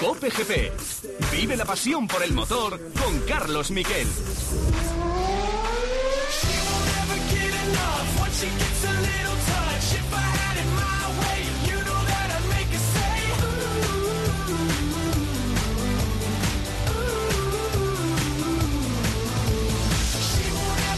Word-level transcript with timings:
Cope 0.00 0.30
GP. 0.30 0.72
Vive 1.30 1.56
la 1.58 1.66
pasión 1.66 2.08
por 2.08 2.22
el 2.22 2.32
motor 2.32 2.80
con 2.98 3.20
Carlos 3.28 3.70
Miquel. 3.70 4.08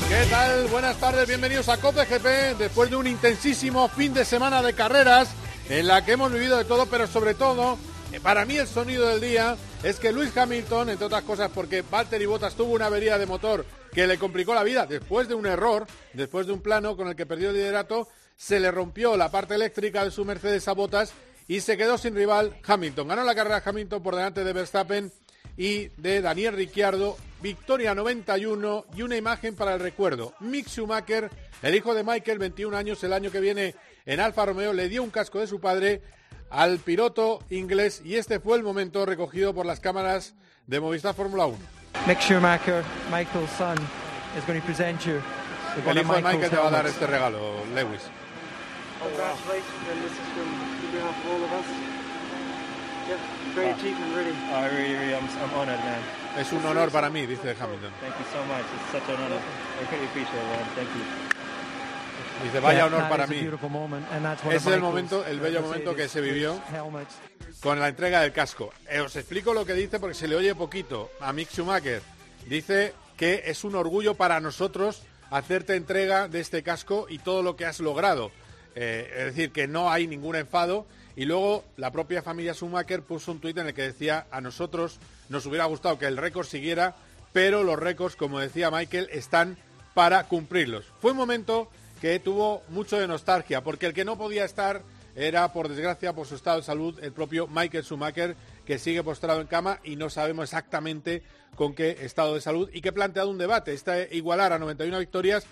¿Qué 0.08 0.26
tal? 0.30 0.68
Buenas 0.68 0.96
tardes, 0.98 1.26
bienvenidos 1.26 1.68
a 1.68 1.78
Cope 1.78 2.04
GP 2.04 2.56
después 2.56 2.88
de 2.88 2.94
un 2.94 3.08
intensísimo 3.08 3.88
fin 3.88 4.14
de 4.14 4.24
semana 4.24 4.62
de 4.62 4.74
carreras 4.74 5.28
en 5.68 5.88
la 5.88 6.04
que 6.04 6.12
hemos 6.12 6.32
vivido 6.32 6.56
de 6.56 6.64
todo, 6.64 6.86
pero 6.86 7.08
sobre 7.08 7.34
todo, 7.34 7.76
para 8.20 8.44
mí 8.44 8.56
el 8.56 8.66
sonido 8.66 9.08
del 9.08 9.20
día 9.20 9.56
es 9.82 9.98
que 9.98 10.12
Luis 10.12 10.36
Hamilton, 10.36 10.90
entre 10.90 11.06
otras 11.06 11.22
cosas 11.24 11.50
porque 11.54 11.82
Valtteri 11.82 12.26
Bottas 12.26 12.54
tuvo 12.54 12.74
una 12.74 12.86
avería 12.86 13.18
de 13.18 13.26
motor 13.26 13.64
que 13.92 14.06
le 14.06 14.18
complicó 14.18 14.54
la 14.54 14.62
vida 14.62 14.86
después 14.86 15.28
de 15.28 15.34
un 15.34 15.46
error, 15.46 15.86
después 16.12 16.46
de 16.46 16.52
un 16.52 16.60
plano 16.60 16.96
con 16.96 17.08
el 17.08 17.16
que 17.16 17.26
perdió 17.26 17.50
el 17.50 17.56
liderato, 17.56 18.08
se 18.36 18.60
le 18.60 18.70
rompió 18.70 19.16
la 19.16 19.30
parte 19.30 19.54
eléctrica 19.54 20.04
de 20.04 20.10
su 20.10 20.24
Mercedes 20.24 20.68
a 20.68 20.72
Bottas 20.72 21.12
y 21.48 21.60
se 21.60 21.76
quedó 21.76 21.98
sin 21.98 22.14
rival 22.14 22.56
Hamilton. 22.66 23.08
Ganó 23.08 23.24
la 23.24 23.34
carrera 23.34 23.62
Hamilton 23.64 24.02
por 24.02 24.16
delante 24.16 24.44
de 24.44 24.52
Verstappen 24.52 25.12
y 25.56 25.88
de 25.96 26.20
Daniel 26.20 26.54
Ricciardo 26.54 27.16
Victoria 27.42 27.94
91 27.94 28.86
y 28.94 29.02
una 29.02 29.16
imagen 29.16 29.54
para 29.56 29.74
el 29.74 29.80
recuerdo. 29.80 30.34
Mick 30.40 30.68
Schumacher, 30.68 31.30
el 31.62 31.74
hijo 31.74 31.94
de 31.94 32.04
Michael, 32.04 32.38
21 32.38 32.76
años, 32.76 33.02
el 33.04 33.12
año 33.12 33.30
que 33.30 33.40
viene 33.40 33.74
en 34.06 34.20
Alfa 34.20 34.46
Romeo, 34.46 34.72
le 34.72 34.88
dio 34.88 35.02
un 35.02 35.10
casco 35.10 35.40
de 35.40 35.46
su 35.46 35.60
padre 35.60 36.02
al 36.52 36.78
piloto 36.78 37.42
inglés 37.50 38.02
y 38.04 38.16
este 38.16 38.38
fue 38.38 38.56
el 38.56 38.62
momento 38.62 39.06
recogido 39.06 39.54
por 39.54 39.64
las 39.64 39.80
cámaras 39.80 40.34
de 40.66 40.80
Movistar 40.80 41.14
Fórmula 41.14 41.46
1. 41.46 41.58
Mick 42.06 42.20
Schumacher, 42.20 42.84
Michael's 43.10 43.50
son, 43.56 43.76
is 44.36 44.44
going 44.46 44.60
to 44.60 44.66
present 44.66 45.00
you 45.04 45.20
El 45.74 45.96
hijo 45.96 46.14
de 46.14 46.22
Michael 46.22 46.50
te 46.50 46.56
va 46.56 46.68
a 46.68 46.70
dar 46.70 46.86
este 46.86 47.06
regalo, 47.06 47.64
Lewis. 47.74 48.02
Congratulations, 49.00 49.88
and 49.90 50.02
this 50.04 50.12
is 50.12 50.28
from 50.36 50.48
on 50.52 50.92
behalf 50.92 51.16
of 51.16 51.32
all 51.32 51.42
of 51.42 51.52
us. 51.52 51.66
Yeah, 53.08 53.18
great 53.54 53.74
achievement, 53.74 54.14
really. 54.14 54.36
I 54.52 54.68
really, 54.68 54.94
really, 54.94 55.14
I'm, 55.14 55.24
I'm 55.24 55.50
honoured, 55.56 55.80
man. 55.80 56.02
Es 56.38 56.52
un 56.52 56.64
honor 56.66 56.90
para 56.90 57.08
mí, 57.10 57.26
dice 57.26 57.56
Hamilton. 57.58 57.90
Thank 58.00 58.14
you 58.18 58.26
so 58.30 58.44
much. 58.44 58.64
It's 58.76 58.92
such 58.92 59.08
an 59.08 59.24
honour. 59.24 59.40
I 59.40 59.90
really 59.90 60.06
appreciate 60.06 60.38
it, 60.38 60.46
man. 60.46 60.66
Thank 60.76 60.88
you. 60.94 61.41
Dice, 62.42 62.60
vaya 62.60 62.86
honor 62.86 63.08
para 63.08 63.26
mí. 63.26 63.48
one 63.62 64.00
Es 64.50 64.66
el 64.66 64.80
momento, 64.80 65.24
el 65.26 65.40
bello 65.40 65.62
momento 65.62 65.94
que 65.94 66.08
se 66.08 66.20
vivió 66.20 66.60
con 67.60 67.78
la 67.78 67.88
entrega 67.88 68.20
del 68.20 68.32
casco. 68.32 68.72
Eh, 68.88 69.00
os 69.00 69.14
explico 69.16 69.54
lo 69.54 69.64
que 69.64 69.74
dice 69.74 70.00
porque 70.00 70.14
se 70.14 70.26
le 70.26 70.36
oye 70.36 70.54
poquito 70.54 71.10
a 71.20 71.32
Mick 71.32 71.50
Schumacher. 71.50 72.02
Dice 72.46 72.94
que 73.16 73.44
es 73.46 73.64
un 73.64 73.76
orgullo 73.76 74.14
para 74.14 74.40
nosotros 74.40 75.02
hacerte 75.30 75.76
entrega 75.76 76.28
de 76.28 76.40
este 76.40 76.62
casco 76.62 77.06
y 77.08 77.18
todo 77.18 77.42
lo 77.42 77.56
que 77.56 77.66
has 77.66 77.80
logrado. 77.80 78.30
Eh, 78.74 79.08
es 79.16 79.24
decir, 79.26 79.52
que 79.52 79.68
no 79.68 79.90
hay 79.90 80.06
ningún 80.06 80.36
enfado. 80.36 80.86
Y 81.14 81.26
luego 81.26 81.64
la 81.76 81.92
propia 81.92 82.22
familia 82.22 82.54
Schumacher 82.54 83.02
puso 83.02 83.32
un 83.32 83.40
tuit 83.40 83.58
en 83.58 83.68
el 83.68 83.74
que 83.74 83.82
decía 83.82 84.26
a 84.30 84.40
nosotros 84.40 84.98
nos 85.28 85.46
hubiera 85.46 85.66
gustado 85.66 85.98
que 85.98 86.06
el 86.06 86.16
récord 86.16 86.46
siguiera, 86.46 86.94
pero 87.32 87.62
los 87.62 87.78
récords, 87.78 88.16
como 88.16 88.38
decía 88.38 88.70
Michael, 88.70 89.08
están 89.12 89.56
para 89.94 90.24
cumplirlos. 90.24 90.86
Fue 91.00 91.12
un 91.12 91.18
momento 91.18 91.68
que 92.02 92.18
tuvo 92.18 92.64
mucho 92.70 92.98
de 92.98 93.06
nostalgia, 93.06 93.62
porque 93.62 93.86
el 93.86 93.94
que 93.94 94.04
no 94.04 94.18
podía 94.18 94.44
estar 94.44 94.82
era, 95.14 95.52
por 95.52 95.68
desgracia, 95.68 96.12
por 96.12 96.26
su 96.26 96.34
estado 96.34 96.56
de 96.56 96.64
salud, 96.64 96.98
el 97.00 97.12
propio 97.12 97.46
Michael 97.46 97.84
Schumacher, 97.84 98.34
que 98.66 98.80
sigue 98.80 99.04
postrado 99.04 99.40
en 99.40 99.46
cama 99.46 99.78
y 99.84 99.94
no 99.94 100.10
sabemos 100.10 100.42
exactamente 100.46 101.22
con 101.54 101.76
qué 101.76 101.98
estado 102.00 102.34
de 102.34 102.40
salud 102.40 102.68
y 102.72 102.80
que 102.80 102.88
ha 102.88 102.92
planteado 102.92 103.30
un 103.30 103.38
debate. 103.38 103.72
Este 103.72 104.08
igualar 104.16 104.52
a 104.52 104.58
91 104.58 104.98
victorias 104.98 105.46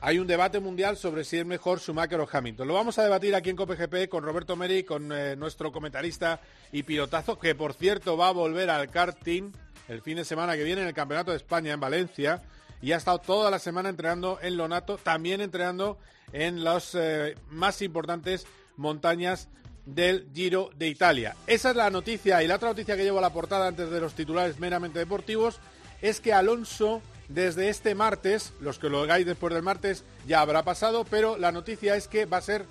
hay 0.00 0.20
un 0.20 0.28
debate 0.28 0.60
mundial 0.60 0.96
sobre 0.96 1.24
si 1.24 1.38
es 1.38 1.44
mejor 1.44 1.80
Schumacher 1.80 2.20
o 2.20 2.28
Hamilton. 2.30 2.68
Lo 2.68 2.74
vamos 2.74 2.96
a 3.00 3.02
debatir 3.02 3.34
aquí 3.34 3.50
en 3.50 3.56
COPGP 3.56 4.08
con 4.08 4.22
Roberto 4.22 4.54
Meri, 4.54 4.84
con 4.84 5.10
eh, 5.10 5.34
nuestro 5.34 5.72
comentarista 5.72 6.40
y 6.70 6.84
pilotazo, 6.84 7.36
que 7.36 7.56
por 7.56 7.74
cierto 7.74 8.16
va 8.16 8.28
a 8.28 8.32
volver 8.32 8.70
al 8.70 8.90
karting 8.90 9.50
el 9.88 10.02
fin 10.02 10.18
de 10.18 10.24
semana 10.24 10.56
que 10.56 10.62
viene 10.62 10.82
en 10.82 10.86
el 10.86 10.94
Campeonato 10.94 11.32
de 11.32 11.38
España 11.38 11.72
en 11.72 11.80
Valencia 11.80 12.40
y 12.82 12.92
ha 12.92 12.96
estado 12.96 13.18
toda 13.18 13.50
la 13.50 13.58
semana 13.58 13.88
entrenando 13.88 14.38
en 14.42 14.56
Lonato, 14.56 14.98
también 14.98 15.40
entrenando 15.40 15.98
en 16.32 16.64
las 16.64 16.94
eh, 16.94 17.36
más 17.50 17.82
importantes 17.82 18.46
montañas 18.76 19.48
del 19.84 20.28
Giro 20.34 20.70
de 20.76 20.88
Italia. 20.88 21.36
Esa 21.46 21.70
es 21.70 21.76
la 21.76 21.90
noticia 21.90 22.42
y 22.42 22.46
la 22.46 22.56
otra 22.56 22.70
noticia 22.70 22.96
que 22.96 23.04
llevo 23.04 23.18
a 23.18 23.22
la 23.22 23.32
portada 23.32 23.68
antes 23.68 23.90
de 23.90 24.00
los 24.00 24.14
titulares 24.14 24.58
meramente 24.58 24.98
deportivos 24.98 25.58
es 26.00 26.20
que 26.20 26.32
Alonso 26.32 27.02
desde 27.30 27.68
este 27.68 27.94
martes, 27.94 28.52
los 28.60 28.78
que 28.78 28.88
lo 28.88 29.02
hagáis 29.02 29.24
después 29.24 29.54
del 29.54 29.62
martes 29.62 30.04
ya 30.26 30.40
habrá 30.40 30.64
pasado, 30.64 31.04
pero 31.08 31.38
la 31.38 31.52
noticia 31.52 31.94
es 31.94 32.08
que 32.08 32.26
va 32.26 32.38
a 32.38 32.42
ser 32.42 32.66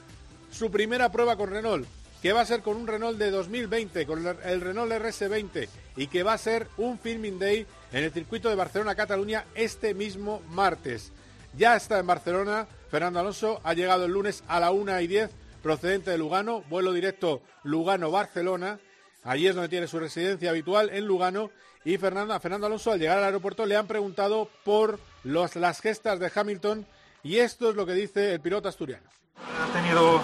su 0.52 0.70
primera 0.70 1.12
prueba 1.12 1.38
con 1.38 1.50
Renault, 1.50 1.88
que 2.22 2.34
va 2.34 2.42
a 2.42 2.46
ser 2.46 2.62
con 2.62 2.76
un 2.76 2.86
Renault 2.86 3.18
de 3.18 3.32
2020, 3.32 4.06
con 4.06 4.28
el 4.28 4.62
Renault 4.62 4.92
RS20, 4.92 5.70
y 5.96 6.08
que 6.08 6.24
va 6.24 6.34
a 6.34 6.38
ser 6.38 6.68
un 6.78 7.00
filming 7.00 7.40
day 7.40 7.66
en 7.92 8.04
el 8.04 8.12
circuito 8.12 8.50
de 8.50 8.56
Barcelona-Cataluña 8.56 9.46
este 9.56 9.94
mismo 9.94 10.42
martes. 10.50 11.12
Ya 11.58 11.76
está 11.76 12.00
en 12.00 12.08
Barcelona, 12.08 12.68
Fernando 12.90 13.20
Alonso 13.20 13.60
ha 13.64 13.74
llegado 13.74 14.06
el 14.06 14.12
lunes 14.12 14.44
a 14.48 14.60
la 14.60 14.72
1 14.72 15.00
y 15.02 15.08
10 15.08 15.32
procedente 15.64 16.12
de 16.12 16.18
Lugano, 16.18 16.64
vuelo 16.70 16.94
directo 16.94 17.42
Lugano-Barcelona, 17.64 18.80
allí 19.24 19.48
es 19.48 19.56
donde 19.56 19.70
tiene 19.70 19.88
su 19.88 20.00
residencia 20.00 20.52
habitual 20.52 20.90
en 20.92 21.06
Lugano, 21.06 21.52
y 21.84 21.98
Fernando, 21.98 22.34
a 22.34 22.40
Fernando 22.40 22.68
Alonso 22.68 22.92
al 22.92 23.00
llegar 23.00 23.18
al 23.18 23.24
aeropuerto 23.24 23.66
le 23.66 23.76
han 23.76 23.88
preguntado 23.88 24.50
por 24.64 25.00
las 25.24 25.82
gestas 25.82 26.20
de 26.20 26.32
Hamilton, 26.34 26.86
y 27.24 27.38
esto 27.38 27.70
es 27.70 27.76
lo 27.76 27.86
que 27.86 27.94
dice 27.94 28.34
el 28.34 28.40
piloto 28.40 28.70
asturiano. 28.70 29.10
Ha 29.38 29.74
tenido 29.74 30.22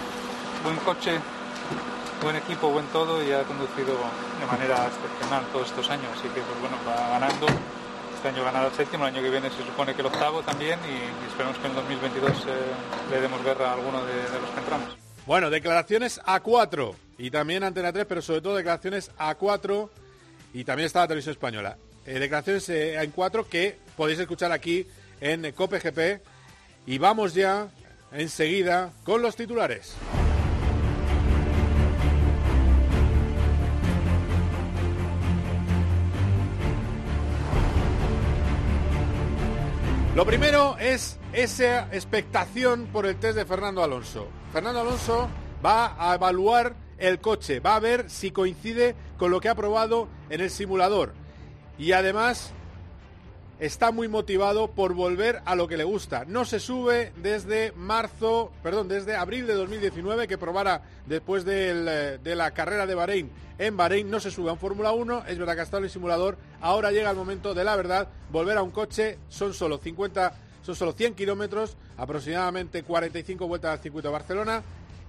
buen 0.62 0.76
coche, 0.78 1.18
buen 2.26 2.36
equipo, 2.42 2.70
buen 2.70 2.86
todo 2.86 3.22
y 3.22 3.30
ha 3.30 3.44
conducido 3.44 3.94
de 4.40 4.46
manera 4.46 4.88
excepcional 4.88 5.44
todos 5.52 5.68
estos 5.68 5.88
años. 5.90 6.06
Así 6.12 6.26
que, 6.30 6.40
pues 6.40 6.60
bueno, 6.60 6.76
va 6.84 7.10
ganando. 7.10 7.46
Este 8.16 8.28
año 8.28 8.42
ganará 8.42 8.66
el 8.66 8.72
séptimo, 8.72 9.06
el 9.06 9.14
año 9.14 9.22
que 9.22 9.30
viene 9.30 9.48
se 9.48 9.62
supone 9.64 9.94
que 9.94 10.00
el 10.00 10.08
octavo 10.08 10.42
también 10.42 10.80
y, 10.90 11.22
y 11.22 11.28
esperemos 11.28 11.56
que 11.58 11.66
en 11.66 11.70
el 11.70 11.76
2022 11.76 12.30
eh, 12.30 12.52
le 13.12 13.20
demos 13.20 13.44
guerra 13.44 13.70
a 13.70 13.74
alguno 13.74 14.04
de, 14.04 14.40
los 14.40 14.50
que 14.50 14.58
entramos. 14.58 14.96
Bueno, 15.24 15.50
declaraciones 15.50 16.20
a 16.24 16.40
4 16.40 16.96
y 17.18 17.30
también 17.30 17.62
Antena 17.62 17.92
3, 17.92 18.06
pero 18.08 18.20
sobre 18.20 18.40
todo 18.40 18.56
declaraciones 18.56 19.12
a 19.18 19.32
4 19.36 19.88
y 20.52 20.64
también 20.64 20.86
está 20.86 21.00
la 21.02 21.06
televisión 21.06 21.34
española. 21.34 21.76
Eh, 22.06 22.18
declaraciones 22.18 22.68
eh, 22.70 23.00
en 23.00 23.12
4 23.12 23.48
que 23.48 23.78
podéis 23.96 24.18
escuchar 24.18 24.50
aquí 24.50 24.84
en 25.20 25.52
Cope 25.52 25.78
GP 25.78 26.20
y 26.86 26.98
vamos 26.98 27.34
ya 27.34 27.68
enseguida 28.10 28.90
con 29.04 29.22
los 29.22 29.36
titulares. 29.36 29.94
Lo 40.16 40.24
primero 40.24 40.78
es 40.78 41.18
esa 41.34 41.94
expectación 41.94 42.86
por 42.86 43.04
el 43.04 43.16
test 43.16 43.36
de 43.36 43.44
Fernando 43.44 43.84
Alonso. 43.84 44.28
Fernando 44.50 44.80
Alonso 44.80 45.28
va 45.62 45.94
a 45.98 46.14
evaluar 46.14 46.74
el 46.96 47.20
coche, 47.20 47.60
va 47.60 47.76
a 47.76 47.80
ver 47.80 48.08
si 48.08 48.30
coincide 48.30 48.96
con 49.18 49.30
lo 49.30 49.40
que 49.40 49.50
ha 49.50 49.54
probado 49.54 50.08
en 50.30 50.40
el 50.40 50.48
simulador. 50.48 51.12
Y 51.76 51.92
además 51.92 52.54
está 53.58 53.90
muy 53.90 54.08
motivado 54.08 54.68
por 54.68 54.94
volver 54.94 55.40
a 55.44 55.54
lo 55.54 55.68
que 55.68 55.76
le 55.76 55.84
gusta. 55.84 56.24
No 56.26 56.44
se 56.44 56.60
sube 56.60 57.12
desde 57.16 57.72
marzo, 57.72 58.52
perdón, 58.62 58.88
desde 58.88 59.16
abril 59.16 59.46
de 59.46 59.54
2019 59.54 60.28
que 60.28 60.38
probara 60.38 60.82
después 61.06 61.44
del, 61.44 61.86
eh, 61.88 62.18
de 62.22 62.36
la 62.36 62.52
carrera 62.52 62.86
de 62.86 62.94
Bahrein. 62.94 63.30
En 63.58 63.76
Bahrein 63.76 64.10
no 64.10 64.20
se 64.20 64.30
sube 64.30 64.50
a 64.50 64.52
un 64.52 64.58
Fórmula 64.58 64.92
1, 64.92 65.24
es 65.28 65.38
verdad 65.38 65.54
que 65.54 65.60
ha 65.60 65.64
estado 65.64 65.84
en 65.84 65.90
simulador. 65.90 66.36
Ahora 66.60 66.92
llega 66.92 67.10
el 67.10 67.16
momento 67.16 67.54
de 67.54 67.64
la 67.64 67.76
verdad, 67.76 68.08
volver 68.30 68.58
a 68.58 68.62
un 68.62 68.70
coche, 68.70 69.18
son 69.28 69.54
solo 69.54 69.78
50, 69.78 70.34
son 70.62 70.74
solo 70.74 70.92
100 70.92 71.14
kilómetros, 71.14 71.76
aproximadamente 71.96 72.82
45 72.82 73.46
vueltas 73.48 73.72
al 73.72 73.78
circuito 73.78 74.08
de 74.08 74.12
Barcelona 74.12 74.62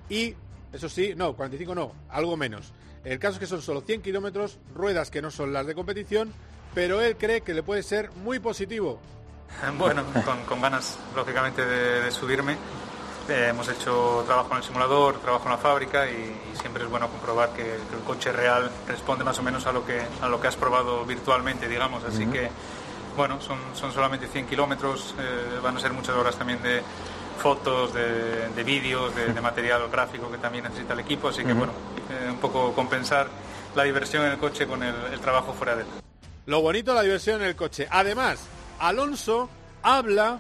y 0.10 0.34
eso 0.72 0.88
sí, 0.88 1.14
no, 1.16 1.36
45 1.36 1.76
no, 1.76 1.92
algo 2.10 2.38
menos. 2.38 2.72
El 3.04 3.20
caso 3.20 3.36
es 3.36 3.40
que 3.40 3.46
son 3.48 3.62
solo 3.62 3.82
100 3.82 4.02
kilómetros, 4.02 4.60
ruedas 4.74 5.12
que 5.12 5.22
no 5.22 5.32
son 5.32 5.54
las 5.54 5.66
de 5.66 5.76
competición, 5.76 6.34
pero 6.78 7.02
él 7.02 7.18
cree 7.18 7.42
que 7.42 7.56
le 7.56 7.64
puede 7.64 7.82
ser 7.82 8.12
muy 8.24 8.38
positivo. 8.38 9.00
Bueno, 9.80 10.04
con, 10.24 10.44
con 10.44 10.62
ganas, 10.62 11.00
lógicamente, 11.16 11.66
de, 11.66 12.02
de 12.04 12.12
subirme. 12.12 12.54
Eh, 13.28 13.48
hemos 13.50 13.68
hecho 13.68 14.24
trabajo 14.28 14.52
en 14.52 14.58
el 14.58 14.64
simulador, 14.64 15.20
trabajo 15.20 15.46
en 15.46 15.52
la 15.54 15.58
fábrica 15.58 16.08
y, 16.08 16.14
y 16.54 16.56
siempre 16.56 16.84
es 16.84 16.90
bueno 16.92 17.10
comprobar 17.10 17.50
que, 17.50 17.64
que 17.64 17.96
el 17.98 18.04
coche 18.06 18.32
real 18.32 18.70
responde 18.88 19.24
más 19.24 19.40
o 19.40 19.42
menos 19.42 19.66
a 19.66 19.72
lo 19.72 19.88
que, 19.88 20.00
a 20.22 20.30
lo 20.30 20.40
que 20.40 20.50
has 20.50 20.56
probado 20.56 21.04
virtualmente, 21.04 21.68
digamos. 21.68 22.04
Así 22.04 22.28
que, 22.28 22.52
bueno, 23.16 23.42
son, 23.42 23.58
son 23.74 23.92
solamente 23.92 24.28
100 24.28 24.46
kilómetros, 24.46 25.16
eh, 25.18 25.60
van 25.64 25.78
a 25.78 25.80
ser 25.80 25.94
muchas 25.94 26.16
horas 26.16 26.38
también 26.38 26.62
de 26.62 26.84
fotos, 27.42 27.96
de, 27.96 28.50
de 28.50 28.64
vídeos, 28.64 29.16
de, 29.16 29.34
de 29.34 29.42
material 29.42 29.90
gráfico 29.92 30.30
que 30.30 30.38
también 30.38 30.66
necesita 30.66 30.94
el 30.94 31.00
equipo. 31.00 31.30
Así 31.30 31.44
que, 31.44 31.54
bueno, 31.54 31.74
eh, 32.12 32.30
un 32.30 32.38
poco 32.38 32.74
compensar 32.74 33.28
la 33.74 33.82
diversión 33.82 34.26
en 34.26 34.34
el 34.34 34.38
coche 34.38 34.68
con 34.68 34.84
el, 34.84 34.94
el 35.12 35.20
trabajo 35.20 35.54
fuera 35.54 35.76
de 35.76 35.82
él. 35.82 35.88
Lo 36.48 36.62
bonito 36.62 36.94
la 36.94 37.02
diversión 37.02 37.42
en 37.42 37.48
el 37.50 37.58
coche. 37.58 37.90
Además, 37.92 38.40
Alonso 38.80 39.50
habla 39.84 40.40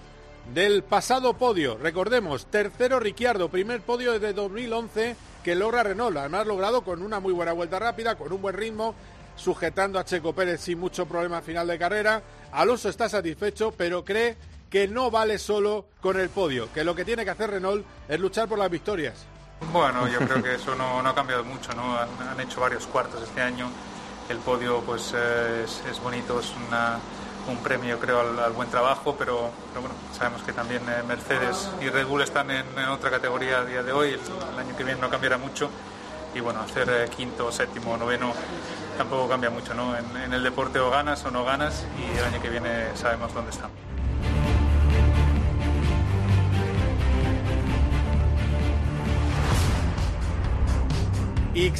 del 0.53 0.81
pasado 0.81 1.33
podio. 1.33 1.77
Recordemos, 1.77 2.45
tercero 2.45 3.01
Ricciardo, 3.01 3.49
primer 3.49 3.81
podio 3.81 4.13
desde 4.13 4.31
2011 4.31 5.17
que 5.43 5.55
logra 5.55 5.83
Renault. 5.83 6.15
Además, 6.15 6.47
logrado 6.47 6.85
con 6.85 7.01
una 7.01 7.19
muy 7.19 7.33
buena 7.33 7.51
vuelta 7.51 7.77
rápida, 7.77 8.15
con 8.15 8.31
un 8.31 8.41
buen 8.41 8.55
ritmo, 8.55 8.95
sujetando 9.35 9.99
a 9.99 10.05
Checo 10.05 10.31
Pérez 10.31 10.61
sin 10.61 10.79
mucho 10.79 11.05
problema 11.05 11.39
al 11.39 11.43
final 11.43 11.67
de 11.67 11.77
carrera. 11.77 12.23
Alonso 12.53 12.87
está 12.87 13.09
satisfecho, 13.09 13.73
pero 13.77 14.05
cree 14.05 14.37
que 14.69 14.87
no 14.87 15.11
vale 15.11 15.37
solo 15.37 15.87
con 15.99 16.17
el 16.17 16.29
podio, 16.29 16.71
que 16.71 16.85
lo 16.85 16.95
que 16.95 17.03
tiene 17.03 17.25
que 17.25 17.31
hacer 17.31 17.49
Renault 17.49 17.85
es 18.07 18.17
luchar 18.17 18.47
por 18.47 18.57
las 18.57 18.71
victorias. 18.71 19.25
Bueno, 19.73 20.07
yo 20.07 20.19
creo 20.19 20.41
que 20.41 20.55
eso 20.55 20.73
no, 20.73 20.99
ha 20.99 21.15
cambiado 21.15 21.43
mucho, 21.43 21.73
¿no? 21.73 21.97
Han 21.97 22.39
hecho 22.39 22.61
varios 22.61 22.87
cuartos 22.87 23.21
este 23.23 23.41
año. 23.41 23.69
El 24.29 24.39
podio, 24.39 24.81
pues, 24.81 25.13
eh, 25.15 25.63
es, 25.63 26.01
bonito, 26.01 26.39
es 26.39 26.53
un 27.47 27.57
premio, 27.57 27.97
creo, 27.97 28.19
al, 28.19 28.51
buen 28.51 28.69
trabajo, 28.69 29.15
pero, 29.17 29.51
bueno, 29.73 29.95
sabemos 30.17 30.41
que 30.43 30.51
también 30.51 30.81
eh, 30.89 31.01
Mercedes 31.07 31.69
y 31.81 31.87
Red 31.87 32.07
Bull 32.07 32.21
están 32.21 32.51
en, 32.51 32.65
otra 32.89 33.09
categoría 33.09 33.59
a 33.59 33.65
día 33.65 33.83
de 33.83 33.93
hoy. 33.93 34.09
El, 34.09 34.59
año 34.59 34.75
que 34.75 34.83
viene 34.83 34.99
no 34.99 35.09
cambiará 35.09 35.37
mucho. 35.37 35.69
Y 36.35 36.41
bueno, 36.41 36.59
hacer 36.59 36.89
eh, 36.89 37.09
quinto, 37.15 37.51
séptimo, 37.53 37.95
noveno 37.95 38.33
tampoco 38.97 39.29
cambia 39.29 39.49
mucho, 39.49 39.73
¿no? 39.73 39.95
En, 39.95 40.33
el 40.33 40.43
deporte 40.43 40.79
o 40.79 40.89
ganas 40.89 41.23
o 41.23 41.31
no 41.31 41.45
ganas 41.45 41.85
y 41.97 42.17
el 42.17 42.25
año 42.25 42.41
que 42.41 42.49
viene 42.49 42.95
sabemos 42.95 43.33
dónde 43.33 43.51
están. 43.51 43.69
Y 51.53 51.71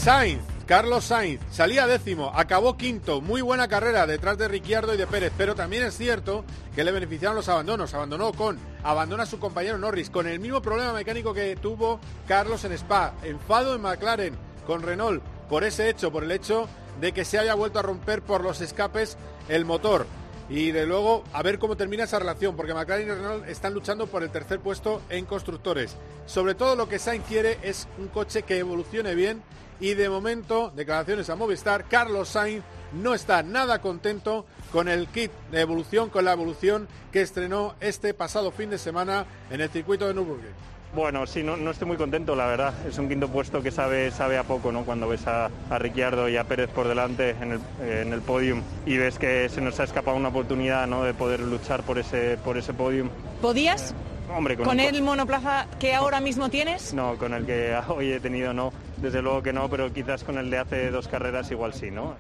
Carlos 0.68 1.06
Sainz, 1.06 1.40
salía 1.50 1.88
décimo, 1.88 2.30
acabó 2.36 2.76
quinto, 2.76 3.22
muy 3.22 3.40
buena 3.40 3.70
carrera 3.70 4.06
detrás 4.06 4.38
de 4.38 4.50
Ricciardo 4.50 4.94
y 4.94 4.98
de 4.98 5.08
Pérez, 5.08 5.32
pero 5.38 5.56
también 5.56 5.84
es 5.84 5.96
cierto 5.96 6.44
que 6.76 6.84
le 6.84 6.92
beneficiaron 6.92 7.38
los 7.38 7.48
abandonos, 7.48 7.94
abandonó 7.94 8.34
con, 8.34 8.60
abandona 8.84 9.24
a 9.24 9.28
su 9.28 9.40
compañero 9.40 9.78
Norris, 9.78 10.10
con 10.10 10.28
el 10.28 10.42
mismo 10.42 10.62
problema 10.62 10.92
mecánico 10.92 11.34
que 11.34 11.56
tuvo 11.56 12.02
Carlos 12.28 12.66
en 12.66 12.74
Spa, 12.74 13.14
enfado 13.24 13.76
en 13.76 13.82
McLaren 13.82 14.36
con 14.66 14.82
Renault 14.82 15.24
por 15.48 15.64
ese 15.64 15.88
hecho, 15.88 16.12
por 16.12 16.26
el 16.26 16.32
hecho 16.32 16.68
de 17.00 17.14
que 17.14 17.24
se 17.24 17.40
haya 17.40 17.56
vuelto 17.56 17.80
a 17.80 17.84
romper 17.84 18.22
por 18.22 18.44
los 18.44 18.60
escapes 18.60 19.18
el 19.48 19.64
motor. 19.64 20.06
Y 20.50 20.72
de 20.72 20.86
luego 20.86 21.24
a 21.34 21.44
ver 21.44 21.60
cómo 21.60 21.76
termina 21.76 22.06
esa 22.06 22.20
relación, 22.20 22.56
porque 22.56 22.74
McLaren 22.74 23.08
y 23.08 23.12
Renault 23.12 23.48
están 23.50 23.74
luchando 23.74 24.08
por 24.08 24.24
el 24.24 24.30
tercer 24.30 24.60
puesto 24.60 25.02
en 25.10 25.26
constructores. 25.26 25.98
Sobre 26.26 26.56
todo 26.56 26.76
lo 26.76 26.88
que 26.88 27.00
Sainz 27.00 27.26
quiere 27.26 27.58
es 27.64 27.88
un 27.98 28.08
coche 28.08 28.44
que 28.44 28.58
evolucione 28.58 29.14
bien 29.14 29.44
y 29.80 29.94
de 29.94 30.10
momento, 30.10 30.72
declaraciones 30.76 31.30
a 31.30 31.36
Movistar, 31.36 31.86
Carlos 31.88 32.30
Sainz 32.30 32.64
no 32.94 33.14
está 33.14 33.44
nada 33.44 33.82
contento 33.82 34.46
con 34.72 34.88
el 34.88 35.08
kit 35.08 35.32
de 35.52 35.62
evolución, 35.62 36.10
con 36.10 36.26
la 36.26 36.32
evolución 36.32 36.88
que 37.12 37.22
estrenó 37.22 37.76
este 37.80 38.14
pasado 38.14 38.52
fin 38.52 38.70
de 38.70 38.78
semana 38.78 39.26
en 39.52 39.62
el 39.62 39.70
circuito 39.70 40.08
de 40.08 40.14
Nürburgring. 40.14 40.77
Bueno, 40.94 41.28
sí, 41.28 41.44
no, 41.44 41.58
no, 41.58 41.72
estoy 41.72 41.88
muy 41.88 41.98
contento, 41.98 42.36
la 42.36 42.48
verdad. 42.48 42.74
Es 42.88 42.98
un 42.98 43.08
quinto 43.10 43.28
puesto 43.28 43.62
que 43.62 43.72
sabe, 43.72 44.10
sabe 44.12 44.38
a 44.38 44.44
poco, 44.44 44.72
¿no? 44.72 44.84
Cuando 44.84 45.08
ves 45.08 45.28
a, 45.28 45.50
a 45.70 45.80
Ricciardo 45.80 46.30
y 46.30 46.38
a 46.38 46.46
Pérez 46.46 46.70
por 46.70 46.88
delante 46.88 47.32
en 47.42 47.52
el, 47.54 47.60
eh, 47.82 48.04
en 48.06 48.14
el 48.14 48.22
podium 48.22 48.62
y 48.86 48.98
ves 48.98 49.20
que 49.20 49.50
se 49.50 49.62
nos 49.62 49.80
ha 49.80 49.84
escapado 49.84 50.18
una 50.18 50.30
oportunidad, 50.30 50.88
¿no? 50.88 51.04
De 51.04 51.14
poder 51.14 51.42
luchar 51.42 51.84
por 51.84 52.00
ese, 52.00 52.38
por 52.44 52.58
ese 52.58 52.74
podium. 52.74 53.10
¿Podías? 53.42 53.92
Eh, 53.92 54.34
hombre, 54.36 54.56
con, 54.56 54.66
¿Con 54.66 54.80
el, 54.80 54.96
el 54.96 55.04
monoplaza 55.04 55.68
que 55.80 55.94
ahora 55.94 56.20
mismo 56.20 56.50
tienes? 56.50 56.94
No, 56.94 57.16
con 57.18 57.34
el 57.34 57.46
que 57.46 57.76
hoy 57.90 58.14
he 58.14 58.20
tenido 58.20 58.54
no. 58.54 58.72
Desde 58.98 59.22
luego 59.22 59.44
que 59.44 59.54
no, 59.54 59.70
pero 59.70 59.94
quizás 59.94 60.24
con 60.24 60.38
el 60.38 60.50
de 60.50 60.58
hace 60.58 60.90
dos 60.90 61.08
carreras 61.08 61.52
igual 61.52 61.74
sí, 61.74 61.92
¿no? 61.92 62.16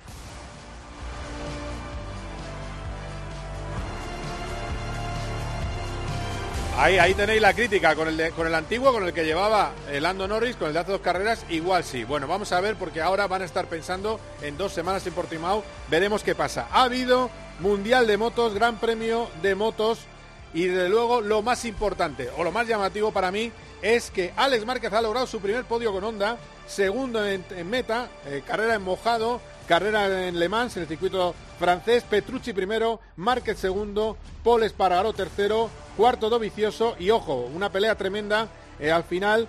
Ahí, 6.80 7.00
ahí 7.00 7.16
tenéis 7.16 7.42
la 7.42 7.56
crítica, 7.56 7.96
con 7.96 8.08
el, 8.08 8.32
con 8.34 8.46
el 8.46 8.54
antiguo, 8.54 8.94
con 8.94 9.04
el 9.04 9.12
que 9.12 9.26
llevaba 9.26 9.72
el 9.92 10.04
Lando 10.04 10.28
Norris, 10.28 10.56
con 10.56 10.68
el 10.68 10.76
de 10.76 10.80
hace 10.80 10.92
dos 10.92 11.02
carreras, 11.02 11.44
igual 11.50 11.84
sí. 11.84 12.04
Bueno, 12.04 12.28
vamos 12.28 12.52
a 12.52 12.62
ver 12.62 12.76
porque 12.76 13.02
ahora 13.02 13.26
van 13.26 13.42
a 13.42 13.46
estar 13.46 13.66
pensando 13.66 14.20
en 14.44 14.58
dos 14.58 14.74
semanas 14.74 15.06
en 15.08 15.14
Portimao, 15.14 15.64
veremos 15.90 16.24
qué 16.24 16.36
pasa. 16.36 16.68
Ha 16.72 16.84
habido 16.84 17.32
Mundial 17.62 18.06
de 18.06 18.18
Motos, 18.18 18.54
Gran 18.54 18.78
Premio 18.78 19.28
de 19.42 19.56
Motos 19.56 20.02
y 20.54 20.66
desde 20.66 20.88
luego 20.88 21.22
lo 21.22 21.42
más 21.42 21.66
importante 21.66 22.30
o 22.38 22.44
lo 22.44 22.52
más 22.52 22.68
llamativo 22.68 23.12
para 23.12 23.32
mí 23.32 23.52
es 23.82 24.12
que 24.12 24.32
Alex 24.38 24.64
Márquez 24.64 24.94
ha 24.94 25.02
logrado 25.02 25.26
su 25.26 25.40
primer 25.40 25.66
podio 25.66 25.92
con 25.92 26.04
Honda, 26.04 26.38
segundo 26.68 27.26
en, 27.26 27.44
en 27.56 27.70
meta, 27.72 28.08
eh, 28.28 28.44
carrera 28.46 28.76
en 28.76 28.84
mojado, 28.84 29.42
carrera 29.68 30.28
en 30.28 30.40
Le 30.40 30.50
Mans, 30.50 30.75
en 30.78 30.84
el 30.84 30.88
circuito 30.88 31.36
francés, 31.60 32.04
Petrucci 32.10 32.54
primero, 32.54 33.00
Márquez 33.18 33.60
segundo, 33.60 34.18
Paul 34.44 34.64
Espargaró 34.64 35.14
tercero, 35.14 35.69
cuarto 35.96 36.30
Dovicioso 36.30 36.96
y 37.00 37.10
ojo, 37.10 37.50
una 37.54 37.72
pelea 37.72 37.96
tremenda, 37.96 38.48
eh, 38.80 38.92
al 38.92 39.04
final 39.04 39.48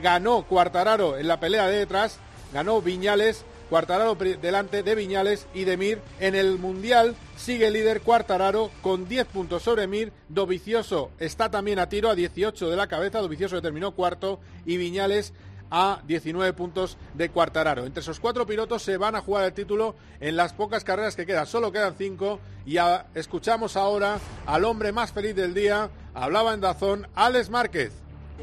ganó 0.00 0.44
Cuartararo 0.44 1.18
en 1.18 1.28
la 1.28 1.40
pelea 1.40 1.66
de 1.66 1.78
detrás, 1.78 2.18
ganó 2.52 2.80
Viñales, 2.80 3.44
Cuartararo 3.70 4.16
delante 4.16 4.82
de 4.82 4.94
Viñales 4.96 5.46
y 5.54 5.62
de 5.62 5.76
Mir. 5.76 6.00
En 6.18 6.34
el 6.34 6.58
Mundial 6.58 7.14
sigue 7.36 7.70
líder 7.70 8.00
Cuartararo 8.00 8.68
con 8.82 9.08
10 9.08 9.26
puntos 9.26 9.62
sobre 9.62 9.86
Mir. 9.86 10.12
Dovicioso 10.28 11.10
está 11.20 11.52
también 11.52 11.78
a 11.78 11.88
tiro 11.88 12.10
a 12.10 12.16
18 12.16 12.68
de 12.68 12.76
la 12.76 12.88
cabeza. 12.88 13.20
Dovicioso 13.20 13.54
que 13.54 13.62
terminó 13.62 13.92
cuarto 13.92 14.40
y 14.66 14.76
Viñales 14.76 15.32
a 15.70 16.00
19 16.06 16.52
puntos 16.52 16.96
de 17.14 17.30
Cuartararo. 17.30 17.86
Entre 17.86 18.00
esos 18.00 18.20
cuatro 18.20 18.46
pilotos 18.46 18.82
se 18.82 18.96
van 18.96 19.14
a 19.14 19.20
jugar 19.20 19.44
el 19.44 19.52
título 19.52 19.94
en 20.20 20.36
las 20.36 20.52
pocas 20.52 20.84
carreras 20.84 21.16
que 21.16 21.26
quedan. 21.26 21.46
Solo 21.46 21.72
quedan 21.72 21.94
cinco 21.96 22.40
y 22.66 22.76
escuchamos 23.14 23.76
ahora 23.76 24.18
al 24.46 24.64
hombre 24.64 24.92
más 24.92 25.12
feliz 25.12 25.34
del 25.34 25.54
día. 25.54 25.90
Hablaba 26.14 26.54
en 26.54 26.60
Dazón, 26.60 27.06
Alex 27.14 27.50
Márquez. 27.50 27.92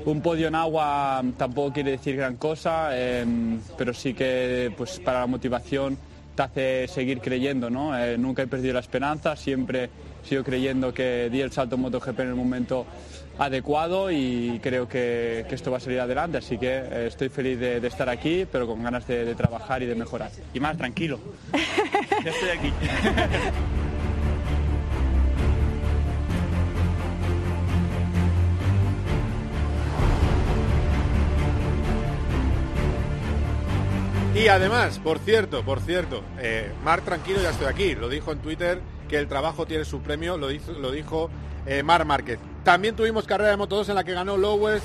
Un 0.05 0.21
podio 0.21 0.47
en 0.47 0.55
agua 0.55 1.23
tampoco 1.37 1.73
quiere 1.73 1.91
decir 1.91 2.15
gran 2.15 2.37
cosa, 2.37 2.89
eh, 2.91 3.25
pero 3.77 3.93
sí 3.93 4.13
que 4.13 4.71
pues 4.77 4.99
para 4.99 5.21
la 5.21 5.27
motivación 5.27 5.97
te 6.37 6.43
hace 6.43 6.87
seguir 6.87 7.19
creyendo, 7.19 7.69
¿no? 7.69 7.97
Eh, 7.97 8.17
nunca 8.17 8.43
he 8.43 8.47
perdido 8.47 8.75
la 8.75 8.79
esperanza, 8.79 9.35
siempre 9.35 9.89
sigo 10.23 10.43
creyendo 10.43 10.93
que 10.93 11.29
di 11.31 11.41
el 11.41 11.51
salto 11.51 11.75
en 11.75 11.81
MotoGP 11.81 12.19
en 12.19 12.27
el 12.27 12.35
momento 12.35 12.85
adecuado 13.39 14.11
y 14.11 14.59
creo 14.61 14.87
que, 14.87 15.45
que, 15.49 15.55
esto 15.55 15.71
va 15.71 15.77
a 15.77 15.79
salir 15.79 15.99
adelante, 15.99 16.37
así 16.37 16.57
que 16.57 16.69
eh, 16.69 17.07
estoy 17.07 17.29
feliz 17.29 17.59
de, 17.59 17.79
de, 17.79 17.87
estar 17.87 18.07
aquí, 18.07 18.45
pero 18.51 18.67
con 18.67 18.83
ganas 18.83 19.07
de, 19.07 19.25
de, 19.25 19.35
trabajar 19.35 19.81
y 19.81 19.87
de 19.87 19.95
mejorar. 19.95 20.29
Y 20.53 20.59
más 20.59 20.77
tranquilo, 20.77 21.19
ya 22.23 22.29
estoy 22.29 22.49
aquí. 22.49 22.73
Y 34.37 34.49
además, 34.49 34.99
por 34.99 35.17
cierto, 35.17 35.63
por 35.63 35.79
cierto, 35.79 36.21
eh, 36.37 36.71
Marc 36.83 37.03
tranquilo, 37.03 37.41
ya 37.41 37.49
estoy 37.49 37.65
aquí. 37.65 37.95
Lo 37.95 38.07
dijo 38.07 38.31
en 38.31 38.37
Twitter 38.37 38.79
que 39.09 39.17
el 39.17 39.27
trabajo 39.27 39.65
tiene 39.65 39.83
su 39.83 40.01
premio, 40.01 40.37
lo, 40.37 40.51
hizo, 40.51 40.73
lo 40.73 40.91
dijo 40.91 41.31
eh, 41.65 41.81
Marc 41.81 42.05
Márquez. 42.05 42.37
También 42.63 42.95
tuvimos 42.95 43.25
carrera 43.25 43.49
de 43.49 43.57
Moto 43.57 43.77
2 43.77 43.89
en 43.89 43.95
la 43.95 44.03
que 44.03 44.13
ganó 44.13 44.37
Lowes, 44.37 44.83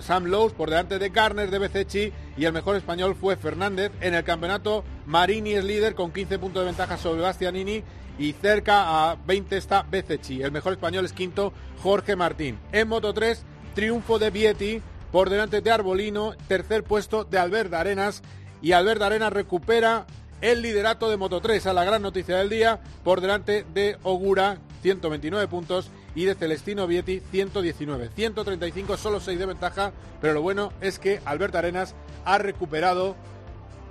Sam 0.00 0.26
Lowe 0.26 0.52
por 0.52 0.70
delante 0.70 1.00
de 1.00 1.08
Garner, 1.08 1.50
de 1.50 1.58
Bececchi 1.58 2.12
y 2.36 2.44
el 2.44 2.52
mejor 2.52 2.76
español 2.76 3.16
fue 3.20 3.34
Fernández. 3.34 3.90
En 4.00 4.14
el 4.14 4.22
campeonato, 4.22 4.84
Marini 5.06 5.54
es 5.54 5.64
líder 5.64 5.96
con 5.96 6.12
15 6.12 6.38
puntos 6.38 6.62
de 6.62 6.66
ventaja 6.66 6.96
sobre 6.96 7.22
Bastianini 7.22 7.82
y 8.16 8.32
cerca 8.34 9.10
a 9.10 9.16
20 9.26 9.56
está 9.56 9.82
Bececchi. 9.82 10.40
El 10.40 10.52
mejor 10.52 10.72
español 10.72 11.04
es 11.04 11.12
quinto, 11.12 11.52
Jorge 11.82 12.14
Martín. 12.14 12.60
En 12.70 12.86
Moto 12.86 13.12
3, 13.12 13.44
triunfo 13.74 14.20
de 14.20 14.30
Vietti 14.30 14.80
por 15.10 15.30
delante 15.30 15.60
de 15.60 15.70
Arbolino, 15.72 16.34
tercer 16.46 16.84
puesto 16.84 17.24
de 17.24 17.38
Albert 17.38 17.74
Arenas 17.74 18.22
y 18.64 18.72
Albert 18.72 19.02
Arenas 19.02 19.30
recupera 19.30 20.06
el 20.40 20.62
liderato 20.62 21.10
de 21.10 21.18
Moto 21.18 21.42
3 21.42 21.66
a 21.66 21.74
la 21.74 21.84
gran 21.84 22.00
noticia 22.00 22.38
del 22.38 22.48
día 22.48 22.80
por 23.04 23.20
delante 23.20 23.66
de 23.74 23.98
Ogura 24.02 24.56
129 24.80 25.46
puntos 25.48 25.90
y 26.14 26.24
de 26.24 26.34
Celestino 26.34 26.86
Vietti 26.86 27.20
119 27.30 28.08
135 28.16 28.96
solo 28.96 29.20
6 29.20 29.38
de 29.38 29.46
ventaja 29.46 29.92
pero 30.22 30.32
lo 30.32 30.40
bueno 30.40 30.72
es 30.80 30.98
que 30.98 31.20
Albert 31.26 31.54
Arenas 31.56 31.94
ha 32.24 32.38
recuperado 32.38 33.16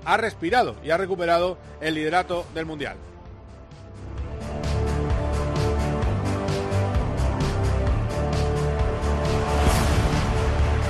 ha 0.06 0.18
respirado 0.18 0.76
y 0.84 0.90
ha 0.90 0.98
recuperado 0.98 1.60
el 1.80 1.94
liderato 1.94 2.44
del 2.56 2.66
mundial. 2.66 2.98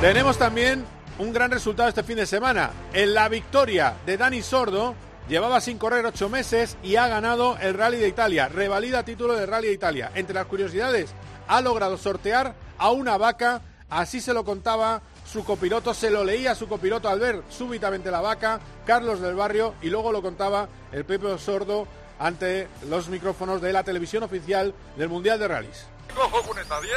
Tenemos 0.02 0.38
también 0.38 0.86
un 1.24 1.34
gran 1.34 1.51
resultado 1.51 1.88
este 1.88 2.03
fin 2.03 2.18
de 2.18 2.25
semana. 2.25 2.72
En 2.94 3.13
la 3.13 3.30
victoria 3.30 3.96
de 4.06 4.18
Dani 4.18 4.42
Sordo, 4.42 4.94
llevaba 5.30 5.62
sin 5.62 5.77
correr 5.77 6.06
ocho 6.06 6.27
meses 6.27 6.77
y 6.84 6.98
ha 6.98 7.08
ganado 7.08 7.58
el 7.62 7.75
Rally 7.75 7.98
de 7.98 8.10
Italia. 8.10 8.50
Revalida 8.50 9.03
título 9.03 9.34
de 9.34 9.46
Rally 9.46 9.68
de 9.68 9.74
Italia. 9.74 10.12
Entre 10.15 10.36
las 10.36 10.48
curiosidades, 10.48 11.13
ha 11.48 11.62
logrado 11.62 11.98
sortear 11.98 12.56
a 12.77 12.92
una 12.92 13.18
vaca, 13.18 13.62
así 13.89 14.20
se 14.20 14.34
lo 14.34 14.44
contaba 14.44 15.01
su 15.25 15.46
copiloto, 15.46 15.94
se 15.94 16.10
lo 16.10 16.25
leía 16.25 16.56
su 16.56 16.68
copiloto 16.68 17.08
al 17.08 17.22
ver 17.22 17.42
súbitamente 17.50 18.12
la 18.12 18.20
vaca, 18.20 18.60
Carlos 18.86 19.22
del 19.22 19.36
Barrio, 19.36 19.75
y 19.82 19.89
luego 19.89 20.12
lo 20.12 20.22
contaba 20.22 20.68
el 20.92 21.06
Pepe 21.06 21.38
Sordo 21.38 21.88
ante 22.20 22.68
los 22.89 23.08
micrófonos 23.08 23.62
de 23.62 23.72
la 23.72 23.84
televisión 23.84 24.24
oficial 24.24 24.74
del 24.98 25.08
Mundial 25.08 25.39
de 25.39 25.48
Rallys. 25.48 25.86
Ojo 26.18 26.44
cuneta, 26.44 26.82
10, 26.82 26.94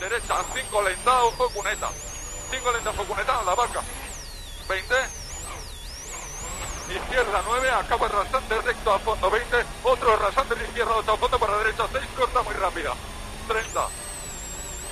derecha, 0.00 0.34
5 0.54 0.82
lenta, 0.82 1.24
ojo 1.24 1.48
cuneta. 1.54 1.88
5 2.50 2.72
lenta, 2.72 2.90
ojo 2.90 3.04
cuneta, 3.04 3.42
la 3.44 3.54
vaca. 3.54 3.80
20. 4.68 4.94
Izquierda 6.90 7.42
9, 7.46 7.70
acaba 7.70 8.06
el 8.06 8.12
rasante 8.12 8.60
recto 8.62 8.92
a 8.92 8.98
fondo 8.98 9.30
20, 9.30 9.56
otro 9.84 10.16
rasante 10.16 10.54
de 10.56 10.64
izquierda 10.64 10.92
8 10.96 11.12
a 11.12 11.16
fondo 11.16 11.38
para 11.38 11.58
derecha 11.58 11.84
6, 11.92 12.04
corta 12.16 12.42
muy 12.42 12.54
rápida. 12.54 12.94
30. 13.46 13.88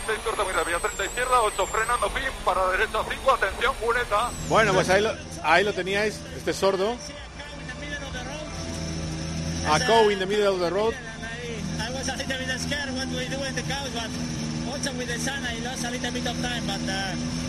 6 0.07 0.19
corta 0.25 0.45
muy 0.45 0.53
rápida, 0.53 0.79
30 0.79 1.05
izquierda, 1.05 1.43
8 1.43 1.67
frenando 1.67 2.11
fin 2.11 2.29
para 2.45 2.69
derecha 2.69 2.99
5, 3.09 3.33
atención, 3.33 3.75
cuneta. 3.81 4.31
Bueno, 4.49 4.73
pues 4.73 4.89
ahí 4.91 5.03
lo, 5.03 5.13
ahí 5.43 5.65
lo 5.65 5.73
teníais, 5.73 6.21
este 6.37 6.53
sordo. 6.53 6.97
A 9.71 9.79
cow 9.81 10.09
in 10.11 10.19
the 10.19 10.27
middle 10.27 10.47
of 10.47 10.61
the 10.61 10.71
road. 10.71 10.95
I 10.95 11.91
was 11.93 12.09
a 12.09 12.17
little 12.17 12.39
bit 12.39 12.61
scared 12.61 12.91
what 12.95 13.07
we 13.09 13.29
do 13.29 13.45
in 13.45 13.55
the 13.55 13.63
cows, 13.63 13.91
but 13.93 14.11
also 14.73 14.93
with 14.97 15.09
the 15.09 15.19
sun 15.19 15.45
I 15.45 15.59
lost 15.63 15.85
a 15.85 15.91
little 15.91 16.11
bit 16.11 16.27
of 16.27 16.41
time, 16.41 16.67
but 16.67 16.89
uh. 16.89 17.48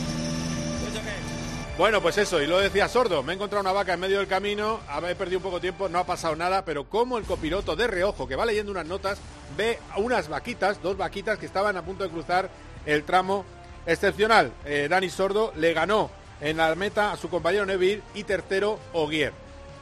Bueno, 1.80 2.02
pues 2.02 2.18
eso, 2.18 2.42
y 2.42 2.46
lo 2.46 2.60
decía 2.60 2.90
Sordo, 2.90 3.24
me 3.24 3.32
he 3.32 3.36
encontrado 3.36 3.62
una 3.62 3.72
vaca 3.72 3.94
en 3.94 4.02
medio 4.02 4.18
del 4.18 4.28
camino, 4.28 4.82
he 5.08 5.16
perdido 5.16 5.40
un 5.40 5.44
poco 5.44 5.56
de 5.56 5.62
tiempo, 5.62 5.88
no 5.88 6.00
ha 6.00 6.06
pasado 6.06 6.36
nada, 6.36 6.66
pero 6.66 6.90
como 6.90 7.18
el 7.18 7.24
copiloto 7.24 7.78
de 7.78 7.88
reojo, 7.88 8.28
que 8.28 8.36
va 8.36 8.46
leyendo 8.46 8.74
unas 8.74 8.86
notas, 8.86 9.18
ve 9.56 9.80
unas 9.96 10.28
vaquitas, 10.28 10.82
dos 10.84 10.98
vaquitas 10.98 11.40
que 11.40 11.46
estaban 11.46 11.78
a 11.78 11.86
punto 11.86 12.04
de 12.04 12.10
cruzar 12.10 12.50
el 12.86 13.06
tramo 13.06 13.46
excepcional. 13.86 14.52
Eh, 14.66 14.88
Dani 14.90 15.10
Sordo 15.10 15.54
le 15.56 15.72
ganó 15.72 16.12
en 16.42 16.58
la 16.58 16.76
meta 16.76 17.14
a 17.14 17.18
su 17.18 17.30
compañero 17.30 17.66
Neville 17.66 18.02
y 18.14 18.26
tercero 18.26 18.78
Ogier. 18.92 19.32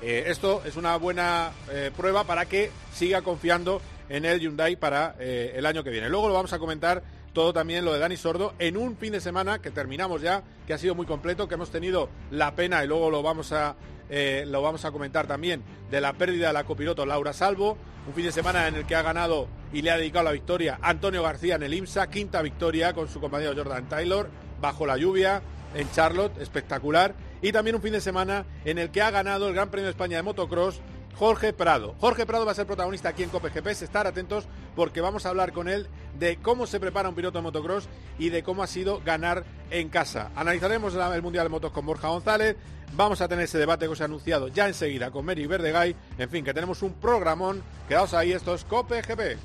Eh, 0.04 0.26
esto 0.28 0.62
es 0.66 0.76
una 0.76 0.98
buena 0.98 1.50
eh, 1.72 1.90
prueba 1.98 2.26
para 2.26 2.46
que 2.46 2.70
siga 2.94 3.24
confiando 3.24 3.82
en 4.08 4.24
el 4.24 4.40
Hyundai 4.40 4.76
para 4.76 5.16
el 5.18 5.66
año 5.66 5.84
que 5.84 5.90
viene. 5.90 6.10
Luego 6.10 6.28
lo 6.28 6.36
vamos 6.36 6.54
a 6.54 6.60
comentar 6.60 7.02
todo 7.38 7.54
también 7.54 7.86
lo 7.86 7.94
de 7.94 8.00
Dani 8.00 8.18
Sordo 8.18 8.56
en 8.58 8.76
un 8.78 8.98
fin 8.98 9.12
de 9.12 9.22
semana 9.22 9.60
que 9.60 9.70
terminamos 9.70 10.24
ya, 10.24 10.42
que 10.66 10.74
ha 10.74 10.78
sido 10.80 10.96
muy 10.96 11.06
completo, 11.06 11.48
que 11.48 11.54
hemos 11.54 11.70
tenido 11.70 12.10
la 12.32 12.56
pena 12.56 12.84
y 12.84 12.88
luego 12.88 13.12
lo 13.12 13.22
vamos 13.22 13.52
a 13.52 13.76
lo 14.10 14.62
vamos 14.64 14.86
a 14.86 14.92
comentar 14.92 15.28
también 15.28 15.62
de 15.92 16.02
la 16.02 16.14
pérdida 16.14 16.48
de 16.48 16.54
la 16.54 16.64
copiloto 16.64 17.06
Laura 17.06 17.34
Salvo, 17.34 17.78
un 18.08 18.14
fin 18.16 18.26
de 18.26 18.32
semana 18.32 18.68
en 18.68 18.74
el 18.74 18.88
que 18.88 18.96
ha 18.96 19.04
ganado 19.04 19.48
y 19.72 19.84
le 19.84 19.92
ha 19.92 19.98
dedicado 19.98 20.26
la 20.26 20.32
victoria 20.32 20.80
Antonio 20.82 21.22
García 21.22 21.58
en 21.58 21.62
el 21.62 21.76
IMSA, 21.76 22.10
quinta 22.10 22.42
victoria 22.42 22.94
con 22.94 23.08
su 23.08 23.20
compañero 23.20 23.54
Jordan 23.56 23.88
Taylor 23.88 24.28
bajo 24.60 24.88
la 24.88 24.98
lluvia 24.98 25.44
en 25.76 25.92
Charlotte, 25.92 26.36
espectacular. 26.42 27.14
Y 27.44 27.52
también 27.52 27.76
un 27.76 27.84
fin 27.84 27.94
de 27.94 28.02
semana 28.02 28.48
en 28.66 28.80
el 28.80 28.90
que 28.90 29.04
ha 29.04 29.12
ganado 29.12 29.48
el 29.48 29.54
Gran 29.54 29.70
Premio 29.70 29.86
de 29.86 29.92
España 29.92 30.18
de 30.18 30.24
Motocross 30.24 30.82
Jorge 31.18 31.52
Prado. 31.52 31.96
Jorge 32.00 32.26
Prado 32.26 32.46
va 32.46 32.52
a 32.52 32.56
ser 32.56 32.68
protagonista 32.68 33.10
aquí 33.10 33.24
en 33.24 33.30
Cope 33.30 33.50
GPS, 33.50 33.84
estar 33.84 34.06
atentos 34.06 34.46
porque 34.76 35.02
vamos 35.02 35.26
a 35.26 35.30
hablar 35.30 35.52
con 35.52 35.68
él 35.68 35.88
de 36.20 36.38
cómo 36.38 36.68
se 36.68 36.80
prepara 36.80 37.10
un 37.10 37.16
piloto 37.16 37.40
de 37.40 37.44
motocross 37.44 37.88
y 38.20 38.30
de 38.30 38.44
cómo 38.44 38.62
ha 38.62 38.68
sido 38.68 39.02
ganar 39.04 39.44
en 39.72 39.90
casa. 39.90 40.32
Analizaremos 40.36 40.94
el 40.94 41.22
Mundial 41.22 41.46
de 41.46 41.50
Motos 41.50 41.72
con 41.72 41.86
Borja 41.86 42.10
González, 42.10 42.56
vamos 42.94 43.22
a 43.22 43.28
tener 43.28 43.46
ese 43.46 43.58
debate 43.58 43.86
que 43.86 43.92
os 43.92 44.00
he 44.00 44.04
anunciado 44.04 44.48
ya 44.48 44.68
enseguida 44.68 45.10
con 45.10 45.26
Mary 45.26 45.48
Verdegay, 45.48 45.96
en 46.18 46.30
fin, 46.30 46.46
que 46.46 46.54
tenemos 46.54 46.84
un 46.84 46.94
programón, 46.94 47.64
quedaos 47.88 48.14
ahí, 48.14 48.32
esto 48.32 48.54
es 48.54 48.64
Cope 48.64 49.02
GP. 49.02 49.40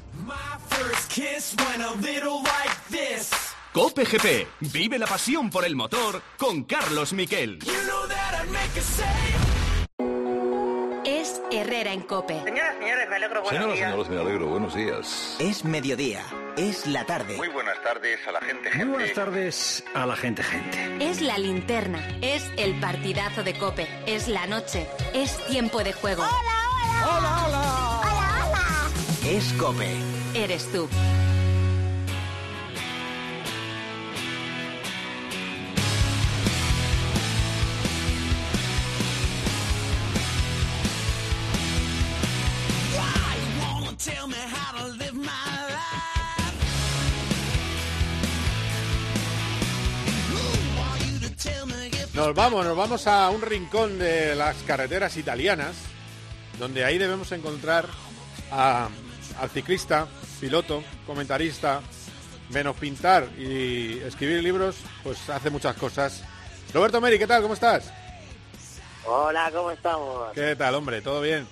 Cope 3.72 4.04
GP, 4.04 4.46
vive 4.72 4.98
la 4.98 5.06
pasión 5.06 5.48
por 5.48 5.64
el 5.64 5.74
motor 5.74 6.20
con 6.36 6.64
Carlos 6.64 7.14
Miquel. 7.14 7.60
Herrera 11.52 11.92
en 11.92 12.00
Cope. 12.02 12.40
Señoras, 12.44 12.74
señores, 12.78 13.08
me 13.08 13.16
alegro, 13.16 13.42
buenos 13.42 13.50
Señoras, 13.60 13.76
días. 13.76 13.90
señores, 13.90 14.10
me 14.10 14.20
alegro, 14.20 14.46
buenos 14.48 14.74
días. 14.74 15.36
Es 15.38 15.64
mediodía, 15.64 16.22
es 16.56 16.86
la 16.86 17.04
tarde. 17.04 17.36
Muy 17.36 17.48
buenas 17.48 17.80
tardes 17.82 18.18
a 18.26 18.32
la 18.32 18.40
gente, 18.40 18.70
gente. 18.70 18.84
Muy 18.84 18.94
buenas 18.94 19.14
tardes 19.14 19.84
a 19.94 20.06
la 20.06 20.16
gente, 20.16 20.42
gente. 20.42 20.96
Es 21.00 21.20
la 21.20 21.38
linterna, 21.38 22.06
es 22.22 22.50
el 22.56 22.78
partidazo 22.80 23.42
de 23.42 23.54
Cope, 23.58 23.86
es 24.06 24.28
la 24.28 24.46
noche, 24.46 24.86
es 25.14 25.36
tiempo 25.46 25.82
de 25.84 25.92
juego. 25.92 26.22
¡Hola, 26.22 27.18
hola! 27.18 28.00
¡Hola, 28.00 28.46
hola! 28.48 29.30
Es 29.30 29.52
Cope. 29.54 29.96
Eres 30.34 30.70
tú. 30.72 30.88
Nos 52.24 52.36
vamos, 52.36 52.64
nos 52.64 52.76
vamos 52.76 53.04
a 53.08 53.28
un 53.30 53.42
rincón 53.42 53.98
de 53.98 54.36
las 54.36 54.54
carreteras 54.62 55.16
italianas, 55.16 55.74
donde 56.56 56.84
ahí 56.84 56.96
debemos 56.96 57.32
encontrar 57.32 57.86
a- 58.52 58.88
al 59.40 59.50
ciclista, 59.50 60.06
piloto, 60.40 60.84
comentarista, 61.04 61.80
menos 62.50 62.76
pintar 62.76 63.26
y 63.36 63.98
escribir 64.06 64.40
libros, 64.40 64.76
pues 65.02 65.28
hace 65.30 65.50
muchas 65.50 65.74
cosas. 65.74 66.22
Roberto 66.72 67.00
Meri, 67.00 67.18
¿qué 67.18 67.26
tal? 67.26 67.42
¿Cómo 67.42 67.54
estás? 67.54 67.92
Hola, 69.04 69.50
¿cómo 69.52 69.72
estamos? 69.72 70.32
¿Qué 70.32 70.54
tal, 70.54 70.76
hombre? 70.76 71.02
¿Todo 71.02 71.20
bien? 71.22 71.44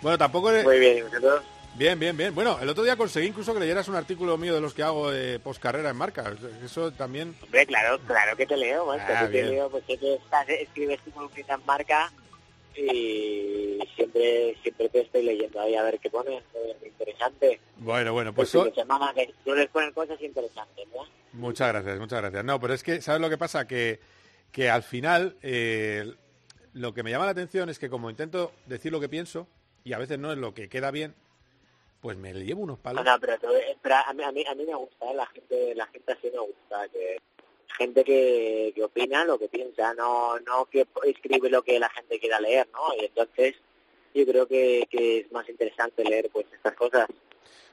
Bueno, 0.00 0.16
tampoco 0.16 0.48
eres... 0.50 0.64
Muy 0.64 0.78
bien, 0.78 0.96
¿y 0.98 1.02
vosotros? 1.02 1.42
Bien, 1.76 1.98
bien, 1.98 2.16
bien. 2.16 2.32
Bueno, 2.34 2.58
el 2.60 2.68
otro 2.68 2.84
día 2.84 2.96
conseguí 2.96 3.26
incluso 3.26 3.52
que 3.52 3.58
leyeras 3.60 3.88
un 3.88 3.96
artículo 3.96 4.38
mío 4.38 4.54
de 4.54 4.60
los 4.60 4.72
que 4.74 4.84
hago 4.84 5.10
de 5.10 5.40
poscarrera 5.40 5.90
en 5.90 5.96
marca. 5.96 6.32
Eso 6.64 6.92
también... 6.92 7.34
Hombre, 7.42 7.66
claro, 7.66 7.98
claro 8.06 8.36
que 8.36 8.46
te 8.46 8.56
leo, 8.56 8.86
macho, 8.86 9.02
Ah, 9.08 9.28
te 9.30 9.42
leo, 9.42 9.68
pues 9.70 9.82
sé 9.86 9.98
que 9.98 10.14
estás, 10.14 10.48
escribes 10.48 11.00
tu 11.02 11.10
columnita 11.10 11.54
en 11.54 11.66
marca 11.66 12.12
y 12.76 13.78
siempre 13.96 14.56
siempre 14.62 14.88
te 14.88 15.00
estoy 15.00 15.22
leyendo 15.24 15.60
ahí 15.60 15.74
a 15.74 15.82
ver 15.82 15.98
qué 15.98 16.10
pones, 16.10 16.42
interesante. 16.84 17.60
Bueno, 17.78 18.12
bueno, 18.12 18.32
pues... 18.32 18.50
Pues 18.52 18.64
so- 18.68 18.74
semana 18.74 19.12
que 19.12 19.32
sueles 19.42 19.68
poner 19.70 19.92
cosas 19.92 20.20
interesantes, 20.22 20.86
¿no? 20.94 21.02
Muchas 21.32 21.68
gracias, 21.72 21.98
muchas 21.98 22.20
gracias. 22.20 22.44
No, 22.44 22.60
pero 22.60 22.74
es 22.74 22.84
que, 22.84 23.00
¿sabes 23.00 23.20
lo 23.20 23.28
que 23.30 23.38
pasa? 23.38 23.66
Que, 23.66 23.98
que 24.52 24.70
al 24.70 24.84
final 24.84 25.36
eh, 25.42 26.14
lo 26.72 26.94
que 26.94 27.02
me 27.02 27.10
llama 27.10 27.24
la 27.24 27.32
atención 27.32 27.68
es 27.68 27.80
que 27.80 27.90
como 27.90 28.10
intento 28.10 28.52
decir 28.66 28.92
lo 28.92 29.00
que 29.00 29.08
pienso, 29.08 29.48
y 29.82 29.92
a 29.92 29.98
veces 29.98 30.18
no 30.20 30.30
es 30.32 30.38
lo 30.38 30.54
que 30.54 30.68
queda 30.68 30.92
bien, 30.92 31.14
pues 32.04 32.18
me 32.18 32.34
llevo 32.34 32.60
unos 32.60 32.76
No, 32.76 32.82
palos. 32.82 33.02
no, 33.02 33.18
pero, 33.18 33.38
todo- 33.38 33.56
eh, 33.56 33.78
pero 33.80 33.94
a, 33.94 34.12
mí, 34.12 34.22
a, 34.22 34.30
mí, 34.30 34.44
a 34.46 34.54
mí 34.54 34.66
me 34.66 34.74
gusta, 34.74 35.10
¿eh? 35.10 35.14
la 35.14 35.24
gente 35.24 35.74
la 35.74 35.86
gente 35.86 36.12
así 36.12 36.30
me 36.30 36.38
gusta, 36.38 36.86
que 36.92 37.16
gente 37.78 38.04
que, 38.04 38.72
que 38.74 38.84
opina 38.84 39.24
lo 39.24 39.38
que 39.38 39.48
piensa, 39.48 39.94
no 39.94 40.38
no 40.40 40.66
que 40.66 40.86
escribe 41.04 41.48
lo 41.48 41.62
que 41.62 41.78
la 41.78 41.88
gente 41.88 42.20
quiera 42.20 42.38
leer, 42.40 42.68
¿no? 42.74 42.94
Y 43.00 43.06
entonces 43.06 43.54
yo 44.14 44.26
creo 44.26 44.46
que, 44.46 44.86
que 44.90 45.20
es 45.20 45.32
más 45.32 45.48
interesante 45.48 46.04
leer 46.04 46.28
pues 46.30 46.44
estas 46.52 46.74
cosas. 46.74 47.08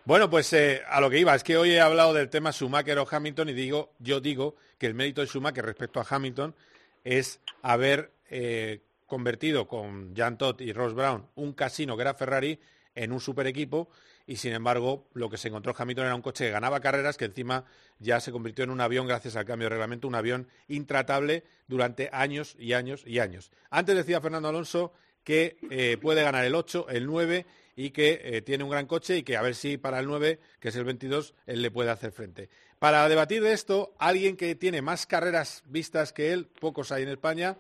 Bueno, 0.06 0.30
pues 0.30 0.54
eh, 0.54 0.82
a 0.88 1.02
lo 1.02 1.10
que 1.10 1.20
iba, 1.20 1.36
es 1.36 1.44
que 1.44 1.58
hoy 1.58 1.72
he 1.72 1.82
hablado 1.82 2.14
del 2.14 2.30
tema 2.30 2.54
Schumacher 2.54 3.00
o 3.00 3.08
Hamilton 3.12 3.50
y 3.50 3.54
digo, 3.54 3.92
yo 4.00 4.22
digo 4.22 4.56
que 4.78 4.86
el 4.86 4.94
mérito 4.94 5.20
de 5.20 5.28
Schumacher 5.28 5.66
respecto 5.66 6.00
a 6.00 6.06
Hamilton 6.10 6.56
es 7.04 7.42
haber 7.64 8.12
eh, 8.30 8.80
convertido 9.08 9.68
con 9.68 10.16
Jan 10.16 10.38
Todt 10.38 10.62
y 10.62 10.72
Ross 10.72 10.94
Brown 10.94 11.28
un 11.36 11.52
casino 11.52 11.98
que 11.98 12.02
era 12.04 12.14
Ferrari 12.14 12.58
en 12.96 13.12
un 13.12 13.20
super 13.20 13.46
equipo 13.46 13.90
y 14.28 14.38
sin 14.38 14.54
embargo 14.54 15.08
lo 15.14 15.30
que 15.30 15.38
se 15.38 15.48
encontró 15.48 15.74
Hamilton 15.78 16.06
era 16.06 16.16
un 16.16 16.22
coche 16.22 16.46
que 16.46 16.52
ganaba 16.52 16.80
carreras 16.80 17.18
que 17.18 17.26
encima 17.26 17.66
ya 18.00 18.20
se 18.20 18.32
convirtió 18.32 18.64
en 18.64 18.70
un 18.70 18.82
avión 18.82 19.08
gracias 19.08 19.36
al 19.36 19.46
cambio 19.46 19.66
de 19.66 19.72
reglamento, 19.72 20.08
un 20.08 20.16
avión 20.16 20.48
intratable 20.68 21.44
durante 21.68 22.10
años 22.12 22.56
y 22.60 22.74
años 22.74 23.04
y 23.06 23.20
años. 23.20 23.52
Antes 23.70 23.96
decía 23.96 24.22
Fernando 24.22 24.50
Alonso 24.50 24.94
que 25.24 25.58
eh, 25.70 25.98
puede 26.02 26.24
ganar 26.24 26.46
el 26.46 26.56
8, 26.56 26.88
el 26.90 27.06
9 27.06 27.46
y 27.76 27.92
que 27.92 28.22
eh, 28.24 28.42
tiene 28.42 28.64
un 28.64 28.70
gran 28.70 28.86
coche 28.86 29.18
y 29.18 29.24
que 29.24 29.38
a 29.38 29.42
ver 29.42 29.56
si 29.56 29.78
para 29.78 30.00
el 30.00 30.08
9, 30.08 30.40
que 30.60 30.70
es 30.70 30.76
el 30.76 30.84
22, 30.84 31.36
él 31.46 31.62
le 31.62 31.72
puede 31.72 31.90
hacer 31.90 32.12
frente. 32.12 32.50
Para 32.80 33.08
debatir 33.08 33.44
de 33.44 33.54
esto, 33.54 33.94
alguien 34.00 34.36
que 34.36 34.56
tiene 34.56 34.82
más 34.82 35.06
carreras 35.06 35.64
vistas 35.66 36.14
que 36.14 36.34
él, 36.34 36.48
pocos 36.48 36.92
hay 36.92 37.04
en 37.04 37.10
España, 37.10 37.58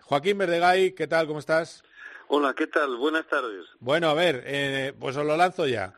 Joaquín 0.00 0.38
Verdegay, 0.38 0.92
¿qué 0.92 1.06
tal? 1.06 1.26
¿Cómo 1.26 1.38
estás? 1.38 1.82
Hola, 2.28 2.54
¿qué 2.54 2.66
tal? 2.66 2.96
Buenas 2.96 3.26
tardes. 3.28 3.66
Bueno, 3.80 4.08
a 4.08 4.14
ver, 4.14 4.42
eh, 4.46 4.92
pues 4.98 5.16
os 5.16 5.24
lo 5.26 5.36
lanzo 5.36 5.66
ya. 5.66 5.94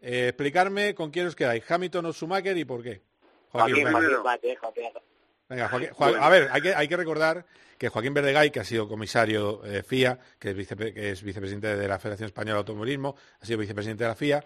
Eh, 0.00 0.28
explicarme 0.28 0.94
con 0.94 1.10
quién 1.10 1.26
os 1.26 1.34
quedáis, 1.34 1.68
Hamilton 1.70 2.06
o 2.06 2.12
Schumacher 2.12 2.56
y 2.56 2.64
por 2.64 2.82
qué. 2.82 3.02
Joaquín. 3.50 3.76
Joaquín. 3.92 4.10
Venga, 5.48 5.68
Joaquín- 5.68 5.90
a 6.20 6.28
ver, 6.28 6.48
hay 6.52 6.62
que, 6.62 6.74
hay 6.74 6.88
que 6.88 6.96
recordar 6.96 7.46
que 7.78 7.88
Joaquín 7.88 8.14
Verdegay, 8.14 8.50
que 8.50 8.60
ha 8.60 8.64
sido 8.64 8.88
comisario 8.88 9.64
eh, 9.64 9.82
FIA, 9.82 10.18
que 10.38 10.50
es, 10.50 10.68
que 10.68 11.10
es 11.10 11.22
vicepresidente 11.22 11.76
de 11.76 11.88
la 11.88 11.98
Federación 11.98 12.26
Española 12.26 12.54
de 12.54 12.58
Automovilismo, 12.60 13.16
ha 13.40 13.44
sido 13.46 13.58
vicepresidente 13.58 14.04
de 14.04 14.08
la 14.08 14.14
FIA, 14.16 14.44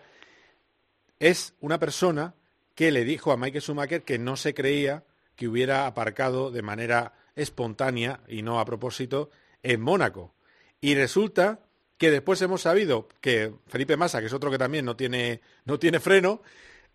es 1.18 1.54
una 1.60 1.78
persona 1.78 2.34
que 2.74 2.90
le 2.92 3.04
dijo 3.04 3.32
a 3.32 3.36
Michael 3.36 3.62
Schumacher 3.62 4.02
que 4.02 4.18
no 4.18 4.36
se 4.36 4.54
creía 4.54 5.04
que 5.34 5.48
hubiera 5.48 5.86
aparcado 5.86 6.50
de 6.50 6.62
manera 6.62 7.12
espontánea 7.34 8.20
y 8.28 8.42
no 8.42 8.60
a 8.60 8.64
propósito 8.64 9.30
en 9.62 9.80
Mónaco. 9.80 10.34
Y 10.80 10.94
resulta 10.94 11.60
que 11.96 12.10
después 12.10 12.40
hemos 12.42 12.62
sabido 12.62 13.08
que 13.20 13.52
Felipe 13.66 13.96
Massa, 13.96 14.20
que 14.20 14.26
es 14.26 14.32
otro 14.32 14.50
que 14.50 14.58
también 14.58 14.84
no 14.84 14.96
tiene, 14.96 15.40
no 15.64 15.78
tiene 15.78 15.98
freno, 16.00 16.40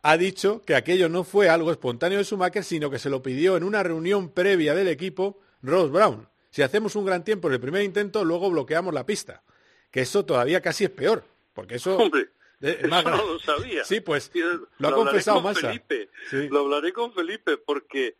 ha 0.01 0.17
dicho 0.17 0.61
que 0.65 0.75
aquello 0.75 1.09
no 1.09 1.23
fue 1.23 1.49
algo 1.49 1.71
espontáneo 1.71 2.17
de 2.17 2.23
Schumacher, 2.23 2.63
sino 2.63 2.89
que 2.89 2.99
se 2.99 3.09
lo 3.09 3.21
pidió 3.21 3.57
en 3.57 3.63
una 3.63 3.83
reunión 3.83 4.29
previa 4.29 4.73
del 4.73 4.87
equipo 4.87 5.39
Ross 5.61 5.91
Brown. 5.91 6.27
Si 6.51 6.61
hacemos 6.61 6.95
un 6.95 7.05
gran 7.05 7.23
tiempo 7.23 7.47
en 7.47 7.55
el 7.55 7.59
primer 7.59 7.83
intento, 7.83 8.23
luego 8.23 8.49
bloqueamos 8.49 8.93
la 8.93 9.05
pista. 9.05 9.43
Que 9.91 10.01
eso 10.01 10.25
todavía 10.25 10.61
casi 10.61 10.85
es 10.85 10.89
peor, 10.89 11.23
porque 11.53 11.75
eso... 11.75 11.97
Hombre, 11.97 12.29
eso 12.61 12.87
no 12.87 13.01
lo 13.33 13.39
sabía. 13.39 13.83
Sí, 13.83 13.99
pues 13.99 14.31
eh, 14.33 14.41
lo 14.77 14.87
ha 14.87 14.93
confesado 14.93 15.37
con 15.37 15.51
Massa. 15.51 15.67
Felipe. 15.67 16.09
Sí. 16.29 16.47
Lo 16.49 16.61
hablaré 16.61 16.93
con 16.93 17.13
Felipe 17.13 17.57
porque 17.57 18.15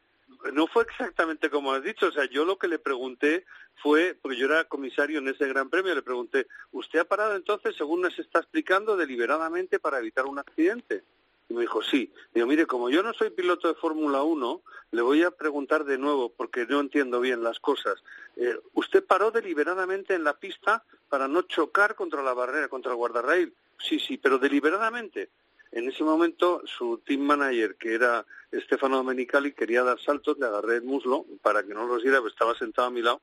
no 0.52 0.68
fue 0.68 0.84
exactamente 0.84 1.50
como 1.50 1.74
has 1.74 1.84
dicho. 1.84 2.08
O 2.08 2.12
sea, 2.12 2.26
yo 2.26 2.46
lo 2.46 2.58
que 2.58 2.68
le 2.68 2.80
pregunté 2.80 3.46
fue, 3.82 4.18
porque 4.22 4.38
yo 4.38 4.48
era 4.48 4.66
comisario 4.66 5.20
en 5.20 5.28
ese 5.28 5.48
Gran 5.48 5.70
Premio, 5.70 5.96
le 5.96 6.02
pregunté, 6.02 6.48
¿usted 6.72 7.00
ha 7.00 7.06
parado 7.06 7.36
entonces, 7.36 7.76
según 7.76 8.02
nos 8.02 8.18
está 8.20 8.40
explicando, 8.40 8.98
deliberadamente 8.98 9.80
para 9.80 10.00
evitar 10.00 10.26
un 10.26 10.40
accidente? 10.40 11.04
Y 11.50 11.54
me 11.54 11.62
dijo, 11.62 11.82
sí. 11.82 12.12
Digo, 12.34 12.48
mire, 12.48 12.66
como 12.66 12.90
yo 12.90 13.04
no 13.04 13.14
soy 13.14 13.30
piloto 13.30 13.68
de 13.68 13.76
Fórmula 13.76 14.24
1, 14.24 14.62
le 14.92 15.02
voy 15.02 15.24
a 15.24 15.32
preguntar 15.32 15.84
de 15.84 15.98
nuevo, 15.98 16.30
porque 16.30 16.66
no 16.66 16.80
entiendo 16.80 17.20
bien 17.20 17.44
las 17.44 17.60
cosas. 17.60 18.04
Eh, 18.36 18.58
¿Usted 18.74 19.04
paró 19.04 19.32
deliberadamente 19.32 20.14
en 20.14 20.24
la 20.24 20.38
pista 20.38 20.84
para 21.10 21.28
no 21.28 21.44
chocar 21.44 21.96
contra 21.96 22.24
la 22.24 22.34
barrera, 22.34 22.70
contra 22.70 22.92
el 22.92 22.98
guardarrail? 22.98 23.54
Sí, 23.78 24.00
sí, 24.00 24.18
pero 24.18 24.40
deliberadamente. 24.40 25.30
En 25.76 25.90
ese 25.90 26.04
momento, 26.04 26.62
su 26.66 27.00
team 27.00 27.22
manager, 27.22 27.76
que 27.76 27.94
era 27.96 28.26
Stefano 28.54 28.98
Domenicali, 28.98 29.54
quería 29.54 29.84
dar 29.84 30.00
saltos, 30.00 30.38
le 30.38 30.46
agarré 30.46 30.76
el 30.76 30.84
muslo 30.84 31.26
para 31.42 31.64
que 31.64 31.74
no 31.74 31.88
los 31.88 32.04
diera, 32.04 32.22
pues 32.22 32.34
estaba 32.34 32.54
sentado 32.56 32.88
a 32.88 32.92
mi 32.92 33.02
lado. 33.02 33.22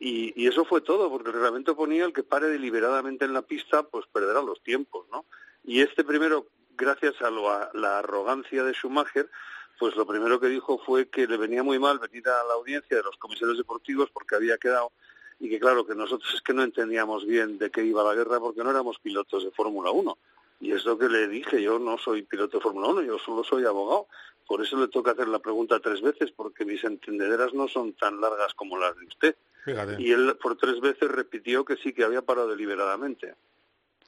Y, 0.00 0.46
eso 0.48 0.64
fue 0.64 0.80
todo, 0.80 1.10
porque 1.10 1.28
el 1.28 1.34
reglamento 1.34 1.76
ponía 1.76 2.04
el 2.06 2.12
que 2.12 2.22
pare 2.22 2.48
deliberadamente 2.48 3.24
en 3.24 3.34
la 3.34 3.42
pista, 3.42 3.82
pues 3.84 4.06
perderá 4.12 4.42
los 4.42 4.62
tiempos, 4.62 5.06
¿no? 5.12 5.26
Y 5.64 5.80
este 5.80 6.02
primero, 6.02 6.46
gracias 6.76 7.20
a, 7.22 7.30
lo- 7.30 7.50
a 7.50 7.70
la 7.74 7.98
arrogancia 7.98 8.64
de 8.64 8.72
Schumacher, 8.72 9.30
pues 9.78 9.94
lo 9.94 10.06
primero 10.06 10.40
que 10.40 10.48
dijo 10.48 10.78
fue 10.84 11.08
que 11.08 11.26
le 11.26 11.36
venía 11.36 11.62
muy 11.62 11.78
mal 11.78 11.98
venir 11.98 12.26
a 12.28 12.42
la 12.44 12.54
audiencia 12.54 12.96
de 12.96 13.02
los 13.02 13.16
comisarios 13.18 13.58
deportivos 13.58 14.10
porque 14.10 14.34
había 14.34 14.56
quedado 14.58 14.92
y 15.38 15.48
que 15.50 15.58
claro 15.60 15.84
que 15.86 15.94
nosotros 15.94 16.32
es 16.34 16.40
que 16.40 16.52
no 16.54 16.62
entendíamos 16.62 17.26
bien 17.26 17.58
de 17.58 17.70
qué 17.70 17.84
iba 17.84 18.02
la 18.04 18.14
guerra 18.14 18.38
porque 18.40 18.62
no 18.64 18.70
éramos 18.70 18.98
pilotos 19.00 19.44
de 19.44 19.50
Fórmula 19.50 19.90
1. 19.90 20.16
Y 20.62 20.70
es 20.70 20.84
lo 20.84 20.96
que 20.96 21.08
le 21.08 21.26
dije, 21.26 21.60
yo 21.60 21.80
no 21.80 21.98
soy 21.98 22.22
piloto 22.22 22.58
de 22.58 22.62
Fórmula 22.62 22.86
1, 22.86 23.02
yo 23.02 23.18
solo 23.18 23.42
soy 23.42 23.64
abogado. 23.64 24.06
Por 24.46 24.62
eso 24.62 24.78
le 24.78 24.86
toca 24.86 25.10
hacer 25.10 25.26
la 25.26 25.40
pregunta 25.40 25.80
tres 25.80 26.00
veces, 26.00 26.30
porque 26.30 26.64
mis 26.64 26.84
entendederas 26.84 27.52
no 27.52 27.66
son 27.66 27.94
tan 27.94 28.20
largas 28.20 28.54
como 28.54 28.78
las 28.78 28.96
de 28.96 29.06
usted. 29.06 29.36
Fíjate. 29.64 30.00
Y 30.00 30.12
él 30.12 30.36
por 30.40 30.56
tres 30.56 30.80
veces 30.80 31.10
repitió 31.10 31.64
que 31.64 31.76
sí, 31.76 31.92
que 31.92 32.04
había 32.04 32.22
parado 32.22 32.46
deliberadamente. 32.48 33.34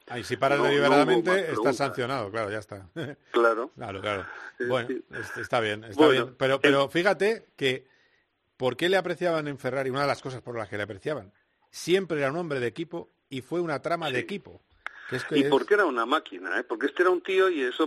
Ahí 0.06 0.22
si 0.22 0.36
paras 0.36 0.58
No- 0.58 0.64
no 0.64 0.70
deliberadamente, 0.70 1.28
más 1.30 1.40
estás 1.40 1.76
sancionado, 1.76 2.30
claro, 2.30 2.50
ya 2.52 2.58
está. 2.58 2.88
Claro. 3.32 3.72
Claro, 3.74 4.00
claro. 4.00 4.26
Bueno, 4.68 4.88
está 5.36 5.58
bien, 5.58 5.82
está 5.82 6.06
Bueno, 6.06 6.24
bien. 6.26 6.36
Pero, 6.38 6.60
pero 6.60 6.88
fíjate 6.88 7.46
que, 7.56 7.88
¿por 8.56 8.76
qué 8.76 8.88
le 8.88 8.96
apreciaban 8.96 9.48
en 9.48 9.58
Ferrari? 9.58 9.90
Una 9.90 10.02
de 10.02 10.06
las 10.06 10.22
cosas 10.22 10.40
por 10.40 10.56
las 10.56 10.68
que 10.68 10.76
le 10.76 10.84
apreciaban. 10.84 11.32
Siempre 11.70 12.18
era 12.18 12.30
un 12.30 12.36
hombre 12.36 12.60
de 12.60 12.68
equipo 12.68 13.10
y 13.28 13.40
fue 13.40 13.60
una 13.60 13.82
trama 13.82 14.08
de 14.12 14.20
equipo. 14.20 14.62
Que 15.08 15.16
es 15.16 15.24
que 15.24 15.38
Y 15.38 15.42
es- 15.42 15.50
porque 15.50 15.74
era 15.74 15.86
una 15.86 16.06
máquina, 16.06 16.58
¿eh? 16.58 16.64
porque 16.64 16.86
este 16.86 17.02
era 17.02 17.10
un 17.10 17.20
tío, 17.22 17.48
y 17.50 17.62
eso 17.62 17.86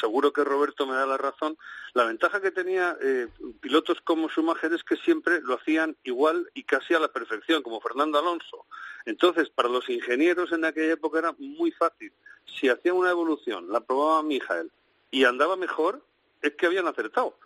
seguro 0.00 0.32
que 0.34 0.44
Roberto 0.44 0.86
me 0.86 0.94
da 0.94 1.06
la 1.06 1.16
razón, 1.16 1.56
la 1.94 2.04
ventaja 2.04 2.42
que 2.42 2.50
tenía 2.50 2.96
eh, 3.00 3.26
pilotos 3.60 3.98
como 4.02 4.28
Schumacher 4.28 4.72
es 4.74 4.84
que 4.84 4.96
siempre 4.96 5.40
lo 5.40 5.54
hacían 5.54 5.96
igual 6.04 6.50
y 6.52 6.64
casi 6.64 6.92
a 6.94 6.98
la 6.98 7.08
perfección, 7.08 7.62
como 7.62 7.80
Fernando 7.80 8.18
Alonso. 8.18 8.66
Entonces, 9.06 9.48
para 9.48 9.70
los 9.70 9.88
ingenieros 9.88 10.52
en 10.52 10.66
aquella 10.66 10.92
época 10.92 11.20
era 11.20 11.34
muy 11.38 11.70
fácil. 11.72 12.12
Si 12.44 12.68
hacían 12.68 12.96
una 12.96 13.10
evolución, 13.10 13.72
la 13.72 13.80
probaba 13.80 14.22
Michael 14.22 14.70
y 15.10 15.24
andaba 15.24 15.56
mejor, 15.56 16.04
es 16.42 16.54
que 16.54 16.66
habían 16.66 16.86
acertado. 16.86 17.38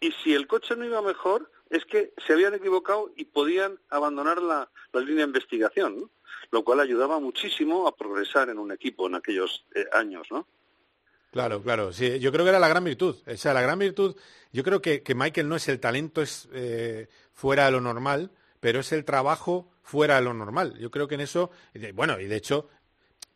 Y 0.00 0.12
si 0.22 0.34
el 0.34 0.46
coche 0.46 0.76
no 0.76 0.84
iba 0.84 1.02
mejor, 1.02 1.50
es 1.70 1.84
que 1.84 2.12
se 2.26 2.32
habían 2.32 2.54
equivocado 2.54 3.10
y 3.16 3.24
podían 3.24 3.78
abandonar 3.90 4.40
la, 4.42 4.70
la 4.92 5.00
línea 5.00 5.24
de 5.24 5.30
investigación, 5.30 6.10
lo 6.50 6.64
cual 6.64 6.80
ayudaba 6.80 7.18
muchísimo 7.20 7.86
a 7.86 7.96
progresar 7.96 8.48
en 8.48 8.58
un 8.58 8.72
equipo 8.72 9.06
en 9.06 9.16
aquellos 9.16 9.64
eh, 9.74 9.86
años, 9.92 10.26
¿no? 10.30 10.46
Claro, 11.30 11.62
claro. 11.62 11.92
Sí, 11.92 12.18
yo 12.20 12.32
creo 12.32 12.44
que 12.44 12.50
era 12.50 12.58
la 12.58 12.68
gran 12.68 12.84
virtud. 12.84 13.16
O 13.26 13.36
sea, 13.36 13.52
la 13.52 13.60
gran 13.60 13.78
virtud, 13.78 14.16
yo 14.52 14.62
creo 14.64 14.80
que, 14.80 15.02
que 15.02 15.14
Michael 15.14 15.48
no 15.48 15.56
es 15.56 15.68
el 15.68 15.78
talento 15.78 16.22
es 16.22 16.48
eh, 16.52 17.08
fuera 17.34 17.66
de 17.66 17.72
lo 17.72 17.80
normal, 17.80 18.30
pero 18.60 18.80
es 18.80 18.92
el 18.92 19.04
trabajo 19.04 19.70
fuera 19.82 20.16
de 20.16 20.22
lo 20.22 20.32
normal. 20.32 20.78
Yo 20.78 20.90
creo 20.90 21.06
que 21.06 21.16
en 21.16 21.20
eso, 21.20 21.50
bueno, 21.94 22.18
y 22.18 22.26
de 22.26 22.36
hecho, 22.36 22.68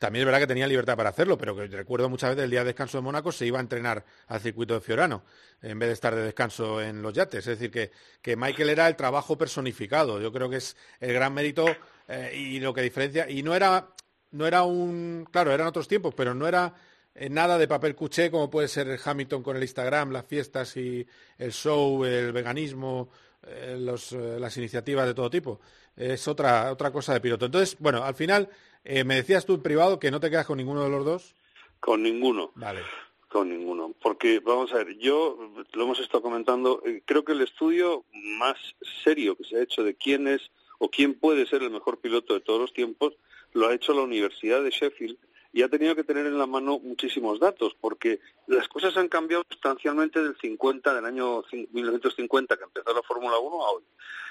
también 0.02 0.22
es 0.22 0.26
verdad 0.26 0.40
que 0.40 0.48
tenía 0.48 0.66
libertad 0.66 0.96
para 0.96 1.10
hacerlo, 1.10 1.38
pero 1.38 1.54
que 1.54 1.68
recuerdo 1.68 2.08
muchas 2.08 2.30
veces 2.30 2.42
el 2.42 2.50
día 2.50 2.62
de 2.62 2.66
descanso 2.66 2.98
de 2.98 3.02
Mónaco 3.02 3.30
se 3.30 3.46
iba 3.46 3.58
a 3.58 3.60
entrenar 3.60 4.04
al 4.26 4.40
circuito 4.40 4.74
de 4.74 4.80
Fiorano 4.80 5.22
en 5.62 5.78
vez 5.78 5.90
de 5.90 5.92
estar 5.92 6.12
de 6.12 6.22
descanso 6.22 6.82
en 6.82 7.02
los 7.02 7.14
yates. 7.14 7.46
Es 7.46 7.56
decir, 7.56 7.70
que, 7.70 7.92
que 8.20 8.34
Michael 8.34 8.70
era 8.70 8.88
el 8.88 8.96
trabajo 8.96 9.38
personificado. 9.38 10.20
Yo 10.20 10.32
creo 10.32 10.50
que 10.50 10.56
es 10.56 10.76
el 10.98 11.12
gran 11.12 11.32
mérito 11.32 11.66
eh, 12.08 12.32
y 12.34 12.58
lo 12.58 12.74
que 12.74 12.82
diferencia. 12.82 13.30
Y 13.30 13.44
no 13.44 13.54
era, 13.54 13.90
no 14.32 14.44
era 14.44 14.64
un. 14.64 15.24
Claro, 15.30 15.52
eran 15.52 15.68
otros 15.68 15.86
tiempos, 15.86 16.14
pero 16.16 16.34
no 16.34 16.48
era 16.48 16.74
eh, 17.14 17.30
nada 17.30 17.56
de 17.56 17.68
papel 17.68 17.94
cuché 17.94 18.28
como 18.28 18.50
puede 18.50 18.66
ser 18.66 18.98
Hamilton 19.04 19.44
con 19.44 19.56
el 19.56 19.62
Instagram, 19.62 20.10
las 20.10 20.26
fiestas 20.26 20.76
y 20.76 21.06
el 21.38 21.52
show, 21.52 22.04
el 22.04 22.32
veganismo, 22.32 23.08
eh, 23.46 23.76
los, 23.78 24.10
las 24.10 24.56
iniciativas 24.56 25.06
de 25.06 25.14
todo 25.14 25.30
tipo. 25.30 25.60
Es 25.94 26.26
otra, 26.26 26.72
otra 26.72 26.90
cosa 26.90 27.12
de 27.12 27.20
piloto. 27.20 27.46
Entonces, 27.46 27.76
bueno, 27.78 28.02
al 28.02 28.16
final, 28.16 28.48
eh, 28.84 29.04
me 29.04 29.16
decías 29.16 29.46
tú 29.46 29.54
en 29.54 29.62
privado 29.62 29.98
que 29.98 30.10
no 30.10 30.20
te 30.20 30.30
quedas 30.30 30.46
con 30.46 30.58
ninguno 30.58 30.82
de 30.84 30.90
los 30.90 31.04
dos. 31.04 31.34
Con 31.80 32.02
ninguno. 32.02 32.52
Vale. 32.54 32.82
Con 33.28 33.48
ninguno. 33.48 33.94
Porque, 34.02 34.40
vamos 34.40 34.72
a 34.72 34.76
ver, 34.78 34.96
yo, 34.98 35.38
lo 35.72 35.82
hemos 35.84 35.98
estado 36.00 36.22
comentando, 36.22 36.82
eh, 36.84 37.02
creo 37.04 37.24
que 37.24 37.32
el 37.32 37.40
estudio 37.42 38.04
más 38.12 38.56
serio 39.04 39.36
que 39.36 39.44
se 39.44 39.56
ha 39.56 39.62
hecho 39.62 39.82
de 39.82 39.94
quién 39.94 40.28
es 40.28 40.50
o 40.78 40.90
quién 40.90 41.14
puede 41.14 41.46
ser 41.46 41.62
el 41.62 41.70
mejor 41.70 41.98
piloto 41.98 42.34
de 42.34 42.40
todos 42.40 42.60
los 42.60 42.72
tiempos, 42.72 43.14
lo 43.52 43.68
ha 43.68 43.74
hecho 43.74 43.92
la 43.94 44.02
Universidad 44.02 44.62
de 44.62 44.70
Sheffield 44.70 45.16
y 45.54 45.62
ha 45.62 45.68
tenido 45.68 45.94
que 45.94 46.02
tener 46.04 46.24
en 46.26 46.38
la 46.38 46.46
mano 46.46 46.78
muchísimos 46.78 47.38
datos, 47.38 47.76
porque 47.80 48.20
las 48.46 48.68
cosas 48.68 48.96
han 48.96 49.08
cambiado 49.08 49.44
sustancialmente 49.50 50.22
del 50.22 50.34
50, 50.38 50.94
del 50.94 51.04
año 51.04 51.42
cin- 51.44 51.68
1950, 51.72 52.56
que 52.56 52.64
empezó 52.64 52.94
la 52.94 53.02
Fórmula 53.02 53.38
1, 53.38 53.66
a 53.66 53.70
hoy. 53.72 53.82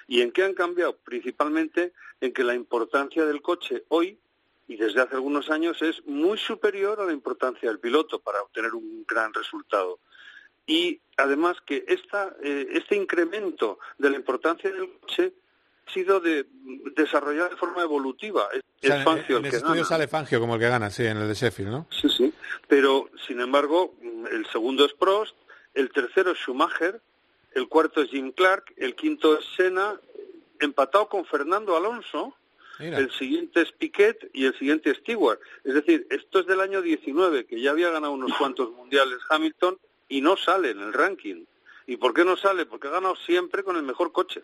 ¿Y 0.08 0.22
en 0.22 0.32
qué 0.32 0.44
han 0.44 0.56
cambiado? 0.56 0.98
Principalmente 0.98 1.94
en 2.22 2.34
que 2.34 2.44
la 2.44 2.56
importancia 2.56 3.24
del 3.26 3.42
coche 3.44 3.84
hoy 3.90 4.18
y 4.72 4.78
desde 4.78 5.02
hace 5.02 5.16
algunos 5.16 5.50
años 5.50 5.82
es 5.82 6.02
muy 6.06 6.38
superior 6.38 7.02
a 7.02 7.06
la 7.06 7.12
importancia 7.12 7.68
del 7.68 7.80
piloto 7.80 8.20
para 8.20 8.42
obtener 8.42 8.74
un 8.74 9.04
gran 9.06 9.34
resultado. 9.34 10.00
Y 10.66 11.02
además 11.18 11.58
que 11.66 11.84
esta, 11.90 12.34
eh, 12.42 12.70
este 12.72 12.96
incremento 12.96 13.80
de 13.98 14.12
la 14.12 14.16
importancia 14.16 14.72
del 14.72 14.90
coche 15.02 15.34
ha 15.86 15.92
sido 15.92 16.22
de, 16.22 16.46
desarrollado 16.96 17.50
de 17.50 17.58
forma 17.58 17.82
evolutiva. 17.82 18.48
Es, 18.54 18.62
O 18.62 18.88
sea, 18.88 19.00
es 19.00 19.04
Fangio 19.04 19.38
en 19.38 19.42
el 19.42 19.46
el 19.48 19.52
que 19.52 19.58
estudio 19.58 19.76
gana. 19.76 19.86
sale 19.86 20.08
Fangio 20.08 20.40
como 20.40 20.54
el 20.56 20.62
que 20.62 20.70
gana, 20.70 20.90
sí, 20.90 21.06
en 21.06 21.18
el 21.18 21.28
de 21.28 21.34
Sheffield, 21.34 21.70
¿no? 21.70 21.88
Sí, 21.90 22.08
sí. 22.08 22.34
Pero, 22.70 23.10
sin 23.28 23.42
embargo, 23.42 23.96
el 24.32 24.46
segundo 24.54 24.86
es 24.86 24.94
Prost, 24.94 25.36
el 25.74 25.92
tercero 25.92 26.32
es 26.32 26.38
Schumacher, 26.38 27.02
el 27.56 27.68
cuarto 27.68 28.02
es 28.02 28.10
Jim 28.10 28.32
Clark, 28.32 28.74
el 28.78 28.96
quinto 28.96 29.38
es 29.38 29.44
Senna, 29.58 30.00
empatado 30.62 31.10
con 31.10 31.26
Fernando 31.26 31.76
Alonso, 31.76 32.38
Mira. 32.82 32.98
el 32.98 33.12
siguiente 33.12 33.62
es 33.62 33.72
Piquet 33.72 34.30
y 34.34 34.46
el 34.46 34.58
siguiente 34.58 34.92
es 34.92 34.98
Stewart. 34.98 35.40
Es 35.64 35.74
decir, 35.74 36.08
esto 36.10 36.40
es 36.40 36.48
del 36.48 36.60
año 36.60 36.82
19, 36.82 37.46
que 37.46 37.62
ya 37.62 37.72
había 37.72 37.90
ganado 37.92 38.14
unos 38.14 38.36
cuantos 38.38 38.72
mundiales 38.72 39.20
Hamilton 39.30 39.78
y 40.10 40.22
no 40.22 40.36
sale 40.36 40.72
en 40.72 40.80
el 40.82 40.92
ranking. 40.94 41.46
¿Y 41.88 41.98
por 41.98 42.14
qué 42.14 42.26
no 42.26 42.36
sale? 42.38 42.66
Porque 42.66 42.88
ha 42.88 42.92
ganado 42.92 43.16
siempre 43.16 43.64
con 43.64 43.76
el 43.78 43.84
mejor 43.84 44.12
coche. 44.12 44.44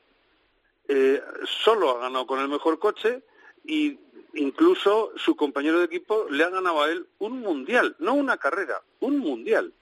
Eh, 0.88 1.22
solo 1.64 1.92
ha 1.98 2.02
ganado 2.02 2.26
con 2.26 2.40
el 2.40 2.48
mejor 2.48 2.80
coche 2.80 3.22
y 3.66 4.00
incluso 4.36 5.12
su 5.18 5.36
compañero 5.36 5.80
de 5.80 5.86
equipo 5.86 6.28
le 6.30 6.44
ha 6.44 6.50
ganado 6.50 6.82
a 6.82 6.90
él 6.92 7.08
un 7.20 7.40
mundial, 7.42 7.96
no 8.00 8.14
una 8.14 8.38
carrera, 8.38 8.82
un 9.00 9.18
mundial. 9.20 9.74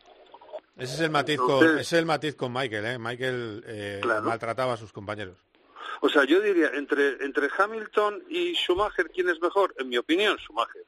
Ese 0.78 0.96
es 0.96 1.00
el 1.02 1.10
matiz 1.10 1.38
con, 1.38 1.64
ese 1.66 1.82
es 1.82 1.94
el 1.94 2.06
matiz 2.06 2.36
con 2.36 2.52
Michael, 2.52 2.86
¿eh? 2.86 3.00
Michael 3.00 3.64
eh, 3.66 4.00
Claro. 4.02 4.24
maltrataba 4.24 4.74
a 4.74 4.78
sus 4.78 4.92
compañeros. 4.92 5.38
O 6.02 6.10
sea, 6.10 6.24
yo 6.26 6.42
diría, 6.42 6.70
entre, 6.74 7.24
entre 7.24 7.50
Hamilton 7.58 8.24
y 8.30 8.54
Schumacher, 8.56 9.10
¿quién 9.12 9.30
es 9.30 9.40
mejor? 9.42 9.74
En 9.78 9.90
mi 9.90 9.98
opinión, 9.98 10.38
Schumacher. 10.38 10.84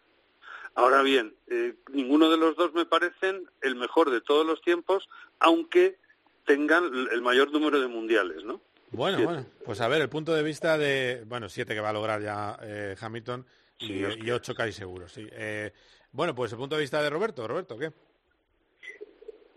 Ahora 0.75 1.01
bien, 1.01 1.35
eh, 1.47 1.73
ninguno 1.91 2.29
de 2.29 2.37
los 2.37 2.55
dos 2.55 2.73
me 2.73 2.85
parecen 2.85 3.49
el 3.61 3.75
mejor 3.75 4.11
de 4.11 4.21
todos 4.21 4.45
los 4.45 4.61
tiempos, 4.61 5.09
aunque 5.39 5.97
tengan 6.45 6.83
el 7.11 7.21
mayor 7.21 7.51
número 7.51 7.81
de 7.81 7.87
mundiales, 7.87 8.43
¿no? 8.43 8.61
Bueno, 8.91 9.17
Siete. 9.17 9.33
bueno, 9.33 9.47
pues 9.65 9.81
a 9.81 9.87
ver, 9.87 10.01
el 10.01 10.09
punto 10.09 10.33
de 10.33 10.43
vista 10.43 10.77
de, 10.77 11.23
bueno, 11.25 11.49
siete 11.49 11.73
que 11.73 11.81
va 11.81 11.89
a 11.89 11.93
lograr 11.93 12.21
ya 12.21 12.57
eh, 12.61 12.95
Hamilton 12.99 13.45
y, 13.79 13.87
Sí, 13.87 14.03
y 14.23 14.31
ocho 14.31 14.53
casi 14.55 14.71
seguro, 14.71 15.09
sí. 15.09 15.27
Eh, 15.31 15.73
bueno, 16.11 16.33
pues 16.33 16.51
el 16.51 16.57
punto 16.57 16.75
de 16.75 16.81
vista 16.81 17.01
de 17.01 17.09
Roberto, 17.09 17.47
Roberto, 17.47 17.77
¿qué? 17.77 17.91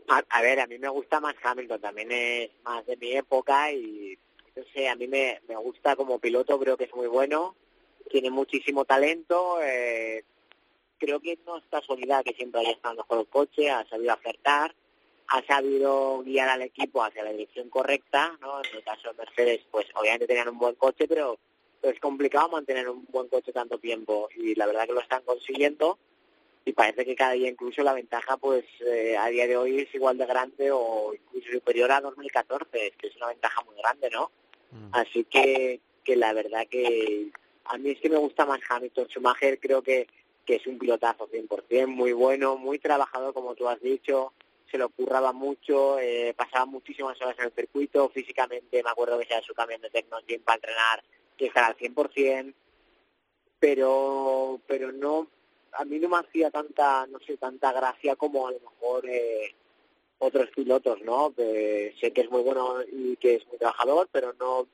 A, 0.08 0.24
a 0.28 0.42
ver, 0.42 0.58
a 0.58 0.66
mí 0.66 0.78
me 0.78 0.88
gusta 0.88 1.20
más 1.20 1.36
Hamilton, 1.42 1.80
también 1.80 2.10
es 2.10 2.50
más 2.64 2.84
de 2.86 2.96
mi 2.96 3.12
época 3.12 3.70
y 3.72 4.18
no 4.56 4.62
sé, 4.74 4.88
a 4.88 4.96
mí 4.96 5.06
me, 5.06 5.40
me 5.48 5.56
gusta 5.56 5.96
como 5.96 6.18
piloto, 6.18 6.58
creo 6.58 6.76
que 6.76 6.84
es 6.84 6.94
muy 6.94 7.06
bueno, 7.06 7.54
tiene 8.10 8.30
muchísimo 8.30 8.84
talento, 8.84 9.60
eh, 9.62 10.24
creo 10.98 11.20
que 11.20 11.38
no 11.46 11.58
es 11.58 11.64
casualidad 11.70 12.24
que 12.24 12.34
siempre 12.34 12.60
haya 12.60 12.72
estado 12.72 12.96
mejor 12.96 13.20
el 13.20 13.26
coche, 13.26 13.70
ha 13.70 13.88
sabido 13.88 14.12
acertar, 14.12 14.74
ha 15.28 15.42
sabido 15.46 16.22
guiar 16.24 16.48
al 16.48 16.62
equipo 16.62 17.02
hacia 17.02 17.22
la 17.22 17.30
dirección 17.30 17.70
correcta, 17.70 18.36
¿no? 18.40 18.62
En 18.64 18.76
el 18.76 18.84
caso 18.84 19.08
de 19.08 19.14
Mercedes, 19.14 19.60
pues 19.70 19.86
obviamente 19.94 20.26
tenían 20.26 20.48
un 20.48 20.58
buen 20.58 20.74
coche, 20.74 21.06
pero, 21.08 21.38
es 21.82 21.98
complicado 21.98 22.50
mantener 22.50 22.90
un 22.90 23.06
buen 23.08 23.28
coche 23.28 23.52
tanto 23.52 23.78
tiempo 23.78 24.28
y 24.36 24.54
la 24.54 24.66
verdad 24.66 24.86
que 24.86 24.92
lo 24.92 25.00
están 25.00 25.22
consiguiendo 25.22 25.98
y 26.66 26.74
parece 26.74 27.06
que 27.06 27.16
cada 27.16 27.32
día 27.32 27.48
incluso 27.48 27.82
la 27.82 27.94
ventaja 27.94 28.36
pues 28.36 28.66
eh, 28.86 29.16
a 29.16 29.28
día 29.28 29.46
de 29.46 29.56
hoy 29.56 29.78
es 29.78 29.94
igual 29.94 30.18
de 30.18 30.26
grande 30.26 30.70
o 30.70 31.14
incluso 31.14 31.52
superior 31.52 31.90
a 31.90 32.02
2014, 32.02 32.86
es 32.86 32.96
que 32.96 33.06
es 33.06 33.16
una 33.16 33.28
ventaja 33.28 33.62
muy 33.62 33.76
grande, 33.76 34.10
¿no? 34.10 34.30
Así 34.92 35.24
que, 35.24 35.80
que 36.04 36.16
la 36.16 36.32
verdad 36.32 36.66
que 36.68 37.30
a 37.64 37.78
mí 37.78 37.90
es 37.90 38.00
que 38.00 38.10
me 38.10 38.16
gusta 38.16 38.46
más 38.46 38.60
Hamilton 38.68 39.08
Schumacher, 39.08 39.58
creo 39.58 39.82
que, 39.82 40.06
que 40.44 40.56
es 40.56 40.66
un 40.66 40.78
pilotazo 40.78 41.28
100%, 41.28 41.86
muy 41.86 42.12
bueno, 42.12 42.56
muy 42.56 42.78
trabajador 42.78 43.32
como 43.34 43.54
tú 43.54 43.68
has 43.68 43.80
dicho, 43.80 44.32
se 44.70 44.78
lo 44.78 44.88
curraba 44.88 45.32
mucho, 45.32 45.98
eh, 45.98 46.34
pasaba 46.36 46.66
muchísimas 46.66 47.20
horas 47.20 47.36
en 47.38 47.46
el 47.46 47.52
circuito, 47.52 48.08
físicamente 48.08 48.82
me 48.82 48.90
acuerdo 48.90 49.18
que 49.18 49.26
sea 49.26 49.40
su 49.42 49.54
camión 49.54 49.80
de 49.80 49.90
Tecnogym 49.90 50.42
para 50.42 50.56
entrenar, 50.56 51.02
que 51.36 51.46
estará 51.46 51.68
al 51.68 51.76
100%, 51.76 52.54
pero, 53.58 54.60
pero 54.66 54.92
no, 54.92 55.28
a 55.72 55.84
mí 55.84 55.98
no 55.98 56.08
me 56.08 56.18
hacía 56.18 56.50
tanta, 56.50 57.06
no 57.06 57.18
sé, 57.20 57.36
tanta 57.36 57.72
gracia 57.72 58.16
como 58.16 58.48
a 58.48 58.52
lo 58.52 58.60
mejor 58.60 59.08
eh, 59.08 59.54
otros 60.20 60.48
pilotos, 60.54 61.00
¿no? 61.02 61.32
Que 61.34 61.94
sé 62.00 62.12
que 62.12 62.20
es 62.20 62.30
muy 62.30 62.42
bueno 62.42 62.76
y 62.90 63.16
que 63.16 63.36
es 63.36 63.46
muy 63.48 63.58
trabajador, 63.58 64.08
pero 64.12 64.32
no, 64.38 64.68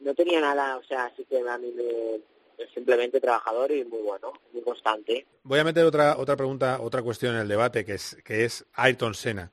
no 0.00 0.14
tenía 0.14 0.40
nada, 0.40 0.76
o 0.76 0.84
sea, 0.84 1.12
sí 1.16 1.24
que 1.28 1.38
a 1.40 1.58
mí 1.58 1.72
me, 1.72 2.16
es 2.58 2.70
simplemente 2.74 3.20
trabajador 3.20 3.72
y 3.72 3.84
muy 3.84 4.02
bueno, 4.02 4.32
muy 4.52 4.62
constante. 4.62 5.26
Voy 5.42 5.58
a 5.58 5.64
meter 5.64 5.84
otra 5.84 6.16
otra 6.18 6.36
pregunta, 6.36 6.78
otra 6.80 7.02
cuestión 7.02 7.34
en 7.34 7.42
el 7.42 7.48
debate 7.48 7.84
que 7.84 7.94
es 7.94 8.16
que 8.24 8.44
es 8.44 8.64
Ayrton 8.74 9.14
Senna. 9.14 9.50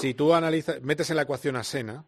Si 0.00 0.14
tú 0.14 0.32
analizas, 0.32 0.80
metes 0.80 1.10
en 1.10 1.16
la 1.16 1.22
ecuación 1.22 1.56
a 1.56 1.64
Senna, 1.64 2.06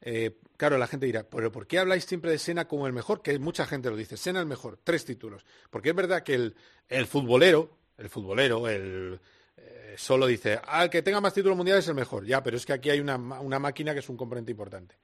eh, 0.00 0.36
claro, 0.56 0.76
la 0.76 0.88
gente 0.88 1.06
dirá, 1.06 1.22
pero 1.22 1.52
¿por 1.52 1.66
qué 1.66 1.78
habláis 1.78 2.04
siempre 2.04 2.32
de 2.32 2.38
Senna 2.38 2.66
como 2.66 2.86
el 2.86 2.92
mejor? 2.92 3.22
Que 3.22 3.38
mucha 3.38 3.64
gente 3.64 3.90
lo 3.90 3.96
dice, 3.96 4.16
Senna 4.16 4.40
el 4.40 4.46
mejor, 4.46 4.78
tres 4.82 5.04
títulos. 5.04 5.46
Porque 5.70 5.90
es 5.90 5.94
verdad 5.94 6.24
que 6.24 6.34
el, 6.34 6.56
el 6.88 7.06
futbolero, 7.06 7.70
el 7.96 8.10
futbolero, 8.10 8.68
el 8.68 9.20
eh, 9.56 9.94
solo 9.96 10.26
dice, 10.26 10.60
al 10.64 10.90
que 10.90 11.02
tenga 11.02 11.20
más 11.20 11.34
títulos 11.34 11.56
mundiales 11.56 11.84
es 11.84 11.88
el 11.88 11.94
mejor. 11.94 12.24
Ya, 12.24 12.42
pero 12.42 12.56
es 12.56 12.66
que 12.66 12.72
aquí 12.72 12.90
hay 12.90 13.00
una, 13.00 13.16
una 13.16 13.58
máquina 13.58 13.92
que 13.92 14.00
es 14.00 14.08
un 14.08 14.16
componente 14.16 14.50
importante. 14.50 14.96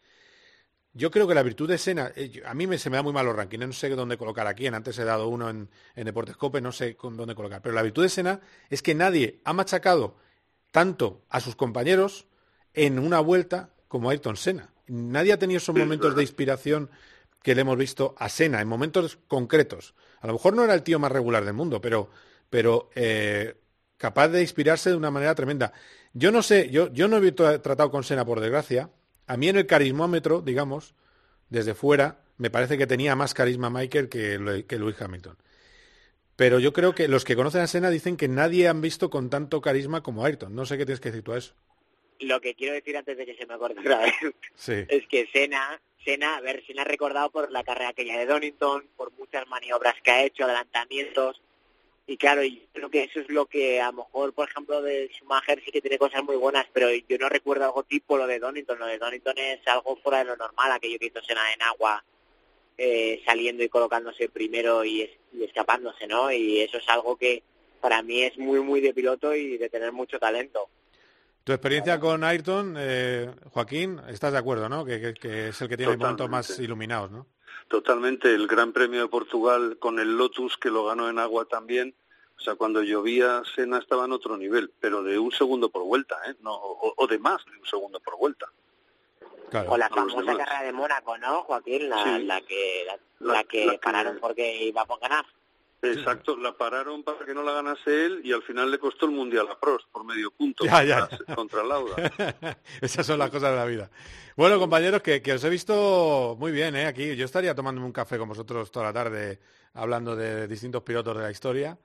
Yo 0.93 1.11
creo 1.11 1.29
que 1.29 1.35
la 1.35 1.45
virtud 1.45 1.69
de 1.69 1.79
Sena, 1.79 2.11
eh, 2.17 2.43
a 2.45 2.53
mí 2.55 2.67
me, 2.67 2.77
se 2.77 2.91
me 2.91 2.97
da 2.97 3.03
muy 3.03 3.13
mal 3.13 3.25
los 3.25 3.37
rankings, 3.37 3.67
no 3.67 3.73
sé 3.73 3.89
dónde 3.91 4.17
colocar 4.17 4.47
a 4.47 4.55
quién, 4.55 4.75
antes 4.75 4.99
he 4.99 5.05
dado 5.05 5.29
uno 5.29 5.49
en, 5.49 5.71
en 5.95 6.05
Deportes 6.05 6.37
Cope, 6.37 6.61
no 6.61 6.73
sé 6.73 6.97
con 6.97 7.17
dónde 7.17 7.37
colocar, 7.37 7.63
pero 7.63 7.75
la 7.75 7.83
virtud 7.83 8.03
de 8.03 8.09
Sena 8.09 8.41
es 8.69 8.83
que 8.83 8.95
nadie 8.95 9.41
ha 9.45 9.53
machacado 9.53 10.17
tanto 10.73 11.25
a 11.29 11.41
sus 11.41 11.55
compañeros 11.55 12.27
en 12.75 12.99
una 12.99 13.21
vuelta 13.21 13.71
como 13.89 14.11
Ayrton 14.11 14.37
Senna. 14.37 14.73
Nadie 14.87 15.33
ha 15.33 15.39
tenido 15.39 15.59
esos 15.59 15.75
momentos 15.75 16.15
de 16.15 16.23
inspiración 16.23 16.91
que 17.43 17.55
le 17.55 17.63
hemos 17.63 17.79
visto 17.79 18.15
a 18.19 18.29
Senna, 18.29 18.61
en 18.61 18.69
momentos 18.69 19.19
concretos. 19.29 19.95
A 20.21 20.27
lo 20.27 20.35
mejor 20.35 20.55
no 20.55 20.65
era 20.65 20.75
el 20.75 20.83
tío 20.83 20.99
más 20.99 21.13
regular 21.13 21.45
del 21.45 21.55
mundo, 21.55 21.81
pero, 21.81 22.11
pero 22.51 22.91
eh, 22.95 23.57
capaz 24.01 24.29
de 24.29 24.41
inspirarse 24.41 24.89
de 24.89 24.97
una 24.97 25.11
manera 25.11 25.35
tremenda. 25.35 25.75
Yo 26.15 26.33
no 26.33 26.43
sé, 26.43 26.71
yo, 26.71 26.91
yo 26.93 27.07
no 27.07 27.19
he 27.19 27.33
tratado 27.33 27.91
con 27.91 28.03
Senna, 28.03 28.25
por 28.25 28.41
desgracia, 28.41 28.89
a 29.27 29.37
mí 29.37 29.49
en 29.51 29.59
el 29.59 29.67
carismómetro, 29.67 30.41
digamos, 30.41 30.95
desde 31.51 31.75
fuera, 31.75 32.23
me 32.39 32.49
parece 32.49 32.79
que 32.79 32.87
tenía 32.87 33.15
más 33.15 33.35
carisma 33.35 33.69
Michael 33.69 34.09
que, 34.09 34.65
que 34.67 34.79
Lewis 34.79 35.01
Hamilton. 35.01 35.37
Pero 36.35 36.59
yo 36.59 36.73
creo 36.73 36.95
que 36.95 37.09
los 37.09 37.27
que 37.27 37.37
conocen 37.37 37.61
a 37.61 37.67
Senna 37.67 37.91
dicen 37.91 38.17
que 38.17 38.27
nadie 38.27 38.69
han 38.69 38.81
visto 38.81 39.11
con 39.11 39.29
tanto 39.29 39.61
carisma 39.61 40.03
como 40.03 40.25
Ayrton. 40.25 40.55
No 40.55 40.65
sé 40.65 40.79
qué 40.79 40.87
tienes 40.87 41.01
que 41.01 41.11
decir 41.11 41.23
tú 41.23 41.33
a 41.35 41.39
eso. 41.39 41.53
Lo 42.21 42.41
que 42.41 42.55
quiero 42.55 42.73
decir 42.73 42.97
antes 42.97 43.19
de 43.19 43.27
que 43.27 43.37
se 43.37 43.45
me 43.45 43.59
corte 43.59 43.81
otra 43.81 43.99
vez 44.01 44.15
Sí. 44.55 44.85
es 44.89 45.07
que 45.09 45.29
Senna, 45.31 45.79
Senna, 46.03 46.37
a 46.37 46.41
ver, 46.41 46.65
Senna 46.67 46.83
ha 46.83 46.87
recordado 46.87 47.31
por 47.31 47.53
la 47.53 47.63
carrera 47.63 47.91
aquella 47.91 48.19
de 48.19 48.25
Donington, 48.25 48.87
por 48.97 49.13
muchas 49.19 49.47
maniobras 49.49 49.95
que 50.03 50.11
ha 50.11 50.25
hecho, 50.25 50.45
adelantamientos, 50.45 51.43
y 52.13 52.17
claro, 52.17 52.43
yo 52.43 52.59
creo 52.73 52.91
que 52.91 53.05
eso 53.05 53.21
es 53.21 53.29
lo 53.29 53.47
que 53.47 53.81
a 53.81 53.87
lo 53.93 53.99
mejor, 53.99 54.33
por 54.33 54.49
ejemplo, 54.49 54.83
de 54.83 55.09
Schumacher 55.17 55.63
sí 55.65 55.71
que 55.71 55.81
tiene 55.81 55.97
cosas 55.99 56.25
muy 56.25 56.37
buenas, 56.37 56.67
pero 56.73 56.89
yo 56.91 57.19
no 57.19 57.29
recuerdo 57.29 57.65
algo 57.65 57.85
tipo 57.85 58.19
lo 58.19 58.27
de 58.27 58.39
Donington. 58.41 58.79
Lo 58.79 58.87
de 58.87 58.99
Donington 58.99 59.39
es 59.39 59.61
algo 59.69 59.97
fuera 59.97 60.19
de 60.19 60.25
lo 60.25 60.37
normal, 60.37 60.73
aquello 60.73 60.99
que 60.99 61.07
hizo 61.07 61.23
Senna 61.23 61.53
en 61.55 61.63
agua, 61.63 62.05
eh, 62.79 63.23
saliendo 63.25 63.63
y 63.63 63.69
colocándose 63.69 64.29
primero 64.29 64.85
y, 64.85 65.03
es- 65.03 65.11
y 65.33 65.45
escapándose, 65.45 66.07
¿no? 66.07 66.33
Y 66.33 66.61
eso 66.61 66.79
es 66.79 66.89
algo 66.89 67.17
que 67.17 67.43
para 67.81 68.03
mí 68.03 68.23
es 68.23 68.37
muy, 68.39 68.61
muy 68.61 68.81
de 68.81 68.93
piloto 68.93 69.35
y 69.35 69.57
de 69.57 69.69
tener 69.69 69.93
mucho 69.93 70.19
talento. 70.19 70.69
Tu 71.45 71.53
experiencia 71.53 71.99
con 72.01 72.23
Ayrton, 72.25 72.75
eh, 72.79 73.31
Joaquín, 73.53 74.01
estás 74.09 74.33
de 74.33 74.39
acuerdo, 74.39 74.69
¿no? 74.69 74.85
Que, 74.85 75.01
que- 75.01 75.15
que 75.15 75.49
es 75.49 75.61
el 75.63 75.69
que 75.69 75.77
tiene 75.77 75.97
momentos 75.97 76.29
más 76.29 76.47
Totalmente. 76.49 76.65
iluminados, 76.65 77.11
¿no? 77.11 77.27
Totalmente, 77.71 78.35
el 78.35 78.49
Gran 78.49 78.73
Premio 78.73 79.01
de 79.01 79.07
Portugal 79.07 79.77
con 79.79 80.01
el 80.01 80.19
Lotus 80.19 80.57
que 80.59 80.71
lo 80.71 80.85
ganó 80.87 81.09
en 81.09 81.21
agua 81.21 81.45
también. 81.45 81.95
O 82.37 82.41
sea, 82.41 82.57
cuando 82.57 82.83
llovía, 82.83 83.43
Senna 83.55 83.79
estaba 83.79 84.07
en 84.07 84.13
otro 84.13 84.37
nivel, 84.37 84.73
pero 84.81 85.05
de 85.05 85.21
un 85.21 85.31
segundo 85.31 85.69
por 85.69 85.85
vuelta, 85.85 86.17
¿eh? 86.27 86.35
No, 86.41 86.53
o, 86.53 86.93
o 86.97 87.07
de 87.07 87.21
más 87.21 87.45
de 87.45 87.57
un 87.57 87.65
segundo 87.65 88.01
por 88.01 88.19
vuelta. 88.19 88.47
O 89.69 89.77
la 89.77 89.89
famosa 89.89 90.37
carrera 90.37 90.63
de 90.65 90.73
Mónaco, 90.73 91.17
¿no, 91.19 91.43
Joaquín? 91.45 91.89
La, 91.89 92.03
Sí. 92.03 92.25
la 92.25 92.41
que, 92.41 92.85
la, 92.87 92.99
La- 93.21 93.33
la 93.35 93.45
que 93.45 93.67
la 93.67 93.73
que- 93.75 93.79
pararon 93.79 94.19
porque 94.21 94.65
iba 94.65 94.83
a 94.83 94.87
ganar. 95.01 95.25
Exacto, 95.83 96.37
la 96.37 96.53
pararon 96.53 97.03
para 97.03 97.25
que 97.25 97.33
no 97.33 97.43
la 97.43 97.53
ganase 97.53 98.07
él 98.07 98.21
y 98.23 98.33
al 98.33 98.43
final 98.43 98.71
le 98.71 98.79
costó 98.79 99.07
el 99.07 99.13
Mundial 99.13 99.49
a 99.51 99.59
Prost 99.59 99.89
por 99.91 100.05
medio 100.05 100.31
punto 100.31 100.65
Ya, 100.65 100.85
ya, 100.85 101.09
contra, 101.35 101.63
Lauda. 101.63 101.97
Esas 102.83 103.07
son 103.07 103.19
las 103.19 103.31
cosas 103.31 103.51
de 103.53 103.57
la 103.57 103.65
vida. 103.65 103.91
Bueno, 104.37 104.59
compañeros, 104.59 105.01
que, 105.01 105.23
que 105.23 105.33
os 105.33 105.45
he 105.45 105.49
visto 105.49 106.37
muy 106.39 106.53
bien, 106.53 106.77
¿eh? 106.77 106.87
Aquí 106.87 107.17
yo 107.17 107.25
estaría 107.25 107.55
tomándome 107.55 107.87
un 107.87 107.93
café 107.93 108.19
con 108.19 108.29
vosotros 108.29 108.71
toda 108.71 108.87
la 108.87 108.93
tarde 108.93 109.41
hablando 109.75 110.15
de 110.17 110.47
distintos 110.47 110.83
pilotos 110.83 111.17
de 111.17 111.23
la 111.23 111.31
historia. 111.31 111.79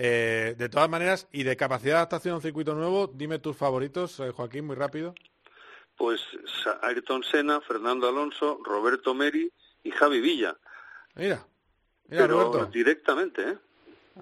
Eh, 0.00 0.54
de 0.56 0.68
todas 0.68 0.88
maneras, 0.88 1.26
y 1.32 1.42
de 1.42 1.56
capacidad 1.56 1.94
de 1.94 1.96
adaptación 1.96 2.34
a 2.34 2.36
un 2.36 2.42
circuito 2.42 2.72
nuevo, 2.74 3.08
dime 3.12 3.40
tus 3.40 3.56
favoritos, 3.56 4.20
eh, 4.20 4.30
Joaquín, 4.30 4.64
muy 4.64 4.76
rápido. 4.76 5.12
Pues 5.96 6.20
Ayrton 6.82 7.24
Senna, 7.24 7.60
Fernando 7.60 8.08
Alonso, 8.08 8.60
Roberto 8.62 9.12
Meri 9.12 9.50
y 9.82 9.90
Javi 9.90 10.20
Villa. 10.20 10.56
Mira, 11.16 11.44
mira, 12.08 12.22
Pero 12.24 12.44
Roberto, 12.44 12.66
directamente, 12.66 13.42
¿eh? 13.42 13.56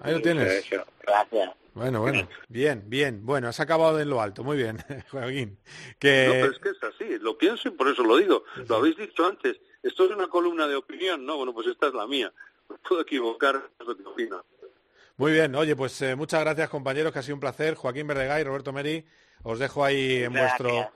ahí 0.01 0.13
lo 0.13 0.21
tienes. 0.21 0.69
Gracias. 1.01 1.51
Bueno, 1.73 2.01
bueno, 2.01 2.27
bien, 2.47 2.83
bien. 2.87 3.23
Bueno, 3.23 3.49
has 3.49 3.59
acabado 3.59 3.99
en 3.99 4.09
lo 4.09 4.19
alto, 4.19 4.43
muy 4.43 4.57
bien, 4.57 4.77
Joaquín. 5.11 5.59
Que... 5.99 6.25
No, 6.25 6.33
pero 6.33 6.51
es 6.51 6.59
que 6.59 6.69
es 6.69 6.83
así, 6.83 7.19
lo 7.19 7.37
pienso 7.37 7.67
y 7.67 7.71
por 7.71 7.87
eso 7.87 8.03
lo 8.03 8.17
digo. 8.17 8.43
Lo 8.67 8.77
habéis 8.77 8.97
dicho 8.97 9.25
antes, 9.25 9.57
esto 9.83 10.05
es 10.05 10.11
una 10.11 10.27
columna 10.27 10.67
de 10.67 10.75
opinión, 10.75 11.23
¿no? 11.25 11.37
Bueno, 11.37 11.53
pues 11.53 11.67
esta 11.67 11.87
es 11.87 11.93
la 11.93 12.07
mía. 12.07 12.33
Me 12.67 12.77
puedo 12.77 13.01
equivocar, 13.01 13.61
es 13.79 13.85
lo 13.85 13.95
que 13.95 14.03
opino. 14.03 14.43
Muy 15.17 15.31
bien, 15.31 15.53
oye, 15.55 15.75
pues 15.75 16.01
eh, 16.01 16.15
muchas 16.15 16.41
gracias 16.41 16.69
compañeros, 16.69 17.11
que 17.13 17.19
ha 17.19 17.23
sido 17.23 17.35
un 17.35 17.41
placer. 17.41 17.75
Joaquín 17.75 18.07
Verdegay, 18.07 18.43
Roberto 18.43 18.73
Meri, 18.73 19.05
os 19.43 19.59
dejo 19.59 19.85
ahí 19.85 20.23
en 20.23 20.33
Gracias 20.33 20.59
vuestro, 20.59 20.91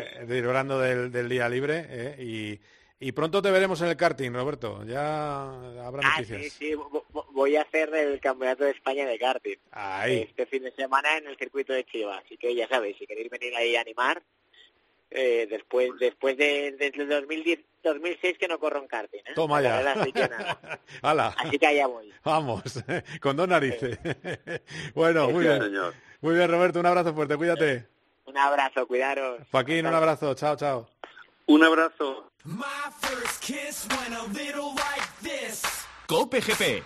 eh, 0.00 0.24
celebrando 0.26 0.80
del, 0.80 1.12
del 1.12 1.28
día 1.28 1.48
libre. 1.48 1.86
eh, 1.88 2.16
y, 2.20 2.60
y 3.06 3.12
pronto 3.12 3.42
te 3.42 3.50
veremos 3.50 3.80
en 3.82 3.88
el 3.88 3.96
karting, 3.96 4.32
Roberto. 4.32 4.82
Ya 4.84 5.42
habrá 5.86 6.00
Ah, 6.04 6.16
noticias. 6.18 6.42
sí, 6.42 6.50
sí, 6.50 6.72
vo- 6.74 7.04
vo- 7.12 7.26
voy 7.32 7.56
a 7.56 7.62
hacer 7.62 7.94
el 7.94 8.18
Campeonato 8.20 8.64
de 8.64 8.70
España 8.70 9.06
de 9.06 9.18
karting. 9.18 9.56
Ahí. 9.72 10.22
Este 10.28 10.46
fin 10.46 10.62
de 10.62 10.72
semana 10.72 11.18
en 11.18 11.26
el 11.26 11.36
circuito 11.36 11.72
de 11.72 11.84
Chiva. 11.84 12.18
Así 12.18 12.36
que 12.36 12.54
ya 12.54 12.66
sabéis, 12.68 12.96
si 12.98 13.06
queréis 13.06 13.28
venir 13.30 13.54
ahí 13.56 13.76
a 13.76 13.82
animar, 13.82 14.22
eh, 15.10 15.46
después 15.50 15.90
después 16.00 16.36
de, 16.36 16.72
desde 16.78 17.02
el 17.02 17.08
2010, 17.08 17.60
2006 17.82 18.38
que 18.38 18.48
no 18.48 18.58
corro 18.58 18.80
en 18.80 18.88
karting. 18.88 19.18
¿eh? 19.20 19.32
Toma 19.34 19.60
ya. 19.60 19.70
carrera, 19.70 19.92
así 20.00 20.12
que 20.12 20.28
nada. 20.28 20.80
Hala. 21.02 21.34
Así 21.38 21.58
que 21.58 21.66
allá 21.66 21.86
voy. 21.86 22.12
Vamos, 22.24 22.62
con 23.20 23.36
dos 23.36 23.46
narices. 23.48 23.98
bueno, 24.94 25.28
muy 25.28 25.44
Sí, 25.44 25.48
bien. 25.50 25.62
señor. 25.62 25.94
Muy 26.22 26.34
bien, 26.36 26.50
Roberto, 26.50 26.80
un 26.80 26.86
abrazo 26.86 27.12
fuerte, 27.14 27.36
cuídate. 27.36 27.86
Un 28.24 28.38
abrazo, 28.38 28.86
cuidaros. 28.86 29.46
Joaquín, 29.50 29.86
un 29.86 29.94
abrazo, 29.94 30.34
chao, 30.34 30.56
chao. 30.56 30.88
Un 31.46 31.62
abrazo. 31.62 32.30
Cope 36.06 36.40
GP. 36.40 36.82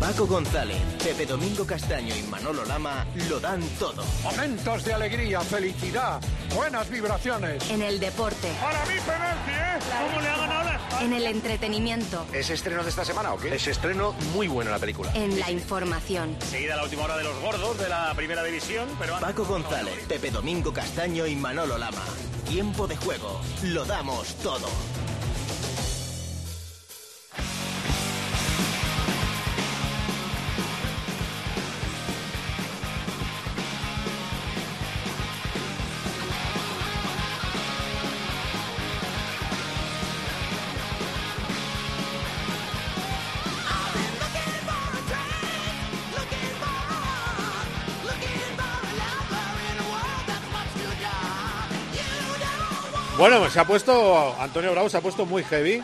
Paco 0.00 0.26
González, 0.26 0.78
Pepe 1.02 1.24
Domingo 1.24 1.66
Castaño 1.66 2.14
y 2.14 2.22
Manolo 2.24 2.64
Lama 2.64 3.06
lo 3.28 3.40
dan 3.40 3.62
todo. 3.78 4.04
Momentos 4.22 4.84
de 4.84 4.92
alegría, 4.92 5.40
felicidad, 5.40 6.20
buenas 6.54 6.88
vibraciones. 6.90 7.68
En 7.70 7.80
el 7.82 7.98
deporte. 7.98 8.48
Para 8.60 8.84
mí 8.84 8.94
penalti, 9.06 9.50
¿eh? 9.50 9.78
¿Cómo 10.06 10.20
le 10.20 10.28
hagan 10.28 10.52
ahora? 10.52 10.80
En 11.00 11.12
el 11.14 11.26
entretenimiento. 11.26 12.26
¿Es 12.32 12.50
estreno 12.50 12.82
de 12.82 12.90
esta 12.90 13.04
semana 13.04 13.32
o 13.32 13.38
qué? 13.38 13.54
Es 13.54 13.66
estreno 13.66 14.12
muy 14.34 14.48
bueno 14.48 14.70
la 14.70 14.78
película. 14.78 15.10
En 15.14 15.40
la 15.40 15.50
información. 15.50 16.36
Seguida 16.40 16.76
la 16.76 16.84
última 16.84 17.04
hora 17.04 17.16
de 17.16 17.24
los 17.24 17.40
gordos 17.40 17.78
de 17.78 17.88
la 17.88 18.12
primera 18.14 18.44
división, 18.44 18.88
pero... 18.98 19.18
Paco 19.18 19.44
González, 19.46 20.04
Pepe 20.06 20.30
Domingo 20.30 20.72
Castaño 20.72 21.26
y 21.26 21.36
Manolo 21.36 21.78
Lama. 21.78 22.04
Tiempo 22.46 22.86
de 22.86 22.96
juego. 22.96 23.40
Lo 23.62 23.84
damos 23.86 24.34
todo. 24.36 24.68
Bueno, 53.18 53.48
se 53.48 53.58
ha 53.58 53.64
puesto, 53.64 54.36
Antonio 54.38 54.72
Bravo 54.72 54.90
se 54.90 54.98
ha 54.98 55.00
puesto 55.00 55.24
muy 55.24 55.42
heavy 55.42 55.82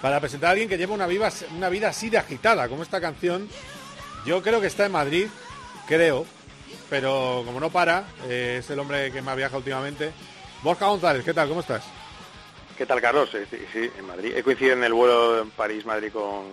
para 0.00 0.18
presentar 0.18 0.48
a 0.48 0.50
alguien 0.50 0.68
que 0.68 0.76
lleva 0.76 0.92
una, 0.94 1.06
una 1.56 1.68
vida 1.68 1.88
así 1.88 2.10
de 2.10 2.18
agitada, 2.18 2.68
como 2.68 2.82
esta 2.82 3.00
canción. 3.00 3.48
Yo 4.26 4.42
creo 4.42 4.60
que 4.60 4.66
está 4.66 4.86
en 4.86 4.90
Madrid, 4.90 5.28
creo, 5.86 6.26
pero 6.90 7.44
como 7.46 7.60
no 7.60 7.70
para, 7.70 8.04
eh, 8.24 8.56
es 8.58 8.68
el 8.68 8.80
hombre 8.80 9.12
que 9.12 9.22
más 9.22 9.36
viaja 9.36 9.56
últimamente. 9.56 10.10
Borja 10.64 10.86
González, 10.86 11.24
¿qué 11.24 11.32
tal? 11.32 11.48
¿Cómo 11.48 11.60
estás? 11.60 11.84
¿Qué 12.76 12.84
tal, 12.84 13.00
Carlos? 13.00 13.28
Sí, 13.30 13.38
sí, 13.48 13.58
sí, 13.72 13.88
en 13.96 14.04
Madrid. 14.04 14.32
He 14.36 14.42
coincidido 14.42 14.74
en 14.74 14.82
el 14.82 14.92
vuelo 14.92 15.40
en 15.40 15.50
París-Madrid 15.50 16.10
con 16.12 16.46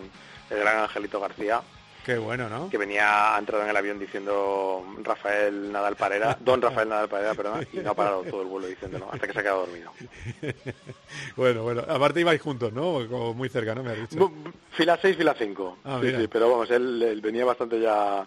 el 0.52 0.60
gran 0.60 0.84
Angelito 0.84 1.20
García. 1.20 1.60
Qué 2.06 2.18
bueno, 2.18 2.50
¿no? 2.50 2.70
Que 2.70 2.78
venía, 2.78 3.36
ha 3.36 3.40
entrado 3.40 3.64
en 3.64 3.70
el 3.70 3.78
avión 3.78 4.00
diciendo 4.00 4.86
Rafael 5.04 5.72
Nadal 5.72 5.96
Parera, 5.96 6.38
don 6.42 6.62
Rafael 6.62 6.90
Nadal 6.90 7.10
Parera, 7.10 7.34
perdón, 7.34 7.68
y 7.74 7.78
no 7.78 7.92
ha 7.92 7.94
parado 7.94 8.24
todo 8.24 8.42
el 8.42 8.48
vuelo 8.48 8.68
diciéndolo, 8.68 9.12
hasta 9.12 9.28
que 9.28 9.34
se 9.34 9.40
ha 9.40 9.44
quedado 9.44 9.66
dormido. 9.66 9.92
bueno, 11.36 11.64
bueno, 11.64 11.84
aparte 11.88 12.22
ibais 12.22 12.42
juntos, 12.42 12.74
¿no? 12.74 13.08
Como 13.08 13.34
muy 13.34 13.50
cerca, 13.50 13.76
¿no? 13.76 13.84
Me 13.84 13.92
has 13.92 14.10
dicho. 14.10 14.32
Fila 14.72 14.98
6, 15.02 15.18
fila 15.18 15.36
5. 15.38 15.78
Ah, 15.84 16.00
sí, 16.02 16.16
sí, 16.16 16.28
pero 16.28 16.50
vamos, 16.50 16.72
él, 16.72 17.02
él 17.02 17.22
venía 17.22 17.46
bastante 17.46 17.80
ya, 17.80 18.26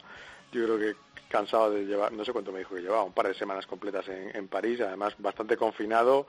yo 0.53 0.65
creo 0.65 0.79
que 0.79 0.95
cansado 1.29 1.71
de 1.71 1.87
llevar, 1.87 2.13
no 2.13 2.25
sé 2.27 2.33
cuánto 2.33 2.53
me 2.53 2.59
dijo 2.59 2.75
que 2.75 2.83
llevaba, 2.83 3.05
un 3.05 3.13
par 3.13 3.27
de 3.27 3.35
semanas 3.35 3.67
completas 3.67 4.07
en, 4.09 4.37
en 4.37 4.49
París, 4.49 4.81
además 4.83 5.15
bastante 5.19 5.57
confinado 5.57 6.27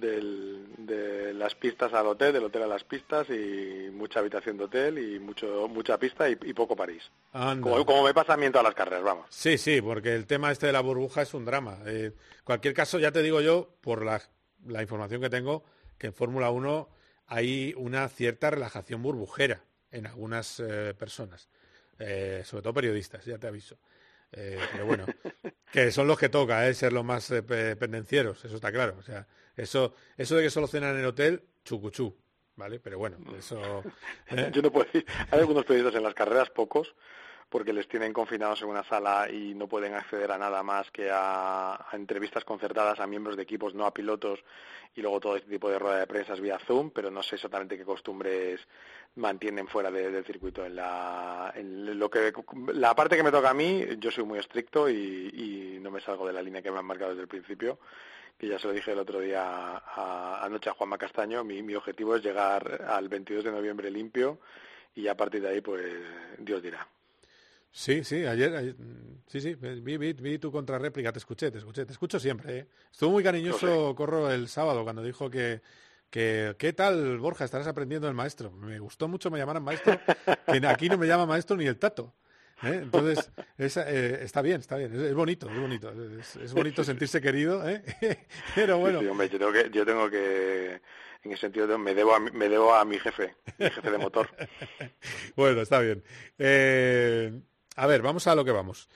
del- 0.00 0.66
de 0.78 1.34
las 1.34 1.54
pistas 1.54 1.92
al 1.92 2.06
hotel, 2.06 2.32
del 2.32 2.44
hotel 2.44 2.62
a 2.62 2.66
las 2.66 2.84
pistas 2.84 3.28
y 3.30 3.88
mucha 3.92 4.20
habitación 4.20 4.56
de 4.56 4.64
hotel 4.64 4.98
y 4.98 5.18
mucho 5.18 5.68
mucha 5.68 5.98
pista 5.98 6.28
y, 6.28 6.36
y 6.42 6.52
poco 6.52 6.74
París. 6.76 7.10
Como, 7.32 7.84
como 7.84 8.04
me 8.04 8.14
pasa 8.14 8.34
a 8.34 8.36
mí 8.36 8.46
en 8.46 8.52
todas 8.52 8.64
las 8.64 8.74
carreras, 8.74 9.02
vamos. 9.04 9.26
Sí, 9.30 9.58
sí, 9.58 9.80
porque 9.82 10.14
el 10.14 10.26
tema 10.26 10.50
este 10.50 10.66
de 10.66 10.72
la 10.72 10.80
burbuja 10.80 11.22
es 11.22 11.34
un 11.34 11.44
drama. 11.44 11.78
Eh, 11.86 12.12
cualquier 12.44 12.74
caso, 12.74 12.98
ya 12.98 13.12
te 13.12 13.22
digo 13.22 13.40
yo, 13.40 13.74
por 13.80 14.04
la, 14.04 14.20
la 14.66 14.82
información 14.82 15.20
que 15.20 15.30
tengo, 15.30 15.64
que 15.98 16.08
en 16.08 16.14
Fórmula 16.14 16.50
1 16.50 16.88
hay 17.26 17.74
una 17.76 18.08
cierta 18.08 18.50
relajación 18.50 19.02
burbujera 19.02 19.62
en 19.90 20.06
algunas 20.06 20.60
eh, 20.60 20.94
personas, 20.98 21.48
eh, 21.98 22.42
sobre 22.44 22.62
todo 22.62 22.74
periodistas, 22.74 23.24
ya 23.24 23.38
te 23.38 23.46
aviso. 23.46 23.78
Eh, 24.32 24.58
pero 24.72 24.86
bueno, 24.86 25.06
que 25.72 25.90
son 25.92 26.06
los 26.06 26.18
que 26.18 26.28
toca, 26.28 26.66
eh, 26.68 26.74
ser 26.74 26.92
los 26.92 27.04
más 27.04 27.30
eh, 27.30 27.42
pe- 27.42 27.76
pendencieros, 27.76 28.44
eso 28.44 28.54
está 28.56 28.70
claro. 28.72 28.96
O 28.98 29.02
sea, 29.02 29.26
eso, 29.58 29.94
eso 30.16 30.36
de 30.36 30.42
que 30.44 30.50
solo 30.50 30.66
cenan 30.66 30.94
en 30.94 31.00
el 31.00 31.06
hotel, 31.06 31.42
chucuchú, 31.64 32.16
¿vale? 32.56 32.80
Pero 32.80 32.98
bueno, 32.98 33.18
eso... 33.38 33.82
eh, 34.30 34.50
Yo 34.52 34.62
no 34.62 34.70
puedo 34.70 34.86
decir, 34.86 35.04
hay 35.30 35.40
algunos 35.40 35.64
periodistas 35.64 35.96
en 35.96 36.02
las 36.04 36.14
carreras, 36.14 36.50
pocos, 36.50 36.94
porque 37.50 37.72
les 37.72 37.88
tienen 37.88 38.12
confinados 38.12 38.60
en 38.60 38.68
una 38.68 38.84
sala 38.84 39.26
y 39.30 39.54
no 39.54 39.68
pueden 39.68 39.94
acceder 39.94 40.30
a 40.32 40.36
nada 40.38 40.62
más 40.62 40.90
que 40.90 41.10
a, 41.10 41.74
a 41.76 41.88
entrevistas 41.96 42.44
concertadas 42.44 43.00
a 43.00 43.06
miembros 43.06 43.36
de 43.36 43.42
equipos, 43.42 43.74
no 43.74 43.86
a 43.86 43.94
pilotos, 43.94 44.40
y 44.94 45.00
luego 45.00 45.18
todo 45.20 45.36
este 45.36 45.48
tipo 45.50 45.70
de 45.70 45.78
rueda 45.78 45.98
de 45.98 46.06
prensa 46.06 46.34
vía 46.34 46.58
Zoom, 46.58 46.90
pero 46.90 47.10
no 47.10 47.22
sé 47.22 47.36
exactamente 47.36 47.78
qué 47.78 47.84
costumbres 47.84 48.60
mantienen 49.14 49.66
fuera 49.66 49.90
de- 49.90 50.10
del 50.10 50.24
circuito. 50.26 50.64
En 50.66 50.76
la, 50.76 51.50
en 51.56 51.98
lo 51.98 52.10
que, 52.10 52.32
la 52.74 52.94
parte 52.94 53.16
que 53.16 53.22
me 53.22 53.30
toca 53.32 53.48
a 53.50 53.54
mí, 53.54 53.82
yo 53.98 54.10
soy 54.10 54.24
muy 54.24 54.38
estricto 54.38 54.88
y, 54.90 54.94
y 54.96 55.78
no 55.80 55.90
me 55.90 56.02
salgo 56.02 56.26
de 56.26 56.34
la 56.34 56.42
línea 56.42 56.60
que 56.60 56.70
me 56.70 56.78
han 56.78 56.84
marcado 56.84 57.10
desde 57.12 57.22
el 57.22 57.28
principio 57.28 57.78
que 58.38 58.46
ya 58.48 58.58
se 58.58 58.68
lo 58.68 58.72
dije 58.72 58.92
el 58.92 58.98
otro 58.98 59.18
día 59.20 59.42
a- 59.44 60.40
anoche 60.44 60.70
a 60.70 60.74
Juanma 60.74 60.96
Castaño, 60.96 61.42
mi, 61.44 61.62
mi 61.62 61.74
objetivo 61.74 62.14
es 62.16 62.22
llegar 62.22 62.82
al 62.88 63.08
22 63.08 63.44
de 63.44 63.50
noviembre 63.50 63.90
limpio 63.90 64.38
y 64.94 65.08
a 65.08 65.16
partir 65.16 65.42
de 65.42 65.48
ahí, 65.48 65.60
pues, 65.60 65.84
Dios 66.38 66.62
dirá. 66.62 66.86
Sí, 67.70 68.02
sí, 68.04 68.24
ayer, 68.24 68.54
ayer- 68.56 68.76
sí, 69.26 69.40
sí, 69.40 69.54
vi, 69.54 69.96
vi, 69.98 70.12
vi 70.14 70.38
tu 70.38 70.50
contrarréplica, 70.50 71.12
te 71.12 71.18
escuché, 71.18 71.50
te 71.50 71.58
escuché, 71.58 71.84
te 71.84 71.92
escucho 71.92 72.18
siempre. 72.18 72.58
¿eh? 72.58 72.66
Estuvo 72.90 73.10
muy 73.10 73.22
cariñoso 73.22 73.94
Corro 73.94 74.30
el 74.30 74.48
sábado 74.48 74.84
cuando 74.84 75.02
dijo 75.02 75.28
que, 75.28 75.60
que, 76.10 76.54
¿qué 76.58 76.72
tal, 76.72 77.18
Borja? 77.18 77.44
Estarás 77.44 77.66
aprendiendo 77.66 78.08
el 78.08 78.14
maestro. 78.14 78.50
Me 78.52 78.78
gustó 78.78 79.06
mucho 79.08 79.30
me 79.30 79.38
llamaran 79.38 79.62
maestro, 79.62 80.00
que 80.46 80.66
aquí 80.66 80.88
no 80.88 80.96
me 80.96 81.06
llama 81.06 81.26
maestro 81.26 81.56
ni 81.56 81.66
el 81.66 81.78
tato. 81.78 82.14
¿Eh? 82.62 82.80
Entonces, 82.82 83.30
es, 83.56 83.76
eh, 83.76 84.22
está 84.22 84.42
bien, 84.42 84.60
está 84.60 84.76
bien, 84.76 84.94
es, 84.94 85.00
es 85.00 85.14
bonito, 85.14 85.48
es 85.50 85.58
bonito, 85.60 85.92
es, 86.20 86.36
es 86.36 86.52
bonito 86.52 86.82
sentirse 86.84 87.20
querido, 87.20 87.68
¿eh? 87.68 87.82
pero 88.54 88.78
bueno. 88.78 88.98
Sí, 89.00 89.04
sí, 89.04 89.10
hombre, 89.10 89.28
yo 89.28 89.38
tengo 89.38 89.52
que, 89.52 89.70
yo 89.70 89.84
tengo 89.86 90.10
que, 90.10 90.80
en 91.22 91.32
ese 91.32 91.40
sentido, 91.42 91.78
me 91.78 91.94
debo 91.94 92.14
a, 92.14 92.20
mi- 92.20 92.30
me 92.32 92.48
debo 92.48 92.74
a 92.74 92.84
mi 92.84 92.98
jefe, 92.98 93.34
mi 93.58 93.70
jefe 93.70 93.90
de 93.90 93.98
motor. 93.98 94.28
Bueno, 95.36 95.60
está 95.62 95.78
bien. 95.80 96.02
Eh, 96.38 97.40
a 97.76 97.86
ver, 97.86 98.02
vamos 98.02 98.26
a 98.26 98.34
lo 98.34 98.44
que 98.44 98.50
vamos. 98.50 98.88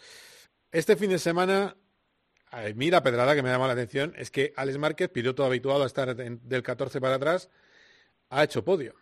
Este 0.72 0.96
fin 0.96 1.10
de 1.10 1.18
semana, 1.18 1.76
a 2.50 2.62
mí 2.74 2.90
la 2.90 3.02
pedrada 3.02 3.34
que 3.34 3.42
me 3.42 3.50
llama 3.50 3.66
la 3.68 3.74
atención 3.74 4.12
es 4.16 4.30
que 4.30 4.52
Alex 4.56 4.78
Márquez, 4.78 5.08
piloto 5.08 5.44
habituado 5.44 5.84
a 5.84 5.86
estar 5.86 6.08
en- 6.20 6.40
del 6.48 6.62
14 6.62 7.00
para 7.00 7.14
atrás, 7.16 7.48
ha 8.30 8.42
hecho 8.42 8.64
podio. 8.64 8.94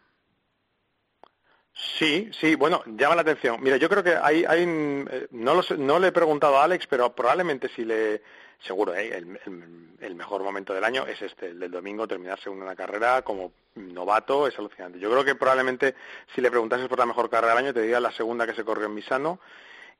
Sí, 1.72 2.30
sí, 2.38 2.54
bueno, 2.56 2.82
llama 2.86 3.14
la 3.14 3.22
atención. 3.22 3.56
Mira, 3.62 3.76
yo 3.76 3.88
creo 3.88 4.02
que 4.02 4.14
hay, 4.16 4.44
hay 4.46 4.62
eh, 4.64 5.26
no, 5.30 5.54
lo 5.54 5.62
sé- 5.62 5.78
no 5.78 5.98
le 5.98 6.08
he 6.08 6.12
preguntado 6.12 6.58
a 6.58 6.64
Alex, 6.64 6.86
pero 6.86 7.14
probablemente 7.14 7.68
si 7.74 7.84
le, 7.84 8.22
seguro, 8.60 8.94
eh, 8.94 9.16
el, 9.16 10.14
mejor 10.14 10.42
momento 10.42 10.74
del 10.74 10.84
año 10.84 11.06
es 11.06 11.22
este, 11.22 11.46
el 11.46 11.58
del 11.60 11.70
domingo, 11.70 12.06
terminarse 12.08 12.50
una 12.50 12.74
carrera 12.76 13.22
como 13.22 13.52
novato, 13.76 14.46
es 14.46 14.58
alucinante. 14.58 14.98
Yo 14.98 15.10
creo 15.10 15.24
que 15.24 15.34
probablemente 15.36 15.94
si 16.34 16.40
le 16.40 16.50
preguntases 16.50 16.88
por 16.88 16.98
la 16.98 17.06
mejor 17.06 17.30
carrera 17.30 17.54
del 17.54 17.64
año, 17.64 17.74
te 17.74 17.82
diría 17.82 18.00
la 18.00 18.12
segunda 18.12 18.46
que 18.46 18.54
se 18.54 18.64
corrió 18.64 18.86
en 18.86 18.94
Misano, 18.94 19.40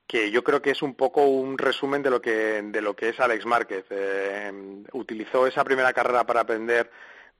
que 0.05 0.29
yo 0.29 0.43
creo 0.43 0.61
que 0.61 0.71
es 0.71 0.81
un 0.81 0.93
poco 0.95 1.23
un 1.25 1.57
resumen 1.57 2.03
de 2.03 2.09
lo 2.09 2.21
que, 2.21 2.61
de 2.63 2.81
lo 2.81 2.95
que 2.95 3.09
es 3.09 3.19
Alex 3.19 3.45
Márquez. 3.45 3.85
Eh, 3.89 4.83
utilizó 4.91 5.47
esa 5.47 5.63
primera 5.63 5.93
carrera 5.93 6.25
para 6.25 6.41
aprender 6.41 6.91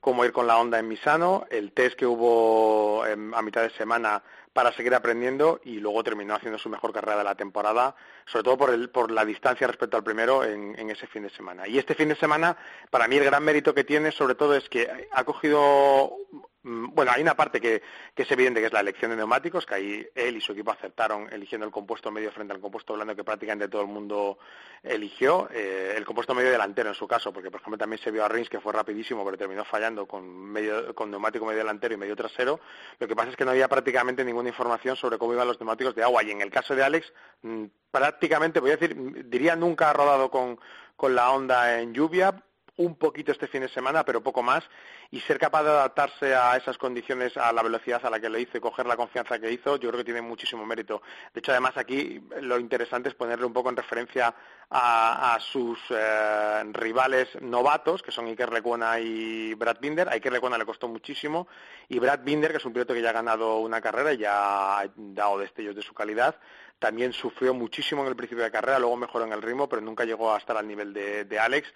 cómo 0.01 0.25
ir 0.25 0.33
con 0.33 0.47
la 0.47 0.57
onda 0.57 0.79
en 0.79 0.87
Misano, 0.87 1.45
el 1.49 1.71
test 1.71 1.95
que 1.95 2.07
hubo 2.07 3.05
em, 3.05 3.33
a 3.33 3.41
mitad 3.41 3.61
de 3.61 3.69
semana 3.69 4.21
para 4.53 4.71
seguir 4.73 4.93
aprendiendo 4.93 5.61
y 5.63 5.79
luego 5.79 6.03
terminó 6.03 6.35
haciendo 6.35 6.59
su 6.59 6.69
mejor 6.69 6.91
carrera 6.91 7.17
de 7.17 7.23
la 7.23 7.35
temporada, 7.35 7.95
sobre 8.25 8.43
todo 8.43 8.57
por, 8.57 8.69
el, 8.71 8.89
por 8.89 9.11
la 9.11 9.25
distancia 9.25 9.67
respecto 9.67 9.97
al 9.97 10.03
primero 10.03 10.43
en, 10.43 10.77
en 10.77 10.89
ese 10.89 11.07
fin 11.07 11.23
de 11.23 11.29
semana. 11.29 11.67
Y 11.67 11.77
este 11.77 11.95
fin 11.95 12.09
de 12.09 12.15
semana, 12.15 12.57
para 12.89 13.07
mí 13.07 13.17
el 13.17 13.25
gran 13.25 13.43
mérito 13.43 13.73
que 13.73 13.83
tiene 13.83 14.11
sobre 14.11 14.35
todo 14.35 14.55
es 14.55 14.67
que 14.67 15.07
ha 15.11 15.23
cogido, 15.23 16.17
mm, 16.63 16.93
bueno, 16.93 17.11
hay 17.13 17.21
una 17.21 17.35
parte 17.35 17.61
que, 17.61 17.81
que 18.13 18.23
es 18.23 18.31
evidente 18.31 18.59
que 18.59 18.67
es 18.67 18.73
la 18.73 18.81
elección 18.81 19.11
de 19.11 19.17
neumáticos, 19.17 19.65
que 19.65 19.75
ahí 19.75 20.07
él 20.15 20.37
y 20.37 20.41
su 20.41 20.51
equipo 20.51 20.71
acertaron 20.71 21.27
eligiendo 21.31 21.65
el 21.65 21.71
compuesto 21.71 22.11
medio 22.11 22.31
frente 22.31 22.53
al 22.53 22.59
compuesto 22.59 22.93
blando 22.93 23.15
que 23.15 23.23
prácticamente 23.23 23.69
todo 23.69 23.81
el 23.83 23.87
mundo 23.87 24.37
eligió, 24.83 25.47
eh, 25.51 25.93
el 25.95 26.05
compuesto 26.05 26.33
medio 26.33 26.51
delantero 26.51 26.89
en 26.89 26.95
su 26.95 27.07
caso, 27.07 27.31
porque 27.31 27.51
por 27.51 27.61
ejemplo 27.61 27.77
también 27.77 28.01
se 28.01 28.11
vio 28.11 28.25
a 28.25 28.27
Rins 28.27 28.49
que 28.49 28.59
fue 28.59 28.73
rapidísimo, 28.73 29.23
pero 29.23 29.37
terminó 29.37 29.63
fallando 29.63 30.07
con, 30.07 30.27
medio, 30.27 30.93
con 30.95 31.11
neumático 31.11 31.45
medio 31.45 31.59
delantero 31.59 31.93
y 31.93 31.97
medio 31.97 32.15
trasero. 32.15 32.59
Lo 32.99 33.07
que 33.07 33.15
pasa 33.15 33.29
es 33.29 33.35
que 33.35 33.45
no 33.45 33.51
había 33.51 33.67
prácticamente 33.67 34.23
ninguna 34.41 34.49
información 34.49 34.95
sobre 34.95 35.17
cómo 35.17 35.33
iban 35.33 35.47
los 35.47 35.59
neumáticos 35.59 35.95
de 35.95 36.03
agua. 36.03 36.23
Y 36.23 36.31
en 36.31 36.41
el 36.41 36.49
caso 36.49 36.75
de 36.75 36.83
Alex, 36.83 37.11
mm, 37.41 37.65
prácticamente, 37.91 38.59
voy 38.59 38.71
a 38.71 38.77
decir, 38.77 38.95
diría 39.29 39.55
nunca 39.55 39.89
ha 39.89 39.93
rodado 39.93 40.29
con, 40.29 40.59
con 40.95 41.15
la 41.15 41.31
onda 41.31 41.79
en 41.79 41.93
lluvia, 41.93 42.43
un 42.81 42.95
poquito 42.95 43.31
este 43.31 43.47
fin 43.47 43.61
de 43.61 43.69
semana, 43.69 44.03
pero 44.03 44.21
poco 44.21 44.43
más, 44.43 44.63
y 45.09 45.19
ser 45.21 45.39
capaz 45.39 45.63
de 45.63 45.69
adaptarse 45.69 46.35
a 46.35 46.55
esas 46.57 46.77
condiciones, 46.77 47.37
a 47.37 47.51
la 47.51 47.63
velocidad 47.63 48.05
a 48.05 48.09
la 48.09 48.19
que 48.19 48.29
lo 48.29 48.37
hizo 48.37 48.57
y 48.57 48.61
coger 48.61 48.85
la 48.85 48.97
confianza 48.97 49.39
que 49.39 49.51
hizo, 49.51 49.77
yo 49.77 49.89
creo 49.89 49.99
que 49.99 50.05
tiene 50.05 50.21
muchísimo 50.21 50.65
mérito. 50.65 51.01
De 51.33 51.39
hecho, 51.39 51.51
además 51.51 51.77
aquí 51.77 52.21
lo 52.41 52.59
interesante 52.59 53.09
es 53.09 53.15
ponerle 53.15 53.45
un 53.45 53.53
poco 53.53 53.69
en 53.69 53.75
referencia 53.75 54.33
a, 54.69 55.37
sus 55.39 55.79
eh, 55.89 56.63
rivales 56.71 57.29
novatos, 57.41 58.01
que 58.01 58.11
son 58.11 58.27
Iker 58.27 58.53
Lecuona 58.53 58.99
y 58.99 59.53
Brad 59.53 59.77
Binder. 59.81 60.07
A 60.07 60.13
Iker 60.13 60.31
Lecuona 60.31 60.57
le 60.57 60.65
costó 60.65 60.87
muchísimo, 60.87 61.47
y 61.89 61.99
Brad 61.99 62.21
Binder, 62.23 62.51
que 62.51 62.57
es 62.57 62.65
un 62.65 62.73
piloto 62.73 62.93
que 62.93 63.01
ya 63.01 63.09
ha 63.09 63.13
ganado 63.13 63.57
una 63.57 63.81
carrera 63.81 64.13
y 64.13 64.17
ya 64.19 64.79
ha 64.79 64.85
dado 64.95 65.39
destellos 65.39 65.75
de 65.75 65.81
su 65.81 65.93
calidad, 65.93 66.37
también 66.81 67.13
sufrió 67.13 67.53
muchísimo 67.53 68.01
en 68.01 68.07
el 68.07 68.15
principio 68.15 68.43
de 68.43 68.49
carrera, 68.49 68.79
luego 68.79 68.97
mejoró 68.97 69.25
en 69.25 69.33
el 69.33 69.41
ritmo, 69.43 69.69
pero 69.69 69.83
nunca 69.83 70.03
llegó 70.03 70.33
a 70.33 70.39
estar 70.39 70.57
al 70.57 70.67
nivel 70.67 70.91
de, 70.93 71.39
Alex. 71.39 71.71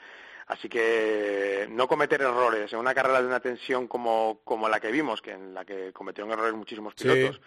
Así 0.48 0.70
que 0.70 1.68
no 1.72 1.88
cometer 1.88 2.22
errores 2.22 2.72
en 2.72 2.78
una 2.78 2.94
carrera 2.94 3.20
de 3.20 3.28
una 3.28 3.40
tensión 3.40 3.88
como, 3.88 4.40
la 4.70 4.80
que 4.80 4.92
vimos, 4.92 5.20
que 5.20 5.32
en 5.32 5.56
la 5.56 5.66
que 5.66 5.92
cometieron 5.92 6.32
errores 6.32 6.54
muchísimos 6.54 6.94
pilotos, 6.94 7.42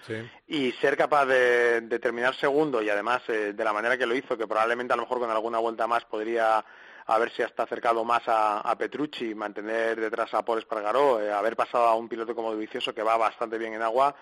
y 0.48 0.72
ser 0.72 0.96
capaz 0.96 1.26
de, 1.26 1.82
terminar 2.00 2.34
segundo 2.34 2.82
y 2.82 2.90
además 2.90 3.22
eh, 3.28 3.52
de 3.54 3.64
la 3.64 3.72
manera 3.72 3.96
que 3.96 4.06
lo 4.06 4.16
hizo, 4.16 4.36
que 4.36 4.48
probablemente 4.48 4.94
a 4.94 4.96
lo 4.96 5.02
mejor 5.02 5.20
con 5.20 5.30
alguna 5.30 5.58
vuelta 5.58 5.86
más 5.86 6.04
podría 6.06 6.64
haberse 7.06 7.44
hasta 7.44 7.62
acercado 7.62 8.04
más 8.04 8.22
a, 8.26 8.74
Petrucci, 8.76 9.34
mantener 9.34 9.98
detrás 9.98 10.34
a 10.34 10.44
Paul 10.44 10.58
Espargaró, 10.58 11.20
eh, 11.20 11.32
haber 11.32 11.56
pasado 11.56 11.86
a 11.86 11.94
un 11.94 12.08
piloto 12.08 12.34
como 12.34 12.54
Vicioso 12.54 12.94
que 12.94 13.02
va 13.02 13.16
bastante 13.16 13.58
bien 13.58 13.74
en 13.74 13.82
agua, 13.82 14.14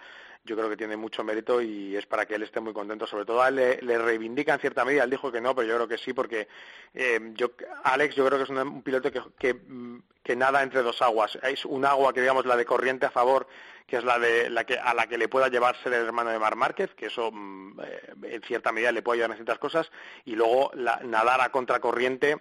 yo 0.46 0.56
creo 0.56 0.70
que 0.70 0.76
tiene 0.76 0.96
mucho 0.96 1.24
mérito 1.24 1.60
y 1.60 1.96
es 1.96 2.06
para 2.06 2.24
que 2.24 2.36
él 2.36 2.44
esté 2.44 2.60
muy 2.60 2.72
contento. 2.72 3.06
Sobre 3.06 3.24
todo 3.24 3.42
a 3.42 3.48
él 3.48 3.56
le, 3.82 3.98
reivindica 3.98 4.54
en 4.54 4.60
cierta 4.60 4.84
medida, 4.84 5.04
él 5.04 5.10
dijo 5.10 5.30
que 5.30 5.40
no, 5.40 5.54
pero 5.54 5.68
yo 5.68 5.74
creo 5.74 5.88
que 5.88 5.98
sí, 5.98 6.12
porque 6.12 6.48
eh, 6.94 7.20
yo, 7.34 7.50
Alex 7.82 8.14
yo 8.14 8.24
creo 8.24 8.38
que 8.38 8.44
es 8.44 8.50
un, 8.50 8.82
piloto 8.82 9.10
que, 9.10 10.36
nada 10.36 10.62
entre 10.62 10.82
dos 10.82 11.02
aguas. 11.02 11.38
Es 11.42 11.64
un 11.64 11.84
agua 11.84 12.12
que 12.14 12.20
digamos 12.20 12.46
la 12.46 12.56
de 12.56 12.64
corriente 12.64 13.06
a 13.06 13.10
favor, 13.10 13.46
que 13.86 13.96
es 13.96 14.04
la 14.04 14.18
de 14.18 14.48
la 14.48 14.64
que 14.64 14.78
a 14.78 14.94
la 14.94 15.06
que 15.06 15.18
le 15.18 15.28
pueda 15.28 15.48
llevarse 15.48 15.88
el 15.88 15.94
hermano 15.94 16.30
de 16.30 16.38
Mar 16.38 16.56
Márquez, 16.56 16.94
que 16.94 17.06
eso 17.06 17.30
mm, 17.32 17.80
eh, 17.80 18.14
en 18.22 18.42
cierta 18.42 18.72
medida 18.72 18.92
le 18.92 19.02
puede 19.02 19.18
ayudar 19.18 19.30
en 19.32 19.36
ciertas 19.36 19.58
cosas, 19.58 19.90
y 20.24 20.36
luego 20.36 20.70
nadar 20.74 21.40
a 21.40 21.50
contracorriente 21.50 22.38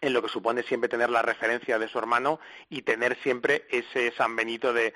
en 0.00 0.12
lo 0.12 0.22
que 0.22 0.28
supone 0.28 0.62
siempre 0.62 0.88
tener 0.88 1.10
la 1.10 1.22
referencia 1.22 1.78
de 1.78 1.88
su 1.88 1.98
hermano 1.98 2.40
y 2.68 2.82
tener 2.82 3.16
siempre 3.22 3.66
ese 3.70 4.12
San 4.12 4.36
Benito 4.36 4.72
de, 4.72 4.94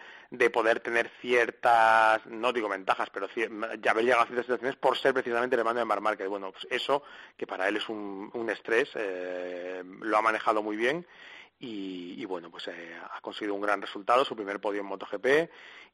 poder 0.51 0.81
tener 0.81 1.11
ciertas, 1.21 2.25
no 2.27 2.53
digo 2.53 2.69
ventajas, 2.69 3.09
pero 3.11 3.29
ya 3.35 3.91
haber 3.91 4.05
llegado 4.05 4.23
a 4.23 4.27
ciertas 4.27 4.47
situaciones 4.47 4.77
por 4.77 4.99
ser 4.99 5.15
precisamente 5.15 5.57
el 5.57 5.61
hermano 5.61 5.79
de 5.79 5.85
Mar 5.85 6.01
Márquez. 6.01 6.29
Bueno, 6.29 6.53
pues 6.53 6.67
eso, 6.71 7.03
que 7.37 7.47
para 7.47 7.69
él 7.69 7.77
es 7.77 7.89
un, 7.89 8.49
estrés, 8.51 8.91
eh, 8.95 9.83
lo 10.01 10.19
ha 10.19 10.23
manejado 10.23 10.63
muy 10.63 10.77
bien 10.77 11.07
y, 11.61 12.25
bueno, 12.27 12.51
pues 12.51 12.69
eh, 12.69 12.97
ha 13.13 13.21
conseguido 13.21 13.55
un 13.55 13.61
gran 13.61 13.81
resultado, 13.81 14.25
su 14.25 14.37
primer 14.37 14.61
podio 14.61 14.81
en 14.81 14.87
MotoGP 14.87 15.27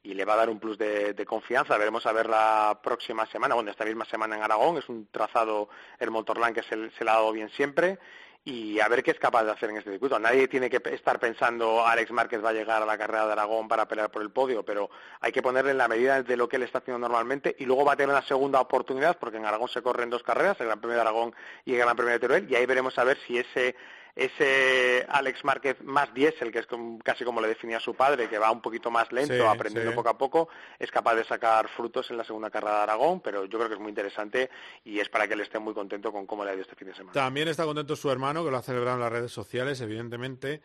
y 0.03 0.13
le 0.13 0.25
va 0.25 0.33
a 0.33 0.37
dar 0.37 0.49
un 0.49 0.59
plus 0.59 0.77
de, 0.77 1.25
confianza. 1.25 1.77
Veremos 1.77 2.05
a 2.05 2.11
ver 2.11 2.29
la 2.29 2.79
próxima 2.83 3.25
semana, 3.25 3.55
bueno, 3.55 3.71
esta 3.71 3.85
misma 3.85 4.05
semana 4.05 4.35
en 4.35 4.43
Aragón, 4.43 4.77
es 4.77 4.87
un 4.89 5.07
trazado 5.07 5.69
el 5.99 6.11
Motorland 6.11 6.53
que 6.53 6.63
se, 6.63 6.91
se 6.91 7.03
le 7.03 7.09
ha 7.09 7.15
dado 7.15 7.31
bien 7.31 7.49
siempre 7.49 7.97
y 8.47 8.79
a 8.79 8.87
ver 8.87 9.01
qué 9.01 9.09
es 9.09 9.19
capaz 9.19 9.43
de 9.43 9.51
hacer 9.51 9.71
en 9.71 9.77
este 9.77 9.89
circuito. 9.89 10.19
Nadie 10.19 10.47
tiene 10.47 10.69
que 10.69 10.79
estar 10.93 11.19
pensando 11.19 11.85
Alex 11.85 12.11
Márquez 12.11 12.45
va 12.45 12.49
a 12.49 12.53
llegar 12.53 12.83
a 12.83 12.85
la 12.85 12.95
carrera 12.95 13.25
de 13.25 13.31
Aragón 13.31 13.67
para 13.67 13.87
pelear 13.87 14.11
por 14.11 14.21
el 14.21 14.29
podio, 14.29 14.63
pero 14.63 14.91
hay 15.19 15.31
que 15.31 15.41
ponerle 15.41 15.71
en 15.71 15.79
la 15.79 15.87
medida 15.87 16.21
de 16.21 16.37
lo 16.37 16.47
que 16.47 16.57
él 16.57 16.63
está 16.63 16.77
haciendo 16.77 16.99
normalmente 16.99 17.55
y 17.57 17.65
luego 17.65 17.83
va 17.83 17.93
a 17.93 17.95
tener 17.95 18.15
una 18.15 18.21
segunda 18.21 18.61
oportunidad 18.61 19.17
porque 19.17 19.37
en 19.37 19.45
Aragón 19.45 19.67
se 19.69 19.81
corren 19.81 20.11
dos 20.11 20.21
carreras, 20.21 20.57
el 20.59 20.67
Gran 20.67 20.79
Premio 20.79 20.95
de 20.95 21.01
Aragón 21.01 21.33
y 21.65 21.73
el 21.73 21.79
Gran 21.79 21.95
Premio 21.95 22.13
de 22.13 22.19
Teruel 22.19 22.47
y 22.47 22.55
ahí 22.55 22.67
veremos 22.67 22.97
a 22.99 23.03
ver 23.03 23.17
si 23.25 23.39
ese 23.39 23.75
ese 24.15 25.05
Alex 25.09 25.43
Márquez 25.43 25.81
más 25.83 26.13
diésel, 26.13 26.51
que 26.51 26.59
es 26.59 26.67
casi 27.03 27.25
como 27.25 27.41
le 27.41 27.49
definía 27.49 27.81
su 27.81 27.93
padre, 27.95 28.29
que 28.29 28.37
va 28.37 28.49
un 28.49 28.61
poquito 28.61 28.89
más 28.89 29.11
lento, 29.11 29.49
aprendiendo 29.49 29.93
poco 29.93 30.09
a 30.09 30.17
poco, 30.17 30.49
es 30.79 30.89
capaz 30.89 31.15
de 31.15 31.25
sacar 31.25 31.67
frutos 31.67 32.09
en 32.11 32.17
la 32.17 32.23
segunda 32.23 32.49
carrera 32.49 32.77
de 32.77 32.83
Aragón, 32.83 33.19
pero 33.19 33.43
yo 33.45 33.57
creo 33.57 33.67
que 33.67 33.75
es 33.75 33.79
muy 33.79 33.89
interesante 33.89 34.49
y 34.85 34.99
es 34.99 35.09
para 35.09 35.27
que 35.27 35.33
él 35.33 35.41
esté 35.41 35.59
muy 35.59 35.73
contento 35.73 36.13
con 36.13 36.25
cómo 36.25 36.45
le 36.45 36.51
ha 36.51 36.53
ido 36.53 36.61
este 36.61 36.75
fin 36.75 36.87
de 36.87 36.95
semana. 36.95 37.11
También 37.11 37.49
está 37.49 37.65
contento 37.65 37.95
su 37.97 38.09
hermano, 38.09 38.45
que 38.45 38.51
lo 38.51 38.57
ha 38.57 38.63
celebrado 38.63 38.95
en 38.95 39.01
las 39.01 39.11
redes 39.11 39.31
sociales, 39.31 39.81
evidentemente. 39.81 40.61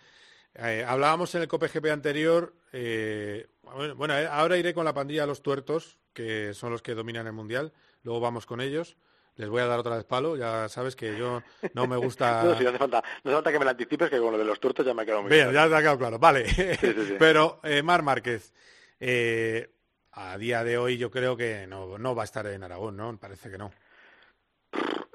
Eh, 0.55 0.85
hablábamos 0.87 1.35
en 1.35 1.43
el 1.43 1.49
COPGP 1.49 1.87
anterior, 1.87 2.55
eh, 2.73 3.49
bueno, 3.97 4.17
eh, 4.17 4.29
ahora 4.31 4.59
iré 4.59 4.75
con 4.75 4.85
la 4.85 4.95
pandilla 4.95 5.23
de 5.23 5.29
los 5.29 5.43
tuertos, 5.43 5.99
que 6.13 6.55
son 6.55 6.71
los 6.71 6.83
que 6.83 6.95
dominan 6.95 7.27
el 7.27 7.33
Mundial, 7.33 7.73
luego 8.03 8.21
vamos 8.21 8.47
con 8.47 8.61
ellos 8.61 8.97
les 9.41 9.49
voy 9.49 9.63
a 9.63 9.67
dar 9.67 9.79
otra 9.79 9.97
vez 9.97 10.05
palo. 10.05 10.37
Ya 10.37 10.69
sabes 10.69 10.95
que 10.95 11.17
yo 11.17 11.43
no 11.75 11.87
me 11.87 11.97
gusta. 11.97 12.43
no, 12.45 12.57
si 12.57 12.63
no 12.63 12.69
hace 12.69 12.79
falta, 12.79 13.03
no 13.25 13.31
hace 13.31 13.37
falta 13.37 13.53
que 13.53 13.59
me 13.59 13.65
lo 13.65 13.71
anticipes, 13.71 14.11
que 14.11 14.19
con 14.19 14.33
lo 14.33 14.39
de 14.39 14.45
los 14.45 14.61
tuertos 14.61 14.85
ya 14.85 14.93
me 14.93 15.03
ha 15.03 15.05
quedado 15.05 15.23
muy 15.23 15.33
bien. 15.33 15.53
ya 15.53 15.69
te 15.69 15.75
ha 15.75 15.79
quedado 15.79 15.99
claro. 15.99 16.19
Vale. 16.19 16.45
Pero 17.19 17.59
eh, 17.65 17.83
Mar 17.83 18.03
Márquez, 18.03 18.53
eh, 19.01 19.71
a 20.13 20.37
día 20.37 20.63
de 20.63 20.77
hoy 20.77 20.99
yo 20.99 21.11
creo 21.11 21.37
que 21.37 21.67
no, 21.67 21.97
no 21.97 22.15
va 22.15 22.23
a 22.23 22.25
estar 22.25 22.47
en 22.47 22.63
Aragón, 22.63 22.97
¿no? 22.97 23.19
Parece 23.19 23.51
que 23.51 23.57
no. 23.57 23.73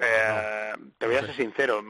Eh, 0.06 0.74
te 0.98 1.08
voy 1.08 1.16
a 1.16 1.22
ser 1.22 1.36
sincero, 1.36 1.84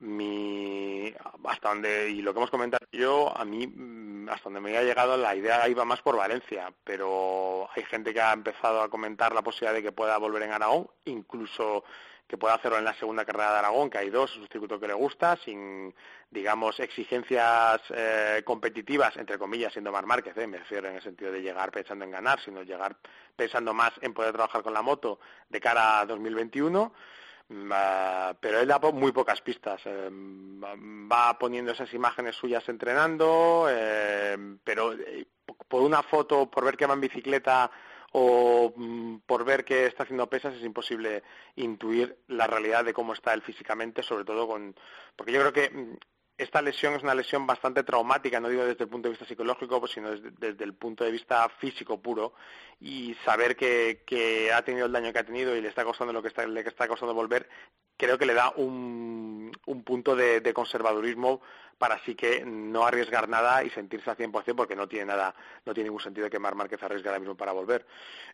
mi, 0.00 1.14
hasta 1.44 1.68
donde, 1.68 2.10
y 2.10 2.22
lo 2.22 2.32
que 2.32 2.38
hemos 2.38 2.50
comentado 2.50 2.86
yo, 2.92 3.36
a 3.36 3.44
mí, 3.44 3.66
mm, 3.66 4.28
hasta 4.28 4.44
donde 4.44 4.60
me 4.60 4.76
ha 4.76 4.82
llegado, 4.82 5.16
la 5.16 5.34
idea 5.34 5.68
iba 5.68 5.84
más 5.84 6.02
por 6.02 6.16
Valencia, 6.16 6.72
pero 6.84 7.68
hay 7.74 7.84
gente 7.84 8.12
que 8.12 8.20
ha 8.20 8.32
empezado 8.32 8.82
a 8.82 8.90
comentar 8.90 9.34
la 9.34 9.42
posibilidad 9.42 9.74
de 9.74 9.82
que 9.82 9.92
pueda 9.92 10.18
volver 10.18 10.42
en 10.42 10.52
Aragón, 10.52 10.88
incluso 11.04 11.84
que 12.26 12.36
pueda 12.36 12.54
hacerlo 12.54 12.76
en 12.76 12.84
la 12.84 12.92
segunda 12.94 13.24
carrera 13.24 13.52
de 13.52 13.58
Aragón, 13.58 13.88
que 13.88 13.98
hay 13.98 14.10
dos, 14.10 14.30
es 14.32 14.36
un 14.36 14.48
circuito 14.48 14.78
que 14.78 14.86
le 14.86 14.92
gusta, 14.92 15.36
sin, 15.36 15.94
digamos, 16.30 16.78
exigencias 16.78 17.80
eh, 17.88 18.42
competitivas, 18.44 19.16
entre 19.16 19.38
comillas, 19.38 19.72
siendo 19.72 19.92
Mar 19.92 20.04
Márquez, 20.04 20.36
eh, 20.36 20.46
me 20.46 20.58
refiero 20.58 20.88
en 20.88 20.96
el 20.96 21.02
sentido 21.02 21.32
de 21.32 21.40
llegar 21.40 21.70
pensando 21.70 22.04
en 22.04 22.10
ganar, 22.10 22.38
sino 22.40 22.62
llegar 22.62 22.96
pensando 23.34 23.72
más 23.72 23.92
en 24.02 24.12
poder 24.12 24.32
trabajar 24.34 24.62
con 24.62 24.74
la 24.74 24.82
moto 24.82 25.20
de 25.48 25.60
cara 25.60 26.00
a 26.00 26.06
2021 26.06 26.92
Mm, 26.92 26.92
ah, 26.92 27.17
pero 27.48 28.60
él 28.60 28.68
da 28.68 28.78
muy 28.92 29.12
pocas 29.12 29.40
pistas. 29.40 29.80
Eh, 29.86 30.08
va 30.10 31.38
poniendo 31.38 31.72
esas 31.72 31.92
imágenes 31.94 32.36
suyas 32.36 32.68
entrenando, 32.68 33.66
eh, 33.70 34.36
pero 34.62 34.92
eh, 34.92 35.26
por 35.68 35.82
una 35.82 36.02
foto, 36.02 36.50
por 36.50 36.64
ver 36.64 36.76
que 36.76 36.86
va 36.86 36.94
en 36.94 37.00
bicicleta 37.00 37.70
o 38.12 38.72
mm, 38.74 39.18
por 39.26 39.44
ver 39.44 39.64
que 39.64 39.86
está 39.86 40.02
haciendo 40.02 40.28
pesas 40.28 40.54
es 40.54 40.62
imposible 40.62 41.22
intuir 41.56 42.18
la 42.28 42.46
realidad 42.46 42.84
de 42.84 42.94
cómo 42.94 43.12
está 43.12 43.34
él 43.34 43.42
físicamente, 43.42 44.02
sobre 44.02 44.24
todo 44.24 44.46
con... 44.46 44.74
Porque 45.16 45.32
yo 45.32 45.40
creo 45.40 45.52
que 45.52 45.70
mm, 45.70 45.96
esta 46.38 46.62
lesión 46.62 46.94
es 46.94 47.02
una 47.02 47.14
lesión 47.14 47.46
bastante 47.46 47.82
traumática, 47.82 48.38
no 48.38 48.48
digo 48.48 48.64
desde 48.64 48.84
el 48.84 48.90
punto 48.90 49.08
de 49.08 49.10
vista 49.10 49.26
psicológico, 49.26 49.80
pues, 49.80 49.92
sino 49.92 50.10
desde, 50.10 50.64
el 50.64 50.72
punto 50.74 51.04
de 51.04 51.10
vista 51.10 51.48
físico 51.58 52.00
puro. 52.00 52.32
Y 52.80 53.14
saber 53.24 53.56
que, 53.56 54.52
ha 54.54 54.62
tenido 54.62 54.86
el 54.86 54.92
daño 54.92 55.12
que 55.12 55.18
ha 55.18 55.26
tenido 55.26 55.56
y 55.56 55.60
le 55.60 55.68
está 55.68 55.84
costando 55.84 56.12
lo 56.12 56.22
que 56.22 56.28
está, 56.28 56.46
le 56.46 56.60
está 56.60 56.86
costando 56.86 57.12
volver, 57.12 57.48
creo 57.96 58.16
que 58.16 58.26
le 58.26 58.34
da 58.34 58.52
un, 58.56 59.50
punto 59.84 60.14
de 60.14 60.52
conservadurismo 60.54 61.40
para 61.78 61.94
así 61.94 62.14
que 62.14 62.44
no 62.44 62.84
arriesgar 62.84 63.28
nada 63.28 63.62
y 63.62 63.70
sentirse 63.70 64.10
al 64.10 64.16
100% 64.16 64.56
porque 64.56 64.76
no 64.76 64.88
tiene 64.88 65.06
nada, 65.06 65.34
no 65.64 65.72
tiene 65.72 65.88
ningún 65.88 66.02
sentido 66.02 66.28
que 66.28 66.38
Mar 66.38 66.54
Márquez 66.54 66.82
arriesgue 66.82 67.08
ahora 67.08 67.20
mismo 67.20 67.36
para 67.36 67.52
volver. 67.52 67.86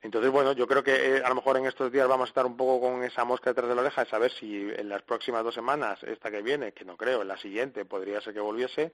Entonces, 0.03 0.31
bueno, 0.31 0.53
yo 0.53 0.67
creo 0.67 0.83
que 0.83 1.17
eh, 1.17 1.23
a 1.25 1.29
lo 1.29 1.35
mejor 1.35 1.59
en 1.59 1.67
estos 1.67 1.93
días 1.93 2.09
vamos 2.09 2.29
a 2.29 2.31
estar 2.31 2.47
un 2.47 2.57
poco 2.57 2.81
con 2.81 3.05
esa 3.05 3.25
mosca 3.25 3.51
detrás 3.51 3.69
de 3.69 3.75
la 3.75 3.83
oreja 3.83 4.05
de 4.05 4.11
saber 4.11 4.33
si 4.33 4.71
en 4.77 4.89
las 4.89 5.03
próximas 5.03 5.45
dos 5.45 5.55
semanas, 5.55 6.03
esta 6.05 6.31
que 6.31 6.43
viene, 6.43 6.73
que 6.73 6.85
no 6.85 6.97
creo, 6.97 7.23
en 7.23 7.29
la 7.29 7.37
siguiente 7.37 7.85
podría 7.85 8.21
ser 8.21 8.35
que 8.35 8.41
volviese, 8.41 8.93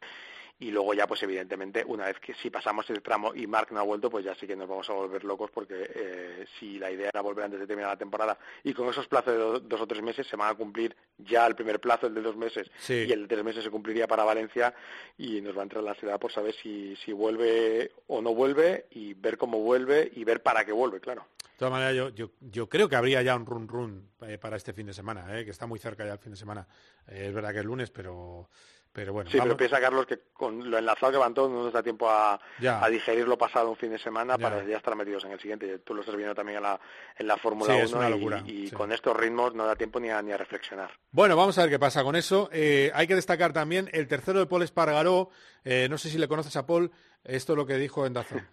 y 0.60 0.70
luego 0.70 0.92
ya 0.92 1.06
pues 1.06 1.22
evidentemente 1.22 1.82
una 1.86 2.04
vez 2.04 2.20
que 2.20 2.34
si 2.34 2.50
pasamos 2.50 2.88
el 2.90 3.02
tramo 3.02 3.34
y 3.34 3.46
Mark 3.46 3.68
no 3.72 3.80
ha 3.80 3.82
vuelto 3.82 4.10
pues 4.10 4.24
ya 4.24 4.34
sí 4.34 4.46
que 4.46 4.54
nos 4.54 4.68
vamos 4.68 4.88
a 4.90 4.92
volver 4.92 5.24
locos 5.24 5.50
porque 5.50 5.90
eh, 5.94 6.46
si 6.58 6.78
la 6.78 6.90
idea 6.90 7.08
era 7.08 7.22
volver 7.22 7.46
antes 7.46 7.60
de 7.60 7.66
terminar 7.66 7.90
la 7.90 7.98
temporada 7.98 8.38
y 8.62 8.74
con 8.74 8.88
esos 8.88 9.08
plazos 9.08 9.32
de 9.32 9.66
dos, 9.66 9.80
o 9.80 9.86
tres 9.86 10.02
meses 10.02 10.26
se 10.26 10.36
van 10.36 10.50
a 10.50 10.54
cumplir 10.54 10.94
ya 11.16 11.46
el 11.46 11.54
primer 11.54 11.80
plazo 11.80 12.06
el 12.06 12.14
de 12.14 12.20
dos 12.20 12.36
meses 12.36 12.70
y 12.88 13.10
el 13.10 13.22
de 13.22 13.28
tres 13.28 13.42
meses 13.44 13.64
se 13.64 13.70
cumpliría 13.70 14.06
para 14.06 14.22
Valencia 14.22 14.74
y 15.16 15.40
nos 15.40 15.56
va 15.56 15.60
a 15.60 15.64
entrar 15.64 15.82
la 15.82 15.92
ansiedad 15.92 16.20
por 16.20 16.30
saber 16.30 16.54
si, 16.54 16.94
si 16.96 17.12
vuelve 17.12 17.92
o 18.06 18.20
no 18.20 18.34
vuelve 18.34 18.86
y 18.90 19.14
ver 19.14 19.38
cómo 19.38 19.60
vuelve 19.60 20.12
y 20.14 20.24
ver 20.24 20.42
para 20.42 20.64
qué 20.64 20.72
vuelve 20.72 21.00
claro 21.00 21.26
de 21.42 21.66
todas 21.66 21.72
maneras, 21.72 21.94
yo, 21.94 22.08
yo, 22.08 22.30
yo, 22.40 22.70
creo 22.70 22.88
que 22.88 22.96
habría 22.96 23.20
ya 23.20 23.36
un 23.36 23.44
run 23.44 23.68
run 23.68 24.08
eh, 24.22 24.38
para 24.38 24.56
este 24.56 24.72
fin 24.72 24.86
de 24.86 24.94
semana, 24.94 25.38
eh, 25.38 25.44
que 25.44 25.50
está 25.50 25.66
muy 25.66 25.78
cerca 25.78 26.06
ya 26.06 26.14
el 26.14 26.18
fin 26.18 26.32
de 26.32 26.38
semana. 26.38 26.66
es 27.06 27.34
verdad 27.34 27.52
que 27.52 27.58
es 27.58 27.66
lunes, 27.66 27.90
pero 27.90 28.48
pero 28.92 29.12
bueno, 29.12 29.30
sí, 29.30 29.38
pero 29.40 29.56
piensa, 29.56 29.80
Carlos, 29.80 30.04
que 30.04 30.18
con 30.32 30.68
lo 30.68 30.76
enlazado 30.76 31.12
que 31.12 31.18
van 31.18 31.32
todos 31.32 31.50
no 31.50 31.62
nos 31.62 31.72
da 31.72 31.82
tiempo 31.82 32.10
a, 32.10 32.40
a 32.58 32.88
digerir 32.88 33.28
lo 33.28 33.38
pasado 33.38 33.70
un 33.70 33.76
fin 33.76 33.90
de 33.90 33.98
semana 33.98 34.36
para 34.36 34.64
ya 34.66 34.78
estar 34.78 34.96
metidos 34.96 35.24
en 35.24 35.32
el 35.32 35.40
siguiente. 35.40 35.78
Tú 35.78 35.94
lo 35.94 36.00
estás 36.00 36.16
viendo 36.16 36.34
también 36.34 36.56
en 36.56 36.64
la, 36.64 36.80
en 37.16 37.26
la 37.28 37.36
Fórmula 37.36 37.74
1 37.74 38.42
y, 38.46 38.70
con 38.70 38.90
estos 38.90 39.16
ritmos 39.16 39.54
no 39.54 39.64
da 39.64 39.76
tiempo 39.76 40.00
ni 40.00 40.10
a, 40.10 40.20
ni 40.22 40.32
a 40.32 40.36
reflexionar. 40.36 40.90
Bueno, 41.12 41.36
vamos 41.36 41.56
a 41.58 41.62
ver 41.62 41.70
qué 41.70 41.78
pasa 41.78 42.02
con 42.02 42.16
eso. 42.16 42.48
Eh, 42.52 42.90
hay 42.92 43.06
que 43.06 43.14
destacar 43.14 43.52
también 43.52 43.88
el 43.92 44.08
tercero 44.08 44.40
de 44.40 44.46
Paul 44.46 44.62
Espargaró. 44.62 45.30
Eh, 45.64 45.86
no 45.88 45.96
sé 45.96 46.10
si 46.10 46.18
le 46.18 46.26
conoces 46.26 46.56
a 46.56 46.66
Paul. 46.66 46.90
Esto 47.22 47.52
es 47.52 47.56
lo 47.56 47.66
que 47.66 47.76
dijo 47.76 48.06
en 48.06 48.14
Dazón. 48.14 48.48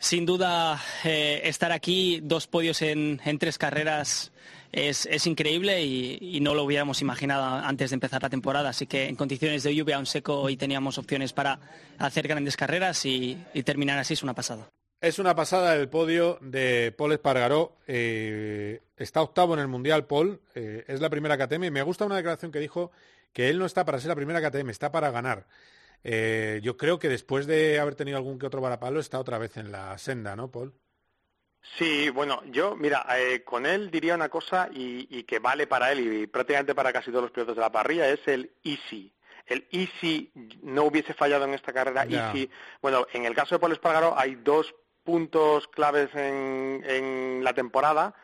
Sin 0.00 0.26
duda, 0.26 0.80
eh, 1.04 1.40
estar 1.44 1.72
aquí, 1.72 2.20
dos 2.22 2.46
podios 2.46 2.82
en, 2.82 3.20
en 3.24 3.38
tres 3.38 3.58
carreras 3.58 4.32
es, 4.72 5.06
es 5.06 5.26
increíble 5.26 5.82
y, 5.84 6.38
no 6.40 6.54
lo 6.54 6.64
hubiéramos 6.64 7.00
imaginado 7.00 7.44
antes 7.44 7.90
de 7.90 7.94
empezar 7.94 8.22
la 8.22 8.30
temporada. 8.30 8.70
Así 8.70 8.86
que 8.86 9.08
en 9.08 9.16
condiciones 9.16 9.62
de 9.62 9.74
lluvia, 9.74 9.98
un 9.98 10.06
seco, 10.06 10.40
hoy 10.40 10.56
teníamos 10.56 10.98
opciones 10.98 11.32
para 11.32 11.60
hacer 11.98 12.28
grandes 12.28 12.56
carreras 12.56 13.04
y, 13.04 13.38
terminar 13.64 13.98
así 13.98 14.14
es 14.14 14.22
una 14.22 14.34
pasada. 14.34 14.68
Es 15.00 15.18
una 15.18 15.34
pasada 15.34 15.76
el 15.76 15.88
podio 15.88 16.38
de 16.40 16.92
Paul 16.96 17.12
Espargaró. 17.12 17.76
Eh, 17.86 18.80
está 18.96 19.22
octavo 19.22 19.54
en 19.54 19.60
el 19.60 19.68
Mundial, 19.68 20.06
Paul. 20.06 20.40
Eh, 20.54 20.84
es 20.88 21.00
la 21.00 21.10
primera 21.10 21.36
KTM. 21.36 21.70
Me 21.70 21.82
gusta 21.82 22.04
una 22.04 22.16
declaración 22.16 22.50
que 22.50 22.58
dijo 22.58 22.90
que 23.32 23.48
él 23.48 23.58
no 23.58 23.66
está 23.66 23.84
para 23.84 24.00
ser 24.00 24.08
la 24.08 24.16
primera 24.16 24.40
KTM, 24.40 24.70
está 24.70 24.90
para 24.90 25.10
ganar. 25.10 25.46
Eh, 26.04 26.60
yo 26.62 26.76
creo 26.76 26.98
que 26.98 27.08
después 27.08 27.46
de 27.46 27.78
haber 27.78 27.94
tenido 27.94 28.16
algún 28.16 28.38
que 28.38 28.46
otro 28.46 28.60
varapalo, 28.60 29.00
está 29.00 29.18
otra 29.18 29.38
vez 29.38 29.56
en 29.56 29.72
la 29.72 29.96
senda, 29.98 30.36
¿no, 30.36 30.50
Paul? 30.50 30.74
Sí, 31.76 32.10
bueno, 32.10 32.42
yo, 32.46 32.76
mira, 32.76 33.06
eh, 33.16 33.42
con 33.44 33.66
él 33.66 33.90
diría 33.90 34.14
una 34.14 34.28
cosa 34.28 34.68
y, 34.72 35.06
y, 35.10 35.24
que 35.24 35.38
vale 35.38 35.66
para 35.66 35.92
él 35.92 36.00
y 36.00 36.26
prácticamente 36.26 36.74
para 36.74 36.92
casi 36.92 37.10
todos 37.10 37.22
los 37.22 37.30
pilotos 37.30 37.56
de 37.56 37.60
la 37.60 37.72
parrilla, 37.72 38.08
es 38.08 38.26
el 38.26 38.50
easy. 38.64 39.12
El 39.46 39.66
easy 39.70 40.30
no 40.62 40.84
hubiese 40.84 41.14
fallado 41.14 41.44
en 41.44 41.54
esta 41.54 41.72
carrera, 41.72 42.04
easy. 42.04 42.50
Bueno, 42.82 43.06
en 43.12 43.24
el 43.24 43.34
caso 43.34 43.54
de 43.54 43.58
Paul 43.58 43.72
Espargaro 43.72 44.14
hay 44.16 44.34
dos 44.36 44.74
puntos 45.04 45.66
claves 45.68 46.14
en, 46.14 46.84
en 46.86 47.42
la 47.42 47.54
temporada. 47.54 48.14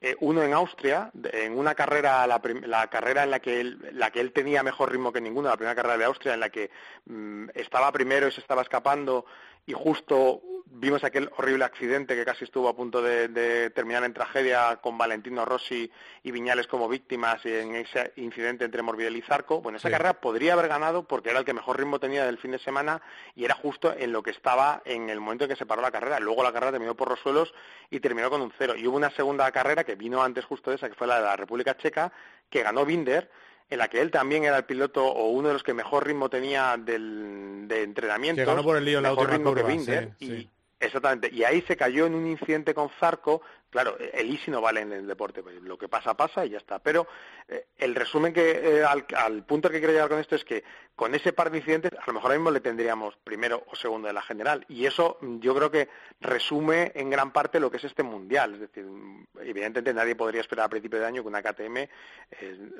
Eh, 0.00 0.16
uno 0.20 0.42
en 0.42 0.52
Austria, 0.52 1.10
en 1.32 1.56
una 1.56 1.74
carrera, 1.74 2.26
la, 2.26 2.42
la 2.66 2.88
carrera 2.88 3.22
en 3.22 3.30
la 3.30 3.40
que, 3.40 3.60
él, 3.60 3.78
la 3.92 4.10
que 4.10 4.20
él 4.20 4.32
tenía 4.32 4.62
mejor 4.62 4.90
ritmo 4.90 5.12
que 5.12 5.20
ninguna, 5.20 5.50
la 5.50 5.56
primera 5.56 5.74
carrera 5.76 5.96
de 5.96 6.04
Austria, 6.04 6.34
en 6.34 6.40
la 6.40 6.50
que 6.50 6.70
mm, 7.06 7.50
estaba 7.54 7.90
primero 7.92 8.28
y 8.28 8.32
se 8.32 8.40
estaba 8.40 8.62
escapando 8.62 9.24
y 9.66 9.72
justo 9.72 10.42
vimos 10.76 11.04
aquel 11.04 11.30
horrible 11.36 11.64
accidente 11.64 12.16
que 12.16 12.24
casi 12.24 12.44
estuvo 12.44 12.68
a 12.68 12.74
punto 12.74 13.00
de, 13.00 13.28
de 13.28 13.70
terminar 13.70 14.02
en 14.02 14.12
tragedia 14.12 14.76
con 14.82 14.98
Valentino 14.98 15.44
Rossi 15.44 15.88
y 16.24 16.30
Viñales 16.32 16.66
como 16.66 16.88
víctimas 16.88 17.44
y 17.46 17.54
en 17.54 17.76
ese 17.76 18.12
incidente 18.16 18.64
entre 18.64 18.82
Morbidelli 18.82 19.20
y 19.20 19.22
Zarco. 19.22 19.60
Bueno, 19.60 19.78
esa 19.78 19.88
Sí. 19.88 19.92
carrera 19.92 20.14
podría 20.20 20.54
haber 20.54 20.66
ganado 20.66 21.06
porque 21.06 21.30
era 21.30 21.38
el 21.38 21.44
que 21.44 21.54
mejor 21.54 21.78
ritmo 21.78 22.00
tenía 22.00 22.26
del 22.26 22.38
fin 22.38 22.50
de 22.50 22.58
semana 22.58 23.00
y 23.36 23.44
era 23.44 23.54
justo 23.54 23.94
en 23.96 24.10
lo 24.10 24.24
que 24.24 24.32
estaba 24.32 24.82
en 24.84 25.10
el 25.10 25.20
momento 25.20 25.44
en 25.44 25.50
que 25.50 25.56
se 25.56 25.64
paró 25.64 25.80
la 25.80 25.92
carrera. 25.92 26.18
Luego 26.18 26.42
la 26.42 26.52
carrera 26.52 26.72
terminó 26.72 26.96
por 26.96 27.08
los 27.08 27.20
suelos 27.20 27.54
y 27.88 28.00
terminó 28.00 28.28
con 28.28 28.42
un 28.42 28.52
cero. 28.58 28.74
Y 28.76 28.84
hubo 28.88 28.96
una 28.96 29.10
segunda 29.10 29.50
carrera 29.52 29.84
que 29.84 29.94
vino 29.94 30.24
antes 30.24 30.44
justo 30.44 30.70
de 30.70 30.76
esa, 30.76 30.88
que 30.88 30.96
fue 30.96 31.06
la 31.06 31.18
de 31.18 31.22
la 31.24 31.36
República 31.36 31.76
Checa, 31.76 32.12
que 32.50 32.62
ganó 32.64 32.84
Binder, 32.84 33.30
en 33.70 33.78
la 33.78 33.88
que 33.88 34.00
él 34.00 34.10
también 34.10 34.44
era 34.44 34.58
el 34.58 34.64
piloto 34.64 35.04
o 35.04 35.28
uno 35.28 35.48
de 35.48 35.54
los 35.54 35.62
que 35.62 35.74
mejor 35.74 36.06
ritmo 36.06 36.28
tenía 36.28 36.76
del, 36.76 37.66
de 37.66 37.82
entrenamiento. 37.82 38.40
Que 38.40 38.46
ganó 38.46 38.62
por 38.62 38.76
el 38.76 38.84
lío 38.84 38.98
en 38.98 39.04
la 39.04 39.10
mejor 39.10 39.30
última 39.30 39.36
ritmo 39.38 39.54
que 39.54 39.62
curva, 39.62 39.74
Binder. 39.74 40.14
sí, 40.18 40.24
y, 40.24 40.28
sí. 40.28 40.50
Exactamente. 40.80 41.30
Y 41.32 41.44
ahí 41.44 41.62
se 41.62 41.76
cayó 41.76 42.06
en 42.06 42.14
un 42.14 42.26
incidente 42.26 42.74
con 42.74 42.90
Zarco. 43.00 43.42
Claro, 43.74 43.96
el 43.98 44.30
easy 44.30 44.52
no 44.52 44.60
vale 44.60 44.82
en 44.82 44.92
el 44.92 45.04
deporte. 45.08 45.42
lo 45.62 45.76
que 45.76 45.88
pasa, 45.88 46.14
pasa 46.16 46.46
y 46.46 46.50
ya 46.50 46.58
está. 46.58 46.78
Pero 46.78 47.08
eh, 47.48 47.66
el 47.76 47.96
resumen 47.96 48.32
que 48.32 48.78
eh, 48.78 48.84
al, 48.84 49.42
punto 49.42 49.68
que 49.68 49.78
quiero 49.78 49.92
llegar 49.92 50.08
con 50.08 50.20
esto 50.20 50.36
es 50.36 50.44
que 50.44 50.62
con 50.94 51.12
ese 51.12 51.32
par 51.32 51.50
de 51.50 51.58
incidentes 51.58 51.90
a 51.92 52.04
lo 52.06 52.12
mejor 52.12 52.30
ahora 52.30 52.38
mismo 52.38 52.52
le 52.52 52.60
tendríamos 52.60 53.16
primero 53.24 53.64
o 53.66 53.74
segundo 53.74 54.06
de 54.06 54.14
la 54.14 54.22
general. 54.22 54.64
Y 54.68 54.86
eso 54.86 55.18
mm, 55.20 55.40
yo 55.40 55.56
creo 55.56 55.72
que 55.72 55.88
resume 56.20 56.92
en 56.94 57.10
gran 57.10 57.32
parte 57.32 57.58
lo 57.58 57.68
que 57.68 57.78
es 57.78 57.84
este 57.84 58.04
mundial. 58.04 58.54
Es 58.54 58.60
decir, 58.60 58.84
mm, 58.84 59.26
evidentemente 59.40 59.92
nadie 59.92 60.14
podría 60.14 60.40
esperar 60.42 60.66
a 60.66 60.68
principio 60.68 61.00
de 61.00 61.06
año 61.06 61.22
que 61.22 61.28
una 61.28 61.42
KTM, 61.42 61.76
eh, 61.78 61.88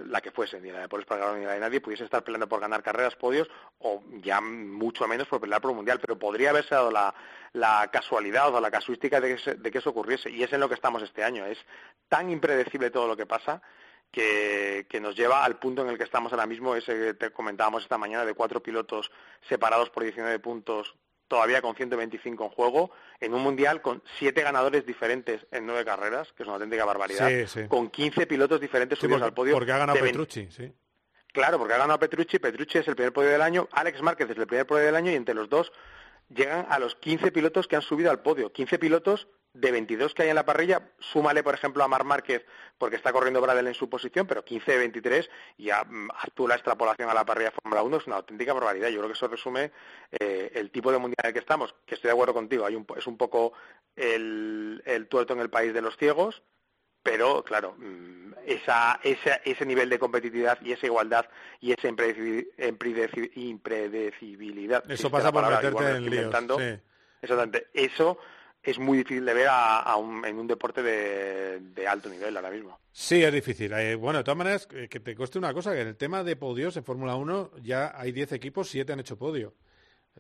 la 0.07 0.21
que 0.21 0.31
fuese, 0.31 0.61
ni 0.61 0.71
la 0.71 0.79
de 0.83 0.89
Paul 0.89 1.01
Espargaró 1.03 1.37
ni 1.37 1.45
la 1.45 1.55
de 1.55 1.59
nadie, 1.61 1.81
pudiese 1.81 2.05
estar 2.05 2.23
peleando 2.23 2.49
por 2.49 2.61
ganar 2.61 2.85
carreras, 2.85 3.17
podios, 3.17 3.49
o 3.81 4.01
ya 4.23 4.41
mucho 4.41 5.09
menos 5.09 5.27
por 5.27 5.41
pelear 5.41 5.61
por 5.61 5.73
un 5.73 5.79
mundial. 5.79 5.99
Pero 6.01 6.17
podría 6.17 6.51
haberse 6.51 6.73
dado 6.77 6.93
la, 6.93 7.13
la 7.53 7.91
casualidad 7.93 8.55
o 8.55 8.61
la 8.61 8.71
casuística 8.71 9.21
de 9.21 9.35
que, 9.35 9.43
se- 9.43 9.55
de 9.57 9.71
que 9.73 9.79
eso 9.79 9.91
ocurriese. 9.91 10.31
Y 10.31 10.45
es 10.45 10.53
en 10.53 10.61
lo 10.61 10.69
que 10.69 10.75
estamos 10.85 11.03
este 11.03 11.25
año. 11.25 11.47
Es 11.47 11.57
tan 12.11 12.29
impredecible 12.31 12.91
todo 12.91 13.09
lo 13.09 13.17
que 13.17 13.25
pasa 13.25 13.63
que, 14.13 14.87
que 14.89 15.01
nos 15.01 15.17
lleva 15.17 15.43
al 15.43 15.59
punto 15.59 15.81
en 15.83 15.89
el 15.89 15.97
que 15.97 16.05
estamos 16.05 16.31
ahora 16.33 16.47
mismo, 16.47 16.75
ese 16.77 16.93
que 16.95 17.15
te 17.15 17.31
comentábamos 17.31 17.83
esta 17.85 17.97
mañana, 17.97 18.27
de 18.27 18.35
cuatro 18.35 18.63
pilotos 18.63 19.11
separados 19.49 19.89
por 19.89 20.03
19 20.03 20.39
puntos, 20.41 20.95
todavía 21.27 21.63
con 21.63 21.75
125 21.75 22.45
en 22.45 22.51
juego, 22.51 22.91
en 23.19 23.33
un 23.33 23.43
mundial 23.43 23.81
con 23.81 24.03
siete 24.19 24.43
ganadores 24.43 24.85
diferentes 24.85 25.47
en 25.51 25.65
nueve 25.67 25.87
carreras, 25.87 26.31
que 26.35 26.43
es 26.43 26.47
una 26.47 26.57
auténtica 26.57 26.85
barbaridad, 26.85 27.29
Sí, 27.31 27.47
sí. 27.47 27.67
con 27.67 27.89
15 27.89 28.27
pilotos 28.27 28.61
diferentes 28.61 28.99
Sí, 28.99 29.07
subidos 29.07 29.21
porque, 29.23 29.29
al 29.31 29.35
podio. 29.35 29.55
porque 29.55 29.73
ha 29.73 29.79
ganado 29.79 29.97
de 29.97 30.03
20 30.03 30.19
Petrucci, 30.19 30.51
sí. 30.53 30.71
Claro, 31.33 31.59
porque 31.59 31.75
ha 31.75 31.79
ganado 31.79 31.99
Petrucci, 31.99 32.39
Petrucci 32.39 32.79
es 32.79 32.87
el 32.89 32.95
primer 32.95 33.13
podio 33.15 33.31
del 33.31 33.43
año, 33.43 33.69
Alex 33.73 34.03
Márquez 34.03 34.29
es 34.31 34.37
el 34.37 34.47
primer 34.47 34.67
podio 34.67 34.85
del 34.85 34.95
año 34.97 35.11
y 35.11 35.15
entre 35.17 35.35
los 35.35 35.49
dos 35.49 35.73
llegan 36.29 36.67
a 36.69 36.79
los 36.79 36.95
15 36.97 37.33
pilotos 37.33 37.67
que 37.69 37.77
han 37.77 37.83
subido 37.83 38.11
al 38.11 38.23
podio. 38.23 38.53
15 38.53 38.79
pilotos 38.79 39.29
de 39.55 39.71
22 39.71 40.15
que 40.15 40.25
hay 40.25 40.29
en 40.31 40.35
la 40.35 40.45
parrilla, 40.45 40.91
súmale 40.99 41.45
por 41.45 41.55
ejemplo 41.55 41.85
a 41.85 41.89
Mar 41.89 42.03
Márquez 42.05 42.45
porque 42.77 42.97
está 42.97 43.13
corriendo 43.13 43.41
Bradel 43.41 43.69
en 43.69 43.75
su 43.75 43.89
posición, 43.89 44.27
pero 44.27 44.45
15 44.45 44.73
de 44.73 44.79
23 44.79 45.31
y 45.59 45.67
ya 45.67 45.79
haz 45.81 46.31
tú 46.35 46.49
la 46.49 46.57
extrapolación 46.57 47.09
a 47.09 47.15
la 47.15 47.25
parrilla 47.25 47.53
Fórmula 47.53 47.83
1 47.85 47.97
es 47.99 48.07
una 48.09 48.17
auténtica 48.17 48.53
barbaridad. 48.53 48.89
Yo 48.89 48.99
creo 48.99 49.09
que 49.09 49.15
eso 49.15 49.29
resume 49.29 49.71
eh, 50.11 50.51
el 50.55 50.71
tipo 50.73 50.91
de 50.91 50.99
mundial 50.99 51.21
en 51.23 51.29
el 51.29 51.33
que 51.33 51.39
estamos, 51.39 51.75
que 51.87 51.95
estoy 51.95 52.09
de 52.09 52.13
acuerdo 52.13 52.35
contigo, 52.35 52.67
hay 52.67 52.75
un, 52.75 52.85
es 52.97 53.07
un 53.07 53.17
poco 53.17 53.53
el, 53.95 54.83
el 54.85 55.07
tuerto 55.07 55.35
en 55.35 55.41
el 55.41 55.51
país 55.51 55.73
de 55.73 55.83
los 55.83 55.97
ciegos, 55.97 56.43
pero 57.05 57.45
claro, 57.45 57.77
mm, 57.79 58.33
esa, 58.47 58.99
esa- 59.05 59.37
ese 59.45 59.65
nivel 59.65 59.89
de 59.89 59.99
competitividad 60.01 60.59
y 60.63 60.73
esa 60.73 60.87
igualdad 60.87 61.27
y 61.61 61.71
esa 61.73 61.89
impredeci- 61.89 62.49
impredeci- 62.59 63.31
impredecibilidad. 63.37 64.83
Eso 64.91 65.11
pasa 65.11 65.31
por 65.31 65.43
palabra, 65.43 65.71
meterte 65.71 65.97
en 65.97 66.11
líos, 66.11 66.35
sí. 66.59 66.81
Exactamente. 67.23 67.69
Eso 67.73 68.19
es 68.63 68.79
muy 68.79 68.99
difícil 68.99 69.25
de 69.25 69.35
ver 69.35 69.49
a- 69.49 69.81
a 69.81 69.97
un- 69.97 70.25
en 70.25 70.39
un 70.39 70.47
deporte 70.47 70.83
de, 70.83 71.61
de 71.61 71.87
alto 71.87 72.09
nivel 72.09 72.37
ahora 72.37 72.51
mismo. 72.51 72.79
Sí, 72.93 73.23
es 73.23 73.33
difícil. 73.33 73.73
Eh, 73.75 73.95
bueno, 73.95 74.19
de 74.19 74.25
todas 74.25 74.39
maneras, 74.39 74.69
eh, 74.73 74.89
que 74.89 75.01
te 75.01 75.15
cueste 75.15 75.39
una 75.39 75.53
cosa, 75.53 75.73
que 75.75 75.83
en 75.83 75.89
el 75.89 75.97
tema 75.97 76.25
de 76.25 76.37
podios 76.37 76.77
en 76.77 76.85
Fórmula 76.85 77.15
1 77.17 77.51
ya 77.63 77.93
hay 77.95 78.13
10 78.13 78.33
equipos, 78.33 78.69
7 78.69 78.93
han 78.93 79.01
hecho 79.01 79.19
podio. 79.19 79.55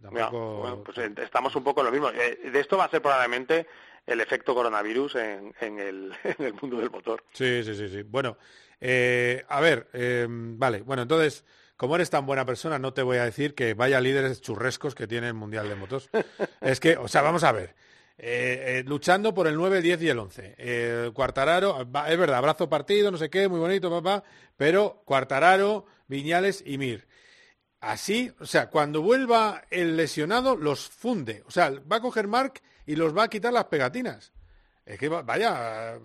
Tampoco... 0.00 0.56
bueno, 0.58 0.82
pues 0.84 0.98
eh, 0.98 1.12
estamos 1.18 1.54
un 1.56 1.62
poco 1.64 1.80
en 1.80 1.86
lo 1.86 1.92
mismo. 1.92 2.10
Eh, 2.10 2.50
de 2.52 2.60
esto 2.60 2.76
va 2.76 2.84
a 2.86 2.90
ser 2.90 3.00
probablemente 3.00 3.66
el 4.06 4.20
efecto 4.20 4.54
coronavirus 4.54 5.16
en, 5.16 5.54
en 5.60 5.78
el, 5.78 6.12
en 6.24 6.46
el 6.46 6.54
mundo 6.54 6.78
del 6.78 6.90
motor. 6.90 7.22
Sí, 7.32 7.62
sí, 7.64 7.74
sí, 7.74 7.88
sí. 7.88 8.02
Bueno, 8.02 8.36
eh, 8.80 9.44
a 9.48 9.60
ver, 9.60 9.88
eh, 9.92 10.26
vale, 10.28 10.82
bueno, 10.82 11.02
entonces, 11.02 11.44
como 11.76 11.96
eres 11.96 12.10
tan 12.10 12.26
buena 12.26 12.44
persona, 12.44 12.78
no 12.78 12.92
te 12.92 13.02
voy 13.02 13.16
a 13.18 13.24
decir 13.24 13.54
que 13.54 13.74
vaya 13.74 14.00
líderes 14.00 14.40
churrescos 14.40 14.94
que 14.94 15.06
tiene 15.06 15.28
el 15.28 15.34
Mundial 15.34 15.68
de 15.68 15.74
Motos. 15.76 16.10
es 16.60 16.80
que, 16.80 16.96
o 16.96 17.08
sea, 17.08 17.22
vamos 17.22 17.44
a 17.44 17.52
ver. 17.52 17.74
eh, 18.16 18.78
eh, 18.78 18.84
luchando 18.86 19.34
por 19.34 19.46
el 19.48 19.56
9, 19.56 19.78
el 19.78 19.82
10 19.82 20.02
y 20.02 20.08
el 20.08 20.18
11. 20.18 20.54
Eh, 20.58 21.10
Cuartararo, 21.12 21.80
es 21.80 22.18
verdad, 22.18 22.36
abrazo 22.38 22.68
partido, 22.68 23.10
no 23.10 23.16
sé 23.18 23.28
qué, 23.30 23.48
muy 23.48 23.58
bonito, 23.58 23.90
papá, 23.90 24.22
pero 24.56 25.02
Cuartararo, 25.04 25.86
Viñales 26.06 26.62
y 26.64 26.78
Mir. 26.78 27.06
Así, 27.90 28.32
o 28.40 28.46
sea, 28.46 28.68
cuando 28.70 29.02
vuelva 29.02 29.62
el 29.70 29.96
lesionado, 29.96 30.56
los 30.56 30.88
funde. 30.88 31.42
O 31.46 31.50
sea, 31.50 31.70
va 31.90 31.96
a 31.96 32.00
coger 32.00 32.26
Mark 32.28 32.60
y 32.86 32.96
los 32.96 33.16
va 33.16 33.24
a 33.24 33.28
quitar 33.28 33.52
las 33.52 33.64
pegatinas. 33.64 34.32
Es 34.86 34.98
que, 34.98 35.08
va- 35.08 35.22
vaya, 35.22 35.98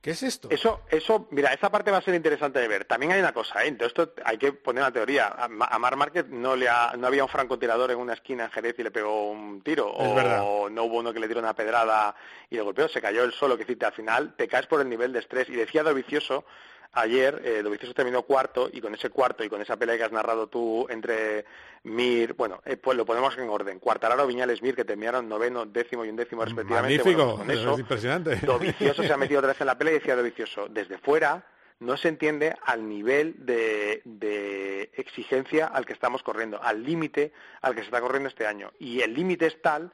¿qué 0.00 0.10
es 0.10 0.22
esto? 0.22 0.48
Eso, 0.50 0.82
eso, 0.90 1.28
mira, 1.30 1.52
esa 1.52 1.70
parte 1.70 1.90
va 1.90 1.98
a 1.98 2.02
ser 2.02 2.14
interesante 2.14 2.58
de 2.58 2.68
ver. 2.68 2.84
También 2.84 3.12
hay 3.12 3.20
una 3.20 3.32
cosa, 3.32 3.64
¿eh? 3.64 3.68
Entonces 3.68 3.96
esto 3.98 4.12
hay 4.24 4.36
que 4.38 4.52
poner 4.52 4.82
una 4.82 4.92
teoría. 4.92 5.28
A, 5.28 5.48
Ma- 5.48 5.68
a 5.70 5.78
Mar 5.78 5.96
Márquez 5.96 6.26
no 6.28 6.54
le 6.56 6.68
ha- 6.68 6.94
no 6.98 7.06
había 7.06 7.22
un 7.24 7.28
francotirador 7.30 7.90
en 7.90 7.98
una 7.98 8.12
esquina 8.14 8.44
en 8.44 8.50
Jerez 8.50 8.74
y 8.78 8.82
le 8.82 8.90
pegó 8.90 9.30
un 9.30 9.62
tiro. 9.62 9.94
Es 9.98 10.06
o 10.08 10.14
verdad. 10.14 10.38
no 10.70 10.84
hubo 10.84 10.98
uno 10.98 11.12
que 11.12 11.20
le 11.20 11.28
tiró 11.28 11.40
una 11.40 11.54
pedrada 11.54 12.14
y 12.50 12.56
le 12.56 12.62
golpeó. 12.62 12.88
Se 12.88 13.00
cayó 13.00 13.24
él 13.24 13.32
solo, 13.32 13.56
que 13.56 13.64
decirte, 13.64 13.86
al 13.86 13.92
final 13.92 14.34
te 14.36 14.48
caes 14.48 14.66
por 14.66 14.80
el 14.80 14.88
nivel 14.88 15.12
de 15.12 15.20
estrés. 15.20 15.48
Y 15.48 15.52
decía 15.54 15.82
Dovicioso 15.82 16.44
ayer, 16.92 17.40
eh, 17.44 17.62
Dovicioso 17.62 17.94
terminó 17.94 18.22
cuarto 18.22 18.68
y 18.72 18.80
con 18.80 18.94
ese 18.94 19.10
cuarto 19.10 19.44
y 19.44 19.48
con 19.48 19.60
esa 19.60 19.76
pelea 19.76 19.96
que 19.96 20.04
has 20.04 20.12
narrado 20.12 20.48
tú 20.48 20.86
entre 20.88 21.44
Mir, 21.84 22.34
bueno, 22.34 22.60
eh, 22.64 22.76
pues 22.76 22.96
lo 22.96 23.06
ponemos 23.06 23.36
en 23.38 23.48
orden. 23.48 23.78
Cuartararo, 23.78 24.26
Viñales, 24.26 24.62
Mir, 24.62 24.74
que 24.74 24.84
terminaron 24.84 25.28
noveno, 25.28 25.66
décimo 25.66 26.04
y 26.04 26.08
undécimo 26.08 26.44
respectivamente. 26.44 26.98
Magnífico, 26.98 27.36
Bueno, 27.36 27.38
con 27.38 27.50
eso, 27.50 27.72
es 27.72 27.78
impresionante. 27.78 28.36
Dovicioso 28.36 29.02
se 29.02 29.12
ha 29.12 29.16
metido 29.16 29.38
otra 29.40 29.52
vez 29.52 29.60
en 29.60 29.66
la 29.66 29.78
pelea 29.78 29.94
y 29.94 29.98
decía 29.98 30.16
Dovicioso, 30.16 30.68
desde 30.68 30.98
fuera 30.98 31.44
no 31.78 31.96
se 31.96 32.08
entiende 32.08 32.56
al 32.64 32.88
nivel 32.88 33.34
de, 33.38 34.00
de 34.04 34.90
exigencia 34.94 35.66
al 35.66 35.84
que 35.84 35.92
estamos 35.92 36.22
corriendo, 36.22 36.62
al 36.62 36.82
límite 36.82 37.32
al 37.60 37.74
que 37.74 37.80
se 37.80 37.86
está 37.86 38.00
corriendo 38.00 38.28
este 38.28 38.46
año. 38.46 38.72
Y 38.78 39.02
el 39.02 39.12
límite 39.12 39.46
es 39.46 39.60
tal 39.60 39.92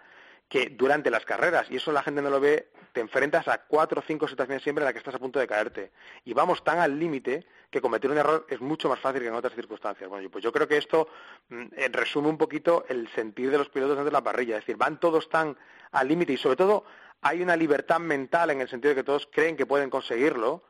que 0.53 0.68
durante 0.68 1.11
las 1.11 1.24
carreras, 1.24 1.66
y 1.70 1.76
eso 1.76 1.92
la 1.92 2.03
gente 2.03 2.20
no 2.20 2.28
lo 2.28 2.38
ve, 2.38 2.68
te 2.92 3.00
enfrentas 3.00 3.48
a 3.48 3.62
cuatro 3.62 4.00
o 4.00 4.05
cinco 4.07 4.28
situaciones 4.28 4.62
siempre 4.62 4.82
en 4.82 4.84
las 4.84 4.92
que 4.92 4.98
estás 4.98 5.14
a 5.14 5.18
punto 5.18 5.38
de 5.38 5.46
caerte. 5.46 5.92
Y 6.26 6.34
vamos 6.34 6.62
tan 6.62 6.78
al 6.78 6.98
límite 6.98 7.46
que 7.70 7.80
cometer 7.80 8.11
un 8.11 8.18
error 8.18 8.46
es 8.50 8.61
mucho 8.61 8.86
más 8.90 9.00
fácil 9.00 9.22
que 9.22 9.28
en 9.28 9.34
otras 9.34 9.55
circunstancias. 9.55 10.11
Bueno, 10.11 10.28
pues 10.28 10.44
yo 10.44 10.53
creo 10.53 10.68
que 10.68 10.76
esto 10.76 11.09
mm, 11.48 11.62
eh, 11.74 11.88
resume 11.90 12.28
un 12.28 12.36
poquito 12.36 12.84
el 12.90 13.09
sentir 13.14 13.50
de 13.50 13.57
los 13.57 13.70
pilotos 13.70 13.96
dentro 13.96 14.05
de 14.05 14.12
la 14.12 14.22
parrilla. 14.22 14.59
Es 14.59 14.66
decir, 14.66 14.76
van 14.76 15.00
todos 15.00 15.30
tan 15.30 15.57
al 15.90 16.07
límite 16.07 16.34
y 16.34 16.36
sobre 16.36 16.57
todo 16.57 16.84
hay 17.22 17.40
una 17.40 17.57
libertad 17.57 17.98
mental 17.98 18.50
en 18.50 18.61
el 18.61 18.68
sentido 18.68 18.90
de 18.90 18.96
que 18.96 19.05
todos 19.05 19.26
creen 19.32 19.57
que 19.57 19.64
pueden 19.64 19.88
conseguirlo, 19.88 20.64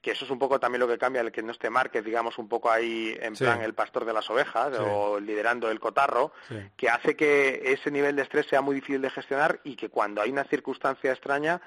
que 0.00 0.12
eso 0.12 0.24
es 0.24 0.30
un 0.30 0.38
poco 0.38 0.60
también 0.60 0.80
lo 0.80 0.86
que 0.88 0.96
cambia 0.98 1.20
el 1.22 1.32
que 1.32 1.42
no 1.42 1.50
esté 1.52 1.70
Márquez, 1.70 2.04
digamos, 2.04 2.38
un 2.38 2.48
poco 2.48 2.70
ahí 2.70 3.16
en 3.20 3.34
Sí. 3.34 3.44
plan 3.44 3.62
el 3.62 3.74
pastor 3.74 4.04
de 4.04 4.12
las 4.12 4.30
ovejas 4.30 4.72
Sí. 4.76 4.82
o 4.84 5.18
liderando 5.18 5.70
el 5.70 5.80
cotarro, 5.80 6.32
Sí. 6.48 6.54
que 6.76 6.88
hace 6.88 7.16
que 7.16 7.62
ese 7.72 7.90
nivel 7.90 8.14
de 8.16 8.22
estrés 8.22 8.46
sea 8.46 8.60
muy 8.60 8.74
difícil 8.76 9.02
de 9.02 9.10
gestionar 9.10 9.60
y 9.64 9.74
que 9.74 9.88
cuando 9.88 10.22
hay 10.22 10.30
una 10.30 10.44
circunstancia 10.44 11.10
extraña 11.10 11.60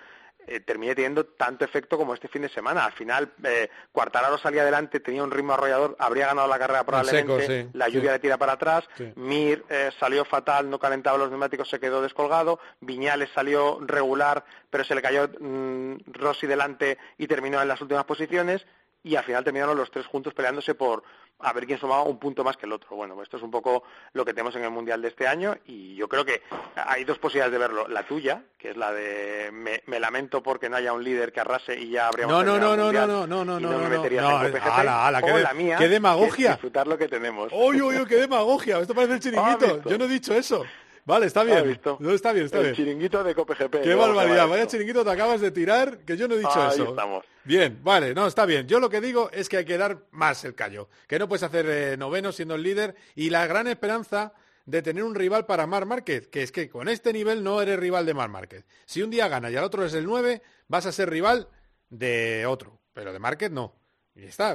eh, 0.47 0.59
termine 0.59 0.95
teniendo 0.95 1.25
tanto 1.25 1.65
efecto 1.65 1.97
como 1.97 2.13
este 2.13 2.27
fin 2.27 2.41
de 2.41 2.49
semana. 2.49 2.85
Al 2.85 2.91
final, 2.93 3.31
eh, 3.43 3.69
Cuartararo 3.91 4.37
salía 4.37 4.61
adelante, 4.61 4.99
tenía 4.99 5.23
un 5.23 5.31
ritmo 5.31 5.53
arrollador, 5.53 5.95
habría 5.99 6.27
ganado 6.27 6.47
la 6.47 6.59
carrera 6.59 6.83
probablemente, 6.83 7.45
seco, 7.45 7.69
sí, 7.69 7.69
la 7.73 7.87
lluvia 7.87 8.09
sí. 8.11 8.13
le 8.15 8.19
tira 8.19 8.37
para 8.37 8.53
atrás, 8.53 8.87
Sí. 8.97 9.11
Mir 9.15 9.63
eh, 9.69 9.89
salió 9.99 10.25
fatal, 10.25 10.69
no 10.69 10.79
calentaba 10.79 11.17
los 11.17 11.29
neumáticos, 11.29 11.69
se 11.69 11.79
quedó 11.79 12.01
descolgado, 12.01 12.59
Viñales 12.81 13.29
salió 13.33 13.79
regular, 13.81 14.43
pero 14.69 14.83
se 14.83 14.95
le 14.95 15.01
cayó 15.01 15.29
mm, 15.39 15.95
Rossi 16.13 16.47
delante 16.47 16.97
y 17.17 17.27
terminó 17.27 17.61
en 17.61 17.67
las 17.67 17.81
últimas 17.81 18.05
posiciones, 18.05 18.65
y 19.03 19.15
al 19.15 19.23
final 19.23 19.43
terminaron 19.43 19.77
los 19.77 19.89
tres 19.91 20.05
juntos 20.05 20.33
peleándose 20.33 20.75
por 20.75 21.03
a 21.43 21.53
ver 21.53 21.65
quién 21.65 21.79
sumaba 21.79 22.03
un 22.03 22.19
punto 22.19 22.43
más 22.43 22.55
que 22.55 22.67
el 22.67 22.71
otro. 22.71 22.95
Bueno, 22.95 23.21
esto 23.23 23.37
es 23.37 23.41
un 23.43 23.49
poco 23.49 23.81
lo 24.13 24.23
que 24.23 24.31
tenemos 24.31 24.55
en 24.55 24.63
el 24.63 24.69
Mundial 24.69 25.01
de 25.01 25.07
este 25.07 25.27
año 25.27 25.57
y 25.65 25.95
yo 25.95 26.07
creo 26.07 26.23
que 26.23 26.43
hay 26.75 27.03
dos 27.03 27.17
posibilidades 27.17 27.51
de 27.51 27.57
verlo. 27.57 27.87
La 27.87 28.03
tuya, 28.03 28.43
que 28.59 28.69
es 28.69 28.77
la 28.77 28.91
de 28.91 29.49
me, 29.51 29.81
me 29.87 29.99
lamento 29.99 30.43
porque 30.43 30.69
no 30.69 30.75
haya 30.77 30.93
un 30.93 31.03
líder 31.03 31.31
que 31.33 31.39
arrase 31.39 31.79
y 31.79 31.89
ya 31.89 32.07
habríamos 32.07 32.33
No, 32.35 32.43
no, 32.43 32.59
no, 32.59 32.75
no, 32.75 32.91
no, 32.91 33.25
no, 33.25 33.43
no, 33.43 33.59
y 33.59 33.63
no, 33.63 33.71
no, 33.71 33.77
me 33.89 33.97
no, 33.97 34.39
no, 34.39 34.45
en 34.45 34.55
ala, 34.57 35.07
ala, 35.07 35.19
o 35.19 35.25
qué 35.25 35.39
la 35.41 35.53
mía, 35.55 35.77
qué 35.77 35.89
demagogia. 35.89 36.49
que 36.49 36.53
disfrutar 36.53 36.85
lo 36.85 36.97
que 36.97 37.07
tenemos. 37.07 37.51
¡Uy, 37.51 37.81
uy, 37.81 37.97
uy, 37.97 38.05
qué 38.05 38.17
demagogia! 38.17 38.79
Esto 38.79 38.93
parece 38.93 39.13
el 39.15 39.19
chiringuito. 39.21 39.57
visto? 39.77 39.89
Yo 39.89 39.97
no 39.97 40.05
he 40.05 40.09
dicho 40.09 40.35
eso. 40.35 40.63
Vale, 41.05 41.25
está 41.25 41.41
¿Has 41.41 41.45
bien. 41.47 41.67
visto? 41.67 41.97
No, 41.99 42.11
está 42.11 42.31
bien, 42.31 42.45
está 42.45 42.57
el 42.59 42.63
bien. 42.65 42.75
chiringuito 42.75 43.23
de 43.23 43.33
COPGP. 43.35 43.71
Qué. 43.71 43.83
Se 43.83 43.95
barbaridad. 43.95 44.47
Vaya 44.47 44.67
chiringuito 44.67 45.03
te 45.03 45.11
acabas 45.11 45.41
de 45.41 45.51
tirar, 45.51 45.99
que 45.99 46.15
yo 46.15 46.27
no 46.27 46.35
he 46.35 46.39
dicho 46.39 46.51
Ahí 46.61 46.73
eso. 46.73 46.89
estamos. 46.89 47.25
Bien, 47.43 47.79
vale, 47.83 48.13
no, 48.13 48.27
está 48.27 48.45
bien. 48.45 48.67
Yo 48.67 48.79
lo 48.79 48.89
que 48.89 49.01
digo 49.01 49.29
es 49.31 49.49
que 49.49 49.57
hay 49.57 49.65
que 49.65 49.77
dar 49.77 50.05
más 50.11 50.43
el 50.45 50.53
callo. 50.55 50.89
Que 51.07 51.17
no 51.17 51.27
puedes 51.27 51.43
hacer 51.43 51.65
eh, 51.67 51.97
noveno 51.97 52.31
siendo 52.31 52.55
el 52.55 52.63
líder. 52.63 52.95
Y 53.15 53.29
la 53.31 53.47
gran 53.47 53.67
esperanza 53.67 54.33
de 54.65 54.81
tener 54.83 55.03
un 55.03 55.15
rival 55.15 55.45
para 55.47 55.65
Mar 55.65 55.85
Márquez, 55.87 56.27
que 56.27 56.43
es 56.43 56.51
que 56.51 56.69
con 56.69 56.87
este 56.87 57.11
nivel 57.13 57.43
no 57.43 57.61
eres 57.61 57.79
rival 57.79 58.05
de 58.05 58.13
Mar 58.13 58.29
Márquez. 58.29 58.65
Si 58.85 59.01
un 59.01 59.09
día 59.09 59.27
gana 59.27 59.49
y 59.49 59.55
al 59.55 59.63
otro 59.63 59.83
es 59.83 59.93
el 59.95 60.05
9, 60.05 60.41
vas 60.67 60.85
a 60.85 60.91
ser 60.91 61.09
rival 61.09 61.47
de 61.89 62.45
otro. 62.45 62.79
Pero 62.93 63.11
de 63.11 63.19
Márquez 63.19 63.49
no. 63.51 63.75
Y 64.13 64.25
está, 64.25 64.53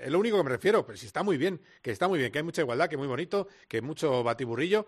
es 0.00 0.10
lo 0.10 0.18
único 0.20 0.36
que 0.36 0.44
me 0.44 0.50
refiero, 0.50 0.86
pero 0.86 0.96
si 0.96 1.06
está 1.06 1.24
muy 1.24 1.36
bien, 1.36 1.60
que 1.82 1.90
está 1.90 2.06
muy 2.06 2.20
bien, 2.20 2.30
que 2.30 2.38
hay 2.38 2.44
mucha 2.44 2.62
igualdad, 2.62 2.88
que 2.88 2.94
es 2.94 2.98
muy 2.98 3.08
bonito, 3.08 3.48
que 3.66 3.82
mucho 3.82 4.22
batiburrillo, 4.22 4.86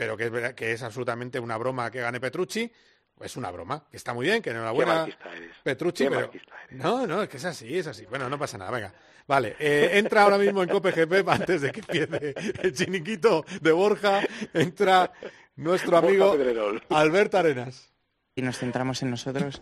pero 0.00 0.16
que 0.16 0.24
es, 0.24 0.30
verdad- 0.30 0.54
que 0.54 0.72
es 0.72 0.82
absolutamente 0.82 1.38
una 1.38 1.58
broma 1.58 1.90
que 1.90 2.00
gane 2.00 2.18
Petrucci, 2.18 2.72
es 3.20 3.36
una 3.36 3.50
broma, 3.50 3.84
que 3.90 3.98
está 3.98 4.14
muy 4.14 4.24
bien, 4.24 4.40
que 4.40 4.48
enhorabuena 4.48 5.02
eres. 5.04 5.50
Petrucci, 5.62 6.04
Qué 6.04 6.10
pero... 6.10 6.30
No, 6.70 7.06
no, 7.06 7.22
es 7.22 7.28
que 7.28 7.36
es 7.36 7.44
así, 7.44 7.76
es 7.76 7.86
así. 7.86 8.06
Bueno, 8.06 8.30
no 8.30 8.38
pasa 8.38 8.56
nada, 8.56 8.70
venga. 8.70 8.94
Vale, 9.26 9.56
eh, 9.58 9.90
entra 9.98 10.22
ahora 10.22 10.38
mismo 10.38 10.62
en 10.62 10.70
COPGP 10.70 11.12
antes 11.28 11.60
de 11.60 11.70
que 11.70 11.80
empiece 11.80 12.34
el 12.62 12.72
chiniquito 12.72 13.44
de 13.60 13.72
Borja, 13.72 14.20
entra 14.54 15.12
nuestro 15.56 15.98
amigo 15.98 16.32
Pedrerol. 16.32 16.82
Albert 16.88 17.34
Arenas. 17.34 17.92
y 18.34 18.40
nos 18.40 18.56
centramos 18.56 19.02
en 19.02 19.10
nosotros. 19.10 19.60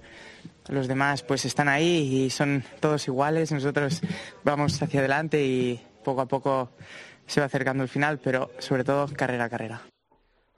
Los 0.68 0.86
demás 0.86 1.24
pues 1.24 1.44
están 1.44 1.68
ahí 1.68 2.26
y 2.26 2.30
son 2.30 2.62
todos 2.78 3.08
iguales. 3.08 3.50
Nosotros 3.50 4.02
vamos 4.44 4.80
hacia 4.80 5.00
adelante 5.00 5.42
y 5.44 5.84
poco 6.04 6.20
a 6.20 6.28
poco 6.28 6.76
se 7.26 7.40
va 7.40 7.46
acercando 7.46 7.82
el 7.82 7.88
final, 7.88 8.20
pero 8.20 8.52
sobre 8.60 8.84
todo 8.84 9.08
carrera 9.16 9.46
a 9.46 9.48
carrera. 9.50 9.82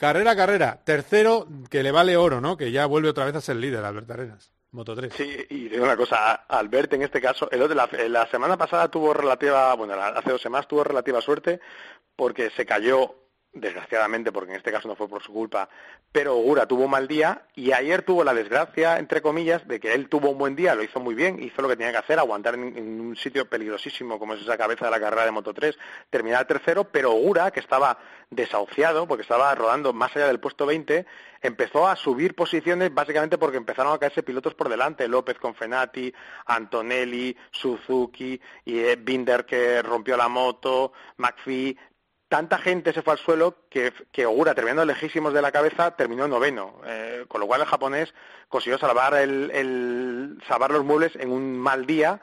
Carrera, 0.00 0.34
carrera. 0.34 0.80
Tercero, 0.82 1.46
que 1.68 1.82
le 1.82 1.92
vale 1.92 2.16
oro, 2.16 2.40
¿no? 2.40 2.56
Que 2.56 2.72
ya 2.72 2.86
vuelve 2.86 3.10
otra 3.10 3.26
vez 3.26 3.34
a 3.34 3.42
ser 3.42 3.56
líder, 3.56 3.84
Albert 3.84 4.10
Arenas. 4.10 4.50
Moto 4.72 4.96
3. 4.96 5.12
Sí, 5.14 5.46
y 5.50 5.68
digo 5.68 5.84
una 5.84 5.96
cosa, 5.96 6.32
Albert 6.48 6.94
en 6.94 7.02
este 7.02 7.20
caso, 7.20 7.50
el 7.50 7.60
otro- 7.60 7.74
la, 7.74 7.86
la 8.08 8.26
semana 8.30 8.56
pasada 8.56 8.88
tuvo 8.90 9.12
relativa, 9.12 9.74
bueno, 9.74 9.92
hace 9.94 10.30
dos 10.30 10.40
semanas 10.40 10.66
tuvo 10.68 10.84
relativa 10.84 11.20
suerte 11.20 11.60
porque 12.16 12.48
se 12.50 12.64
cayó, 12.64 13.14
desgraciadamente, 13.52 14.30
porque 14.30 14.52
en 14.52 14.58
este 14.58 14.70
caso 14.70 14.86
no 14.86 14.94
fue 14.94 15.08
por 15.08 15.22
su 15.22 15.32
culpa, 15.32 15.68
pero 16.12 16.36
Ogura 16.36 16.66
tuvo 16.66 16.84
un 16.84 16.90
mal 16.90 17.08
día 17.08 17.42
y 17.54 17.72
ayer 17.72 18.02
tuvo 18.02 18.22
la 18.22 18.32
desgracia, 18.32 18.98
entre 18.98 19.22
comillas, 19.22 19.66
de 19.66 19.80
que 19.80 19.92
él 19.92 20.08
tuvo 20.08 20.30
un 20.30 20.38
buen 20.38 20.54
día, 20.54 20.74
lo 20.74 20.84
hizo 20.84 21.00
muy 21.00 21.14
bien, 21.14 21.42
hizo 21.42 21.60
lo 21.60 21.68
que 21.68 21.76
tenía 21.76 21.92
que 21.92 21.98
hacer, 21.98 22.18
aguantar 22.18 22.54
en, 22.54 23.00
un 23.00 23.16
sitio 23.16 23.48
peligrosísimo 23.48 24.18
como 24.18 24.34
es 24.34 24.42
esa 24.42 24.56
cabeza 24.56 24.84
de 24.84 24.92
la 24.92 25.00
carrera 25.00 25.24
de 25.24 25.32
Moto 25.32 25.52
3, 25.52 25.76
terminar 26.10 26.46
tercero, 26.46 26.84
pero 26.84 27.12
Ogura, 27.12 27.50
que 27.50 27.60
estaba 27.60 27.98
desahuciado, 28.30 29.08
porque 29.08 29.22
estaba 29.22 29.52
rodando 29.54 29.92
más 29.92 30.14
allá 30.14 30.28
del 30.28 30.38
puesto 30.38 30.64
20, 30.64 31.04
empezó 31.42 31.88
a 31.88 31.96
subir 31.96 32.34
posiciones 32.36 32.94
básicamente 32.94 33.38
porque 33.38 33.56
empezaron 33.56 33.92
a 33.92 33.98
caerse 33.98 34.22
pilotos 34.22 34.54
por 34.54 34.68
delante, 34.68 35.08
López 35.08 35.38
con 35.38 35.54
Fenati, 35.54 36.12
Antonelli, 36.46 37.36
Suzuki, 37.50 38.40
y 38.64 38.78
eh, 38.78 38.96
Binder 38.96 39.44
que 39.44 39.82
rompió 39.82 40.16
la 40.16 40.28
moto, 40.28 40.92
McPhee, 41.16 41.76
tanta 42.30 42.56
gente 42.58 42.94
se 42.94 43.02
fue 43.02 43.12
al 43.12 43.18
suelo 43.18 43.56
que, 43.68 43.92
que 44.12 44.24
Ogura, 44.24 44.54
terminando 44.54 44.86
lejísimos 44.86 45.34
de 45.34 45.42
la 45.42 45.52
cabeza, 45.52 45.90
terminó 45.96 46.26
noveno, 46.28 46.80
eh, 46.86 47.26
con 47.28 47.40
lo 47.40 47.46
cual 47.46 47.60
el 47.60 47.66
japonés 47.66 48.14
consiguió 48.48 48.78
salvar, 48.78 49.12
el, 49.14 49.50
el- 49.52 50.42
salvar 50.48 50.70
los 50.70 50.84
muebles 50.84 51.14
en 51.16 51.30
un 51.30 51.58
mal 51.58 51.84
día. 51.84 52.20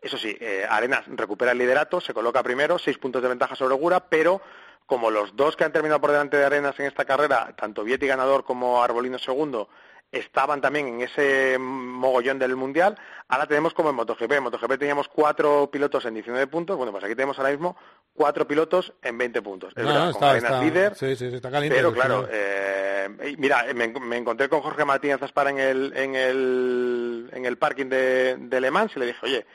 Eso 0.00 0.18
sí, 0.18 0.36
eh, 0.40 0.64
Arenas 0.68 1.04
recupera 1.08 1.52
el 1.52 1.58
liderato, 1.58 2.00
se 2.00 2.14
coloca 2.14 2.42
primero, 2.42 2.78
seis 2.78 2.98
puntos 2.98 3.22
de 3.22 3.28
ventaja 3.28 3.56
sobre 3.56 3.74
Ogura, 3.74 4.08
pero 4.08 4.40
como 4.84 5.10
los 5.10 5.34
dos 5.34 5.56
que 5.56 5.64
han 5.64 5.72
terminado 5.72 6.00
por 6.00 6.12
delante 6.12 6.36
de 6.36 6.44
Arenas 6.44 6.78
en 6.78 6.86
esta 6.86 7.04
carrera, 7.04 7.52
tanto 7.56 7.82
Vietti 7.82 8.06
ganador 8.06 8.44
como 8.44 8.82
Arbolino 8.84 9.18
segundo, 9.18 9.68
estaban 10.12 10.60
también 10.60 10.86
en 10.88 11.00
ese 11.02 11.58
mogollón 11.58 12.38
del 12.38 12.56
Mundial, 12.56 12.96
ahora 13.28 13.46
tenemos 13.46 13.74
como 13.74 13.90
en 13.90 13.96
MotoGP. 13.96 14.32
En 14.32 14.42
MotoGP 14.44 14.78
teníamos 14.78 15.08
cuatro 15.08 15.68
pilotos 15.70 16.04
en 16.06 16.14
19 16.14 16.46
puntos, 16.46 16.76
bueno, 16.76 16.92
pues 16.92 17.04
aquí 17.04 17.14
tenemos 17.14 17.38
ahora 17.38 17.50
mismo 17.50 17.76
cuatro 18.14 18.46
pilotos 18.46 18.92
en 19.02 19.18
20 19.18 19.42
puntos. 19.42 19.72
Es 19.76 19.82
No, 19.82 19.88
verdad, 19.90 20.06
no, 20.06 20.12
con 20.12 20.22
está- 20.24 20.36
está- 20.36 20.60
líder, 20.62 20.94
sí, 20.94 21.16
sí, 21.16 21.26
está 21.26 21.50
caliente 21.50 21.76
pero 21.76 21.92
claro, 21.92 22.26
eh, 22.30 23.34
mira, 23.38 23.66
me, 23.74 23.88
me 23.88 24.16
encontré 24.16 24.48
con 24.48 24.60
Jorge 24.62 24.84
Martínez 24.84 25.22
Aspara 25.22 25.50
en 25.50 25.58
el, 25.58 25.92
en 25.96 26.14
el, 26.14 27.30
en 27.32 27.44
el 27.44 27.58
parking 27.58 27.86
de, 27.86 28.36
de 28.38 28.60
Le 28.60 28.70
Mans 28.70 28.92
y 28.96 29.00
le 29.00 29.06
dije, 29.06 29.18
oye, 29.22 29.46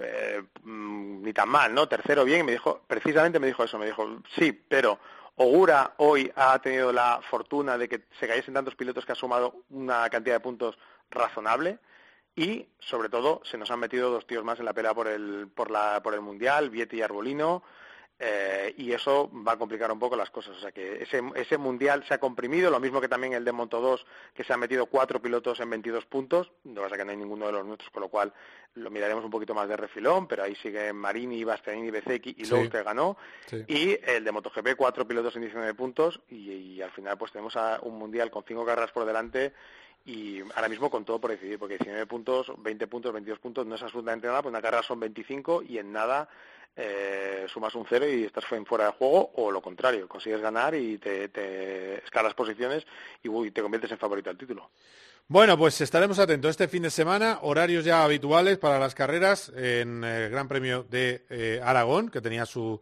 eh, 0.00 0.42
mm, 0.64 1.22
ni 1.22 1.32
tan 1.32 1.48
mal, 1.48 1.72
¿no? 1.72 1.86
Tercero 1.86 2.24
bien, 2.24 2.40
y 2.40 2.44
me 2.44 2.52
dijo, 2.52 2.82
precisamente 2.88 3.38
me 3.38 3.46
dijo 3.46 3.62
eso, 3.62 3.78
me 3.78 3.86
dijo, 3.86 4.20
sí, 4.36 4.52
pero 4.68 4.98
Ogura 5.36 5.94
hoy 5.96 6.30
ha 6.36 6.58
tenido 6.58 6.92
la 6.92 7.20
fortuna 7.22 7.78
de 7.78 7.88
que 7.88 8.04
se 8.20 8.28
cayesen 8.28 8.54
tantos 8.54 8.74
pilotos 8.74 9.06
que 9.06 9.12
ha 9.12 9.16
sumado 9.16 9.64
una 9.70 10.08
cantidad 10.10 10.36
de 10.36 10.40
puntos 10.40 10.78
razonable 11.10 11.78
y, 12.36 12.66
sobre 12.78 13.08
todo, 13.08 13.40
se 13.44 13.56
nos 13.58 13.70
han 13.70 13.80
metido 13.80 14.10
dos 14.10 14.26
tíos 14.26 14.44
más 14.44 14.58
en 14.58 14.66
la 14.66 14.74
pelea 14.74 14.94
por 14.94 15.08
el, 15.08 15.48
por 15.54 15.70
la, 15.70 16.02
por 16.02 16.14
el 16.14 16.20
Mundial, 16.20 16.70
Vietti 16.70 16.98
y 16.98 17.02
Arbolino, 17.02 17.62
eh, 18.24 18.72
y 18.78 18.92
eso 18.92 19.28
va 19.46 19.54
a 19.54 19.58
complicar 19.58 19.90
un 19.90 19.98
poco 19.98 20.14
las 20.14 20.30
cosas. 20.30 20.56
O 20.56 20.60
sea 20.60 20.70
que 20.70 21.02
ese, 21.02 21.20
ese 21.34 21.58
mundial 21.58 22.04
se 22.06 22.14
ha 22.14 22.18
comprimido, 22.18 22.70
lo 22.70 22.78
mismo 22.78 23.00
que 23.00 23.08
también 23.08 23.32
el 23.32 23.44
de 23.44 23.50
Moto 23.50 23.80
2, 23.80 24.06
que 24.32 24.44
se 24.44 24.52
han 24.52 24.60
metido 24.60 24.86
cuatro 24.86 25.20
pilotos 25.20 25.58
en 25.58 25.68
22 25.70 26.06
puntos. 26.06 26.52
Lo 26.64 26.74
que 26.74 26.80
pasa 26.82 26.96
que 26.96 27.04
no 27.04 27.10
hay 27.10 27.16
ninguno 27.16 27.46
de 27.46 27.52
los 27.52 27.66
nuestros, 27.66 27.90
con 27.90 28.02
lo 28.02 28.08
cual 28.08 28.32
lo 28.74 28.90
miraremos 28.92 29.24
un 29.24 29.30
poquito 29.32 29.54
más 29.54 29.68
de 29.68 29.76
refilón, 29.76 30.28
pero 30.28 30.44
ahí 30.44 30.54
siguen 30.54 30.94
Marini, 30.94 31.42
Bastianini, 31.42 31.90
Bezzecchi 31.90 32.36
y 32.38 32.44
Sí. 32.44 32.52
Lowe, 32.52 32.70
que 32.70 32.82
ganó. 32.84 33.16
Sí. 33.46 33.64
Y 33.66 33.98
el 34.08 34.22
de 34.22 34.30
MotoGP, 34.30 34.76
cuatro 34.76 35.04
pilotos 35.06 35.34
en 35.34 35.42
19 35.42 35.74
puntos, 35.74 36.20
y, 36.28 36.52
y 36.52 36.82
al 36.82 36.92
final 36.92 37.18
pues 37.18 37.32
tenemos 37.32 37.56
a 37.56 37.80
un 37.82 37.98
mundial 37.98 38.30
con 38.30 38.44
cinco 38.46 38.64
carreras 38.64 38.92
por 38.92 39.04
delante 39.04 39.52
y 40.04 40.40
ahora 40.54 40.68
mismo 40.68 40.90
con 40.90 41.04
todo 41.04 41.20
por 41.20 41.30
decidir, 41.30 41.58
porque 41.58 41.78
19 41.78 42.06
puntos, 42.06 42.52
20 42.58 42.86
puntos, 42.86 43.12
22 43.12 43.38
puntos 43.38 43.66
no 43.66 43.74
es 43.74 43.82
absolutamente 43.82 44.26
nada, 44.26 44.42
pues 44.42 44.50
una 44.52 44.62
carrera 44.62 44.82
son 44.82 45.00
25 45.00 45.62
y 45.62 45.78
en 45.78 45.92
nada 45.92 46.28
eh, 46.74 47.46
sumas 47.52 47.74
un 47.74 47.84
cero 47.86 48.08
y 48.08 48.24
estás 48.24 48.44
fuera 48.46 48.86
de 48.86 48.92
juego 48.92 49.30
o 49.36 49.50
lo 49.50 49.60
contrario, 49.60 50.08
consigues 50.08 50.40
ganar 50.40 50.74
y 50.74 50.98
te, 50.98 52.02
escalas 52.02 52.34
posiciones 52.34 52.86
y 53.22 53.50
te 53.50 53.62
conviertes 53.62 53.92
en 53.92 53.98
favorito 53.98 54.30
al 54.30 54.38
título. 54.38 54.70
Bueno, 55.28 55.56
pues 55.56 55.80
estaremos 55.80 56.18
atentos 56.18 56.50
este 56.50 56.68
fin 56.68 56.82
de 56.82 56.90
semana, 56.90 57.38
horarios 57.42 57.84
ya 57.84 58.02
habituales 58.02 58.58
para 58.58 58.78
las 58.78 58.94
carreras 58.94 59.52
en 59.54 60.02
el 60.02 60.30
Gran 60.30 60.48
Premio 60.48 60.84
de 60.84 61.24
eh, 61.30 61.60
Aragón, 61.62 62.10
que 62.10 62.20
tenía 62.20 62.44
su 62.44 62.80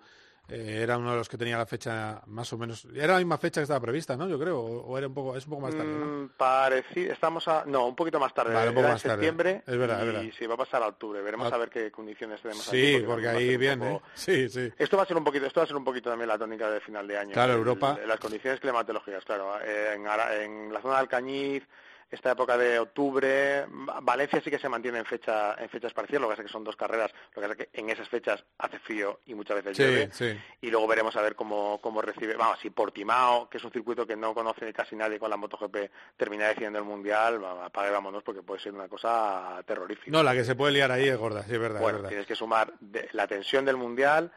eh, 0.50 0.80
era 0.82 0.98
uno 0.98 1.10
de 1.12 1.16
los 1.18 1.28
que 1.28 1.38
tenía 1.38 1.56
la 1.56 1.66
fecha 1.66 2.20
más 2.26 2.52
o 2.52 2.58
menos, 2.58 2.84
era 2.94 3.12
la 3.14 3.18
misma 3.18 3.38
fecha 3.38 3.60
que 3.60 3.64
estaba 3.64 3.80
prevista, 3.80 4.16
¿no? 4.16 4.28
Yo 4.28 4.38
creo, 4.38 4.58
o, 4.60 4.86
o 4.86 4.98
era 4.98 5.06
un 5.06 5.14
poco, 5.14 5.36
es 5.36 5.44
un 5.44 5.50
poco 5.50 5.62
más 5.62 5.74
tarde, 5.76 5.92
¿no? 5.92 6.04
Mm, 6.06 6.28
parecido, 6.36 7.12
estamos 7.12 7.46
a, 7.48 7.64
no, 7.66 7.86
un 7.86 7.94
poquito 7.96 8.18
más 8.18 8.34
tarde, 8.34 8.52
Vale, 8.54 8.68
un 8.68 8.74
poco 8.74 8.84
era 8.86 8.94
más 8.94 9.04
en 9.04 9.08
tarde. 9.10 9.22
septiembre 9.24 9.62
Es 9.66 9.78
verdad, 9.78 9.98
y 9.98 10.00
es 10.00 10.06
verdad. 10.14 10.30
sí, 10.38 10.46
va 10.46 10.54
a 10.54 10.58
pasar 10.58 10.82
a 10.82 10.88
octubre, 10.88 11.22
veremos 11.22 11.52
Ah. 11.52 11.54
a 11.54 11.58
ver 11.58 11.70
qué 11.70 11.90
condiciones 11.90 12.40
tenemos 12.42 12.64
Sí, 12.64 12.96
aquí, 12.96 13.04
porque 13.04 13.28
ahí 13.28 13.56
bien, 13.56 13.78
poco- 13.78 13.96
¿eh? 13.96 14.00
Sí, 14.14 14.48
sí. 14.48 14.72
Esto 14.78 14.96
va 14.96 15.04
a 15.04 15.06
ser 15.06 15.16
un 15.16 15.24
poquito, 15.24 15.46
esto 15.46 15.60
va 15.60 15.64
a 15.64 15.66
ser 15.68 15.76
un 15.76 15.84
poquito 15.84 16.10
también 16.10 16.28
la 16.28 16.38
tónica 16.38 16.70
de 16.70 16.80
final 16.80 17.06
de 17.06 17.18
año. 17.18 17.32
Claro, 17.32 17.52
El- 17.52 17.58
Europa. 17.58 17.98
Las 18.06 18.18
condiciones 18.20 18.60
climatológicas, 18.60 19.24
claro. 19.24 19.58
Eh, 19.64 19.94
En, 19.94 20.06
en 20.06 20.72
la 20.72 20.80
zona 20.80 20.94
de 20.94 21.00
Alcañiz, 21.00 21.62
esta 22.10 22.32
época 22.32 22.58
de 22.58 22.78
octubre, 22.78 23.66
Va- 23.88 24.00
Valencia 24.00 24.40
sí 24.42 24.50
que 24.50 24.58
se 24.58 24.68
mantiene 24.68 24.98
en 24.98 25.04
fecha, 25.04 25.54
en 25.54 25.68
fechas 25.68 25.92
parciales, 25.92 26.20
lo 26.22 26.26
que 26.28 26.32
pasa 26.32 26.42
es 26.42 26.46
que 26.48 26.52
son 26.52 26.64
dos 26.64 26.74
carreras, 26.76 27.12
lo 27.34 27.42
que 27.42 27.48
pasa 27.48 27.52
es 27.62 27.68
que 27.68 27.80
en 27.80 27.90
esas 27.90 28.08
fechas 28.08 28.44
hace 28.58 28.78
frío 28.80 29.20
y 29.26 29.34
muchas 29.34 29.56
veces 29.62 29.76
Sí, 29.76 29.82
llueve. 29.84 30.08
sí. 30.12 30.36
Y 30.60 30.70
luego 30.70 30.86
veremos 30.88 31.14
a 31.16 31.22
ver 31.22 31.34
cómo, 31.36 31.78
cómo 31.80 32.02
recibe, 32.02 32.34
vamos, 32.34 32.58
si 32.60 32.70
Portimao, 32.70 33.48
que 33.48 33.58
es 33.58 33.64
un 33.64 33.70
circuito 33.70 34.06
que 34.06 34.16
no 34.16 34.34
conoce 34.34 34.72
casi 34.72 34.96
nadie 34.96 35.18
con 35.18 35.30
la 35.30 35.36
MotoGP, 35.36 35.90
termina 36.16 36.48
decidiendo 36.48 36.78
el 36.78 36.84
Mundial, 36.84 37.44
apague 37.62 37.90
vámonos 37.90 38.22
porque 38.22 38.42
puede 38.42 38.60
ser 38.60 38.72
una 38.72 38.88
cosa 38.88 39.62
terrorífica. 39.66 40.10
No, 40.10 40.22
la 40.22 40.32
que 40.34 40.44
se 40.44 40.54
puede 40.56 40.72
liar 40.72 40.90
ahí 40.90 41.08
es 41.08 41.16
gorda, 41.16 41.44
sí, 41.44 41.52
es 41.54 41.60
verdad, 41.60 41.76
es 41.78 41.82
Bueno, 41.82 41.98
verdad. 41.98 42.08
tienes 42.08 42.26
que 42.26 42.34
sumar 42.34 42.72
de- 42.80 43.08
la 43.12 43.26
tensión 43.28 43.64
del 43.64 43.76
mundial 43.76 44.32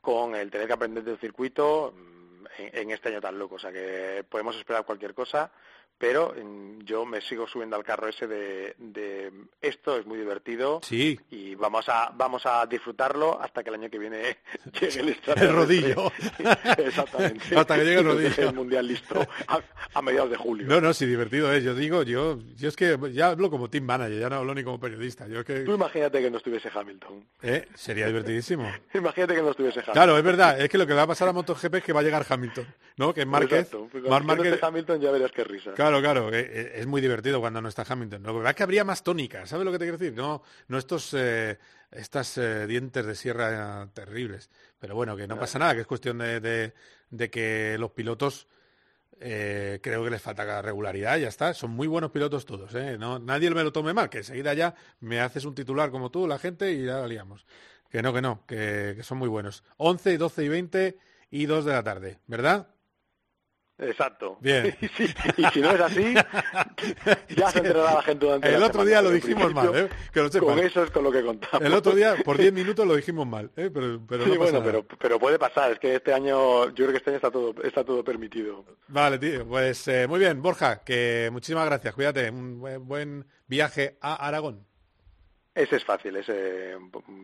con 0.00 0.34
el 0.34 0.50
tener 0.50 0.66
que 0.66 0.72
aprender 0.72 1.04
del 1.04 1.18
circuito 1.18 1.92
mm, 1.94 2.46
en, 2.58 2.78
en 2.78 2.90
este 2.90 3.10
año 3.10 3.20
tan 3.20 3.38
loco. 3.38 3.56
O 3.56 3.58
sea 3.58 3.70
que 3.70 4.24
podemos 4.28 4.56
esperar 4.56 4.84
cualquier 4.84 5.12
cosa, 5.14 5.50
pero 6.00 6.34
mm, 6.34 6.80
yo 6.84 7.04
me 7.04 7.20
sigo 7.20 7.46
subiendo 7.46 7.76
al 7.76 7.84
carro 7.84 8.08
ese 8.08 8.26
de, 8.26 8.74
de 8.78 9.30
esto 9.60 9.96
es 9.98 10.06
muy 10.06 10.18
divertido 10.18 10.80
Sí. 10.82 11.20
y 11.30 11.54
vamos 11.54 11.88
a 11.90 12.10
vamos 12.16 12.46
a 12.46 12.64
disfrutarlo 12.66 13.38
hasta 13.40 13.62
que 13.62 13.68
el 13.68 13.74
año 13.76 13.90
que 13.90 13.98
viene 13.98 14.38
llegue 14.80 15.00
el, 15.00 15.16
El 15.36 15.52
rodillo. 15.54 16.10
Exactamente. 16.78 17.56
Hasta 17.56 17.76
que 17.76 17.84
llegue 17.84 17.98
el 17.98 18.04
rodillo. 18.04 18.34
el 18.48 18.54
mundial 18.54 18.86
listo 18.86 19.20
a, 19.46 19.60
a 19.94 20.02
mediados 20.02 20.30
de 20.30 20.36
julio. 20.36 20.66
No, 20.66 20.80
no, 20.80 20.92
sí, 20.94 21.06
divertido 21.06 21.52
es. 21.52 21.62
Yo 21.64 21.74
digo, 21.74 22.02
yo, 22.02 22.38
yo 22.56 22.68
es 22.68 22.76
que 22.76 22.98
ya 23.12 23.28
hablo 23.28 23.50
como 23.50 23.68
team 23.68 23.84
manager, 23.84 24.18
ya 24.18 24.28
no 24.30 24.36
hablo 24.36 24.54
ni 24.54 24.64
como 24.64 24.80
periodista. 24.80 25.26
Yo 25.28 25.40
es 25.40 25.44
que, 25.44 25.60
Tú 25.60 25.74
imagínate 25.74 26.20
que 26.22 26.30
no 26.30 26.38
estuviese 26.38 26.70
Hamilton. 26.74 27.24
¿eh? 27.42 27.66
Sería 27.74 28.06
divertidísimo. 28.06 28.70
Imagínate 28.94 29.34
que 29.34 29.42
no 29.42 29.50
estuviese 29.50 29.80
Hamilton. 29.80 29.92
Claro, 29.94 30.16
es 30.18 30.24
verdad. 30.24 30.60
Es 30.60 30.68
que 30.68 30.78
lo 30.78 30.86
que 30.86 30.92
le 30.92 30.96
va 30.96 31.02
a 31.02 31.08
pasar 31.08 31.28
a 31.28 31.32
MotoGP 31.32 31.74
es 31.76 31.84
que 31.84 31.92
va 31.92 32.00
a 32.00 32.02
llegar 32.02 32.24
Hamilton, 32.28 32.66
¿no? 32.96 33.12
Que 33.12 33.20
es 33.22 33.26
Márquez. 33.26 33.68
Pues 33.68 34.04
cuando 34.04 34.34
Márquez- 34.34 34.58
Hamilton 34.62 35.00
ya 35.00 35.10
verás 35.10 35.32
qué 35.32 35.44
risa. 35.44 35.72
Claro, 35.74 35.89
claro, 35.98 36.32
eh, 36.32 36.40
eh, 36.40 36.72
es 36.76 36.86
muy 36.86 37.00
divertido 37.00 37.40
cuando 37.40 37.60
no 37.60 37.68
está 37.68 37.84
Hamilton. 37.88 38.22
Lo 38.22 38.32
que 38.34 38.38
pasa 38.38 38.50
es 38.50 38.56
que 38.56 38.62
habría 38.62 38.84
más 38.84 39.02
tónica, 39.02 39.44
¿sabes 39.46 39.64
lo 39.64 39.72
que 39.72 39.78
te 39.78 39.84
quiero 39.86 39.98
decir? 39.98 40.14
No, 40.16 40.42
no 40.68 40.78
estos, 40.78 41.12
eh, 41.14 41.58
estas 41.90 42.38
eh, 42.38 42.66
dientes 42.68 43.04
de 43.04 43.14
sierra 43.14 43.82
eh, 43.84 43.86
terribles. 43.92 44.50
Pero 44.78 44.94
bueno, 44.94 45.16
que 45.16 45.26
no 45.26 45.34
pasa 45.40 45.58
nada, 45.58 45.74
que 45.74 45.80
es 45.80 45.86
cuestión 45.86 46.18
de, 46.18 46.40
de- 46.40 46.72
de 47.10 47.28
que 47.30 47.76
los 47.78 47.90
pilotos 47.90 48.46
eh, 49.20 49.80
creo 49.82 50.02
que 50.04 50.10
les 50.10 50.22
falta 50.22 50.62
regularidad, 50.62 51.18
ya 51.18 51.28
está. 51.28 51.52
Son 51.54 51.70
muy 51.70 51.86
buenos 51.88 52.10
pilotos 52.10 52.46
todos. 52.46 52.72
No, 52.98 53.18
nadie 53.18 53.50
me 53.50 53.62
lo 53.64 53.72
tome 53.72 53.92
mal, 53.92 54.08
que 54.08 54.18
enseguida 54.18 54.54
ya 54.54 54.74
me 55.00 55.20
haces 55.20 55.44
un 55.44 55.54
titular 55.54 55.90
como 55.90 56.10
tú, 56.10 56.26
la 56.26 56.38
gente, 56.38 56.72
y 56.72 56.84
ya 56.86 56.98
la 57.00 57.06
liamos. 57.06 57.44
Que 57.90 58.02
no, 58.02 58.12
que 58.14 58.22
no, 58.22 58.46
que, 58.46 58.94
que 58.96 59.02
son 59.02 59.18
muy 59.18 59.28
buenos. 59.28 59.64
11, 59.76 60.16
12 60.16 60.44
y 60.44 60.48
20 60.48 60.98
y 61.30 61.46
2 61.46 61.64
de 61.64 61.72
la 61.72 61.82
tarde, 61.82 62.18
¿verdad? 62.28 62.68
Exacto. 63.80 64.36
Bien. 64.40 64.76
Y 64.80 64.88
si, 64.88 65.04
y 65.36 65.44
si 65.52 65.60
no 65.60 65.70
es 65.70 65.80
así, 65.80 66.14
ya 67.36 67.50
se 67.50 67.58
enterará 67.58 67.94
la 67.94 68.02
gente 68.02 68.26
durante 68.26 68.48
El 68.48 68.60
la 68.60 68.66
otro 68.66 68.82
semana, 68.82 68.88
día 68.90 69.02
lo 69.02 69.10
dijimos 69.10 69.54
mal, 69.54 69.74
¿eh? 69.76 69.88
Que 70.12 70.20
lo 70.20 70.30
Con 70.30 70.58
eso 70.58 70.84
es 70.84 70.90
con 70.90 71.04
lo 71.04 71.12
que 71.12 71.22
contamos. 71.22 71.66
El 71.66 71.74
otro 71.74 71.94
día, 71.94 72.16
por 72.24 72.36
10 72.38 72.52
minutos, 72.60 72.86
lo 72.86 72.96
dijimos 72.96 73.26
mal, 73.26 73.50
¿eh? 73.56 73.70
Pero, 73.72 74.00
pero 74.06 74.24
sí, 74.24 74.30
no 74.30 74.38
pasa 74.38 74.52
bueno, 74.52 74.58
nada. 74.60 74.64
pero, 74.64 74.98
pero 74.98 75.18
puede 75.18 75.38
pasar. 75.38 75.72
Es 75.72 75.78
que 75.78 75.96
este 75.96 76.12
año, 76.12 76.66
yo 76.70 76.74
creo 76.74 76.90
que 76.90 76.96
este 76.98 77.10
año 77.10 77.16
está 77.16 77.30
todo, 77.30 77.54
está 77.62 77.84
todo 77.84 78.04
permitido. 78.04 78.64
Vale, 78.88 79.18
tío. 79.18 79.46
Pues 79.46 79.86
eh, 79.88 80.06
muy 80.06 80.18
bien, 80.18 80.42
Borja, 80.42 80.82
que 80.82 81.28
muchísimas 81.32 81.66
gracias. 81.66 81.94
Cuídate. 81.94 82.30
Un 82.30 82.60
buen 82.86 83.26
viaje 83.46 83.98
a 84.00 84.26
Aragón. 84.26 84.69
Ese 85.52 85.76
es 85.76 85.84
fácil, 85.84 86.14
es 86.16 86.26
eh, 86.28 86.76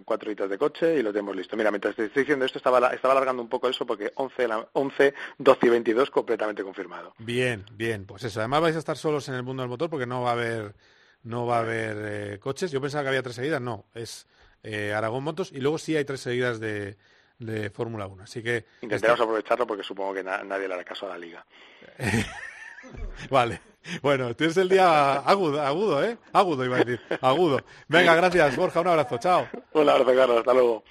cuatro 0.05 0.29
horitas 0.29 0.51
de 0.51 0.59
coche 0.59 0.97
y 0.99 1.03
lo 1.03 1.12
tenemos 1.12 1.37
listo. 1.37 1.57
Mira, 1.57 1.70
mientras 1.70 1.95
te 1.95 2.07
estoy 2.07 2.22
diciendo 2.24 2.45
esto, 2.45 2.59
estaba, 2.59 2.89
estaba 2.93 3.12
alargando 3.12 3.41
un 3.41 3.49
poco 3.49 3.68
eso 3.68 3.87
porque 3.87 4.12
11, 4.16 4.49
la- 4.49 4.68
11, 4.72 5.14
12 5.39 5.66
y 5.66 5.70
22 5.70 6.11
completamente 6.11 6.64
confirmado. 6.64 7.14
Bien, 7.18 7.64
bien. 7.72 8.05
Pues 8.05 8.24
eso. 8.24 8.41
Además 8.41 8.62
vais 8.62 8.77
a 8.77 8.81
estar 8.81 8.97
solos 8.97 9.29
en 9.29 9.35
el 9.37 9.45
mundo 9.45 9.62
del 9.62 9.70
motor 9.70 9.89
porque 9.89 10.07
no 10.07 10.22
va 10.22 10.31
a 10.31 10.33
haber, 10.33 10.74
no 11.22 11.47
va 11.47 11.59
a 11.59 11.61
haber 11.61 11.97
eh, 12.35 12.39
coches. 12.41 12.72
Yo 12.72 12.81
pensaba 12.81 13.05
que 13.05 13.09
había 13.11 13.22
tres 13.22 13.37
seguidas. 13.37 13.61
No, 13.61 13.87
es 13.95 14.27
eh, 14.64 14.93
Aragón 14.93 15.22
Motos 15.22 15.53
y 15.53 15.61
luego 15.61 15.79
sí 15.79 15.97
hay 15.97 16.05
tres 16.05 16.20
seguidas 16.20 16.59
de, 16.59 16.97
de 17.39 17.70
Fórmula 17.70 18.09
1. 18.09 18.24
Así 18.24 18.43
que 18.43 18.64
Intentaremos 18.83 19.20
aprovecharlo 19.20 19.68
porque 19.68 19.85
supongo 19.85 20.14
que 20.14 20.24
na- 20.24 20.43
nadie 20.43 20.66
le 20.66 20.74
hará 20.74 20.83
caso 20.85 21.07
a 21.07 21.11
la 21.11 21.18
liga. 21.18 21.47
Vale. 23.31 23.61
Bueno, 24.03 24.34
tienes 24.34 24.57
el 24.57 24.68
día 24.68 25.14
agudo, 25.14 25.61
agudo, 25.62 26.05
¿eh? 26.05 26.18
Agudo 26.32 26.64
iba 26.64 26.76
a 26.76 26.78
decir. 26.80 27.01
Agudo. 27.20 27.61
Venga, 27.89 28.14
gracias, 28.14 28.57
Borja. 28.57 28.80
Un 28.80 28.89
abrazo. 28.89 29.18
Chao. 29.18 29.49
Un 29.72 29.89
abrazo, 29.89 30.14
Carlos. 30.14 30.39
Hasta 30.39 30.53
luego. 30.53 30.84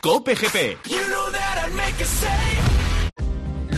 Cope 0.00 0.34
GP. 0.34 0.78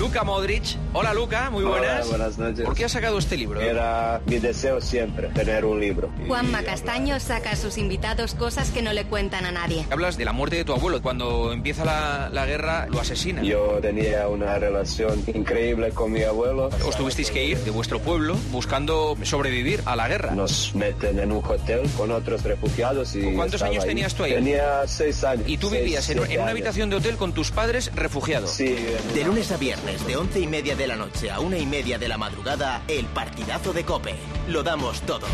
Luka 0.00 0.24
Modric. 0.24 0.78
Hola 0.94 1.12
Luka, 1.12 1.50
muy 1.50 1.62
buenas. 1.62 2.06
Hola, 2.06 2.16
buenas 2.16 2.38
noches. 2.38 2.64
¿Por 2.64 2.74
qué 2.74 2.86
has 2.86 2.92
sacado 2.92 3.18
este 3.18 3.36
libro? 3.36 3.60
Era 3.60 4.22
mi 4.24 4.38
deseo 4.38 4.80
siempre, 4.80 5.28
tener 5.28 5.66
un 5.66 5.78
libro. 5.78 6.10
Juanma 6.26 6.62
Castaño 6.62 7.20
saca 7.20 7.50
a 7.50 7.56
sus 7.56 7.76
invitados 7.76 8.34
cosas 8.34 8.70
que 8.70 8.80
no 8.80 8.94
le 8.94 9.04
cuentan 9.04 9.44
a 9.44 9.52
nadie. 9.52 9.84
Hablas 9.90 10.16
de 10.16 10.24
la 10.24 10.32
muerte 10.32 10.56
de 10.56 10.64
tu 10.64 10.72
abuelo. 10.72 11.02
Cuando 11.02 11.52
empieza 11.52 11.84
la, 11.84 12.30
la 12.32 12.46
guerra, 12.46 12.86
lo 12.90 12.98
asesinan. 12.98 13.44
Yo 13.44 13.78
tenía 13.82 14.26
una 14.28 14.58
relación 14.58 15.22
increíble 15.34 15.90
con 15.90 16.10
mi 16.12 16.22
abuelo. 16.22 16.70
Os 16.88 16.96
tuvisteis 16.96 17.30
que 17.30 17.44
ir 17.44 17.58
de 17.58 17.70
vuestro 17.70 18.00
pueblo 18.00 18.36
buscando 18.50 19.18
sobrevivir 19.22 19.82
a 19.84 19.96
la 19.96 20.08
guerra. 20.08 20.30
Nos 20.34 20.74
meten 20.74 21.18
en 21.18 21.30
un 21.30 21.44
hotel 21.44 21.82
con 21.98 22.10
otros 22.10 22.42
refugiados 22.42 23.14
y 23.16 23.34
¿Cuántos 23.34 23.60
años 23.60 23.82
ahí. 23.84 23.90
tenías 23.90 24.14
tú 24.14 24.24
ahí? 24.24 24.32
Tenía 24.32 24.86
seis 24.86 25.22
años. 25.24 25.44
Y 25.46 25.58
tú 25.58 25.68
seis, 25.68 25.82
vivías 25.82 26.08
en, 26.08 26.24
en 26.24 26.40
una 26.40 26.52
habitación 26.52 26.88
de 26.88 26.96
hotel 26.96 27.16
con 27.16 27.34
tus 27.34 27.50
padres 27.50 27.90
refugiados. 27.94 28.50
Sí. 28.50 28.74
De 29.14 29.24
lunes 29.24 29.52
a 29.52 29.58
viernes, 29.58 29.89
de 29.98 30.16
once 30.16 30.38
y 30.38 30.46
media 30.46 30.76
de 30.76 30.86
la 30.86 30.94
noche 30.94 31.30
a 31.30 31.40
una 31.40 31.58
y 31.58 31.66
media 31.66 31.98
de 31.98 32.06
la 32.06 32.16
madrugada, 32.16 32.82
el 32.86 33.06
partidazo 33.06 33.72
de 33.72 33.84
Cope. 33.84 34.14
Lo 34.46 34.62
damos 34.62 35.00
todo. 35.02 35.26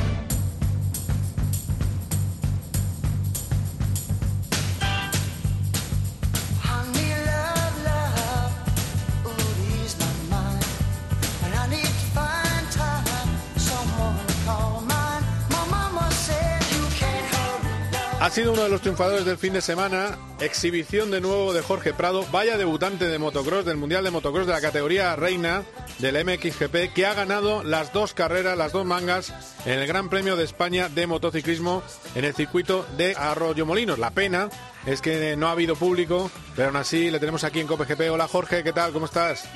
Ha 18.27 18.31
sido 18.31 18.53
uno 18.53 18.65
de 18.65 18.69
los 18.69 18.81
triunfadores 18.81 19.25
del 19.25 19.39
fin 19.39 19.53
de 19.53 19.61
semana. 19.61 20.19
Exhibición 20.41 21.13
de 21.13 21.21
nuevo 21.21 21.53
de 21.53 21.63
Jorge 21.63 21.95
Prado. 21.95 22.27
Vaya 22.33 22.59
debutante 22.59 23.07
de 23.07 23.21
motocross, 23.21 23.65
del 23.65 23.77
Mundial 23.77 24.03
de 24.03 24.11
Motocross 24.11 24.49
de 24.49 24.53
la 24.53 24.61
categoría 24.61 25.15
reina 25.15 25.63
del 26.01 26.25
MXGP, 26.25 26.93
que 26.93 27.07
ha 27.07 27.15
ganado 27.15 27.63
las 27.63 27.93
dos 27.93 28.15
carreras, 28.15 28.59
las 28.59 28.73
dos 28.73 28.85
mangas, 28.85 29.33
en 29.65 29.79
el 29.79 29.87
Gran 29.87 30.09
Premio 30.09 30.35
de 30.35 30.43
España 30.43 30.89
de 30.89 31.07
motociclismo 31.07 31.85
en 32.17 32.25
el 32.25 32.35
circuito 32.35 32.85
de 32.97 33.15
Arroyo 33.15 33.65
Molinos. 33.65 34.01
La 34.01 34.11
pena 34.11 34.49
es 34.87 35.01
que 35.01 35.37
no 35.37 35.47
ha 35.47 35.53
habido 35.53 35.77
público, 35.77 36.29
pero 36.57 36.67
aún 36.67 36.79
así 36.79 37.13
le 37.13 37.21
tenemos 37.21 37.45
aquí 37.45 37.61
en 37.61 37.69
COPGP. 37.69 38.11
Hola 38.11 38.27
Jorge, 38.27 38.65
¿qué 38.65 38.73
tal? 38.73 38.93
¿Cómo 38.93 39.07
estás? 39.07 39.49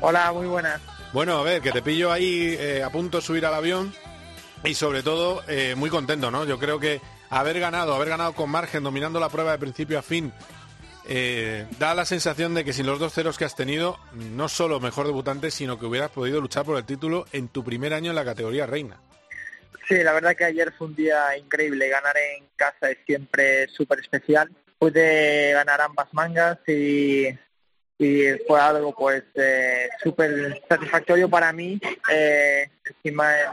Hola, 0.00 0.30
muy 0.32 0.46
buenas. 0.46 0.80
Bueno, 1.12 1.38
a 1.38 1.42
ver, 1.42 1.60
que 1.60 1.72
te 1.72 1.82
pillo 1.82 2.12
ahí 2.12 2.56
eh, 2.60 2.84
a 2.84 2.90
punto 2.90 3.18
de 3.18 3.24
subir 3.24 3.44
al 3.44 3.54
avión 3.54 3.92
y 4.62 4.74
sobre 4.74 5.02
todo 5.02 5.42
eh, 5.48 5.74
muy 5.76 5.90
contento, 5.90 6.30
¿no? 6.30 6.44
Yo 6.44 6.60
creo 6.60 6.78
que 6.78 7.00
haber 7.30 7.60
ganado, 7.60 7.94
haber 7.94 8.08
ganado 8.08 8.34
con 8.34 8.50
margen, 8.50 8.82
dominando 8.82 9.20
la 9.20 9.28
prueba 9.28 9.52
de 9.52 9.58
principio 9.58 9.98
a 9.98 10.02
fin, 10.02 10.32
eh, 11.08 11.66
da 11.78 11.94
la 11.94 12.04
sensación 12.04 12.54
de 12.54 12.64
que 12.64 12.72
sin 12.72 12.86
los 12.86 12.98
dos 12.98 13.12
ceros 13.12 13.38
que 13.38 13.44
has 13.44 13.54
tenido, 13.54 13.98
no 14.12 14.48
solo 14.48 14.80
mejor 14.80 15.06
debutante, 15.06 15.50
sino 15.50 15.78
que 15.78 15.86
hubieras 15.86 16.10
podido 16.10 16.40
luchar 16.40 16.64
por 16.64 16.76
el 16.76 16.84
título 16.84 17.26
en 17.32 17.48
tu 17.48 17.62
primer 17.62 17.94
año 17.94 18.10
en 18.10 18.16
la 18.16 18.24
categoría 18.24 18.66
reina. 18.66 18.98
Sí, 19.88 20.02
la 20.02 20.12
verdad 20.12 20.34
que 20.34 20.44
ayer 20.44 20.72
fue 20.76 20.88
un 20.88 20.96
día 20.96 21.36
increíble. 21.36 21.88
Ganar 21.88 22.16
en 22.16 22.48
casa 22.56 22.90
es 22.90 22.98
siempre 23.06 23.68
súper 23.68 24.00
especial. 24.00 24.50
Pude 24.78 25.52
ganar 25.52 25.80
ambas 25.80 26.12
mangas 26.12 26.58
y, 26.66 27.28
fue 28.46 28.60
algo 28.60 28.94
pues 28.94 29.22
eh, 29.36 29.88
súper 30.02 30.60
satisfactorio 30.68 31.30
para 31.30 31.52
mí. 31.52 31.80
Eh, 32.12 32.68
encima 32.84 33.40
eh, 33.40 33.44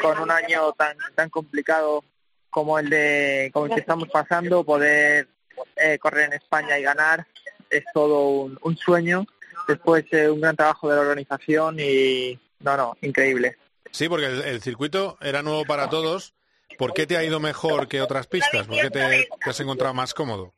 con 0.00 0.18
un 0.20 0.30
año 0.30 0.72
tan 0.72 0.96
tan 1.14 1.28
complicado 1.28 2.02
como 2.50 2.78
el 2.78 2.90
de 2.90 3.50
como 3.52 3.66
el 3.66 3.74
que 3.74 3.80
estamos 3.80 4.08
pasando, 4.08 4.64
poder 4.64 5.28
eh, 5.76 5.98
correr 5.98 6.26
en 6.26 6.32
España 6.34 6.78
y 6.78 6.82
ganar 6.82 7.26
es 7.68 7.84
todo 7.94 8.28
un, 8.28 8.58
un 8.62 8.76
sueño. 8.76 9.26
Después 9.68 10.04
eh, 10.10 10.28
un 10.28 10.40
gran 10.40 10.56
trabajo 10.56 10.88
de 10.88 10.96
la 10.96 11.02
organización 11.02 11.76
y 11.78 12.38
no, 12.60 12.76
no, 12.76 12.96
increíble. 13.02 13.56
Sí, 13.90 14.08
porque 14.08 14.26
el, 14.26 14.42
el 14.42 14.60
circuito 14.60 15.16
era 15.20 15.42
nuevo 15.42 15.64
para 15.64 15.88
todos. 15.88 16.34
¿Por 16.78 16.94
qué 16.94 17.06
te 17.06 17.16
ha 17.16 17.24
ido 17.24 17.40
mejor 17.40 17.88
que 17.88 18.00
otras 18.00 18.26
pistas? 18.26 18.66
¿Por 18.66 18.80
qué 18.80 18.90
te, 18.90 19.28
te 19.44 19.50
has 19.50 19.60
encontrado 19.60 19.92
más 19.92 20.14
cómodo? 20.14 20.54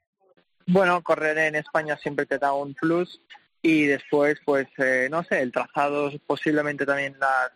Bueno, 0.66 1.02
correr 1.02 1.36
en 1.38 1.56
España 1.56 1.96
siempre 1.96 2.26
te 2.26 2.38
da 2.38 2.52
un 2.52 2.74
plus 2.74 3.20
y 3.60 3.86
después, 3.86 4.38
pues, 4.44 4.66
eh, 4.78 5.08
no 5.10 5.22
sé, 5.24 5.40
el 5.40 5.52
trazado, 5.52 6.10
posiblemente 6.26 6.86
también 6.86 7.16
las, 7.18 7.50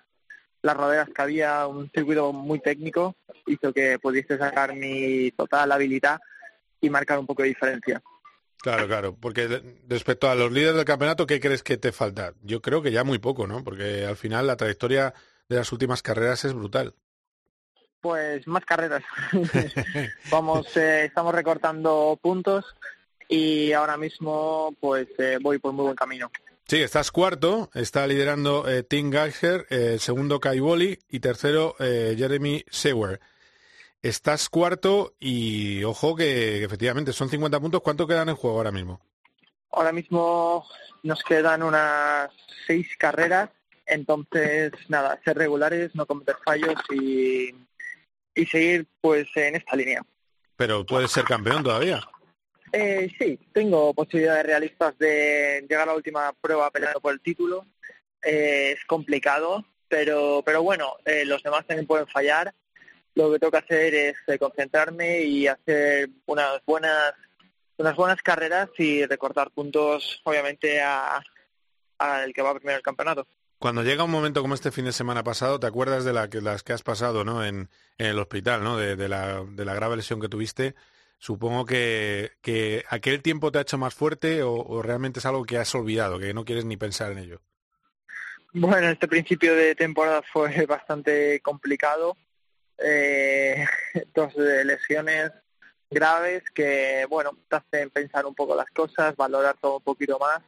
las 0.67 0.77
roderas 0.77 1.09
que 1.09 1.23
había, 1.23 1.67
un 1.67 1.89
circuito 1.91 2.33
muy 2.33 2.61
técnico, 2.61 3.15
hizo 3.47 3.73
que 3.73 3.99
pudiese 3.99 4.37
sacar 4.37 4.75
mi 4.75 5.31
total 5.31 5.71
habilidad 5.73 6.21
y 6.81 6.91
marcar 6.91 7.19
un 7.19 7.27
poco 7.27 7.43
de 7.43 7.49
diferencia. 7.49 8.03
Claro, 8.59 8.89
claro, 8.89 9.17
porque 9.17 9.63
respecto 9.89 10.29
a 10.29 10.35
los 10.35 10.51
líderes 10.51 10.75
del 10.75 10.85
campeonato, 10.85 11.27
¿qué 11.27 11.39
crees 11.39 11.63
que 11.63 11.77
te 11.77 11.93
falta? 11.93 12.33
Yo 12.43 12.61
creo 12.61 12.83
que 12.83 12.91
ya 12.91 13.05
muy 13.05 13.19
poco, 13.19 13.47
¿no? 13.47 13.63
Porque 13.63 14.05
al 14.05 14.17
final 14.17 14.49
la 14.49 14.57
trayectoria 14.57 15.15
de 15.49 15.57
las 15.57 15.71
últimas 15.71 16.03
carreras 16.03 16.45
es 16.45 16.53
brutal. 16.53 16.95
Pues 18.01 18.47
más 18.49 18.65
carreras. 18.65 19.05
Vamos, 20.31 20.77
eh, 20.77 21.05
estamos 21.05 21.33
recortando 21.33 22.19
puntos 22.21 22.65
y 23.29 23.73
ahora 23.73 23.97
mismo, 23.97 24.75
pues, 24.81 25.07
eh, 25.19 25.39
voy 25.41 25.59
por 25.59 25.73
muy 25.73 25.85
buen 25.85 25.97
camino. 25.97 26.31
Sí, 26.69 26.83
estás 26.83 27.11
cuarto, 27.13 27.71
está 27.75 28.07
liderando 28.07 28.69
eh, 28.69 28.83
Tim 28.83 29.13
Geiger, 29.13 29.67
eh, 29.71 29.99
segundo 30.01 30.41
Kai 30.41 30.61
Wally 30.61 30.99
y 31.09 31.21
tercero 31.21 31.77
eh, 31.79 32.15
Jeremy 32.19 32.65
Sewer. 32.69 33.21
Estás 34.03 34.49
cuarto 34.49 35.15
y 35.21 35.85
ojo 35.85 36.17
que, 36.17 36.25
que 36.25 36.65
efectivamente 36.65 37.13
son 37.13 37.29
50 37.29 37.61
puntos. 37.61 37.81
¿Cuánto 37.83 38.07
quedan 38.07 38.29
en 38.29 38.37
juego 38.37 38.57
ahora 38.57 38.73
mismo? 38.73 39.01
ahora 39.77 39.93
mismo 39.93 40.67
nos 41.03 41.23
quedan 41.23 41.63
unas 41.63 42.31
seis 42.67 42.89
carreras, 42.99 43.51
entonces 43.85 44.73
nada, 44.89 45.21
ser 45.25 45.37
regulares, 45.37 45.95
no 45.95 46.07
cometer 46.07 46.37
fallos 46.45 46.75
y, 46.91 47.55
y 48.35 48.47
seguir 48.47 48.87
pues 49.01 49.29
en 49.37 49.57
esta 49.57 49.77
línea. 49.77 50.03
Pero 50.57 50.85
puedes 50.85 51.13
ser 51.13 51.25
campeón 51.25 51.63
todavía. 51.63 52.01
Eh, 52.73 53.11
sí, 53.19 53.39
tengo 53.53 53.95
posibilidades 53.95 54.47
realistas 54.47 54.99
de 54.99 55.65
llegar 55.69 55.85
a 55.85 55.93
la 55.93 55.97
última 55.97 56.33
prueba 56.41 56.71
peleando 56.71 57.01
por 57.01 57.13
el 57.13 57.21
título. 57.21 57.67
Eh, 58.23 58.73
es 58.73 58.85
complicado, 58.87 59.65
pero, 59.89 60.43
pero 60.45 60.63
bueno, 60.63 60.95
eh, 61.05 61.25
los 61.25 61.43
demás 61.43 61.67
también 61.67 61.87
pueden 61.87 62.07
fallar. 62.07 62.53
Lo 63.15 63.33
que 63.33 63.39
tengo 63.39 63.53
que 63.53 63.59
hacer 63.59 63.95
es 63.95 64.17
eh, 64.27 64.39
concentrarme 64.39 65.23
y 65.23 65.47
hacer 65.47 66.11
unas 66.27 66.61
buenas 66.67 67.15
unas 67.79 67.95
buenas 67.95 68.23
carreras 68.23 68.71
y 68.79 69.05
recortar 69.05 69.51
puntos, 69.51 70.21
obviamente, 70.25 70.81
a 70.81 71.23
al 71.99 72.33
que 72.33 72.43
va 72.43 72.55
primero 72.55 72.79
el 72.79 72.83
campeonato. 72.83 73.27
Cuando 73.59 73.83
llega 73.83 74.05
un 74.05 74.11
momento 74.11 74.43
como 74.43 74.55
este 74.55 74.71
fin 74.71 74.85
de 74.85 74.93
semana 74.93 75.25
pasado, 75.25 75.59
¿te 75.59 75.67
acuerdas 75.67 76.05
de 76.05 76.13
las 76.13 76.63
que 76.63 76.73
has 76.73 76.83
pasado 76.83 77.25
¿no? 77.25 77.45
en, 77.45 77.71
en 77.97 78.07
el 78.07 78.19
hospital, 78.19 78.63
¿no? 78.63 78.77
de, 78.77 79.09
la, 79.09 79.45
de 79.49 79.65
la 79.65 79.75
grave 79.75 79.97
lesión 79.97 80.21
que 80.21 80.29
tuviste? 80.29 80.75
Supongo 81.19 81.65
que, 81.65 82.33
que 82.43 82.85
aquel 82.89 83.23
tiempo 83.23 83.51
te 83.51 83.59
ha 83.59 83.63
hecho 83.63 83.79
más 83.79 83.95
fuerte 83.95 84.43
o, 84.43 84.83
realmente 84.83 85.19
es 85.19 85.27
algo 85.27 85.45
que 85.45 85.59
has 85.59 85.75
olvidado, 85.75 86.19
que 86.19 86.35
no 86.35 86.45
quieres 86.45 86.65
ni 86.65 86.77
pensar 86.77 87.13
en 87.13 87.19
ello. 87.19 87.41
Bueno, 88.53 88.89
este 88.89 89.09
principio 89.09 89.55
de 89.55 89.75
temporada 89.75 90.23
fue 90.23 90.67
bastante 90.67 91.41
complicado. 91.41 92.17
Eh, 92.79 93.67
dos 94.15 94.35
lesiones 94.37 95.33
graves 95.91 96.43
que, 96.55 97.07
bueno, 97.09 97.39
te 97.49 97.57
hacen 97.57 97.91
pensar 97.91 98.27
un 98.27 98.35
poco 98.35 98.55
las 98.55 98.71
cosas, 98.71 99.17
valorar 99.17 99.57
todo 99.61 99.79
un 99.79 99.83
poquito 99.83 100.19
más. 100.19 100.41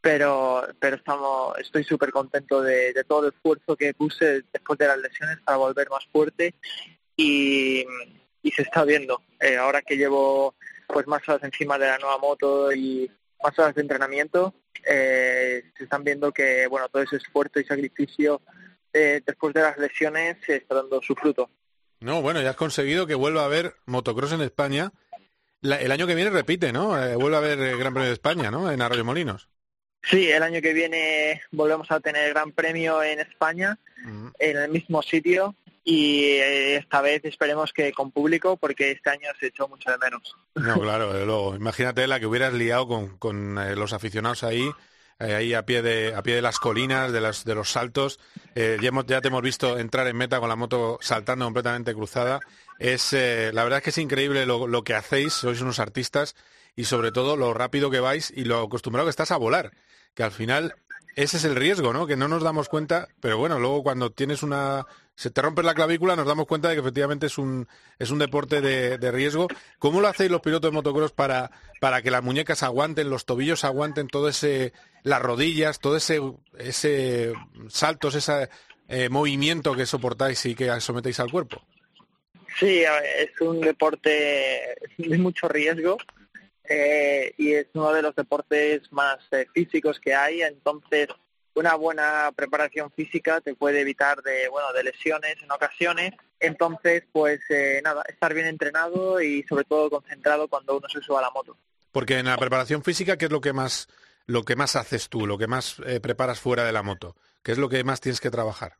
Pero, 0.00 0.66
pero 0.80 0.96
estamos, 0.96 1.56
estoy 1.58 1.84
súper 1.84 2.10
contento 2.10 2.60
de, 2.60 2.92
de, 2.92 3.04
todo 3.04 3.26
el 3.26 3.32
esfuerzo 3.32 3.76
que 3.76 3.94
puse 3.94 4.42
después 4.52 4.76
de 4.76 4.88
las 4.88 4.98
lesiones 4.98 5.38
para 5.44 5.58
volver 5.58 5.88
más 5.90 6.04
fuerte 6.06 6.56
y, 7.16 7.86
y 8.48 8.50
se 8.50 8.62
está 8.62 8.84
viendo. 8.84 9.22
Eh, 9.40 9.56
ahora 9.56 9.82
que 9.82 9.96
llevo 9.96 10.54
pues 10.86 11.06
más 11.06 11.26
horas 11.28 11.44
encima 11.44 11.78
de 11.78 11.86
la 11.86 11.98
nueva 11.98 12.18
moto 12.18 12.72
y 12.72 13.10
más 13.42 13.58
horas 13.58 13.74
de 13.74 13.82
entrenamiento, 13.82 14.54
eh, 14.86 15.62
se 15.76 15.84
están 15.84 16.04
viendo 16.04 16.32
que 16.32 16.66
bueno 16.66 16.88
todo 16.88 17.02
ese 17.02 17.16
esfuerzo 17.16 17.60
y 17.60 17.64
sacrificio 17.64 18.42
eh, 18.92 19.22
después 19.24 19.54
de 19.54 19.62
las 19.62 19.78
lesiones 19.78 20.36
se 20.44 20.56
está 20.56 20.76
dando 20.76 21.00
su 21.02 21.14
fruto. 21.14 21.48
No, 22.00 22.20
bueno, 22.20 22.42
ya 22.42 22.50
has 22.50 22.56
conseguido 22.56 23.06
que 23.06 23.14
vuelva 23.14 23.42
a 23.42 23.46
haber 23.46 23.74
motocross 23.86 24.32
en 24.32 24.42
España. 24.42 24.92
La, 25.60 25.76
el 25.80 25.92
año 25.92 26.06
que 26.06 26.16
viene 26.16 26.30
repite, 26.30 26.72
¿no? 26.72 27.00
Eh, 27.00 27.14
vuelve 27.14 27.36
a 27.36 27.38
haber 27.38 27.60
el 27.60 27.78
Gran 27.78 27.94
Premio 27.94 28.08
de 28.08 28.14
España, 28.14 28.50
¿no? 28.50 28.70
En 28.70 28.82
Arroyo 28.82 29.04
Molinos. 29.04 29.48
Sí, 30.02 30.28
el 30.28 30.42
año 30.42 30.60
que 30.60 30.72
viene 30.72 31.40
volvemos 31.52 31.90
a 31.92 32.00
tener 32.00 32.30
Gran 32.30 32.50
Premio 32.50 33.02
en 33.04 33.20
España, 33.20 33.78
uh 34.04 34.08
-huh. 34.08 34.32
en 34.40 34.56
el 34.56 34.70
mismo 34.70 35.00
sitio, 35.00 35.54
y 35.84 36.24
eh, 36.24 36.76
esta 36.76 37.00
vez 37.00 37.24
esperemos 37.24 37.72
que 37.72 37.92
con 37.92 38.12
público, 38.12 38.56
porque 38.56 38.92
este 38.92 39.10
año 39.10 39.28
se 39.38 39.46
echó 39.48 39.68
mucho 39.68 39.90
de 39.90 39.98
menos. 39.98 40.36
No, 40.54 40.80
claro, 40.80 41.12
luego. 41.12 41.56
Imagínate 41.56 42.06
la 42.06 42.20
que 42.20 42.26
hubieras 42.26 42.52
liado 42.52 42.86
con, 42.86 43.18
con 43.18 43.58
eh, 43.58 43.74
los 43.74 43.92
aficionados 43.92 44.44
ahí, 44.44 44.70
eh, 45.18 45.34
ahí 45.34 45.54
a 45.54 45.64
pie 45.66 45.82
de 45.82 46.14
a 46.14 46.22
pie 46.22 46.36
de 46.36 46.42
las 46.42 46.58
colinas, 46.58 47.12
de, 47.12 47.20
las, 47.20 47.44
de 47.44 47.54
los 47.54 47.70
saltos. 47.70 48.20
Ya, 48.54 48.88
hemos, 48.88 49.06
ya 49.06 49.20
te 49.20 49.28
hemos 49.28 49.42
visto 49.42 49.78
entrar 49.78 50.06
en 50.06 50.16
meta 50.16 50.38
con 50.38 50.48
la 50.48 50.56
moto 50.56 50.98
saltando 51.00 51.46
completamente 51.46 51.94
cruzada. 51.94 52.40
Es 52.78 53.12
la 53.12 53.64
verdad 53.64 53.78
es 53.78 53.82
que 53.82 53.90
es 53.90 53.98
increíble 53.98 54.46
lo, 54.46 54.66
lo 54.66 54.84
que 54.84 54.94
hacéis. 54.94 55.32
Sois 55.32 55.60
unos 55.60 55.78
artistas 55.78 56.36
y 56.76 56.84
sobre 56.84 57.12
todo 57.12 57.36
lo 57.36 57.54
rápido 57.54 57.90
que 57.90 58.00
vais 58.00 58.30
y 58.30 58.44
lo 58.44 58.62
acostumbrado 58.62 59.06
que 59.06 59.10
estás 59.10 59.30
a 59.30 59.36
volar 59.36 59.72
que 60.14 60.22
al 60.22 60.32
final 60.32 60.74
ese 61.14 61.36
es 61.36 61.44
el 61.44 61.56
riesgo, 61.56 61.92
¿no? 61.92 62.06
Que 62.06 62.16
no 62.16 62.28
nos 62.28 62.42
damos 62.42 62.68
cuenta, 62.68 63.08
pero 63.20 63.38
bueno, 63.38 63.58
luego 63.58 63.82
cuando 63.82 64.10
tienes 64.10 64.42
una 64.42 64.86
se 65.14 65.30
te 65.30 65.42
rompe 65.42 65.62
la 65.62 65.74
clavícula, 65.74 66.16
nos 66.16 66.26
damos 66.26 66.46
cuenta 66.46 66.68
de 66.68 66.74
que 66.74 66.80
efectivamente 66.80 67.26
es 67.26 67.36
un 67.36 67.68
es 67.98 68.10
un 68.10 68.18
deporte 68.18 68.60
de, 68.60 68.98
de 68.98 69.10
riesgo. 69.10 69.48
¿Cómo 69.78 70.00
lo 70.00 70.08
hacéis 70.08 70.30
los 70.30 70.40
pilotos 70.40 70.70
de 70.70 70.74
motocross 70.74 71.12
para 71.12 71.50
para 71.80 72.02
que 72.02 72.10
las 72.10 72.22
muñecas 72.22 72.62
aguanten, 72.62 73.10
los 73.10 73.26
tobillos 73.26 73.64
aguanten, 73.64 74.08
todo 74.08 74.28
ese 74.28 74.72
las 75.02 75.20
rodillas, 75.20 75.80
todo 75.80 75.96
ese 75.96 77.32
saltos, 77.68 78.14
ese 78.14 78.48
eh, 78.88 79.08
movimiento 79.08 79.74
que 79.74 79.86
soportáis 79.86 80.44
y 80.46 80.54
que 80.54 80.80
sometéis 80.80 81.20
al 81.20 81.30
cuerpo? 81.30 81.62
Sí, 82.58 82.82
es 83.18 83.40
un 83.40 83.60
deporte 83.60 84.76
de 84.98 85.18
mucho 85.18 85.48
riesgo 85.48 85.98
eh, 86.72 87.34
y 87.36 87.52
es 87.52 87.66
uno 87.74 87.92
de 87.92 88.00
los 88.00 88.14
deportes 88.14 88.90
más 88.92 89.18
eh, 89.30 89.46
físicos 89.52 90.00
que 90.00 90.14
hay, 90.14 90.40
entonces 90.40 91.08
una 91.54 91.74
buena 91.74 92.32
preparación 92.34 92.90
física 92.92 93.42
te 93.42 93.54
puede 93.54 93.82
evitar 93.82 94.22
de 94.22 94.48
bueno 94.48 94.72
de 94.72 94.84
lesiones 94.84 95.36
en 95.42 95.50
ocasiones, 95.50 96.12
entonces 96.40 97.04
pues 97.12 97.40
eh, 97.50 97.82
nada, 97.84 98.02
estar 98.08 98.32
bien 98.32 98.46
entrenado 98.46 99.20
y 99.20 99.42
sobre 99.42 99.64
todo 99.64 99.90
concentrado 99.90 100.48
cuando 100.48 100.78
uno 100.78 100.88
se 100.88 101.02
suba 101.02 101.18
a 101.18 101.22
la 101.22 101.30
moto. 101.30 101.58
Porque 101.90 102.18
en 102.18 102.26
la 102.26 102.38
preparación 102.38 102.82
física, 102.82 103.18
¿qué 103.18 103.26
es 103.26 103.30
lo 103.30 103.42
que 103.42 103.52
más 103.52 103.88
lo 104.24 104.44
que 104.44 104.56
más 104.56 104.76
haces 104.76 105.10
tú, 105.10 105.26
lo 105.26 105.36
que 105.36 105.48
más 105.48 105.76
eh, 105.84 106.00
preparas 106.00 106.40
fuera 106.40 106.64
de 106.64 106.72
la 106.72 106.82
moto? 106.82 107.16
¿Qué 107.42 107.52
es 107.52 107.58
lo 107.58 107.68
que 107.68 107.84
más 107.84 108.00
tienes 108.00 108.20
que 108.20 108.30
trabajar? 108.30 108.76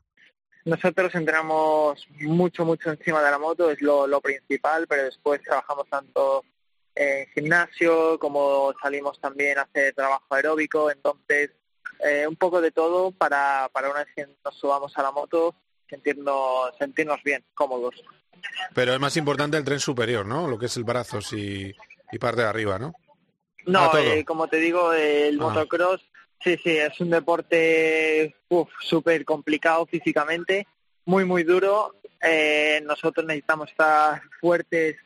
Nosotros 0.65 1.13
entrenamos 1.13 2.07
mucho, 2.21 2.65
mucho 2.65 2.89
encima 2.89 3.21
de 3.21 3.29
la 3.29 3.37
moto, 3.37 3.69
es 3.69 3.81
lo, 3.81 4.07
lo 4.07 4.21
principal, 4.21 4.87
pero 4.87 5.03
después 5.03 5.41
trabajamos 5.43 5.87
tanto 5.89 6.43
en 6.95 7.27
gimnasio, 7.33 8.19
como 8.19 8.73
salimos 8.81 9.19
también 9.19 9.57
a 9.57 9.63
hacer 9.63 9.93
trabajo 9.93 10.25
aeróbico, 10.29 10.91
entonces 10.91 11.51
eh, 11.99 12.27
un 12.27 12.35
poco 12.35 12.61
de 12.61 12.71
todo 12.71 13.11
para, 13.11 13.69
para 13.71 13.89
una 13.89 14.03
vez 14.03 14.09
que 14.15 14.27
nos 14.43 14.55
subamos 14.57 14.97
a 14.97 15.03
la 15.03 15.11
moto 15.11 15.55
sentirnos, 15.89 16.75
sentirnos 16.77 17.21
bien, 17.23 17.43
cómodos. 17.53 17.95
Pero 18.73 18.93
es 18.93 18.99
más 18.99 19.15
importante 19.17 19.57
el 19.57 19.63
tren 19.63 19.79
superior, 19.79 20.25
¿no? 20.25 20.47
Lo 20.47 20.57
que 20.57 20.65
es 20.65 20.77
el 20.77 20.83
brazos 20.83 21.31
y, 21.33 21.73
y 22.11 22.19
parte 22.19 22.41
de 22.41 22.47
arriba, 22.47 22.77
¿no? 22.77 22.93
No, 23.65 23.91
ah, 23.93 24.01
eh, 24.01 24.25
como 24.25 24.47
te 24.47 24.57
digo, 24.57 24.93
el 24.93 25.39
ah. 25.39 25.43
motocross, 25.43 26.01
sí, 26.43 26.57
sí, 26.63 26.77
es 26.77 26.99
un 26.99 27.09
deporte 27.09 28.35
súper 28.81 29.23
complicado 29.23 29.85
físicamente, 29.85 30.67
muy, 31.05 31.25
muy 31.25 31.43
duro. 31.43 31.95
Eh, 32.21 32.81
nosotros 32.85 33.25
necesitamos 33.25 33.69
estar 33.69 34.21
fuertes 34.39 34.97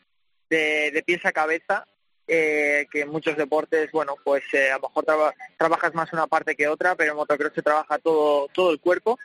de, 0.49 0.91
de 0.91 1.03
pies 1.03 1.25
a 1.25 1.31
cabeza, 1.31 1.85
eh, 2.27 2.87
que 2.91 3.01
en 3.01 3.09
muchos 3.09 3.37
deportes, 3.37 3.89
bueno, 3.91 4.15
pues 4.23 4.43
eh, 4.53 4.69
a 4.71 4.75
lo 4.75 4.89
mejor 4.89 5.05
traba, 5.05 5.33
trabajas 5.57 5.93
más 5.93 6.11
una 6.11 6.27
parte 6.27 6.55
que 6.55 6.67
otra, 6.67 6.95
pero 6.95 7.11
en 7.11 7.17
motocross 7.17 7.53
se 7.55 7.61
trabaja 7.61 7.97
todo, 7.99 8.47
todo 8.53 8.71
el 8.71 8.79
cuerpo, 8.79 9.17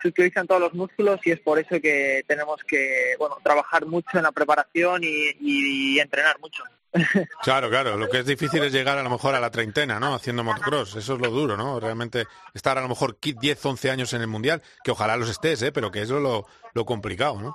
se 0.00 0.08
utilizan 0.08 0.46
todos 0.46 0.60
los 0.60 0.74
músculos 0.74 1.18
y 1.24 1.32
es 1.32 1.40
por 1.40 1.58
eso 1.58 1.80
que 1.80 2.22
tenemos 2.28 2.62
que, 2.62 3.16
bueno, 3.18 3.38
trabajar 3.42 3.86
mucho 3.86 4.18
en 4.18 4.22
la 4.22 4.32
preparación 4.32 5.02
y, 5.02 5.30
y, 5.40 5.96
y 5.96 6.00
entrenar 6.00 6.38
mucho. 6.40 6.62
Claro, 7.42 7.68
claro. 7.68 7.96
Lo 7.96 8.08
que 8.08 8.20
es 8.20 8.26
difícil 8.26 8.62
es 8.62 8.72
llegar 8.72 8.98
a 8.98 9.02
lo 9.02 9.10
mejor 9.10 9.34
a 9.34 9.40
la 9.40 9.50
treintena, 9.50 10.00
¿no? 10.00 10.14
Haciendo 10.14 10.44
motocross. 10.44 10.96
Eso 10.96 11.14
es 11.14 11.20
lo 11.20 11.30
duro, 11.30 11.56
¿no? 11.56 11.80
Realmente 11.80 12.26
estar 12.54 12.78
a 12.78 12.80
lo 12.80 12.88
mejor 12.88 13.18
10, 13.20 13.66
11 13.66 13.90
años 13.90 14.12
en 14.12 14.22
el 14.22 14.26
mundial, 14.26 14.62
que 14.82 14.90
ojalá 14.90 15.16
los 15.16 15.28
estés, 15.28 15.60
¿eh? 15.62 15.72
Pero 15.72 15.90
que 15.90 16.02
eso 16.02 16.16
es 16.16 16.22
lo, 16.22 16.46
lo 16.74 16.84
complicado, 16.84 17.40
¿no? 17.40 17.54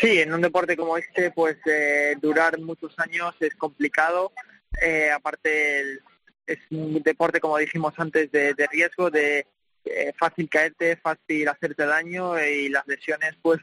Sí, 0.00 0.20
en 0.20 0.32
un 0.34 0.40
deporte 0.40 0.76
como 0.76 0.96
este, 0.96 1.30
pues 1.30 1.56
eh, 1.66 2.16
durar 2.20 2.58
muchos 2.58 2.98
años 2.98 3.34
es 3.40 3.54
complicado. 3.54 4.32
Eh, 4.80 5.10
aparte, 5.10 5.80
el, 5.80 6.00
es 6.46 6.58
un 6.70 7.02
deporte, 7.02 7.40
como 7.40 7.58
dijimos 7.58 7.94
antes, 7.96 8.30
de, 8.30 8.54
de 8.54 8.66
riesgo, 8.66 9.10
de 9.10 9.46
eh, 9.84 10.12
fácil 10.18 10.48
caerte, 10.48 10.96
fácil 10.96 11.48
hacerte 11.48 11.86
daño 11.86 12.38
y 12.40 12.68
las 12.68 12.86
lesiones, 12.86 13.34
pues, 13.40 13.60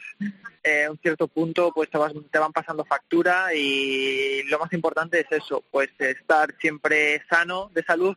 eh, 0.63 0.85
a 0.85 0.91
un 0.91 0.97
cierto 0.97 1.27
punto, 1.27 1.71
pues 1.73 1.89
te, 1.89 1.97
vas, 1.97 2.13
te 2.31 2.39
van 2.39 2.53
pasando 2.53 2.85
factura 2.85 3.53
y 3.53 4.43
lo 4.43 4.59
más 4.59 4.71
importante 4.73 5.19
es 5.19 5.31
eso, 5.31 5.63
pues 5.69 5.89
estar 5.99 6.55
siempre 6.59 7.21
sano 7.29 7.69
de 7.73 7.83
salud 7.83 8.15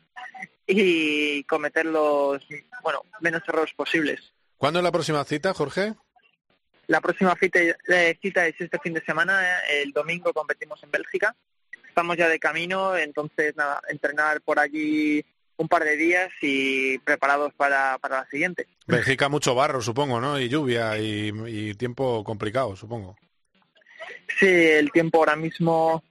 y 0.66 1.42
cometer 1.44 1.86
los, 1.86 2.46
bueno, 2.82 3.02
menos 3.20 3.42
errores 3.48 3.74
posibles. 3.74 4.32
¿Cuándo 4.56 4.78
es 4.78 4.84
la 4.84 4.92
próxima 4.92 5.24
cita, 5.24 5.52
Jorge? 5.52 5.94
La 6.88 7.00
próxima 7.00 7.34
cita, 7.40 7.58
eh, 7.60 8.18
cita 8.20 8.46
es 8.46 8.54
este 8.60 8.78
fin 8.78 8.94
de 8.94 9.04
semana, 9.04 9.42
eh, 9.42 9.82
el 9.82 9.92
domingo 9.92 10.32
competimos 10.32 10.82
en 10.82 10.90
Bélgica. 10.90 11.34
Estamos 11.88 12.16
ya 12.16 12.28
de 12.28 12.38
camino, 12.38 12.96
entonces 12.96 13.56
nada, 13.56 13.80
entrenar 13.88 14.40
por 14.42 14.58
allí 14.58 15.24
un 15.56 15.68
par 15.68 15.84
de 15.84 15.96
días 15.96 16.30
y 16.42 16.98
preparados 16.98 17.54
para, 17.54 17.98
para 17.98 18.18
la 18.18 18.26
siguiente. 18.28 18.66
Bélgica 18.86 19.28
mucho 19.28 19.54
barro, 19.54 19.80
supongo, 19.80 20.20
¿no? 20.20 20.38
Y 20.38 20.48
lluvia 20.48 20.98
y, 20.98 21.32
y 21.46 21.74
tiempo 21.74 22.22
complicado, 22.22 22.76
supongo. 22.76 23.16
Sí, 24.38 24.46
el 24.46 24.92
tiempo 24.92 25.18
ahora 25.18 25.36
mismo 25.36 26.04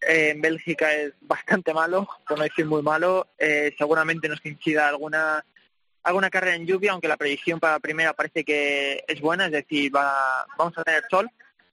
eh, 0.00 0.30
en 0.30 0.40
Bélgica 0.40 0.92
es 0.92 1.12
bastante 1.22 1.74
malo, 1.74 2.08
por 2.26 2.38
no 2.38 2.44
decir 2.44 2.66
muy 2.66 2.82
malo. 2.82 3.28
Eh, 3.38 3.74
seguramente 3.76 4.28
nos 4.28 4.44
incida 4.46 4.88
alguna 4.88 5.44
alguna 6.04 6.30
carrera 6.30 6.54
en 6.56 6.66
lluvia, 6.66 6.92
aunque 6.92 7.08
la 7.08 7.16
predicción 7.16 7.58
para 7.58 7.74
la 7.74 7.80
primera 7.80 8.12
parece 8.12 8.44
que 8.44 9.02
es 9.08 9.20
buena, 9.20 9.46
es 9.46 9.52
decir, 9.52 9.94
va, 9.94 10.46
vamos 10.56 10.76
a 10.78 10.84
tener 10.84 11.02
sol, 11.10 11.28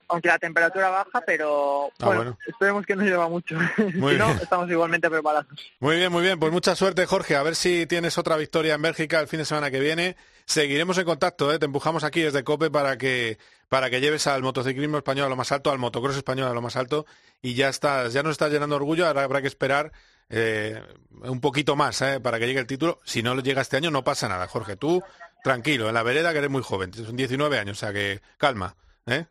aunque 0.08 0.28
la 0.28 0.38
temperatura 0.38 0.90
baja, 0.90 1.22
pero 1.24 1.90
Ah, 2.00 2.06
bueno, 2.06 2.20
bueno. 2.22 2.38
esperemos 2.46 2.84
que 2.84 2.96
no 2.96 3.02
llueva 3.02 3.28
mucho. 3.28 3.54
Muy 3.94 4.12
si 4.14 4.18
no, 4.18 4.30
estamos 4.32 4.68
igualmente 4.70 5.08
preparados. 5.08 5.46
Muy 5.80 5.96
bien, 5.96 6.10
muy 6.12 6.22
bien. 6.22 6.38
Pues 6.38 6.52
mucha 6.52 6.74
suerte, 6.74 7.06
Jorge. 7.06 7.36
A 7.36 7.42
ver 7.42 7.54
si 7.54 7.86
tienes 7.86 8.18
otra 8.18 8.36
victoria 8.36 8.74
en 8.74 8.82
Bélgica 8.82 9.20
el 9.20 9.28
fin 9.28 9.38
de 9.38 9.44
semana 9.46 9.70
que 9.70 9.80
viene. 9.80 10.16
Seguiremos 10.44 10.98
en 10.98 11.04
contacto, 11.04 11.52
¿eh? 11.52 11.58
te 11.58 11.66
empujamos 11.66 12.02
aquí 12.04 12.20
desde 12.20 12.42
COPE 12.44 12.70
para 12.70 12.98
que 12.98 13.38
para 13.68 13.88
que 13.88 14.00
lleves 14.02 14.26
al 14.26 14.42
motociclismo 14.42 14.98
español 14.98 15.26
a 15.26 15.28
lo 15.30 15.36
más 15.36 15.50
alto, 15.50 15.70
al 15.70 15.78
motocross 15.78 16.16
español 16.16 16.48
a 16.48 16.52
lo 16.52 16.60
más 16.60 16.76
alto 16.76 17.06
y 17.40 17.54
ya 17.54 17.70
estás, 17.70 18.12
ya 18.12 18.22
nos 18.22 18.32
estás 18.32 18.50
llenando 18.52 18.76
orgullo. 18.76 19.06
Ahora 19.06 19.22
habrá 19.22 19.40
que 19.40 19.46
esperar 19.48 19.92
eh, 20.32 20.82
un 21.22 21.40
poquito 21.40 21.76
más 21.76 22.00
¿eh? 22.02 22.18
para 22.20 22.38
que 22.38 22.46
llegue 22.46 22.58
el 22.58 22.66
título. 22.66 22.98
Si 23.04 23.22
no 23.22 23.38
llega 23.40 23.62
este 23.62 23.76
año 23.76 23.90
no 23.90 24.02
pasa 24.02 24.28
nada, 24.28 24.48
Jorge. 24.48 24.76
Tú 24.76 25.02
tranquilo, 25.44 25.88
en 25.88 25.94
la 25.94 26.02
vereda 26.02 26.32
que 26.32 26.38
eres 26.38 26.50
muy 26.50 26.62
joven, 26.62 26.92
son 26.94 27.16
19 27.16 27.58
años, 27.58 27.76
o 27.76 27.80
sea 27.80 27.92
que 27.92 28.20
calma. 28.38 28.74
¿eh? 29.06 29.26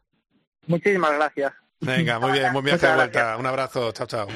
Muchísimas 0.68 1.14
gracias. 1.14 1.54
Venga, 1.80 2.20
muy 2.20 2.32
bien, 2.32 2.54
buen 2.54 2.64
viaje 2.66 2.86
de 2.86 2.96
vuelta. 2.96 3.20
gracias. 3.20 3.40
Un 3.40 3.46
abrazo, 3.48 3.92
chao, 3.92 4.08
chao. 4.08 4.28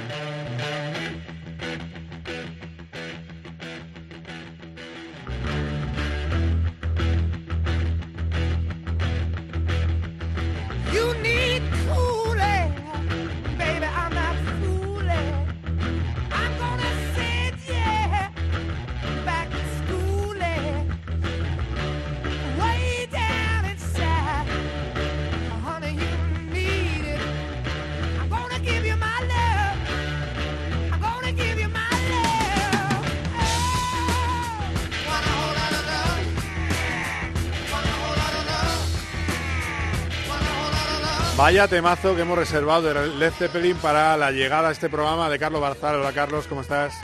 Vaya 41.46 41.68
temazo 41.68 42.16
que 42.16 42.24
hemos 42.24 42.39
reservado 42.39 42.82
de 42.91 43.08
Led 43.20 43.32
Zeppelin 43.32 43.78
para 43.78 44.18
la 44.18 44.32
llegada 44.32 44.70
a 44.70 44.72
este 44.72 44.89
programa 44.89 45.30
de 45.30 45.38
Carlos 45.38 45.62
Barzal. 45.62 45.98
Hola 45.98 46.12
Carlos, 46.12 46.48
¿cómo 46.48 46.62
estás? 46.62 46.96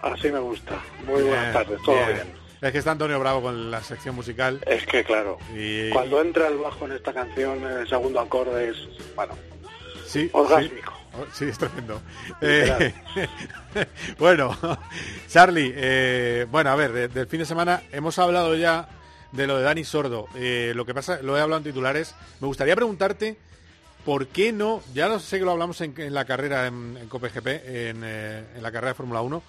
Así 0.00 0.30
me 0.30 0.38
gusta. 0.38 0.80
Muy 1.04 1.20
buenas 1.22 1.40
Bien, 1.42 1.52
tardes, 1.52 1.82
todo 1.84 1.96
bien. 1.96 2.12
bien. 2.14 2.32
Es 2.60 2.70
que 2.70 2.78
está 2.78 2.92
Antonio 2.92 3.18
Bravo 3.18 3.42
con 3.42 3.72
la 3.72 3.82
sección 3.82 4.14
musical. 4.14 4.60
Es 4.68 4.86
que 4.86 5.02
claro, 5.02 5.38
Y- 5.52 5.90
cuando 5.90 6.20
entra 6.20 6.46
el 6.46 6.58
bajo 6.58 6.84
en 6.86 6.92
esta 6.92 7.12
canción, 7.12 7.60
el 7.64 7.88
segundo 7.88 8.20
acorde 8.20 8.68
es, 8.68 8.76
bueno, 9.16 9.34
Sí, 10.06 10.30
orgásmico. 10.32 10.92
Sí, 10.92 10.98
Oh, 11.20 11.26
sí, 11.32 11.44
es 11.46 11.58
tremendo. 11.58 12.00
Eh, 12.40 12.94
bueno, 14.20 14.56
Charlie, 15.28 15.72
eh, 15.74 16.46
bueno, 16.48 16.70
a 16.70 16.76
ver, 16.76 16.92
de- 16.92 17.08
del 17.08 17.26
fin 17.26 17.40
de 17.40 17.46
semana 17.46 17.82
hemos 17.90 18.16
hablado 18.20 18.54
ya 18.54 18.88
de 19.32 19.48
lo 19.48 19.56
de 19.56 19.64
Dani 19.64 19.82
Sordo. 19.82 20.28
Eh, 20.36 20.70
lo 20.76 20.86
que 20.86 20.94
pasa, 20.94 21.18
lo 21.20 21.36
he 21.36 21.40
hablado 21.40 21.58
en 21.58 21.64
titulares. 21.64 22.14
Me 22.40 22.46
gustaría 22.46 22.76
preguntarte 22.76 23.36
por 24.04 24.28
qué 24.28 24.52
no, 24.52 24.82
ya 24.94 25.08
lo 25.08 25.18
sé 25.18 25.38
que 25.38 25.44
lo 25.44 25.50
hablamos 25.52 25.80
en, 25.80 25.94
en 26.00 26.14
la 26.14 26.24
carrera 26.24 26.66
en, 26.66 26.96
en 26.96 27.08
COPGP, 27.08 27.46
en, 27.46 28.02
eh, 28.04 28.44
en 28.56 28.62
la 28.62 28.72
carrera 28.72 28.88
de 28.92 28.94
Fórmula 28.94 29.20
1. 29.22 29.42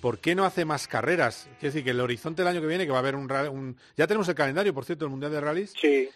¿Por 0.00 0.18
qué 0.18 0.34
no 0.34 0.44
hace 0.44 0.64
más 0.64 0.88
carreras? 0.88 1.44
Quiero 1.60 1.72
decir 1.72 1.84
que 1.84 1.90
el 1.90 2.00
horizonte 2.00 2.42
del 2.42 2.48
año 2.48 2.60
que 2.60 2.66
viene, 2.66 2.84
que 2.86 2.90
va 2.90 2.96
a 2.98 3.00
haber 3.00 3.14
un, 3.14 3.30
un- 3.30 3.76
ya 3.96 4.06
tenemos 4.08 4.28
el 4.28 4.34
calendario, 4.34 4.74
por 4.74 4.84
cierto, 4.84 5.04
el 5.04 5.10
Mundial 5.12 5.30
de 5.30 5.40
Rallys. 5.40 5.72
Sí. 5.80 6.08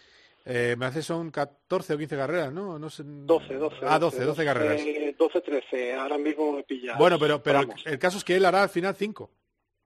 Eh, 0.49 0.75
me 0.77 0.85
hace 0.85 1.01
son 1.01 1.29
14 1.31 1.93
o 1.93 1.97
15 1.97 2.15
carreras, 2.17 2.53
¿no? 2.53 2.77
no 2.79 2.89
sé, 2.89 3.03
12, 3.05 3.53
12. 3.55 3.75
Ah, 3.83 3.99
12, 3.99 4.23
12 4.23 4.45
carreras. 4.45 4.81
Eh, 4.81 5.15
12, 5.17 5.41
13, 5.41 5.93
ahora 5.95 6.17
mismo 6.17 6.53
me 6.53 6.63
pilla. 6.63 6.95
Bueno, 6.97 7.17
pero, 7.19 7.41
pero 7.43 7.61
el, 7.61 7.69
el 7.85 7.99
caso 7.99 8.17
es 8.17 8.23
que 8.23 8.35
él 8.35 8.45
hará 8.45 8.63
al 8.63 8.69
final 8.69 8.95
cinco. 8.95 9.29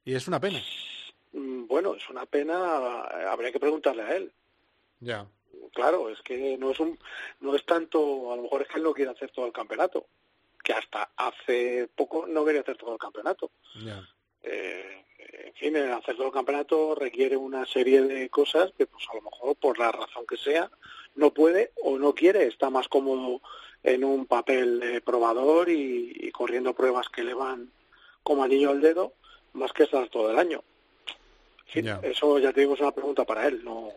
Y 0.06 0.14
es 0.16 0.28
una 0.28 0.40
pena. 0.40 0.60
Mm, 1.34 1.66
Bueno, 1.68 1.96
es 1.96 2.08
una 2.10 2.26
pena, 2.26 3.02
habría 3.32 3.52
que 3.52 3.60
preguntarle 3.60 4.02
a 4.04 4.16
él. 4.16 4.32
Ya. 5.00 5.26
Claro, 5.74 6.10
es 6.10 6.22
que 6.22 6.58
no 6.58 6.72
es 6.72 6.80
un, 6.80 6.98
no 7.40 7.56
es 7.56 7.66
tanto, 7.66 8.32
a 8.32 8.36
lo 8.36 8.44
mejor 8.44 8.62
es 8.62 8.68
que 8.68 8.78
él 8.78 8.84
no 8.84 8.94
quiere 8.94 9.12
hacer 9.12 9.32
todo 9.32 9.46
el 9.46 9.52
campeonato, 9.54 10.06
que 10.64 10.74
hasta 10.74 11.12
hace 11.16 11.90
poco 11.96 12.26
no 12.28 12.44
quería 12.46 12.62
hacer 12.62 12.78
todo 12.78 12.94
el 12.94 13.00
campeonato. 13.00 13.52
Eh, 14.44 15.06
en 15.18 15.54
fin, 15.54 15.76
el 15.76 15.92
hacer 15.92 16.16
todo 16.16 16.28
el 16.28 16.34
campeonato 16.34 16.96
requiere 16.96 17.38
una 17.38 17.66
serie 17.66 18.02
de 18.02 18.30
cosas 18.30 18.72
que, 18.78 18.86
pues 18.88 19.06
a 19.12 19.16
lo 19.16 19.22
mejor, 19.22 19.56
por 19.56 19.78
la 19.80 19.92
razón 19.92 20.26
que 20.28 20.38
sea, 20.38 20.70
no 21.16 21.32
puede 21.34 21.72
o 21.84 21.98
no 21.98 22.14
quiere, 22.16 22.48
está 22.48 22.70
más 22.70 22.88
cómodo 22.88 23.42
en 23.84 24.04
un 24.04 24.26
papel 24.26 24.80
de 24.80 25.02
probador 25.02 25.70
y, 25.70 26.12
y 26.16 26.32
corriendo 26.32 26.74
pruebas 26.74 27.10
que 27.10 27.24
le 27.24 27.34
van 27.34 27.72
como 28.24 28.44
anillo 28.44 28.70
al 28.70 28.82
dedo, 28.82 29.14
más 29.54 29.74
que 29.74 29.84
estar 29.84 30.08
todo 30.10 30.32
el 30.32 30.38
año. 30.40 30.64
En 31.68 31.74
fin, 31.74 31.86
Ya. 31.86 32.00
eso 32.04 32.38
ya 32.40 32.52
te 32.54 32.62
digo, 32.62 32.74
es 32.76 32.82
una 32.82 32.92
pregunta 32.92 33.26
para 33.26 33.48
él, 33.48 33.64
no, 33.64 33.90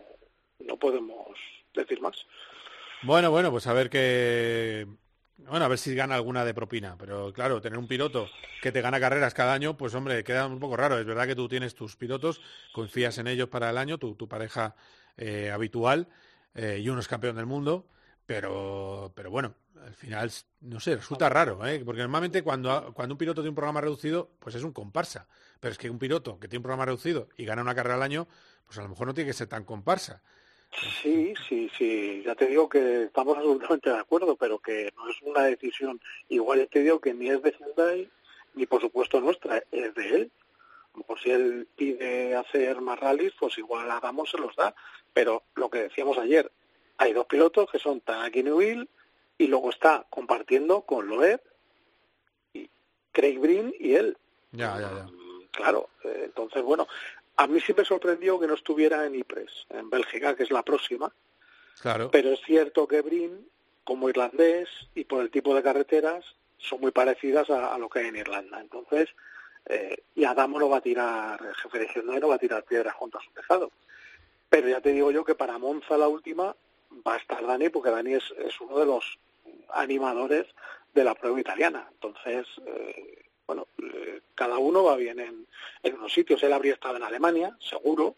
no 0.66 0.76
podemos 0.76 1.36
decir 1.74 2.00
más. 2.00 2.16
Bueno, 3.02 3.30
bueno, 3.30 3.50
pues 3.50 3.66
a 3.66 3.72
ver 3.72 3.90
qué... 3.90 4.86
Bueno, 5.36 5.64
a 5.64 5.68
ver 5.68 5.78
si 5.78 5.94
gana 5.94 6.14
alguna 6.14 6.44
de 6.44 6.54
propina. 6.54 6.96
Pero 6.98 7.32
claro, 7.32 7.60
tener 7.60 7.78
un 7.78 7.88
piloto 7.88 8.28
que 8.62 8.72
te 8.72 8.80
gana 8.80 9.00
carreras 9.00 9.34
cada 9.34 9.52
año, 9.52 9.76
pues 9.76 9.94
hombre, 9.94 10.22
queda 10.24 10.46
un 10.46 10.60
poco 10.60 10.76
raro. 10.76 10.98
Es 10.98 11.04
verdad 11.04 11.26
que 11.26 11.34
tú 11.34 11.48
tienes 11.48 11.74
tus 11.74 11.96
pilotos, 11.96 12.40
confías 12.72 13.18
en 13.18 13.26
ellos 13.26 13.48
para 13.48 13.70
el 13.70 13.78
año, 13.78 13.98
tu, 13.98 14.14
tu 14.14 14.28
pareja 14.28 14.74
eh, 15.16 15.50
habitual, 15.52 16.08
eh, 16.54 16.80
y 16.82 16.88
uno 16.88 17.00
es 17.00 17.08
campeón 17.08 17.36
del 17.36 17.46
mundo, 17.46 17.86
pero, 18.26 19.12
pero 19.14 19.30
bueno, 19.30 19.54
al 19.84 19.94
final, 19.94 20.30
no 20.60 20.80
sé, 20.80 20.96
resulta 20.96 21.28
raro, 21.28 21.64
¿eh? 21.66 21.82
porque 21.84 22.00
normalmente 22.00 22.42
cuando, 22.42 22.92
cuando 22.94 23.14
un 23.14 23.18
piloto 23.18 23.40
tiene 23.40 23.50
un 23.50 23.54
programa 23.54 23.80
reducido, 23.80 24.30
pues 24.40 24.54
es 24.54 24.62
un 24.62 24.72
comparsa. 24.72 25.28
Pero 25.60 25.72
es 25.72 25.78
que 25.78 25.90
un 25.90 25.98
piloto 25.98 26.38
que 26.40 26.48
tiene 26.48 26.60
un 26.60 26.64
programa 26.64 26.86
reducido 26.86 27.28
y 27.36 27.44
gana 27.44 27.62
una 27.62 27.74
carrera 27.74 27.96
al 27.96 28.02
año, 28.02 28.26
pues 28.66 28.78
a 28.78 28.82
lo 28.82 28.88
mejor 28.88 29.06
no 29.06 29.14
tiene 29.14 29.28
que 29.30 29.34
ser 29.34 29.46
tan 29.46 29.64
comparsa. 29.64 30.22
Sí, 30.80 31.34
sí, 31.48 31.70
sí, 31.78 32.22
ya 32.24 32.34
te 32.34 32.46
digo 32.46 32.68
que 32.68 33.04
estamos 33.04 33.36
absolutamente 33.36 33.90
de 33.90 33.98
acuerdo, 33.98 34.36
pero 34.36 34.58
que 34.58 34.92
no 34.96 35.08
es 35.08 35.16
una 35.22 35.44
decisión. 35.44 36.00
Igual 36.28 36.60
ya 36.60 36.66
te 36.66 36.80
digo 36.80 37.00
que 37.00 37.14
ni 37.14 37.30
es 37.30 37.42
de 37.42 37.52
Hyundai, 37.52 38.10
ni 38.54 38.66
por 38.66 38.80
supuesto 38.80 39.20
nuestra, 39.20 39.62
es 39.70 39.94
de 39.94 40.14
él. 40.14 40.32
Mejor 40.94 41.20
si 41.20 41.30
él 41.30 41.68
pide 41.76 42.34
hacer 42.36 42.80
más 42.80 42.98
rallies, 42.98 43.32
pues 43.38 43.56
igual 43.58 43.90
a 43.90 44.00
Ramos 44.00 44.30
se 44.30 44.38
los 44.38 44.54
da. 44.56 44.74
Pero 45.12 45.44
lo 45.54 45.70
que 45.70 45.82
decíamos 45.82 46.18
ayer, 46.18 46.50
hay 46.98 47.12
dos 47.12 47.26
pilotos 47.26 47.70
que 47.70 47.78
son 47.78 48.00
Tanaki 48.00 48.42
Newell 48.42 48.88
y 49.38 49.46
luego 49.46 49.70
está 49.70 50.06
compartiendo 50.10 50.82
con 50.82 51.08
Loeb, 51.08 51.40
y 52.52 52.68
Craig 53.12 53.38
Breen 53.38 53.74
y 53.78 53.94
él. 53.94 54.16
Ya, 54.52 54.78
ya, 54.78 54.90
ya. 54.92 55.06
Claro, 55.50 55.88
eh, 56.04 56.22
entonces, 56.24 56.62
bueno, 56.62 56.86
a 57.36 57.46
mí 57.46 57.60
sí 57.60 57.74
me 57.76 57.84
sorprendió 57.84 58.38
que 58.38 58.46
no 58.46 58.54
estuviera 58.54 59.04
en 59.06 59.14
Ypres, 59.14 59.66
en 59.70 59.90
Bélgica, 59.90 60.34
que 60.36 60.44
es 60.44 60.50
la 60.50 60.62
próxima, 60.62 61.12
Claro. 61.80 62.10
pero 62.10 62.30
es 62.30 62.40
cierto 62.42 62.86
que 62.86 63.02
Brin, 63.02 63.48
como 63.84 64.08
irlandés 64.08 64.68
y 64.94 65.04
por 65.04 65.20
el 65.22 65.30
tipo 65.30 65.54
de 65.54 65.62
carreteras, 65.62 66.24
son 66.58 66.80
muy 66.80 66.92
parecidas 66.92 67.50
a, 67.50 67.74
a 67.74 67.78
lo 67.78 67.88
que 67.88 67.98
hay 68.00 68.06
en 68.06 68.16
Irlanda. 68.16 68.60
Entonces, 68.60 69.10
eh, 69.66 70.02
y 70.14 70.24
Adamo 70.24 70.58
no 70.58 70.68
va 70.68 70.78
a 70.78 70.80
tirar, 70.80 71.40
el 71.44 71.54
jefe 71.56 71.78
de 71.80 71.88
Hyundai 71.94 72.20
no 72.20 72.28
va 72.28 72.36
a 72.36 72.38
tirar 72.38 72.64
piedras 72.64 72.94
contra 72.94 73.20
su 73.20 73.30
tejado. 73.32 73.70
Pero 74.48 74.68
ya 74.68 74.80
te 74.80 74.92
digo 74.92 75.10
yo 75.10 75.24
que 75.24 75.34
para 75.34 75.58
Monza 75.58 75.98
la 75.98 76.08
última 76.08 76.54
va 77.06 77.14
a 77.14 77.18
estar 77.18 77.44
Dani, 77.44 77.68
porque 77.70 77.90
Dani 77.90 78.14
es, 78.14 78.24
es 78.38 78.58
uno 78.60 78.78
de 78.78 78.86
los 78.86 79.18
animadores 79.70 80.46
de 80.94 81.04
la 81.04 81.14
prueba 81.14 81.40
italiana. 81.40 81.88
Entonces, 81.92 82.46
eh, 82.66 83.23
bueno, 83.46 83.68
eh, 83.82 84.20
cada 84.34 84.58
uno 84.58 84.84
va 84.84 84.96
bien 84.96 85.20
en, 85.20 85.46
en 85.82 85.94
unos 85.94 86.12
sitios. 86.12 86.42
Él 86.42 86.52
habría 86.52 86.74
estado 86.74 86.96
en 86.96 87.02
Alemania, 87.02 87.56
seguro. 87.60 88.16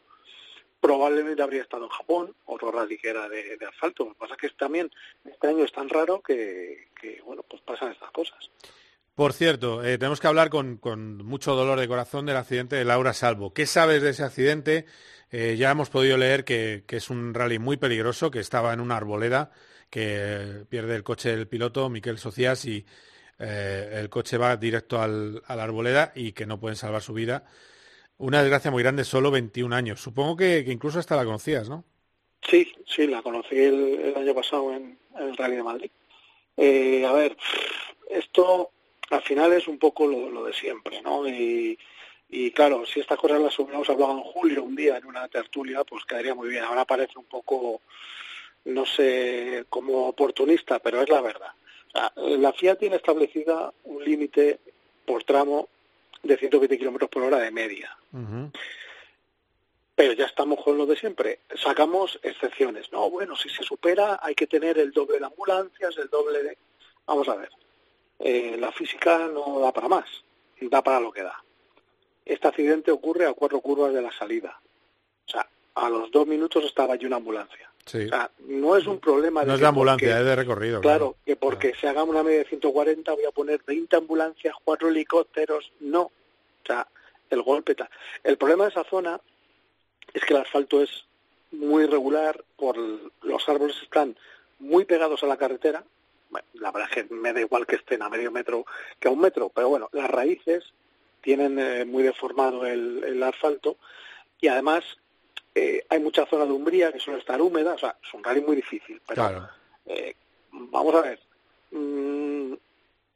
Probablemente 0.80 1.42
habría 1.42 1.62
estado 1.62 1.84
en 1.84 1.90
Japón, 1.90 2.36
otro 2.44 2.70
rally 2.70 2.98
que 2.98 3.08
era 3.08 3.28
de, 3.28 3.56
de 3.56 3.66
asfalto. 3.66 4.04
Lo 4.04 4.12
que 4.12 4.18
pasa 4.18 4.34
es 4.34 4.40
que 4.40 4.56
también 4.56 4.90
este 5.24 5.48
año 5.48 5.64
es 5.64 5.72
tan 5.72 5.88
raro 5.88 6.20
que, 6.20 6.90
bueno, 7.24 7.42
pues 7.48 7.62
pasan 7.62 7.92
estas 7.92 8.10
cosas. 8.10 8.50
Por 9.14 9.32
cierto, 9.32 9.82
eh, 9.82 9.96
tenemos 9.96 10.20
que 10.20 10.26
hablar 10.26 10.50
con, 10.50 10.76
con 10.76 11.24
mucho 11.24 11.54
dolor 11.54 11.80
de 11.80 11.88
corazón 11.88 12.26
del 12.26 12.36
accidente 12.36 12.76
de 12.76 12.84
Laura 12.84 13.14
Salvo. 13.14 13.54
¿Qué 13.54 13.64
sabes 13.64 14.02
de 14.02 14.10
ese 14.10 14.22
accidente? 14.22 14.84
Eh, 15.30 15.56
ya 15.58 15.70
hemos 15.70 15.88
podido 15.88 16.18
leer 16.18 16.44
que, 16.44 16.84
que 16.86 16.98
es 16.98 17.08
un 17.08 17.32
rally 17.32 17.58
muy 17.58 17.78
peligroso, 17.78 18.30
que 18.30 18.40
estaba 18.40 18.74
en 18.74 18.80
una 18.80 18.98
arboleda, 18.98 19.50
que 19.88 20.66
pierde 20.68 20.94
el 20.94 21.02
coche 21.02 21.34
del 21.34 21.48
piloto, 21.48 21.88
Miquel 21.88 22.18
Socias, 22.18 22.66
y 22.66 22.84
eh, 23.38 23.90
el 23.94 24.08
coche 24.08 24.38
va 24.38 24.56
directo 24.56 25.00
al, 25.00 25.42
a 25.46 25.56
la 25.56 25.64
arboleda 25.64 26.12
y 26.14 26.32
que 26.32 26.46
no 26.46 26.58
pueden 26.58 26.76
salvar 26.76 27.02
su 27.02 27.12
vida. 27.12 27.44
Una 28.18 28.40
desgracia 28.40 28.70
muy 28.70 28.82
grande, 28.82 29.04
solo 29.04 29.30
21 29.30 29.74
años. 29.74 30.00
Supongo 30.00 30.36
que, 30.36 30.64
incluso 30.68 30.98
hasta 30.98 31.16
la 31.16 31.24
conocías, 31.24 31.68
¿no? 31.68 31.84
Sí, 32.48 32.72
sí, 32.86 33.06
la 33.06 33.22
conocí 33.22 33.56
el, 33.56 34.14
año 34.16 34.34
pasado 34.34 34.72
en, 34.72 34.98
el 35.18 35.36
Rally 35.36 35.56
de 35.56 35.62
Madrid. 35.62 35.90
Eh, 36.56 37.04
a 37.04 37.12
ver, 37.12 37.36
esto 38.08 38.70
al 39.10 39.22
final 39.22 39.52
es 39.52 39.68
un 39.68 39.78
poco 39.78 40.06
lo, 40.06 40.30
lo 40.30 40.44
de 40.44 40.52
siempre, 40.52 41.02
¿no? 41.02 41.28
Y, 41.28 41.78
y 42.28 42.50
claro, 42.50 42.84
si 42.86 43.00
estas 43.00 43.18
cosas 43.18 43.40
las 43.40 43.58
hubiéramos 43.58 43.88
hablado 43.88 44.12
en 44.12 44.22
julio 44.22 44.64
un 44.64 44.74
día 44.74 44.96
en 44.96 45.06
una 45.06 45.28
tertulia, 45.28 45.84
pues 45.84 46.04
quedaría 46.04 46.34
muy 46.34 46.48
bien. 46.48 46.64
Ahora 46.64 46.84
parece 46.84 47.18
un 47.18 47.26
poco, 47.26 47.82
no 48.64 48.84
sé, 48.84 49.64
como 49.68 50.08
oportunista, 50.08 50.78
pero 50.80 51.02
es 51.02 51.08
la 51.08 51.20
verdad. 51.20 51.52
Sea, 51.96 52.12
la 52.16 52.52
FIA 52.52 52.74
tiene 52.74 52.96
establecida 52.96 53.72
un 53.84 54.04
límite 54.04 54.58
por 55.06 55.24
tramo 55.24 55.68
de 56.22 56.36
120 56.36 56.76
kilómetros 56.76 57.10
por 57.10 57.22
hora 57.22 57.38
de 57.38 57.50
media. 57.50 57.96
Pero 59.94 60.12
ya 60.12 60.26
estamos 60.26 60.62
con 60.62 60.76
lo 60.76 60.84
de 60.84 60.96
siempre. 60.96 61.40
Sacamos 61.54 62.18
excepciones. 62.22 62.92
No, 62.92 63.08
bueno, 63.08 63.34
si 63.34 63.48
se 63.48 63.62
supera 63.62 64.20
hay 64.22 64.34
que 64.34 64.46
tener 64.46 64.78
el 64.78 64.92
doble 64.92 65.18
de 65.18 65.24
ambulancias, 65.24 65.96
el 65.96 66.08
doble 66.10 66.42
de... 66.42 66.58
Vamos 67.06 67.28
a 67.28 67.36
ver. 67.36 67.48
Eh, 68.18 68.56
la 68.58 68.72
física 68.72 69.28
no 69.28 69.60
da 69.60 69.72
para 69.72 69.88
más. 69.88 70.06
Da 70.60 70.82
para 70.82 71.00
lo 71.00 71.12
que 71.12 71.22
da. 71.22 71.42
Este 72.26 72.46
accidente 72.46 72.90
ocurre 72.90 73.26
a 73.26 73.32
cuatro 73.32 73.60
curvas 73.60 73.94
de 73.94 74.02
la 74.02 74.12
salida. 74.12 74.60
O 75.26 75.30
sea, 75.30 75.48
a 75.74 75.88
los 75.88 76.10
dos 76.10 76.26
minutos 76.26 76.64
estaba 76.64 76.94
allí 76.94 77.06
una 77.06 77.16
ambulancia. 77.16 77.70
Sí. 77.86 78.04
O 78.06 78.08
sea, 78.08 78.30
no 78.48 78.76
es 78.76 78.86
un 78.86 78.98
problema 78.98 79.40
de 79.42 79.46
No 79.46 79.54
es 79.54 79.60
de 79.60 79.66
ambulancia, 79.66 80.08
porque- 80.08 80.20
es 80.20 80.26
de 80.26 80.36
recorrido. 80.36 80.80
Claro, 80.80 81.16
que 81.24 81.36
porque 81.36 81.72
se 81.80 81.86
haga 81.88 82.02
una 82.02 82.22
media 82.22 82.38
de 82.38 82.44
140 82.46 83.12
voy 83.12 83.24
a 83.24 83.30
poner 83.30 83.60
20 83.64 83.96
ambulancias, 83.96 84.54
cuatro 84.64 84.88
helicópteros. 84.88 85.72
No. 85.80 86.02
O 86.02 86.12
sea, 86.66 86.86
el 87.30 87.42
golpe 87.42 87.74
tal. 87.76 87.88
El 88.24 88.36
problema 88.36 88.64
de 88.64 88.70
esa 88.70 88.84
zona 88.84 89.20
es 90.12 90.24
que 90.24 90.34
el 90.34 90.40
asfalto 90.40 90.82
es 90.82 91.04
muy 91.52 91.84
irregular, 91.84 92.42
por 92.56 92.76
los 92.76 93.48
árboles 93.48 93.76
están 93.82 94.16
muy 94.58 94.84
pegados 94.84 95.22
a 95.22 95.26
la 95.26 95.36
carretera. 95.36 95.84
Bueno, 96.30 96.46
la 96.54 96.72
verdad 96.72 96.88
es 96.90 97.04
que 97.04 97.14
me 97.14 97.32
da 97.32 97.40
igual 97.40 97.66
que 97.66 97.76
estén 97.76 98.02
a 98.02 98.08
medio 98.08 98.32
metro 98.32 98.66
que 98.98 99.06
a 99.06 99.12
un 99.12 99.20
metro, 99.20 99.48
pero 99.54 99.68
bueno, 99.68 99.88
las 99.92 100.10
raíces 100.10 100.64
tienen 101.20 101.58
eh, 101.60 101.84
muy 101.84 102.02
deformado 102.02 102.66
el, 102.66 103.04
el 103.04 103.22
asfalto 103.22 103.76
y 104.40 104.48
además 104.48 104.84
eh, 105.56 105.86
hay 105.88 106.00
mucha 106.00 106.26
zona 106.26 106.44
de 106.44 106.52
umbría 106.52 106.92
que 106.92 106.98
suele 107.00 107.18
estar 107.20 107.40
húmeda, 107.40 107.72
o 107.74 107.78
sea, 107.78 107.96
es 108.06 108.12
un 108.12 108.22
rally 108.22 108.42
muy 108.42 108.56
difícil, 108.56 109.00
pero 109.08 109.22
Claro. 109.22 109.48
eh, 109.86 110.14
vamos 110.52 110.94
a 110.94 111.00
ver, 111.00 111.18
mm, 111.70 112.52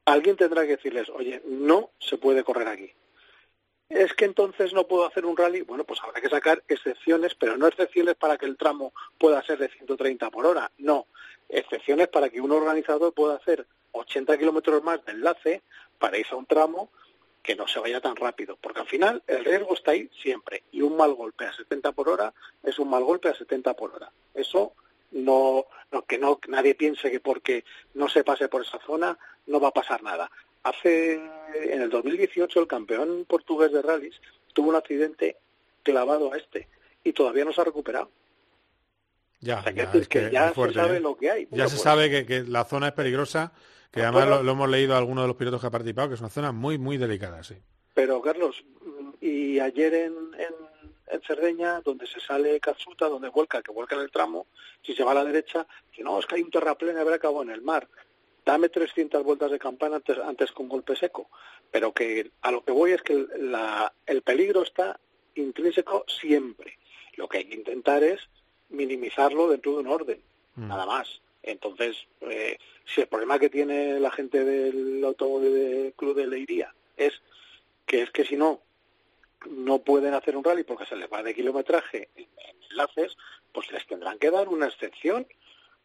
alguien 0.07 0.37
tendrá 0.37 0.63
que 0.63 0.77
decirles, 0.77 1.11
oye, 1.11 1.43
no 1.45 1.91
se 1.99 2.17
puede 2.17 2.43
correr 2.43 2.69
aquí. 2.69 2.91
Es 3.91 4.15
que 4.15 4.25
entonces 4.25 4.73
no 4.73 4.87
puedo 4.87 5.05
hacer 5.05 5.27
un 5.27 5.37
rally. 5.37 5.63
Bueno, 5.63 5.85
pues 5.85 6.01
habrá 6.03 6.21
que 6.21 6.29
sacar 6.31 6.63
excepciones, 6.69 7.35
pero 7.35 7.57
no 7.59 7.67
excepciones 7.67 8.15
para 8.15 8.39
que 8.39 8.47
el 8.47 8.57
tramo 8.57 8.95
pueda 9.19 9.43
ser 9.43 9.59
de 9.59 9.69
130 9.69 10.31
por 10.31 10.47
hora. 10.47 10.71
No, 10.79 11.09
excepciones 11.49 12.09
para 12.09 12.31
que 12.31 12.41
un 12.41 12.53
organizador 12.53 13.13
pueda 13.13 13.35
hacer 13.35 13.67
80 13.93 14.39
kilómetros 14.39 14.83
más 14.83 15.05
de 15.05 15.13
enlace 15.13 15.63
para 15.99 16.17
irse 16.17 16.35
a 16.35 16.39
un 16.39 16.47
tramo 16.47 16.91
que 17.43 17.57
no 17.57 17.67
se 17.67 17.81
vaya 17.81 18.01
tan 18.01 18.17
rápido. 18.17 18.57
Porque 18.61 18.81
al 18.81 18.87
final 18.87 19.23
el 19.27 19.45
riesgo 19.45 19.75
está 19.75 19.93
ahí 19.93 20.11
siempre. 20.23 20.65
Y 20.73 20.83
un 20.83 20.97
mal 20.97 21.15
golpe 21.15 21.47
a 21.47 21.53
70 21.53 21.93
por 21.93 22.09
hora 22.09 22.33
es 22.63 22.79
un 22.79 22.91
mal 22.91 23.05
golpe 23.05 23.29
a 23.29 23.35
70 23.35 23.75
por 23.75 23.95
hora. 23.95 24.11
Eso 24.35 24.75
no, 25.13 25.67
no 25.91 26.05
que 26.05 26.19
no 26.19 26.39
nadie 26.49 26.75
piense 26.75 27.11
que 27.11 27.21
porque 27.21 27.65
no 27.95 28.09
se 28.09 28.25
pase 28.25 28.49
por 28.49 28.63
esa 28.63 28.79
zona 28.87 29.19
no 29.47 29.61
va 29.61 29.69
a 29.69 29.73
pasar 29.73 30.03
nada. 30.03 30.31
Hace 30.63 31.15
en 31.15 31.83
el 31.83 31.91
2018 31.91 32.61
el 32.61 32.67
campeón 32.67 33.25
portugués 33.27 33.73
de 33.73 33.83
rallies 33.83 34.21
tuvo 34.53 34.69
un 34.69 34.77
accidente 34.77 35.37
clavado 35.83 36.33
a 36.33 36.37
este 36.37 36.69
y 37.03 37.13
todavía 37.13 37.45
no 37.45 37.53
se 37.53 37.61
ha 37.63 37.65
recuperado. 37.65 38.11
Ya, 39.41 39.63
sea, 39.63 39.73
ya, 39.73 39.87
decir 39.87 40.03
es 40.03 40.09
que 40.09 40.21
que 40.27 40.31
ya 40.31 40.49
es 40.49 40.55
fuerte, 40.55 40.75
se 40.75 40.81
sabe 40.81 40.97
¿eh? 40.99 41.01
lo 41.01 41.17
que 41.17 41.31
hay. 41.31 41.49
Ya 41.51 41.67
se 41.67 41.79
sabe 41.79 42.11
que, 42.11 42.27
que 42.27 42.43
la 42.43 42.65
zona 42.67 42.89
es 42.89 42.93
peligrosa, 42.93 43.53
que 43.91 44.03
además 44.03 44.29
lo, 44.29 44.43
lo 44.43 44.53
hemos 44.53 44.69
leído 44.69 44.95
a 44.95 44.99
algunos 44.99 45.25
de 45.25 45.29
los 45.29 45.37
pilotos 45.37 45.61
que 45.61 45.67
ha 45.67 45.71
participado, 45.71 46.09
que 46.09 46.15
es 46.15 46.21
una 46.21 46.31
zona 46.31 46.53
muy, 46.53 46.79
muy 46.79 46.97
delicada, 46.97 47.43
sí. 47.43 47.57
Pero 47.95 48.21
Carlos, 48.23 48.63
mm, 48.85 49.11
y 49.21 49.59
ayer 49.61 49.95
en, 49.95 50.15
en, 50.39 50.55
en 51.09 51.21
Cerdeña, 51.23 51.81
donde 51.81 52.07
se 52.07 52.21
sale 52.21 52.61
Katsuta, 52.61 53.09
donde 53.09 53.29
vuelca, 53.31 53.63
que 53.63 53.73
vuelca 53.73 53.97
en 53.97 54.03
el 54.03 54.11
tramo, 54.11 54.47
si 54.83 54.95
se 54.95 55.03
va 55.05 55.11
a 55.13 55.15
la 55.15 55.25
derecha, 55.25 55.67
que 55.93 56.03
no, 56.05 56.19
es 56.19 56.27
que 56.27 56.37
hay 56.37 56.43
un 56.43 56.51
terraplén 56.51 56.97
habrá 56.99 57.17
acabado 57.17 57.43
en 57.43 57.51
el 57.51 57.63
mar. 57.63 57.89
Dame 58.45 58.69
300 58.69 59.23
vueltas 59.23 59.51
de 59.51 59.59
campana 59.59 59.97
antes, 59.97 60.17
antes 60.19 60.51
con 60.53 60.69
golpe 60.69 60.97
seco. 60.97 61.29
Pero 61.71 61.93
que 61.93 62.31
a 62.43 62.51
lo 62.51 62.65
que 62.65 62.73
voy 62.73 62.93
es 62.93 63.03
que 63.03 63.13
el, 63.13 63.53
la- 63.53 63.93
el 64.07 64.23
peligro 64.23 64.63
está 64.63 64.99
intrínseco 65.35 66.05
siempre. 66.09 66.79
Lo 67.17 67.29
que 67.29 67.39
hay 67.39 67.45
que 67.45 67.55
intentar 67.55 68.03
es 68.03 68.21
minimizarlo 68.71 69.49
dentro 69.49 69.73
de 69.73 69.79
un 69.79 69.89
orden, 69.89 70.23
nada 70.57 70.87
más. 70.87 71.21
Entonces, 71.43 71.97
eh, 72.23 72.59
si 72.85 73.01
el 73.01 73.07
problema 73.09 73.39
que 73.39 73.49
tiene 73.49 73.99
la 73.99 74.11
gente 74.11 74.45
del 74.45 75.05
automóvil 75.05 75.53
de 75.53 75.95
Club 75.97 76.15
de 76.15 76.27
Leiría 76.27 76.75
es 76.97 77.21
que 77.87 78.03
es 78.03 78.11
que 78.11 78.25
si 78.25 78.37
no 78.37 78.61
no 79.49 79.79
pueden 79.79 80.13
hacer 80.15 80.37
un 80.37 80.45
rally 80.45 80.65
porque 80.65 80.85
se 80.85 80.97
les 80.97 81.11
va 81.11 81.23
de 81.23 81.35
kilometraje 81.35 82.11
en, 82.15 82.25
en 82.25 82.63
enlaces, 82.71 83.17
pues 83.53 83.71
les 83.73 83.87
tendrán 83.87 84.19
que 84.19 84.31
dar 84.31 84.49
una 84.49 84.67
excepción, 84.67 85.27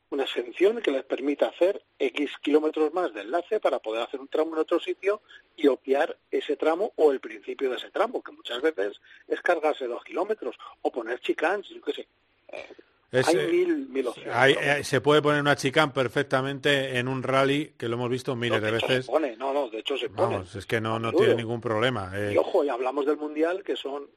una 0.10 0.24
excepción 0.24 0.82
que 0.82 0.92
les 0.92 1.04
permita 1.04 1.48
hacer 1.48 1.82
X 1.98 2.32
kilómetros 2.42 2.94
más 2.94 3.14
de 3.14 3.22
enlace 3.22 3.60
para 3.60 3.80
poder 3.80 4.04
hacer 4.04 4.20
un 4.20 4.28
tramo 4.28 4.54
en 4.54 4.60
otro 4.60 4.80
sitio 4.80 5.22
y 5.56 5.68
obviar 5.68 6.18
ese 6.32 6.58
tramo 6.58 6.92
o 6.96 7.12
el 7.12 7.20
principio 7.20 7.70
de 7.70 7.78
ese 7.78 7.92
tramo, 7.92 8.22
que 8.22 8.34
muchas 8.34 8.62
veces 8.62 9.00
es 9.28 9.42
cargarse 9.42 9.88
dos 9.88 10.04
kilómetros 10.04 10.58
o 10.82 10.92
poner 10.92 11.20
chicanes, 11.22 11.70
yo 11.70 11.82
qué 11.82 11.94
sé. 11.94 12.08
Eh, 12.50 12.76
Es, 13.12 13.28
hay 13.28 13.36
eh, 13.38 13.48
mil, 13.50 13.88
mil 13.90 14.08
opciones. 14.08 14.34
Hay- 14.36 14.56
eh, 14.60 14.84
se 14.84 15.00
puede 15.00 15.22
poner 15.22 15.40
una 15.42 15.56
chicane 15.56 15.92
perfectamente 15.94 16.98
en 16.98 17.08
un 17.08 17.24
rally, 17.24 17.74
que 17.78 17.88
lo 17.88 17.96
hemos 17.96 18.10
visto 18.10 18.36
miles 18.36 18.62
de 18.62 18.72
veces. 18.72 19.06
se 19.06 19.12
pone, 19.12 19.38
no, 19.38 19.54
no, 19.54 19.70
de 19.70 19.80
hecho 19.80 19.98
se 19.98 20.10
pone. 20.10 20.36
Vamos, 20.36 20.56
es 20.56 20.66
que 20.66 20.82
no, 20.82 21.00
no 21.00 21.14
tiene 21.14 21.36
ningún 21.36 21.62
problema. 21.62 22.12
eh. 22.16 22.32
Y 22.34 22.38
ojo, 22.38 22.64
y 22.64 22.70
hablamos 22.70 23.06
del 23.06 23.18
Mundial, 23.18 23.64
que 23.64 23.76
son 23.76 24.08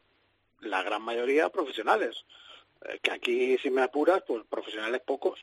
la 0.61 0.83
gran 0.83 1.03
mayoría 1.03 1.49
profesionales. 1.51 2.25
Eh, 2.89 2.99
que 3.03 3.11
aquí, 3.13 3.59
si 3.59 3.71
me 3.71 3.83
apuras, 3.83 4.23
pues 4.27 4.43
profesionales 4.49 5.01
pocos. 5.07 5.39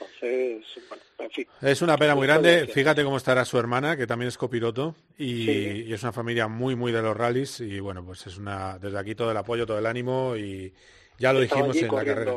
Entonces, 0.00 0.64
bueno, 0.88 1.02
en 1.18 1.30
fin. 1.30 1.46
Es 1.60 1.82
una 1.82 1.98
pena 1.98 2.14
muy 2.14 2.26
grande. 2.26 2.66
Fíjate 2.66 3.04
cómo 3.04 3.18
estará 3.18 3.44
su 3.44 3.58
hermana, 3.58 3.96
que 3.96 4.06
también 4.06 4.28
es 4.28 4.38
copiloto, 4.38 4.94
y, 5.18 5.44
Sí. 5.44 5.84
y 5.88 5.92
es 5.92 6.02
una 6.02 6.12
familia 6.12 6.48
muy, 6.48 6.74
muy 6.76 6.92
de 6.92 7.02
los 7.02 7.14
rallies. 7.16 7.60
Y 7.60 7.78
bueno, 7.80 8.02
pues 8.04 8.26
es 8.26 8.38
una 8.38 8.78
desde 8.78 8.98
aquí 8.98 9.14
todo 9.14 9.30
el 9.30 9.36
apoyo, 9.36 9.66
todo 9.66 9.78
el 9.78 9.86
ánimo, 9.86 10.34
y 10.36 10.72
ya 11.18 11.32
lo 11.34 11.42
Estaba 11.42 11.66
dijimos 11.68 11.76
en 11.76 11.94
la 11.94 12.04
carrera. 12.04 12.32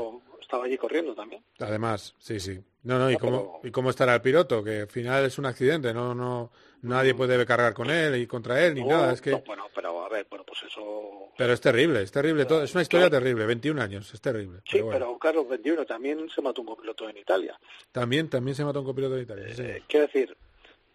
Estaba 0.49 0.65
allí 0.65 0.79
corriendo 0.79 1.13
también. 1.13 1.43
Además, 1.59 2.15
sí, 2.17 2.39
sí. 2.39 2.59
No, 2.81 2.97
no, 2.97 3.11
y 3.11 3.13
No, 3.13 3.19
cómo, 3.19 3.61
y 3.63 3.69
cómo 3.69 3.91
estará 3.91 4.15
el 4.15 4.21
piloto, 4.21 4.63
que 4.63 4.79
al 4.81 4.87
final 4.87 5.23
es 5.25 5.37
un 5.37 5.45
accidente, 5.45 5.93
no, 5.93 6.15
no, 6.15 6.51
nadie 6.81 7.13
puede 7.13 7.45
cargar 7.45 7.75
con 7.75 7.91
él 7.91 8.15
y 8.15 8.25
contra 8.25 8.65
él 8.65 8.73
ni 8.73 8.81
No, 8.81 8.87
nada, 8.87 9.13
es 9.13 9.21
que, 9.21 9.29
no, 9.29 9.43
bueno, 9.45 9.67
pero 9.75 10.03
a 10.03 10.09
ver, 10.09 10.25
bueno, 10.27 10.43
pues 10.47 10.63
eso... 10.63 11.31
pero 11.37 11.53
es 11.53 11.61
terrible, 11.61 12.01
es 12.01 12.11
terrible, 12.11 12.45
todo, 12.45 12.63
es 12.63 12.73
una 12.73 12.81
historia 12.81 13.11
terrible, 13.11 13.45
21 13.45 13.79
años, 13.79 14.11
es 14.11 14.19
terrible. 14.21 14.61
Sí, 14.61 14.63
pero 14.71 14.85
bueno. 14.85 14.99
pero 15.05 15.19
Carlos 15.19 15.47
21 15.49 15.85
también 15.85 16.27
se 16.33 16.41
mató 16.41 16.61
un 16.61 16.67
copiloto 16.67 17.07
en 17.07 17.17
Italia. 17.17 17.59
También, 17.91 18.27
también 18.27 18.55
se 18.55 18.65
mató 18.65 18.79
un 18.79 18.87
copiloto 18.87 19.13
de 19.17 19.21
Italia. 19.21 19.49
sí, 19.49 19.53
señor. 19.55 19.81
Quiero 19.87 20.07
decir, 20.07 20.37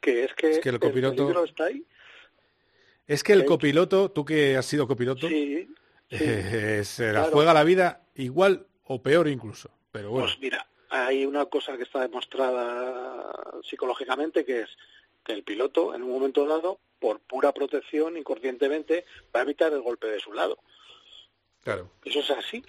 que 0.01 0.25
es 0.25 0.35
que, 0.35 0.51
Es 0.51 0.59
que 0.59 0.69
el 0.71 0.81
copiloto- 0.81 1.45
está 1.45 1.67
ahí. 1.67 1.87
Es 3.07 3.23
que 3.23 3.35
el 3.35 3.45
copiloto, 3.45 4.11
tú 4.11 4.25
que 4.25 4.57
has 4.57 4.67
sido 4.67 4.89
copiloto, 4.89 5.29
Sí, 5.29 5.69
eh, 6.11 6.81
se 6.85 7.07
la 7.13 7.21
Claro. 7.21 7.33
juega 7.35 7.55
la 7.55 7.63
vida 7.63 8.01
igual 8.17 8.67
o 8.87 9.03
peor 9.03 9.29
incluso. 9.29 9.71
Pero 9.93 10.11
bueno, 10.11 10.27
Pues 10.27 10.39
mira, 10.41 10.67
hay 10.91 11.25
una 11.27 11.47
cosa 11.47 11.77
que 11.77 11.85
está 11.85 12.01
demostrada 12.01 13.33
psicológicamente 13.69 14.45
que 14.45 14.63
es 14.63 14.71
que 15.25 15.33
el 15.33 15.43
piloto 15.43 15.95
en 15.95 16.03
un 16.03 16.11
momento 16.11 16.47
dado, 16.47 16.79
por 16.99 17.21
pura 17.21 17.53
protección, 17.53 18.17
inconscientemente, 18.17 19.05
va 19.35 19.41
a 19.41 19.43
evitar 19.45 19.73
el 19.73 19.81
golpe 19.83 20.07
de 20.09 20.21
su 20.21 20.33
lado. 20.33 20.59
claro, 21.63 21.91
Eso 22.05 22.21
es 22.21 22.31
así. 22.31 22.63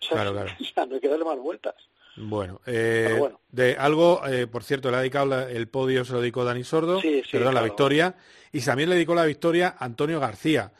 O 0.00 0.04
sea, 0.04 0.10
Claro, 0.16 0.32
claro. 0.34 0.52
o 0.60 0.64
sea, 0.64 0.86
no 0.86 0.94
hay 0.94 1.00
que 1.00 1.08
darle 1.08 1.24
más 1.24 1.38
vueltas. 1.38 1.74
bueno. 2.16 2.60
eh, 2.66 3.16
bueno. 3.18 3.40
De 3.50 3.76
algo, 3.76 4.24
eh, 4.26 4.46
por 4.46 4.62
cierto, 4.62 4.90
le 4.90 4.96
ha 4.98 5.00
dedicado 5.00 5.26
la- 5.26 5.50
el 5.50 5.68
podio, 5.68 6.04
se 6.04 6.12
lo 6.12 6.20
dedicó 6.20 6.44
Dani 6.44 6.62
Sordo, 6.64 7.00
Sí, 7.00 7.22
sí, 7.24 7.30
perdón, 7.32 7.54
la 7.54 7.62
victoria, 7.62 8.14
y 8.52 8.60
también 8.60 8.88
le 8.90 8.94
dedicó 8.94 9.14
la 9.14 9.24
victoria 9.24 9.74
a 9.78 9.84
Antonio 9.84 10.20
García. 10.20 10.72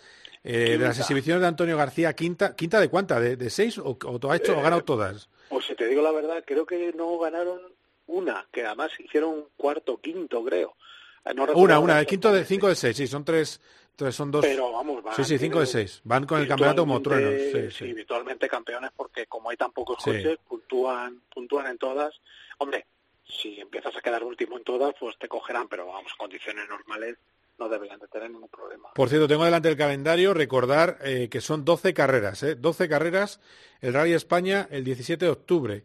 Eh, 0.48 0.78
de 0.78 0.78
las 0.78 0.98
exhibiciones 1.00 1.40
de 1.40 1.48
Antonio 1.48 1.76
García, 1.76 2.12
quinta, 2.14 2.54
¿quinta 2.54 2.78
de 2.78 2.88
cuánta? 2.88 3.18
¿De, 3.18 3.36
de 3.36 3.50
seis 3.50 3.78
o, 3.78 3.98
o 4.00 4.30
ha 4.30 4.36
hecho 4.36 4.54
o 4.54 4.60
ha 4.60 4.62
ganado 4.62 4.84
todas? 4.84 5.28
Pues 5.48 5.66
si 5.66 5.74
te 5.74 5.86
digo 5.88 6.02
la 6.02 6.12
verdad, 6.12 6.44
creo 6.46 6.64
que 6.64 6.92
no 6.96 7.18
ganaron 7.18 7.60
una, 8.06 8.46
que 8.52 8.64
además 8.64 8.92
hicieron 9.00 9.46
cuarto, 9.56 10.00
quinto, 10.00 10.44
creo. 10.44 10.76
Eh, 11.24 11.34
no 11.34 11.44
Una, 11.54 11.80
una, 11.80 11.98
el 11.98 12.06
quinto 12.06 12.32
de 12.32 12.44
cinco 12.44 12.68
de 12.68 12.76
seis, 12.76 12.96
sí, 12.96 13.08
son 13.08 13.24
tres, 13.24 13.60
tres 13.96 14.14
son 14.14 14.30
dos. 14.30 14.46
Pero 14.46 14.70
vamos, 14.70 15.02
van, 15.02 15.16
sí, 15.16 15.24
sí, 15.24 15.36
cinco 15.36 15.58
de 15.58 15.66
seis. 15.66 16.00
Van 16.04 16.24
con 16.26 16.40
el 16.40 16.46
campeonato 16.46 16.82
como 16.82 17.02
truenos. 17.02 17.34
Sí, 17.52 17.70
sí. 17.72 17.92
virtualmente 17.92 18.48
campeones 18.48 18.92
porque 18.96 19.26
como 19.26 19.50
hay 19.50 19.56
tan 19.56 19.72
pocos 19.72 19.96
Sí. 20.04 20.10
coches, 20.10 20.38
puntúan, 20.48 21.22
puntúan 21.34 21.66
en 21.66 21.78
todas. 21.78 22.14
Hombre, 22.58 22.86
si 23.24 23.58
empiezas 23.60 23.96
a 23.96 24.00
quedar 24.00 24.22
último 24.22 24.56
en 24.58 24.62
todas, 24.62 24.94
pues 25.00 25.18
te 25.18 25.26
cogerán, 25.26 25.66
pero 25.66 25.86
vamos, 25.86 26.12
condiciones 26.16 26.68
normales 26.68 27.16
no 27.58 27.68
deberían 27.68 27.98
de 27.98 28.08
tener 28.08 28.30
ningún 28.30 28.48
problema. 28.48 28.90
Por 28.94 29.08
cierto, 29.08 29.28
tengo 29.28 29.44
delante 29.44 29.68
el 29.68 29.76
calendario, 29.76 30.34
recordar 30.34 30.98
eh, 31.02 31.28
que 31.30 31.40
son 31.40 31.64
12 31.64 31.94
carreras, 31.94 32.42
¿eh? 32.42 32.54
12 32.54 32.88
carreras, 32.88 33.40
el 33.80 33.94
Rally 33.94 34.12
España 34.12 34.68
el 34.70 34.84
17 34.84 35.24
de 35.24 35.30
octubre. 35.30 35.84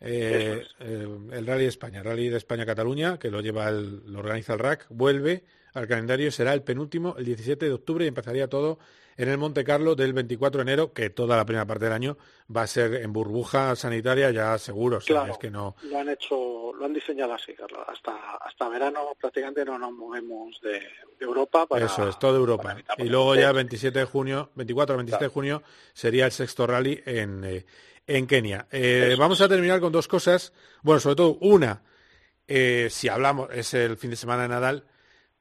Eh, 0.00 0.62
eh, 0.80 1.08
el 1.32 1.46
Rally 1.46 1.64
España, 1.64 2.02
Rally 2.02 2.28
de 2.28 2.36
España-Cataluña, 2.36 3.18
que 3.18 3.30
lo 3.30 3.40
lleva 3.40 3.68
el, 3.68 4.02
lo 4.12 4.18
organiza 4.18 4.52
el 4.52 4.58
RAC, 4.58 4.86
vuelve 4.90 5.44
al 5.76 5.86
calendario 5.86 6.30
será 6.32 6.54
el 6.54 6.62
penúltimo, 6.62 7.14
el 7.18 7.24
17 7.24 7.66
de 7.66 7.72
octubre, 7.72 8.04
y 8.04 8.08
empezaría 8.08 8.48
todo 8.48 8.78
en 9.18 9.28
el 9.28 9.38
Monte 9.38 9.64
Carlo 9.64 9.94
del 9.94 10.12
24 10.12 10.58
de 10.58 10.62
enero, 10.62 10.92
que 10.92 11.08
toda 11.10 11.36
la 11.36 11.44
primera 11.46 11.64
parte 11.66 11.84
del 11.84 11.94
año 11.94 12.18
va 12.54 12.62
a 12.62 12.66
ser 12.66 12.94
en 12.96 13.12
burbuja 13.12 13.74
sanitaria 13.76 14.30
ya 14.30 14.58
seguro. 14.58 14.98
O 14.98 15.00
sea, 15.00 15.16
Claro, 15.16 15.32
es 15.32 15.38
que 15.38 15.50
no. 15.50 15.74
lo 15.84 15.98
han 15.98 16.08
hecho, 16.10 16.72
lo 16.74 16.84
han 16.84 16.92
diseñado 16.92 17.32
así, 17.32 17.54
Carlos. 17.54 17.80
Hasta 17.88 18.36
hasta 18.36 18.68
verano 18.68 19.00
prácticamente 19.18 19.64
no 19.64 19.78
nos 19.78 19.92
movemos 19.92 20.60
de, 20.62 20.72
de 20.72 20.80
Europa 21.20 21.66
para 21.66 21.86
Eso 21.86 22.08
es, 22.08 22.18
toda 22.18 22.38
Europa. 22.38 22.76
Y 22.98 23.04
luego 23.04 23.34
ya 23.34 23.48
el 23.50 23.54
27 23.56 23.98
de 24.00 24.04
junio, 24.04 24.50
24 24.54 24.94
al 24.94 24.98
27 24.98 25.24
de 25.24 25.30
junio, 25.30 25.62
sería 25.92 26.26
el 26.26 26.32
sexto 26.32 26.66
rally 26.66 27.02
en, 27.06 27.44
eh, 27.44 27.64
en 28.06 28.26
Kenia. 28.26 28.66
Eh, 28.70 29.14
vamos 29.18 29.40
a 29.40 29.48
terminar 29.48 29.80
con 29.80 29.92
dos 29.92 30.08
cosas. 30.08 30.52
Bueno, 30.82 31.00
sobre 31.00 31.16
todo 31.16 31.38
una, 31.40 31.82
eh, 32.48 32.88
si 32.90 33.08
hablamos, 33.08 33.48
es 33.52 33.72
el 33.74 33.96
fin 33.96 34.10
de 34.10 34.16
semana 34.16 34.42
de 34.42 34.48
Nadal, 34.48 34.84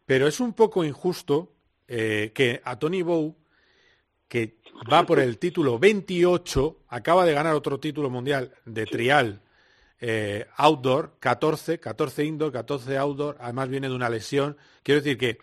pero 0.06 0.28
es 0.28 0.40
un 0.40 0.54
poco 0.54 0.84
injusto 0.84 1.54
eh, 1.88 2.32
que 2.34 2.62
a 2.64 2.78
Tony 2.78 3.02
Bow, 3.02 3.36
que 4.28 4.58
va 4.92 5.06
por 5.06 5.20
el 5.20 5.38
título 5.38 5.80
28, 5.80 6.86
acaba 6.90 7.26
de 7.26 7.34
ganar 7.34 7.56
otro 7.56 7.80
título 7.80 8.10
mundial 8.10 8.54
de 8.66 8.86
trial 8.86 9.42
eh, 10.00 10.46
outdoor, 10.58 11.18
14, 11.20 11.80
14 11.80 12.24
indoor, 12.24 12.52
14 12.52 12.98
outdoor, 12.98 13.38
además 13.40 13.70
viene 13.70 13.90
de 13.90 13.96
una 13.96 14.10
lesión. 14.10 14.58
Quiero 14.84 15.02
decir 15.02 15.18
que 15.18 15.40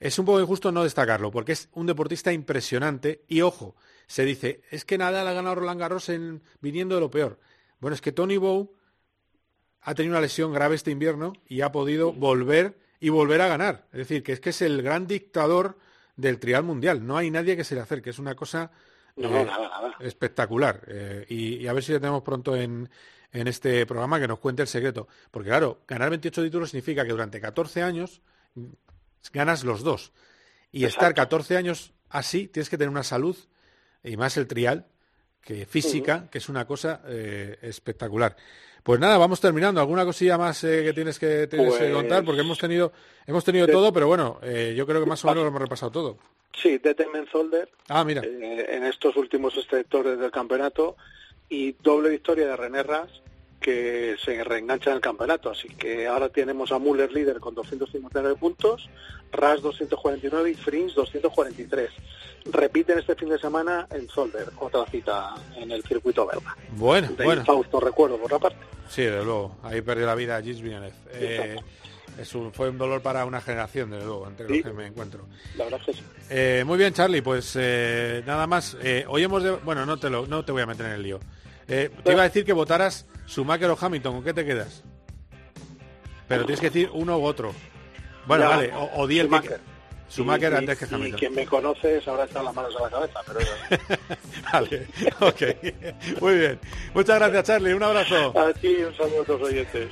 es 0.00 0.18
un 0.18 0.26
poco 0.26 0.40
injusto 0.40 0.72
no 0.72 0.82
destacarlo, 0.82 1.30
porque 1.30 1.52
es 1.52 1.68
un 1.72 1.86
deportista 1.86 2.32
impresionante 2.32 3.24
y 3.28 3.40
ojo, 3.42 3.76
se 4.06 4.24
dice, 4.24 4.62
es 4.70 4.84
que 4.84 4.98
Nadal 4.98 5.28
ha 5.28 5.32
ganado 5.32 5.54
Roland 5.54 5.80
Garros 5.80 6.08
en, 6.08 6.42
viniendo 6.60 6.96
de 6.96 7.00
lo 7.00 7.10
peor. 7.10 7.38
Bueno, 7.78 7.94
es 7.94 8.00
que 8.00 8.12
Tony 8.12 8.36
Bow 8.36 8.74
ha 9.80 9.94
tenido 9.94 10.12
una 10.12 10.20
lesión 10.20 10.52
grave 10.52 10.74
este 10.74 10.90
invierno 10.90 11.32
y 11.46 11.60
ha 11.60 11.72
podido 11.72 12.12
volver 12.12 12.81
y 13.02 13.08
volver 13.08 13.40
a 13.40 13.48
ganar. 13.48 13.86
Es 13.92 13.98
decir, 13.98 14.22
que 14.22 14.32
es 14.32 14.38
que 14.40 14.50
es 14.50 14.62
el 14.62 14.80
gran 14.80 15.08
dictador 15.08 15.76
del 16.14 16.38
trial 16.38 16.62
mundial. 16.62 17.04
No 17.04 17.16
hay 17.16 17.32
nadie 17.32 17.56
que 17.56 17.64
se 17.64 17.74
le 17.74 17.80
acerque. 17.80 18.10
Es 18.10 18.20
una 18.20 18.36
cosa 18.36 18.70
No, 19.16 19.28
eh, 19.28 19.44
nada, 19.44 19.68
nada. 19.68 19.96
espectacular. 19.98 20.84
Eh, 20.86 21.26
y, 21.28 21.56
y 21.56 21.66
a 21.66 21.72
ver 21.72 21.82
si 21.82 21.90
le 21.90 21.98
tenemos 21.98 22.22
pronto 22.22 22.54
en, 22.54 22.88
en 23.32 23.48
este 23.48 23.84
programa 23.86 24.20
que 24.20 24.28
nos 24.28 24.38
cuente 24.38 24.62
el 24.62 24.68
secreto. 24.68 25.08
Porque 25.32 25.48
claro, 25.48 25.82
ganar 25.88 26.10
28 26.10 26.44
títulos 26.44 26.70
significa 26.70 27.04
que 27.04 27.10
durante 27.10 27.40
14 27.40 27.82
años 27.82 28.22
ganas 29.32 29.64
los 29.64 29.82
dos. 29.82 30.12
Y 30.70 30.84
estar 30.84 31.12
14 31.12 31.56
años 31.56 31.92
así, 32.08 32.46
tienes 32.46 32.70
que 32.70 32.78
tener 32.78 32.88
una 32.90 33.02
salud, 33.02 33.36
y 34.04 34.16
más 34.16 34.36
el 34.36 34.46
trial, 34.46 34.86
que 35.40 35.66
física, 35.66 36.28
que 36.30 36.38
es 36.38 36.48
una 36.48 36.66
cosa 36.66 37.02
eh, 37.06 37.58
espectacular. 37.62 38.36
Pues 38.82 38.98
nada, 38.98 39.16
vamos 39.16 39.40
terminando. 39.40 39.80
¿Alguna 39.80 40.04
cosilla 40.04 40.36
más 40.36 40.62
eh, 40.64 40.82
que 40.84 40.92
tienes 40.92 41.18
que, 41.18 41.46
tienes 41.46 41.72
que 41.74 41.78
Pues- 41.84 41.92
contar? 41.94 42.24
Porque 42.24 42.40
hemos 42.40 42.58
tenido, 42.58 42.92
hemos 43.26 43.44
tenido 43.44 43.66
De- 43.66 43.72
todo, 43.72 43.92
pero 43.92 44.08
bueno, 44.08 44.38
eh, 44.42 44.74
yo 44.76 44.86
creo 44.86 45.00
que 45.00 45.06
más 45.06 45.24
o 45.24 45.28
menos 45.28 45.42
lo 45.44 45.48
hemos 45.48 45.62
repasado 45.62 45.92
todo. 45.92 46.18
Sí, 46.60 46.78
de 46.78 46.94
Temensolder 46.94 47.68
Ah, 47.88 48.04
mira. 48.04 48.22
eh, 48.24 48.66
en 48.70 48.84
estos 48.84 49.16
últimos 49.16 49.54
sectores 49.70 50.18
del 50.18 50.30
campeonato 50.30 50.96
y 51.48 51.72
doble 51.82 52.10
victoria 52.10 52.46
de 52.48 52.56
René 52.56 52.82
Ras 52.82 53.08
que 53.60 54.16
se 54.22 54.42
reengancha 54.42 54.90
en 54.90 54.96
el 54.96 55.00
campeonato. 55.02 55.48
Así 55.50 55.68
que 55.68 56.08
ahora 56.08 56.28
tenemos 56.28 56.72
a 56.72 56.78
Müller 56.80 57.12
líder 57.12 57.38
con 57.38 57.54
259 57.54 58.34
puntos, 58.36 58.90
Ras 59.30 59.62
249 59.62 60.50
y 60.50 60.54
Frins 60.54 60.94
243. 60.96 61.90
Repiten 62.50 62.98
este 62.98 63.14
fin 63.14 63.28
de 63.28 63.38
semana 63.38 63.86
en 63.90 64.08
Solder, 64.08 64.50
otra 64.58 64.84
cita 64.90 65.34
en 65.56 65.70
el 65.70 65.82
circuito 65.84 66.26
belga. 66.26 66.56
Bueno, 66.72 67.08
De 67.16 67.24
bueno. 67.24 67.44
Fausto 67.44 67.78
recuerdo 67.80 68.18
por 68.18 68.32
la 68.32 68.38
parte. 68.38 68.58
Sí, 68.88 69.02
desde 69.02 69.24
luego. 69.24 69.56
Ahí 69.62 69.80
perdió 69.80 70.06
la 70.06 70.14
vida 70.14 70.40
Gilles 70.42 70.60
Villeneuve. 70.60 70.92
Eh, 71.12 71.56
es 72.18 72.34
un- 72.34 72.52
fue 72.52 72.68
un 72.70 72.78
dolor 72.78 73.00
para 73.00 73.24
una 73.24 73.40
generación, 73.40 73.90
desde 73.90 74.04
luego, 74.04 74.26
entre 74.26 74.46
Sí. 74.48 74.54
los 74.56 74.64
que 74.66 74.72
me 74.76 74.86
encuentro. 74.86 75.26
La 75.56 75.64
verdad 75.64 75.80
es 75.80 75.86
que 75.86 75.92
sí. 75.94 76.02
Eh, 76.30 76.64
muy 76.66 76.78
bien, 76.78 76.92
Charlie, 76.92 77.22
pues 77.22 77.56
eh, 77.58 78.22
nada 78.26 78.46
más. 78.46 78.76
Eh, 78.82 79.04
hoy 79.08 79.22
hemos 79.22 79.42
de... 79.42 79.52
Bueno, 79.52 79.86
no 79.86 79.96
te, 79.98 80.10
lo, 80.10 80.26
no 80.26 80.44
te 80.44 80.50
voy 80.52 80.62
a 80.62 80.66
meter 80.66 80.86
en 80.86 80.92
el 80.92 81.02
lío. 81.02 81.20
Te 81.66 81.90
iba 82.06 82.20
a 82.22 82.24
decir 82.24 82.44
que 82.44 82.52
votaras 82.52 83.06
Schumacher 83.26 83.70
o 83.70 83.78
Hamilton. 83.80 84.14
¿Con 84.16 84.24
qué 84.24 84.34
te 84.34 84.44
quedas? 84.44 84.82
Pero 86.28 86.44
tienes 86.44 86.60
que 86.60 86.66
decir 86.70 86.90
uno 86.92 87.18
u 87.18 87.24
otro. 87.24 87.54
Bueno, 88.26 88.44
Ya, 88.44 88.48
vale, 88.50 88.72
o, 88.74 88.90
o 89.02 89.06
di 89.06 89.18
el 89.20 89.28
que- 89.28 89.56
Schumacher. 90.12 90.52
Y- 90.52 90.56
antes 90.56 90.78
que 90.78 90.84
y- 90.84 90.88
Hamilton. 90.94 91.16
Y 91.16 91.18
quien 91.20 91.34
me 91.34 91.46
conoce 91.46 92.00
ahora 92.06 92.24
está 92.24 92.42
las 92.42 92.54
manos 92.54 92.74
a 92.78 92.82
la 92.82 92.90
cabeza, 92.90 93.20
pero 93.26 93.40
Vale, 94.52 94.86
ok. 95.20 96.20
Muy 96.20 96.34
bien. 96.38 96.60
Muchas 96.94 97.18
gracias, 97.18 97.44
Charlie. 97.44 97.72
Un 97.72 97.82
abrazo. 97.82 98.38
a 98.38 98.52
ti 98.52 98.74
un 98.84 98.94
saludo 98.96 99.24
a 99.26 99.32
los 99.32 99.42
oyentes. 99.42 99.88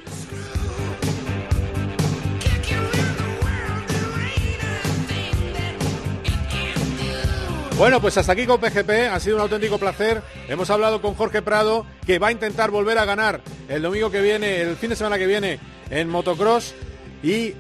Bueno, 7.77 7.99
pues 8.01 8.19
hasta 8.19 8.33
aquí 8.33 8.45
con 8.47 8.61
PGP, 8.61 8.91
ha 9.11 9.19
sido 9.21 9.37
un 9.37 9.43
auténtico 9.43 9.79
placer. 9.79 10.21
Hemos 10.49 10.69
hablado 10.69 11.01
con 11.01 11.15
Jorge 11.15 11.41
Prado, 11.41 11.87
que 12.07 12.19
va 12.19 12.29
a 12.29 12.33
intentar 12.33 12.71
volver 12.71 12.99
a 12.99 13.07
ganar 13.07 13.41
el 13.71 13.81
domingo 13.81 14.11
que 14.11 14.21
viene, 14.21 14.61
el 14.61 14.77
fin 14.77 14.91
de 14.91 14.97
semana 14.97 15.17
que 15.17 15.27
viene 15.27 15.59
en 15.89 16.09
motocross. 16.09 16.75
Y 17.23 17.55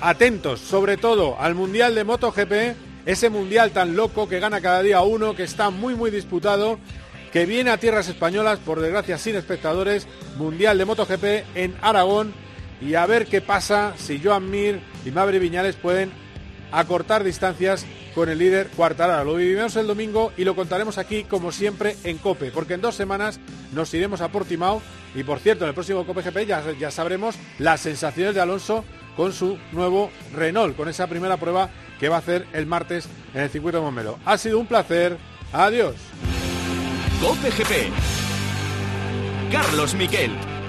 atentos, 0.00 0.60
sobre 0.60 0.96
todo, 0.96 1.40
al 1.40 1.54
Mundial 1.54 1.94
de 1.94 2.04
MotoGP, 2.04 2.52
ese 3.06 3.30
Mundial 3.30 3.70
tan 3.70 3.96
loco 3.96 4.28
que 4.28 4.40
gana 4.40 4.60
cada 4.60 4.82
día 4.82 5.00
uno, 5.02 5.34
que 5.34 5.44
está 5.44 5.70
muy, 5.70 5.94
muy 5.94 6.10
disputado, 6.10 6.78
que 7.32 7.46
viene 7.46 7.70
a 7.70 7.78
tierras 7.78 8.08
españolas, 8.08 8.58
por 8.58 8.80
desgracia 8.80 9.18
sin 9.18 9.36
espectadores, 9.36 10.06
Mundial 10.36 10.78
de 10.78 10.84
MotoGP 10.84 11.24
en 11.54 11.76
Aragón. 11.80 12.34
Y 12.80 12.94
a 12.94 13.06
ver 13.06 13.26
qué 13.26 13.40
pasa 13.40 13.94
si 13.96 14.20
Joan 14.22 14.50
Mir 14.50 14.80
y 15.04 15.10
Maverick 15.10 15.42
Viñales 15.42 15.76
pueden 15.76 16.10
acortar 16.72 17.24
distancias 17.24 17.84
con 18.14 18.28
el 18.28 18.38
líder 18.38 18.68
Cuartararo. 18.68 19.24
Lo 19.24 19.34
vivimos 19.36 19.76
el 19.76 19.86
domingo 19.86 20.32
y 20.36 20.44
lo 20.44 20.56
contaremos 20.56 20.98
aquí, 20.98 21.24
como 21.24 21.52
siempre, 21.52 21.96
en 22.04 22.18
COPE, 22.18 22.50
porque 22.50 22.74
en 22.74 22.80
dos 22.80 22.94
semanas 22.94 23.38
nos 23.72 23.92
iremos 23.94 24.20
a 24.20 24.28
Portimao 24.28 24.82
y, 25.14 25.22
por 25.22 25.40
cierto, 25.40 25.64
en 25.64 25.68
el 25.68 25.74
próximo 25.74 26.06
COPE 26.06 26.22
GP 26.22 26.46
ya, 26.46 26.62
ya 26.78 26.90
sabremos 26.90 27.36
las 27.58 27.80
sensaciones 27.80 28.34
de 28.34 28.40
Alonso 28.40 28.84
con 29.20 29.34
su 29.34 29.58
nuevo 29.72 30.10
Renault, 30.32 30.74
con 30.74 30.88
esa 30.88 31.06
primera 31.06 31.36
prueba 31.36 31.68
que 31.98 32.08
va 32.08 32.16
a 32.16 32.18
hacer 32.20 32.46
el 32.54 32.64
martes 32.64 33.06
en 33.34 33.42
el 33.42 33.50
circuito 33.50 33.76
de 33.76 33.84
Montmeló. 33.84 34.18
Ha 34.24 34.38
sido 34.38 34.58
un 34.58 34.64
placer. 34.64 35.18
Adiós. 35.52 35.94
Cope. 37.20 37.50
Carlos 39.52 39.94
Miquel. 39.94 40.59